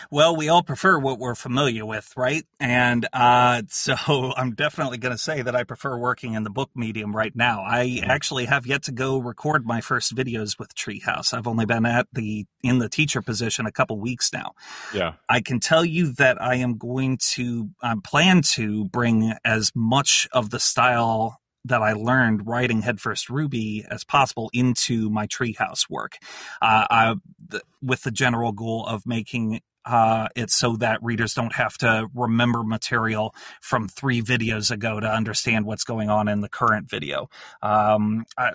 Well, 0.10 0.36
we 0.36 0.50
all 0.50 0.64
prefer 0.64 0.98
what 0.98 1.20
we're 1.20 1.36
familiar 1.36 1.86
with, 1.86 2.12
right? 2.16 2.46
And 2.60 3.08
uh, 3.14 3.64
so 3.70 4.34
I'm 4.36 4.54
definitely 4.54 4.98
going 4.98 5.14
to 5.14 5.18
say 5.18 5.42
that 5.42 5.56
I 5.56 5.64
prefer 5.64 5.98
working 5.98 6.34
in 6.34 6.44
the 6.44 6.50
book 6.50 6.70
medium 6.76 7.16
right 7.16 7.36
now. 7.36 7.64
I 7.64 7.88
mm-hmm. 7.88 8.10
actually 8.10 8.46
have 8.46 8.66
yet 8.66 8.84
to 8.84 8.92
go 8.92 9.18
record 9.18 9.66
my 9.66 9.82
first 9.82 10.16
videos 10.16 10.58
with 10.60 10.76
Treehouse. 10.76 11.34
I've 11.34 11.48
only 11.48 11.66
been 11.66 11.86
at 11.86 12.08
the 12.14 12.46
in 12.62 12.80
the 12.80 12.90
teacher 12.90 13.22
position 13.22 13.66
a 13.66 13.72
couple 13.72 14.00
weeks 14.00 14.32
now. 14.34 14.54
Yeah, 14.94 15.14
I 15.28 15.42
can 15.42 15.60
tell 15.60 15.84
you 15.84 16.14
that 16.14 16.42
I 16.42 16.56
am 16.56 16.78
going 16.78 17.18
to 17.34 17.70
I 17.82 17.96
plan 18.04 18.42
to 18.54 18.86
bring 18.86 19.34
as 19.44 19.72
much 19.76 20.28
of 20.32 20.50
the 20.50 20.60
style 20.60 21.40
that 21.66 21.82
I 21.82 21.94
learned 21.94 22.48
writing 22.48 22.82
Head 22.82 23.00
First 23.00 23.30
Ruby 23.30 23.86
as 23.90 24.04
possible 24.04 24.50
into 24.54 25.10
my 25.10 25.28
treehouse 25.28 25.90
work, 25.90 26.18
uh, 26.62 26.86
I, 26.90 27.16
th- 27.50 27.64
with 27.82 28.04
the 28.04 28.12
general 28.12 28.52
goal 28.52 28.86
of 28.86 29.06
making 29.06 29.62
uh, 29.86 30.30
it 30.36 30.50
so 30.50 30.78
that 30.78 31.04
readers 31.04 31.34
don't 31.34 31.54
have 31.54 31.78
to 31.78 32.08
remember 32.14 32.64
material 32.64 33.36
from 33.62 33.88
three 33.88 34.22
videos 34.22 34.72
ago 34.72 35.00
to 35.00 35.08
understand 35.08 35.66
what's 35.66 35.84
going 35.84 36.10
on 36.10 36.28
in 36.28 36.42
the 36.42 36.50
current 36.50 36.90
video. 36.90 37.30
Um, 37.62 38.26
I, 38.38 38.54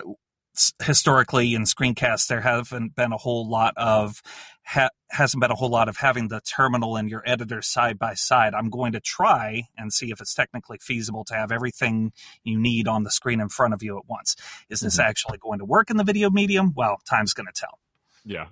historically 0.83 1.53
in 1.53 1.63
screencasts 1.63 2.27
there 2.27 2.41
haven't 2.41 2.95
been 2.95 3.13
a 3.13 3.17
whole 3.17 3.47
lot 3.47 3.73
of 3.77 4.21
ha- 4.69 4.89
hasn't 5.09 5.41
been 5.41 5.51
a 5.51 5.55
whole 5.55 5.69
lot 5.69 5.89
of 5.89 5.97
having 5.97 6.27
the 6.27 6.41
terminal 6.41 6.95
and 6.95 7.09
your 7.09 7.23
editor 7.25 7.61
side 7.61 7.97
by 7.97 8.13
side. 8.13 8.53
I'm 8.53 8.69
going 8.69 8.91
to 8.91 8.99
try 8.99 9.63
and 9.77 9.91
see 9.91 10.11
if 10.11 10.21
it's 10.21 10.33
technically 10.33 10.77
feasible 10.79 11.23
to 11.25 11.33
have 11.33 11.51
everything 11.51 12.13
you 12.43 12.59
need 12.59 12.87
on 12.87 13.03
the 13.03 13.11
screen 13.11 13.41
in 13.41 13.49
front 13.49 13.73
of 13.73 13.81
you 13.81 13.97
at 13.97 14.03
once. 14.07 14.35
Is 14.69 14.81
this 14.81 14.97
mm-hmm. 14.97 15.09
actually 15.09 15.37
going 15.39 15.59
to 15.59 15.65
work 15.65 15.89
in 15.89 15.97
the 15.97 16.03
video 16.03 16.29
medium? 16.29 16.73
Well, 16.75 16.99
time's 17.09 17.33
going 17.33 17.47
to 17.47 17.53
tell. 17.53 17.79
Yeah. 18.23 18.47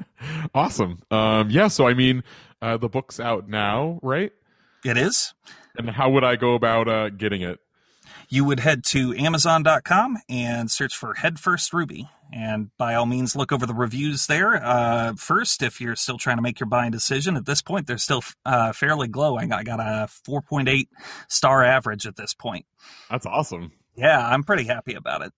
awesome. 0.54 1.00
Um, 1.10 1.50
yeah. 1.50 1.68
So, 1.68 1.86
I 1.86 1.94
mean, 1.94 2.24
uh, 2.60 2.76
the 2.76 2.88
book's 2.88 3.20
out 3.20 3.48
now, 3.48 4.00
right? 4.02 4.32
It 4.84 4.96
is. 4.96 5.34
And 5.76 5.90
how 5.90 6.10
would 6.10 6.24
I 6.24 6.36
go 6.36 6.54
about 6.54 6.88
uh, 6.88 7.10
getting 7.10 7.42
it? 7.42 7.60
You 8.28 8.44
would 8.44 8.60
head 8.60 8.84
to 8.86 9.14
Amazon.com 9.14 10.18
and 10.28 10.70
search 10.70 10.96
for 10.96 11.14
Head 11.14 11.38
First 11.38 11.72
Ruby. 11.72 12.08
And 12.32 12.70
by 12.78 12.94
all 12.94 13.06
means, 13.06 13.34
look 13.34 13.52
over 13.52 13.66
the 13.66 13.74
reviews 13.74 14.26
there. 14.26 14.62
Uh, 14.62 15.14
first, 15.16 15.62
if 15.62 15.80
you're 15.80 15.96
still 15.96 16.18
trying 16.18 16.36
to 16.36 16.42
make 16.42 16.60
your 16.60 16.68
buying 16.68 16.90
decision, 16.90 17.36
at 17.36 17.46
this 17.46 17.62
point, 17.62 17.86
they're 17.86 17.98
still 17.98 18.22
uh, 18.44 18.72
fairly 18.72 19.08
glowing. 19.08 19.52
I 19.52 19.62
got 19.62 19.80
a 19.80 20.08
4.8 20.28 20.88
star 21.28 21.64
average 21.64 22.06
at 22.06 22.16
this 22.16 22.34
point. 22.34 22.66
That's 23.10 23.26
awesome. 23.26 23.72
Yeah, 23.96 24.26
I'm 24.26 24.44
pretty 24.44 24.64
happy 24.64 24.94
about 24.94 25.22
it 25.22 25.32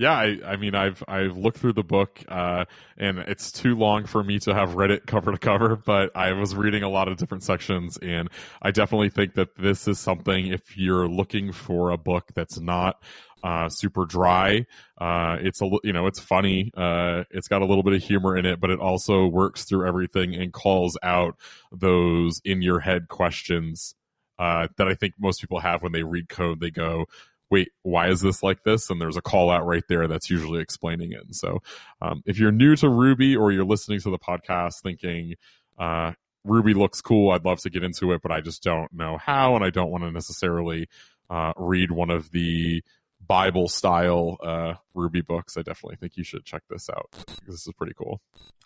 yeah, 0.00 0.14
I, 0.14 0.38
I 0.46 0.56
mean, 0.56 0.74
I've 0.74 1.04
I've 1.06 1.36
looked 1.36 1.58
through 1.58 1.74
the 1.74 1.84
book, 1.84 2.24
uh, 2.26 2.64
and 2.96 3.18
it's 3.18 3.52
too 3.52 3.76
long 3.76 4.06
for 4.06 4.24
me 4.24 4.38
to 4.40 4.54
have 4.54 4.74
read 4.74 4.90
it 4.90 5.06
cover 5.06 5.30
to 5.30 5.36
cover. 5.36 5.76
But 5.76 6.16
I 6.16 6.32
was 6.32 6.54
reading 6.54 6.82
a 6.82 6.88
lot 6.88 7.06
of 7.06 7.18
different 7.18 7.42
sections, 7.42 7.98
and 8.00 8.30
I 8.62 8.70
definitely 8.70 9.10
think 9.10 9.34
that 9.34 9.56
this 9.58 9.86
is 9.86 9.98
something. 9.98 10.46
If 10.46 10.74
you're 10.78 11.06
looking 11.06 11.52
for 11.52 11.90
a 11.90 11.98
book 11.98 12.30
that's 12.34 12.58
not 12.58 13.02
uh, 13.42 13.68
super 13.68 14.04
dry, 14.04 14.66
uh, 14.98 15.36
it's 15.40 15.62
a 15.62 15.70
you 15.82 15.92
know 15.92 16.06
it's 16.06 16.20
funny. 16.20 16.70
Uh, 16.76 17.24
it's 17.30 17.48
got 17.48 17.62
a 17.62 17.66
little 17.66 17.82
bit 17.82 17.94
of 17.94 18.02
humor 18.02 18.36
in 18.36 18.46
it, 18.46 18.60
but 18.60 18.70
it 18.70 18.80
also 18.80 19.26
works 19.26 19.64
through 19.64 19.86
everything 19.86 20.34
and 20.34 20.52
calls 20.52 20.98
out 21.02 21.36
those 21.72 22.40
in 22.44 22.62
your 22.62 22.80
head 22.80 23.08
questions 23.08 23.94
uh, 24.38 24.68
that 24.78 24.88
I 24.88 24.94
think 24.94 25.14
most 25.18 25.40
people 25.40 25.60
have 25.60 25.82
when 25.82 25.92
they 25.92 26.02
read 26.02 26.28
code. 26.28 26.60
They 26.60 26.70
go, 26.70 27.06
wait, 27.50 27.70
why 27.82 28.08
is 28.08 28.20
this 28.20 28.42
like 28.42 28.62
this? 28.62 28.88
And 28.88 29.00
there's 29.00 29.16
a 29.16 29.22
call 29.22 29.50
out 29.50 29.66
right 29.66 29.84
there 29.88 30.06
that's 30.06 30.30
usually 30.30 30.60
explaining 30.60 31.12
it. 31.12 31.24
And 31.24 31.36
so, 31.36 31.58
um, 32.00 32.22
if 32.24 32.38
you're 32.38 32.52
new 32.52 32.76
to 32.76 32.88
Ruby 32.88 33.36
or 33.36 33.52
you're 33.52 33.64
listening 33.64 34.00
to 34.00 34.10
the 34.10 34.18
podcast 34.18 34.82
thinking, 34.82 35.34
uh, 35.78 36.12
Ruby 36.44 36.72
looks 36.72 37.02
cool, 37.02 37.32
I'd 37.32 37.44
love 37.44 37.60
to 37.60 37.70
get 37.70 37.84
into 37.84 38.12
it, 38.12 38.22
but 38.22 38.32
I 38.32 38.40
just 38.40 38.62
don't 38.62 38.90
know 38.92 39.18
how, 39.18 39.56
and 39.56 39.64
I 39.64 39.70
don't 39.70 39.90
want 39.90 40.04
to 40.04 40.10
necessarily 40.10 40.88
uh, 41.28 41.52
read 41.56 41.90
one 41.90 42.10
of 42.10 42.30
the 42.30 42.82
Bible 43.30 43.68
style 43.68 44.38
uh, 44.42 44.74
Ruby 44.92 45.20
books. 45.20 45.56
I 45.56 45.62
definitely 45.62 45.94
think 45.94 46.16
you 46.16 46.24
should 46.24 46.44
check 46.44 46.64
this 46.68 46.90
out. 46.90 47.12
This 47.46 47.64
is 47.64 47.72
pretty 47.78 47.92
cool. 47.96 48.20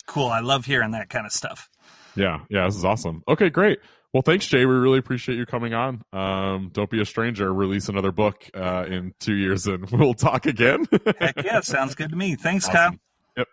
Cool. 0.07 0.29
I 0.29 0.41
love 0.41 0.65
hearing 0.65 0.93
that 0.93 1.11
kind 1.11 1.27
of 1.27 1.33
stuff. 1.33 1.69
Yeah. 2.17 2.39
Yeah. 2.49 2.65
This 2.65 2.77
is 2.77 2.85
awesome. 2.87 3.23
Okay. 3.29 3.51
Great. 3.51 3.81
Well, 4.15 4.23
thanks, 4.23 4.47
Jay. 4.47 4.65
We 4.65 4.75
really 4.75 5.01
appreciate 5.01 5.37
you 5.37 5.45
coming 5.45 5.75
on. 5.75 6.03
Um, 6.15 6.71
don't 6.73 6.89
be 6.89 7.03
a 7.03 7.05
stranger. 7.05 7.53
Release 7.53 7.91
another 7.91 8.11
book 8.11 8.43
uh, 8.55 8.87
in 8.89 9.13
two 9.21 9.35
years, 9.35 9.67
and 9.67 9.91
we'll 9.93 10.15
talk 10.15 10.47
again. 10.47 10.87
Heck 11.19 11.45
yeah, 11.45 11.61
sounds 11.61 11.95
good 11.95 12.09
to 12.09 12.17
me. 12.17 12.35
Thanks, 12.35 12.65
awesome. 12.67 12.75
Kyle. 12.75 12.99
Yep. 13.37 13.49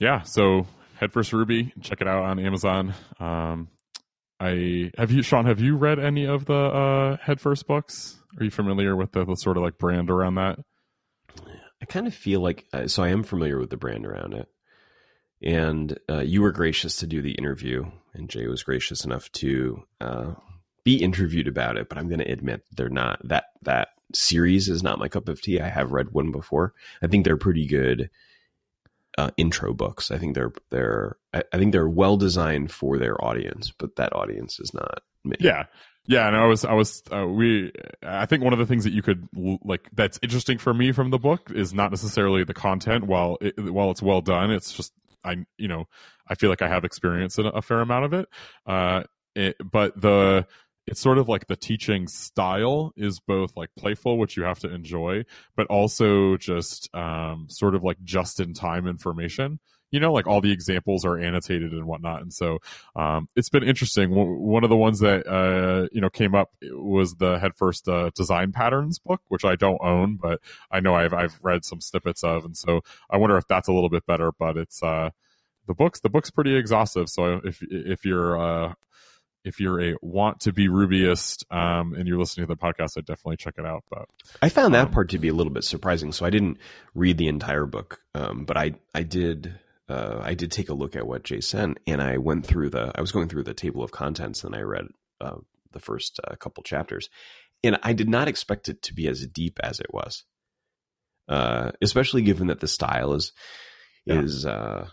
Yeah. 0.00 0.22
So, 0.22 0.66
Head 0.96 1.14
First 1.14 1.32
Ruby, 1.32 1.72
check 1.80 2.02
it 2.02 2.08
out 2.08 2.24
on 2.24 2.38
Amazon. 2.38 2.92
Um, 3.18 3.68
I 4.38 4.90
have 4.98 5.10
you, 5.10 5.22
Sean. 5.22 5.46
Have 5.46 5.60
you 5.60 5.76
read 5.76 5.98
any 5.98 6.26
of 6.26 6.44
the 6.44 6.54
uh, 6.54 7.16
Head 7.22 7.40
First 7.40 7.66
books? 7.66 8.17
Are 8.38 8.44
you 8.44 8.50
familiar 8.50 8.94
with 8.96 9.12
the, 9.12 9.24
the 9.24 9.36
sort 9.36 9.56
of 9.56 9.62
like 9.62 9.78
brand 9.78 10.10
around 10.10 10.34
that? 10.34 10.58
I 11.80 11.84
kind 11.86 12.06
of 12.06 12.14
feel 12.14 12.40
like 12.40 12.66
uh, 12.72 12.88
so. 12.88 13.02
I 13.02 13.08
am 13.08 13.22
familiar 13.22 13.58
with 13.58 13.70
the 13.70 13.76
brand 13.76 14.04
around 14.04 14.34
it 14.34 14.48
and 15.42 15.98
uh, 16.10 16.20
you 16.20 16.42
were 16.42 16.52
gracious 16.52 16.96
to 16.96 17.06
do 17.06 17.22
the 17.22 17.32
interview, 17.32 17.84
and 18.12 18.28
Jay 18.28 18.46
was 18.46 18.62
gracious 18.62 19.04
enough 19.04 19.30
to 19.32 19.84
uh, 20.00 20.32
be 20.84 20.96
interviewed 20.96 21.46
about 21.46 21.76
it. 21.76 21.88
But 21.88 21.98
I'm 21.98 22.08
going 22.08 22.20
to 22.20 22.30
admit 22.30 22.64
they're 22.72 22.88
not 22.88 23.20
that 23.28 23.44
that 23.62 23.88
series 24.14 24.68
is 24.68 24.82
not 24.82 24.98
my 24.98 25.08
cup 25.08 25.28
of 25.28 25.40
tea. 25.40 25.60
I 25.60 25.68
have 25.68 25.92
read 25.92 26.10
one 26.10 26.32
before. 26.32 26.74
I 27.02 27.06
think 27.06 27.24
they're 27.24 27.36
pretty 27.36 27.66
good 27.66 28.10
uh, 29.16 29.30
intro 29.36 29.74
books. 29.74 30.10
I 30.10 30.18
think 30.18 30.34
they're 30.34 30.52
they're 30.70 31.16
I, 31.32 31.44
I 31.52 31.58
think 31.58 31.72
they're 31.72 31.88
well 31.88 32.16
designed 32.16 32.72
for 32.72 32.98
their 32.98 33.22
audience, 33.24 33.72
but 33.78 33.96
that 33.96 34.14
audience 34.14 34.58
is 34.58 34.74
not 34.74 35.02
me. 35.24 35.36
Yeah, 35.38 35.66
yeah, 36.08 36.26
and 36.26 36.34
I 36.34 36.46
was, 36.46 36.64
I 36.64 36.72
was, 36.72 37.02
uh, 37.12 37.26
we, 37.26 37.70
I 38.02 38.24
think 38.24 38.42
one 38.42 38.54
of 38.54 38.58
the 38.58 38.64
things 38.64 38.84
that 38.84 38.94
you 38.94 39.02
could 39.02 39.28
like 39.34 39.88
that's 39.92 40.18
interesting 40.22 40.56
for 40.56 40.72
me 40.72 40.90
from 40.92 41.10
the 41.10 41.18
book 41.18 41.50
is 41.54 41.74
not 41.74 41.90
necessarily 41.90 42.44
the 42.44 42.54
content. 42.54 43.06
While 43.06 43.36
it, 43.42 43.58
while 43.60 43.90
it's 43.90 44.00
well 44.00 44.22
done, 44.22 44.50
it's 44.50 44.72
just 44.72 44.92
I 45.22 45.44
you 45.58 45.68
know 45.68 45.84
I 46.26 46.34
feel 46.34 46.48
like 46.48 46.62
I 46.62 46.68
have 46.68 46.86
experience 46.86 47.38
in 47.38 47.44
a 47.44 47.60
fair 47.60 47.80
amount 47.80 48.06
of 48.06 48.14
it. 48.14 48.28
Uh, 48.66 49.02
it, 49.34 49.56
but 49.70 50.00
the 50.00 50.46
it's 50.86 51.00
sort 51.00 51.18
of 51.18 51.28
like 51.28 51.46
the 51.46 51.56
teaching 51.56 52.08
style 52.08 52.92
is 52.96 53.20
both 53.20 53.54
like 53.54 53.68
playful, 53.78 54.16
which 54.16 54.38
you 54.38 54.44
have 54.44 54.60
to 54.60 54.72
enjoy, 54.74 55.24
but 55.56 55.66
also 55.66 56.38
just 56.38 56.88
um, 56.94 57.46
sort 57.50 57.74
of 57.74 57.84
like 57.84 58.02
just 58.02 58.40
in 58.40 58.54
time 58.54 58.86
information. 58.86 59.60
You 59.90 60.00
know, 60.00 60.12
like 60.12 60.26
all 60.26 60.40
the 60.40 60.52
examples 60.52 61.04
are 61.04 61.18
annotated 61.18 61.72
and 61.72 61.86
whatnot, 61.86 62.20
and 62.20 62.32
so 62.32 62.58
um, 62.94 63.28
it's 63.34 63.48
been 63.48 63.62
interesting. 63.62 64.10
One 64.10 64.64
of 64.64 64.70
the 64.70 64.76
ones 64.76 65.00
that 65.00 65.26
uh, 65.26 65.88
you 65.92 66.00
know 66.00 66.10
came 66.10 66.34
up 66.34 66.50
was 66.62 67.14
the 67.14 67.38
Head 67.38 67.52
First 67.56 67.88
uh, 67.88 68.10
Design 68.14 68.52
Patterns 68.52 68.98
book, 68.98 69.22
which 69.28 69.44
I 69.44 69.56
don't 69.56 69.80
own, 69.82 70.16
but 70.16 70.40
I 70.70 70.80
know 70.80 70.94
I've 70.94 71.14
I've 71.14 71.38
read 71.42 71.64
some 71.64 71.80
snippets 71.80 72.22
of, 72.22 72.44
and 72.44 72.56
so 72.56 72.82
I 73.10 73.16
wonder 73.16 73.36
if 73.38 73.46
that's 73.48 73.68
a 73.68 73.72
little 73.72 73.90
bit 73.90 74.04
better. 74.06 74.30
But 74.38 74.56
it's 74.56 74.82
uh, 74.82 75.10
the 75.66 75.74
books 75.74 76.00
the 76.00 76.10
book's 76.10 76.30
pretty 76.30 76.56
exhaustive. 76.56 77.08
So 77.08 77.40
if 77.44 77.62
if 77.62 78.04
you're 78.04 78.38
uh, 78.38 78.74
if 79.44 79.60
you're 79.60 79.80
a 79.80 79.96
want 80.02 80.40
to 80.40 80.52
be 80.52 80.68
Rubyist 80.68 81.44
um, 81.50 81.94
and 81.94 82.06
you're 82.06 82.18
listening 82.18 82.46
to 82.46 82.54
the 82.54 82.60
podcast, 82.60 82.98
I 82.98 83.00
definitely 83.00 83.36
check 83.36 83.54
it 83.58 83.66
out. 83.66 83.84
But 83.90 84.06
I 84.42 84.48
found 84.48 84.74
that 84.74 84.86
um, 84.86 84.92
part 84.92 85.10
to 85.10 85.18
be 85.18 85.28
a 85.28 85.34
little 85.34 85.52
bit 85.52 85.64
surprising. 85.64 86.12
So 86.12 86.26
I 86.26 86.30
didn't 86.30 86.58
read 86.94 87.18
the 87.18 87.28
entire 87.28 87.66
book, 87.66 88.00
um, 88.14 88.44
but 88.44 88.56
I 88.56 88.74
I 88.94 89.02
did 89.02 89.58
uh, 89.88 90.20
I 90.22 90.34
did 90.34 90.52
take 90.52 90.68
a 90.68 90.74
look 90.74 90.96
at 90.96 91.06
what 91.06 91.24
Jay 91.24 91.40
sent, 91.40 91.78
and 91.86 92.02
I 92.02 92.18
went 92.18 92.46
through 92.46 92.70
the 92.70 92.92
I 92.94 93.00
was 93.00 93.12
going 93.12 93.28
through 93.28 93.44
the 93.44 93.54
table 93.54 93.82
of 93.82 93.90
contents, 93.90 94.44
and 94.44 94.54
I 94.54 94.60
read 94.60 94.86
uh, 95.20 95.36
the 95.72 95.80
first 95.80 96.20
uh, 96.26 96.34
couple 96.36 96.62
chapters, 96.62 97.08
and 97.62 97.78
I 97.82 97.92
did 97.92 98.08
not 98.08 98.28
expect 98.28 98.68
it 98.68 98.82
to 98.82 98.94
be 98.94 99.08
as 99.08 99.26
deep 99.26 99.58
as 99.62 99.80
it 99.80 99.92
was, 99.92 100.24
uh, 101.28 101.72
especially 101.80 102.22
given 102.22 102.48
that 102.48 102.60
the 102.60 102.68
style 102.68 103.14
is 103.14 103.32
yeah. 104.04 104.20
is 104.20 104.46
uh, 104.46 104.88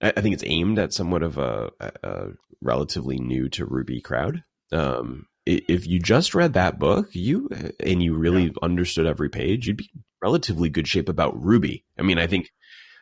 I 0.00 0.20
think 0.20 0.34
it's 0.34 0.44
aimed 0.46 0.78
at 0.78 0.92
somewhat 0.92 1.22
of 1.22 1.38
a, 1.38 1.70
a 1.80 2.28
relatively 2.60 3.18
new 3.18 3.48
to 3.50 3.64
Ruby 3.64 4.00
crowd. 4.00 4.44
Um, 4.72 5.26
if 5.46 5.86
you 5.86 6.00
just 6.00 6.34
read 6.34 6.54
that 6.54 6.78
book, 6.78 7.08
you 7.12 7.48
and 7.80 8.02
you 8.02 8.14
really 8.14 8.44
yeah. 8.44 8.50
understood 8.62 9.06
every 9.06 9.28
page, 9.28 9.68
you'd 9.68 9.76
be 9.76 9.90
relatively 10.20 10.68
good 10.68 10.88
shape 10.88 11.08
about 11.08 11.42
Ruby. 11.42 11.84
I 11.98 12.02
mean, 12.02 12.18
I 12.18 12.26
think 12.26 12.50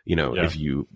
you 0.05 0.15
know 0.15 0.35
yeah. 0.35 0.45
if 0.45 0.57
you 0.57 0.87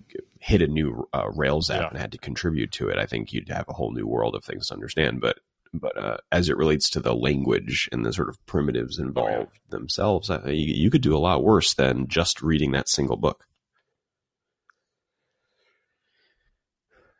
hit 0.40 0.62
a 0.62 0.66
new 0.66 1.08
uh, 1.12 1.28
Rails 1.34 1.70
app 1.70 1.82
yeah. 1.82 1.88
and 1.88 1.98
had 1.98 2.12
to 2.12 2.18
contribute 2.18 2.72
to 2.72 2.88
it, 2.88 2.98
I 2.98 3.06
think 3.06 3.32
you'd 3.32 3.48
have 3.48 3.68
a 3.68 3.74
whole 3.74 3.92
new 3.92 4.06
world 4.06 4.34
of 4.34 4.44
things 4.44 4.68
to 4.68 4.74
understand. 4.74 5.20
But 5.20 5.38
but 5.74 5.96
uh, 6.02 6.16
as 6.32 6.48
it 6.48 6.56
relates 6.56 6.88
to 6.90 7.00
the 7.00 7.14
language 7.14 7.88
and 7.92 8.04
the 8.04 8.12
sort 8.12 8.28
of 8.28 8.44
primitives 8.46 8.98
involved 8.98 9.52
oh, 9.54 9.70
themselves, 9.70 10.30
uh, 10.30 10.42
you, 10.46 10.74
you 10.74 10.90
could 10.90 11.02
do 11.02 11.16
a 11.16 11.18
lot 11.18 11.44
worse 11.44 11.74
than 11.74 12.08
just 12.08 12.42
reading 12.42 12.72
that 12.72 12.88
single 12.88 13.16
book. 13.16 13.44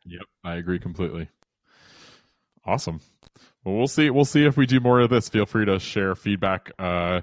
Yep, 0.07 0.23
I 0.43 0.55
agree 0.55 0.79
completely. 0.79 1.29
Awesome. 2.65 3.01
Well, 3.65 3.77
we'll 3.77 3.87
see. 3.87 4.09
We'll 4.09 4.25
see 4.25 4.45
if 4.47 4.57
we 4.57 4.67
do 4.67 4.81
more 4.81 5.01
of 5.01 5.11
this. 5.11 5.29
Feel 5.29 5.47
free 5.47 5.67
to 5.67 5.79
share 5.79 6.15
feedback 6.15 6.73
uh, 6.79 7.21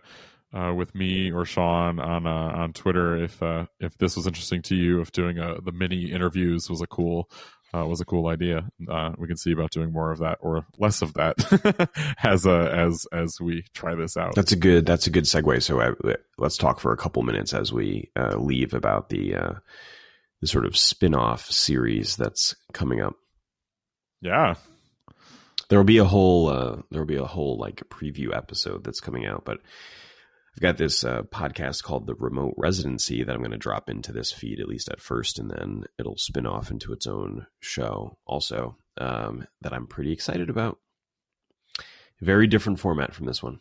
uh, 0.56 0.74
with 0.74 0.96
me 0.96 1.32
or 1.32 1.46
Sean 1.46 2.00
on 2.00 2.26
uh, 2.26 2.30
on 2.56 2.74
Twitter 2.74 3.22
if 3.24 3.42
uh, 3.44 3.66
if 3.80 3.98
this 3.98 4.16
was 4.16 4.26
interesting 4.26 4.62
to 4.64 4.76
you. 4.76 5.02
If 5.02 5.12
doing 5.12 5.38
a, 5.38 5.54
uh, 5.54 5.60
the 5.64 5.72
mini 5.72 6.12
interviews 6.12 6.70
was 6.70 6.82
a 6.82 6.88
cool 6.88 7.30
uh, 7.76 7.86
was 7.86 8.00
a 8.00 8.06
cool 8.06 8.28
idea. 8.28 8.70
we 9.18 9.28
can 9.28 9.38
see 9.38 9.52
about 9.52 9.72
doing 9.72 9.92
more 9.92 10.12
of 10.12 10.20
that 10.20 10.38
or 10.40 10.66
less 10.80 11.02
of 11.02 11.14
that 11.16 11.90
as 12.24 12.48
as 12.48 13.06
as 13.12 13.38
we 13.42 13.66
try 13.74 13.96
this 13.96 14.16
out. 14.16 14.34
That's 14.36 14.54
a 14.54 14.56
good. 14.56 14.86
That's 14.86 15.08
a 15.08 15.12
good 15.12 15.26
segue. 15.26 15.62
So 15.62 15.82
I, 15.82 15.92
let's 16.38 16.58
talk 16.58 16.80
for 16.80 16.94
a 16.94 16.98
couple 16.98 17.22
minutes 17.24 17.54
as 17.54 17.74
we 17.74 18.12
leave 18.38 18.74
about 18.74 19.10
the 19.10 19.36
the 20.42 20.48
sort 20.48 20.66
of 20.66 20.78
spin-off 20.78 21.50
series 21.50 22.16
that's 22.16 22.56
coming 22.74 23.02
up. 23.02 23.16
Yeah. 24.22 24.56
There 25.70 25.80
will 25.80 25.86
be 25.86 25.98
a 25.98 26.06
whole 26.06 26.50
uh, 26.50 26.78
there 26.92 27.02
will 27.02 27.08
be 27.08 27.16
a 27.16 27.26
whole 27.26 27.58
like 27.58 27.84
preview 27.90 28.36
episode 28.36 28.84
that's 28.84 29.00
coming 29.00 29.26
out, 29.26 29.44
but 29.46 29.60
I've 30.56 30.62
got 30.62 30.78
this 30.78 31.04
uh, 31.04 31.24
podcast 31.24 31.84
called 31.84 32.08
The 32.08 32.16
Remote 32.16 32.54
Residency 32.56 33.24
that 33.24 33.34
I'm 33.34 33.42
going 33.42 33.52
to 33.52 33.58
drop 33.58 33.90
into 33.90 34.14
this 34.14 34.32
feed 34.32 34.62
at 34.62 34.70
least 34.70 34.88
at 34.88 35.02
first, 35.02 35.38
and 35.38 35.52
then 35.52 35.84
it'll 36.00 36.18
spin 36.18 36.46
off 36.46 36.72
into 36.72 36.94
its 36.94 37.06
own 37.08 37.48
show 37.60 38.18
also 38.26 38.78
um, 38.98 39.46
that 39.62 39.74
I'm 39.74 39.86
pretty 39.86 40.14
excited 40.14 40.50
about. 40.50 40.80
Very 42.22 42.48
different 42.48 42.80
format 42.80 43.14
from 43.14 43.26
this 43.26 43.44
one. 43.44 43.60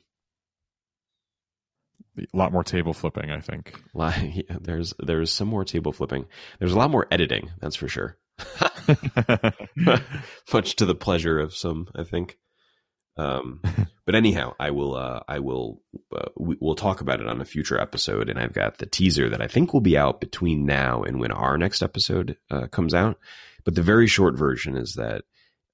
A 2.17 2.37
lot 2.37 2.53
more 2.53 2.63
table 2.63 2.93
flipping, 2.93 3.33
I 3.33 3.41
think. 3.41 3.75
Li- 3.95 4.45
yeah, 4.49 4.59
there's 4.61 4.95
there's 5.01 5.33
some 5.33 5.49
more 5.49 5.65
table 5.65 5.91
flipping. 5.91 6.27
There's 6.61 6.75
a 6.75 6.79
lot 6.79 6.91
more 6.91 7.09
editing, 7.11 7.51
that's 7.61 7.75
for 7.75 7.89
sure. 7.89 8.17
Much 10.53 10.77
to 10.77 10.87
the 10.87 10.95
pleasure 10.95 11.41
of 11.41 11.57
some, 11.57 11.89
I 11.93 12.05
think. 12.05 12.39
Um, 13.17 13.63
but 14.07 14.15
anyhow, 14.15 14.55
I 14.61 14.71
will. 14.71 14.97
Uh, 14.97 15.21
I 15.27 15.39
will. 15.39 15.81
Uh, 16.15 16.29
we, 16.37 16.57
we'll 16.61 16.75
talk 16.75 17.01
about 17.01 17.21
it 17.21 17.27
on 17.27 17.41
a 17.41 17.47
future 17.47 17.81
episode, 17.81 18.29
and 18.29 18.39
I've 18.39 18.53
got 18.53 18.79
the 18.79 18.87
teaser 18.87 19.31
that 19.31 19.41
I 19.41 19.47
think 19.47 19.73
will 19.73 19.81
be 19.81 19.97
out 19.97 20.21
between 20.21 20.67
now 20.67 21.03
and 21.03 21.21
when 21.21 21.33
our 21.33 21.57
next 21.57 21.83
episode 21.83 22.37
uh, 22.51 22.67
comes 22.67 22.95
out. 22.95 23.19
But 23.65 23.75
the 23.75 23.83
very 23.83 24.07
short 24.07 24.37
version 24.37 24.77
is 24.77 24.95
that 24.95 25.23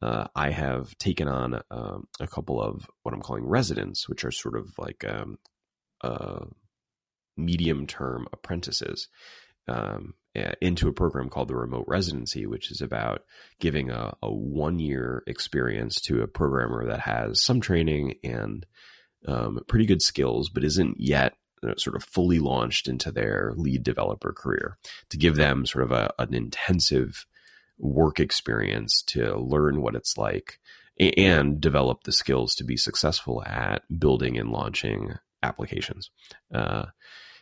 uh, 0.01 0.29
I 0.35 0.51
have 0.51 0.97
taken 0.99 1.29
on 1.29 1.61
um, 1.71 2.07
a 2.21 2.27
couple 2.27 2.63
of 2.63 2.89
what 3.03 3.15
I'm 3.15 3.21
calling 3.21 3.47
residents, 3.47 4.09
which 4.09 4.25
are 4.25 4.31
sort 4.31 4.57
of 4.57 4.71
like 4.79 5.05
um, 5.05 5.39
uh, 6.03 6.45
medium 7.37 7.87
term 7.87 8.29
apprentices. 8.33 9.09
Um, 9.69 10.15
into 10.61 10.89
a 10.89 10.93
program 10.93 11.29
called 11.29 11.49
the 11.49 11.57
remote 11.57 11.85
residency 11.89 12.47
which 12.47 12.71
is 12.71 12.81
about 12.81 13.25
giving 13.59 13.91
a, 13.91 14.15
a 14.23 14.31
one 14.31 14.79
year 14.79 15.25
experience 15.27 16.01
to 16.01 16.23
a 16.23 16.29
programmer 16.29 16.87
that 16.87 17.01
has 17.01 17.43
some 17.43 17.61
training 17.61 18.15
and 18.23 18.65
um, 19.27 19.59
pretty 19.67 19.87
good 19.87 20.01
skills 20.01 20.49
but 20.49 20.65
isn't 20.65 20.97
yet 21.01 21.35
uh, 21.67 21.75
sort 21.77 21.97
of 21.97 22.05
fully 22.05 22.39
launched 22.39 22.89
into 22.89 23.11
their 23.11 23.53
lead 23.57 23.83
developer 23.83 24.33
career 24.33 24.79
to 25.09 25.19
give 25.19 25.37
them 25.37 25.67
sort 25.67 25.85
of 25.85 25.93
a, 25.93 26.13
an 26.19 26.33
intensive 26.33 27.27
work 27.79 28.21
experience 28.21 29.03
to 29.03 29.37
learn 29.37 29.83
what 29.83 29.95
it's 29.95 30.17
like 30.17 30.59
and 30.99 31.61
develop 31.61 32.05
the 32.05 32.13
skills 32.13 32.55
to 32.55 32.65
be 32.65 32.77
successful 32.77 33.43
at 33.45 33.83
building 33.99 34.39
and 34.39 34.51
launching 34.51 35.15
applications. 35.43 36.11
Uh, 36.53 36.87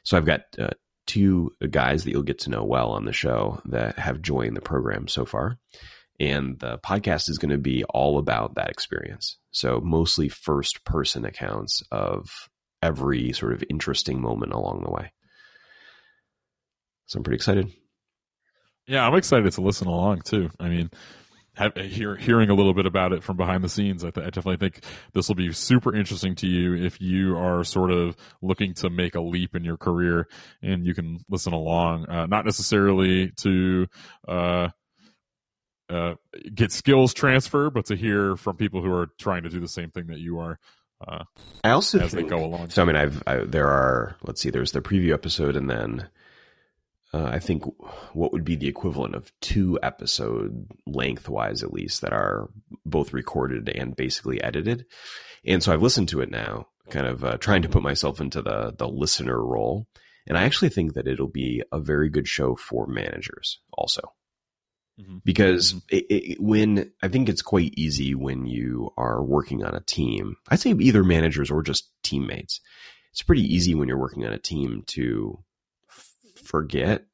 so 0.05 0.17
I've 0.17 0.27
got 0.27 0.43
uh, 0.59 0.71
two 1.09 1.57
guys 1.71 2.05
that 2.05 2.13
you'll 2.13 2.23
get 2.23 2.39
to 2.41 2.51
know 2.51 2.63
well 2.63 2.91
on 2.91 3.05
the 3.05 3.13
show 3.13 3.61
that 3.65 3.99
have 3.99 4.23
joined 4.23 4.57
the 4.57 4.61
program 4.61 5.09
so 5.09 5.25
far. 5.25 5.59
And 6.21 6.59
the 6.59 6.79
podcast 6.79 7.29
is 7.29 7.39
going 7.39 7.51
to 7.51 7.59
be 7.59 7.83
all 7.85 8.19
about 8.19 8.55
that 8.55 8.71
experience. 8.71 9.39
So, 9.51 9.81
mostly 9.81 10.29
first 10.29 10.85
person 10.85 11.25
accounts 11.25 11.83
of 11.91 12.29
every 12.83 13.33
sort 13.33 13.53
of 13.53 13.65
interesting 13.71 14.21
moment 14.21 14.53
along 14.53 14.83
the 14.85 14.91
way. 14.91 15.13
So, 17.07 17.19
I'm 17.19 17.25
pretty 17.25 17.37
excited. 17.37 17.73
Yeah, 18.87 19.07
I'm 19.07 19.15
excited 19.15 19.53
to 19.53 19.61
listen 19.61 19.87
along 19.87 20.23
too. 20.23 20.51
I 20.59 20.69
mean, 20.69 20.91
have, 21.59 21.75
hear, 21.77 22.17
hearing 22.17 22.51
a 22.51 22.55
little 22.55 22.73
bit 22.73 22.87
about 22.87 23.13
it 23.13 23.23
from 23.23 23.37
behind 23.37 23.65
the 23.65 23.69
scenes, 23.69 24.05
I, 24.05 24.11
th- 24.11 24.25
I 24.25 24.31
definitely 24.31 24.57
think 24.57 24.85
this 25.13 25.29
will 25.29 25.35
be 25.35 25.53
super 25.53 25.95
interesting 25.95 26.35
to 26.37 26.47
you 26.47 26.75
if 26.75 27.01
you 27.01 27.37
are 27.37 27.65
sort 27.65 27.91
of 27.91 28.17
looking 28.41 28.75
to 28.75 28.91
make 28.91 29.15
a 29.15 29.21
leap 29.21 29.57
in 29.57 29.65
your 29.65 29.77
career 29.77 30.29
and 30.63 30.87
you 30.87 30.95
can 30.95 31.19
listen 31.29 31.53
along, 31.53 32.09
uh, 32.09 32.27
not 32.27 32.45
necessarily 32.45 33.33
to, 33.39 33.87
uh, 34.29 34.69
uh, 35.91 36.15
get 36.55 36.71
skills 36.71 37.13
transfer, 37.13 37.71
but 37.71 37.87
to 37.87 37.97
hear 37.97 38.37
from 38.37 38.57
people 38.57 38.83
who 38.83 38.93
are 38.93 39.09
trying 39.19 39.43
to 39.43 39.49
do 39.49 39.59
the 39.59 39.69
same 39.69 39.91
thing 39.91 40.07
that 40.09 40.19
you 40.19 40.39
are. 40.39 40.59
Uh, 41.07 41.25
I 41.65 41.71
also 41.71 42.01
as 42.01 42.13
think, 42.13 42.29
they 42.29 42.37
go 42.37 42.45
along. 42.45 42.71
So 42.71 42.83
I 42.83 42.85
mean, 42.85 42.97
I've 42.97 43.23
I, 43.27 43.37
there 43.39 43.69
are 43.69 44.17
let's 44.23 44.41
see, 44.41 44.51
there's 44.51 44.73
the 44.73 44.81
preview 44.81 45.15
episode, 45.15 45.57
and 45.57 45.71
then 45.71 46.09
uh, 47.15 47.25
I 47.25 47.39
think 47.39 47.65
what 48.13 48.33
would 48.33 48.45
be 48.45 48.57
the 48.57 48.69
equivalent 48.69 49.15
of 49.15 49.33
two 49.41 49.79
episode 49.83 50.67
lengthwise, 50.87 51.63
at 51.63 51.73
least, 51.73 52.03
that 52.03 52.13
are 52.13 52.51
both 52.85 53.13
recorded 53.13 53.69
and 53.69 53.97
basically 53.97 54.43
edited. 54.43 54.85
And 55.45 55.63
so 55.63 55.73
I've 55.73 55.83
listened 55.83 56.09
to 56.11 56.21
it 56.21 56.31
now, 56.31 56.67
kind 56.91 57.07
of 57.07 57.25
uh, 57.25 57.39
trying 57.39 57.63
to 57.63 57.69
put 57.69 57.83
myself 57.83 58.21
into 58.21 58.43
the 58.43 58.75
the 58.77 58.89
listener 58.89 59.43
role. 59.43 59.87
And 60.27 60.37
I 60.37 60.43
actually 60.43 60.69
think 60.69 60.93
that 60.93 61.09
it'll 61.09 61.29
be 61.29 61.63
a 61.73 61.81
very 61.81 62.11
good 62.11 62.29
show 62.29 62.55
for 62.55 62.87
managers 62.87 63.61
also. 63.73 64.13
Mhm. 65.01 65.23
Because 65.25 65.75
it, 65.91 66.05
it, 66.11 66.41
when 66.41 66.93
I 67.03 67.09
think 67.09 67.29
it's 67.29 67.41
quite 67.41 67.73
easy 67.77 68.15
when 68.15 68.47
you 68.47 68.91
are 68.99 69.23
working 69.23 69.65
on 69.65 69.75
a 69.75 69.81
team, 69.81 70.37
I'd 70.49 70.61
say 70.61 70.73
either 70.73 71.05
managers 71.05 71.51
or 71.51 71.63
just 71.63 71.91
teammates. 72.03 72.61
It's 73.13 73.23
pretty 73.23 73.43
easy 73.43 73.75
when 73.75 73.89
you're 73.89 73.99
working 73.99 74.27
on 74.27 74.33
a 74.33 74.39
team 74.39 74.83
to 74.89 75.43
forget 76.39 77.05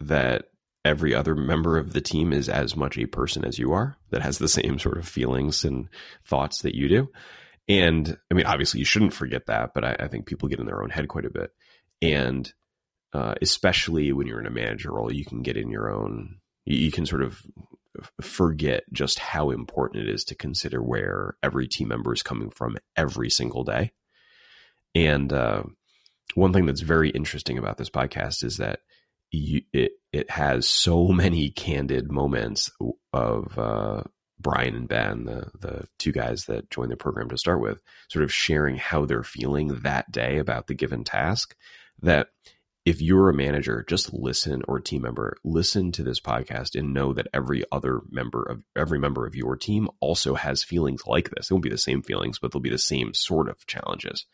that 0.00 0.46
every 0.84 1.14
other 1.14 1.34
member 1.34 1.78
of 1.78 1.92
the 1.92 2.00
team 2.00 2.32
is 2.32 2.48
as 2.48 2.76
much 2.76 2.98
a 2.98 3.06
person 3.06 3.44
as 3.44 3.58
you 3.58 3.72
are 3.72 3.96
that 4.10 4.22
has 4.22 4.38
the 4.38 4.48
same 4.48 4.78
sort 4.78 4.98
of 4.98 5.08
feelings 5.08 5.64
and 5.64 5.88
thoughts 6.24 6.62
that 6.62 6.74
you 6.74 6.88
do. 6.88 7.08
And 7.68 8.16
I 8.30 8.34
mean, 8.34 8.46
obviously, 8.46 8.80
you 8.80 8.84
shouldn't 8.84 9.14
forget 9.14 9.46
that, 9.46 9.70
but 9.74 9.84
I, 9.84 9.96
I 10.00 10.08
think 10.08 10.26
people 10.26 10.48
get 10.48 10.58
in 10.58 10.66
their 10.66 10.82
own 10.82 10.90
head 10.90 11.08
quite 11.08 11.24
a 11.24 11.30
bit. 11.30 11.50
And 12.00 12.52
uh, 13.12 13.34
especially 13.40 14.12
when 14.12 14.26
you're 14.26 14.40
in 14.40 14.46
a 14.46 14.50
manager 14.50 14.92
role, 14.92 15.12
you 15.12 15.24
can 15.24 15.42
get 15.42 15.56
in 15.56 15.70
your 15.70 15.90
own, 15.90 16.38
you, 16.64 16.78
you 16.78 16.90
can 16.90 17.06
sort 17.06 17.22
of 17.22 17.40
forget 18.20 18.84
just 18.92 19.18
how 19.18 19.50
important 19.50 20.08
it 20.08 20.12
is 20.12 20.24
to 20.24 20.34
consider 20.34 20.82
where 20.82 21.36
every 21.42 21.68
team 21.68 21.88
member 21.88 22.12
is 22.12 22.22
coming 22.22 22.50
from 22.50 22.76
every 22.96 23.30
single 23.30 23.64
day. 23.64 23.92
And 24.94 25.32
uh, 25.32 25.62
one 26.34 26.52
thing 26.52 26.66
that's 26.66 26.80
very 26.80 27.10
interesting 27.10 27.58
about 27.58 27.78
this 27.78 27.90
podcast 27.90 28.44
is 28.44 28.58
that 28.58 28.80
you, 29.30 29.62
it 29.72 29.92
it 30.12 30.30
has 30.30 30.68
so 30.68 31.08
many 31.08 31.50
candid 31.50 32.10
moments 32.10 32.70
of 33.12 33.58
uh, 33.58 34.02
Brian 34.38 34.74
and 34.74 34.88
Ben, 34.88 35.24
the 35.24 35.50
the 35.58 35.88
two 35.98 36.12
guys 36.12 36.46
that 36.46 36.70
joined 36.70 36.92
the 36.92 36.96
program 36.96 37.28
to 37.28 37.38
start 37.38 37.60
with, 37.60 37.80
sort 38.08 38.24
of 38.24 38.32
sharing 38.32 38.76
how 38.76 39.04
they're 39.04 39.22
feeling 39.22 39.80
that 39.82 40.10
day 40.10 40.38
about 40.38 40.66
the 40.66 40.74
given 40.74 41.04
task. 41.04 41.56
That 42.00 42.28
if 42.84 43.00
you're 43.00 43.30
a 43.30 43.34
manager, 43.34 43.84
just 43.88 44.12
listen 44.12 44.62
or 44.66 44.78
a 44.78 44.82
team 44.82 45.02
member, 45.02 45.36
listen 45.44 45.92
to 45.92 46.02
this 46.02 46.18
podcast 46.18 46.74
and 46.74 46.92
know 46.92 47.12
that 47.12 47.28
every 47.32 47.64
other 47.70 48.00
member 48.10 48.42
of 48.42 48.62
every 48.76 48.98
member 48.98 49.24
of 49.24 49.36
your 49.36 49.56
team 49.56 49.88
also 50.00 50.34
has 50.34 50.64
feelings 50.64 51.06
like 51.06 51.30
this. 51.30 51.50
It 51.50 51.54
won't 51.54 51.62
be 51.62 51.70
the 51.70 51.78
same 51.78 52.02
feelings, 52.02 52.40
but 52.40 52.50
they'll 52.50 52.60
be 52.60 52.70
the 52.70 52.78
same 52.78 53.14
sort 53.14 53.48
of 53.48 53.66
challenges 53.66 54.26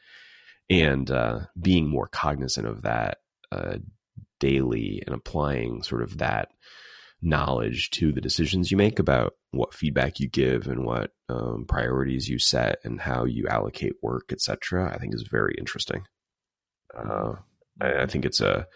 and 0.71 1.11
uh, 1.11 1.41
being 1.61 1.89
more 1.89 2.09
cognizant 2.09 2.67
of 2.67 2.83
that 2.83 3.19
uh, 3.53 3.79
daily 4.41 5.03
and 5.07 5.15
applying 5.15 5.83
sort 5.83 6.03
of 6.03 6.19
that 6.19 6.51
knowledge 7.21 7.91
to 7.91 8.13
the 8.13 8.21
decisions 8.21 8.71
you 8.71 8.77
make 8.77 8.99
about 8.99 9.35
what 9.51 9.75
feedback 9.75 10.21
you 10.21 10.29
give 10.29 10.67
and 10.67 10.85
what 10.85 11.11
um, 11.29 11.65
priorities 11.67 12.29
you 12.29 12.39
set 12.39 12.79
and 12.85 13.01
how 13.01 13.25
you 13.25 13.47
allocate 13.49 13.95
work, 14.03 14.31
etc. 14.33 14.93
I 14.93 14.99
think 14.99 15.15
is 15.15 15.23
very 15.23 15.55
interesting. 15.59 16.05
Uh, 16.97 17.35
I, 17.81 18.03
I 18.03 18.07
think 18.07 18.25
it's 18.25 18.41
a. 18.41 18.67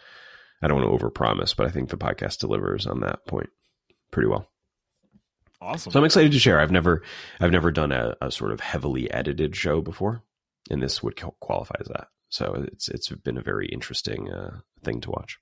I 0.62 0.68
don't 0.68 0.80
want 0.80 1.00
to 1.00 1.06
overpromise, 1.06 1.56
but 1.56 1.66
I 1.66 1.70
think 1.70 1.88
the 1.88 1.96
podcast 1.96 2.38
delivers 2.38 2.86
on 2.86 3.00
that 3.00 3.26
point 3.26 3.50
pretty 4.12 4.28
well. 4.28 4.48
Awesome. 5.60 5.92
So 5.92 5.98
I'm 5.98 6.04
excited 6.04 6.32
to 6.32 6.38
share. 6.38 6.60
I've 6.60 6.70
never, 6.70 7.02
I've 7.40 7.50
never 7.50 7.72
done 7.72 7.90
a, 7.90 8.14
a 8.20 8.30
sort 8.30 8.52
of 8.52 8.60
heavily 8.60 9.10
edited 9.10 9.56
show 9.56 9.80
before, 9.80 10.22
and 10.70 10.82
this 10.82 11.02
would 11.02 11.20
qualify 11.40 11.74
as 11.80 11.88
that. 11.88 12.08
So 12.28 12.64
it's 12.72 12.88
it's 12.88 13.08
been 13.10 13.38
a 13.38 13.42
very 13.42 13.68
interesting 13.68 14.30
uh, 14.32 14.60
thing 14.84 15.00
to 15.02 15.10
watch. 15.10 15.38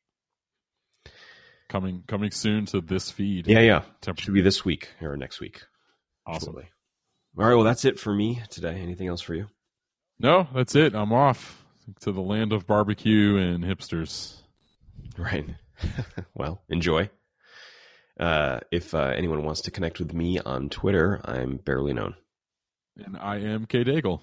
coming 1.68 2.02
coming 2.06 2.30
soon 2.30 2.66
to 2.66 2.80
this 2.80 3.10
feed. 3.10 3.46
Yeah, 3.46 3.60
yeah. 3.60 3.82
Temp- 4.00 4.18
Should 4.18 4.34
be 4.34 4.40
this 4.40 4.64
week 4.64 4.88
or 5.00 5.16
next 5.16 5.40
week. 5.40 5.62
awesome. 6.26 6.56
All 6.56 6.62
right. 7.46 7.54
Well, 7.54 7.64
that's 7.64 7.84
it 7.84 7.98
for 8.00 8.12
me 8.12 8.42
today. 8.50 8.80
Anything 8.80 9.06
else 9.06 9.20
for 9.20 9.34
you? 9.34 9.46
No, 10.18 10.48
that's 10.54 10.74
it. 10.74 10.94
I'm 10.94 11.12
off 11.12 11.64
to 12.00 12.12
the 12.12 12.20
land 12.20 12.52
of 12.52 12.66
barbecue 12.66 13.36
and 13.36 13.62
hipsters. 13.64 14.36
Right. 15.16 15.46
well, 16.34 16.60
enjoy. 16.68 17.08
Uh, 18.18 18.60
if 18.70 18.94
uh, 18.94 19.12
anyone 19.16 19.44
wants 19.44 19.62
to 19.62 19.70
connect 19.70 19.98
with 19.98 20.12
me 20.12 20.38
on 20.40 20.68
Twitter, 20.68 21.20
I'm 21.24 21.56
barely 21.56 21.94
known. 21.94 22.16
And 22.96 23.16
I 23.16 23.38
am 23.38 23.64
K 23.66 23.82
Daigle. 23.84 24.20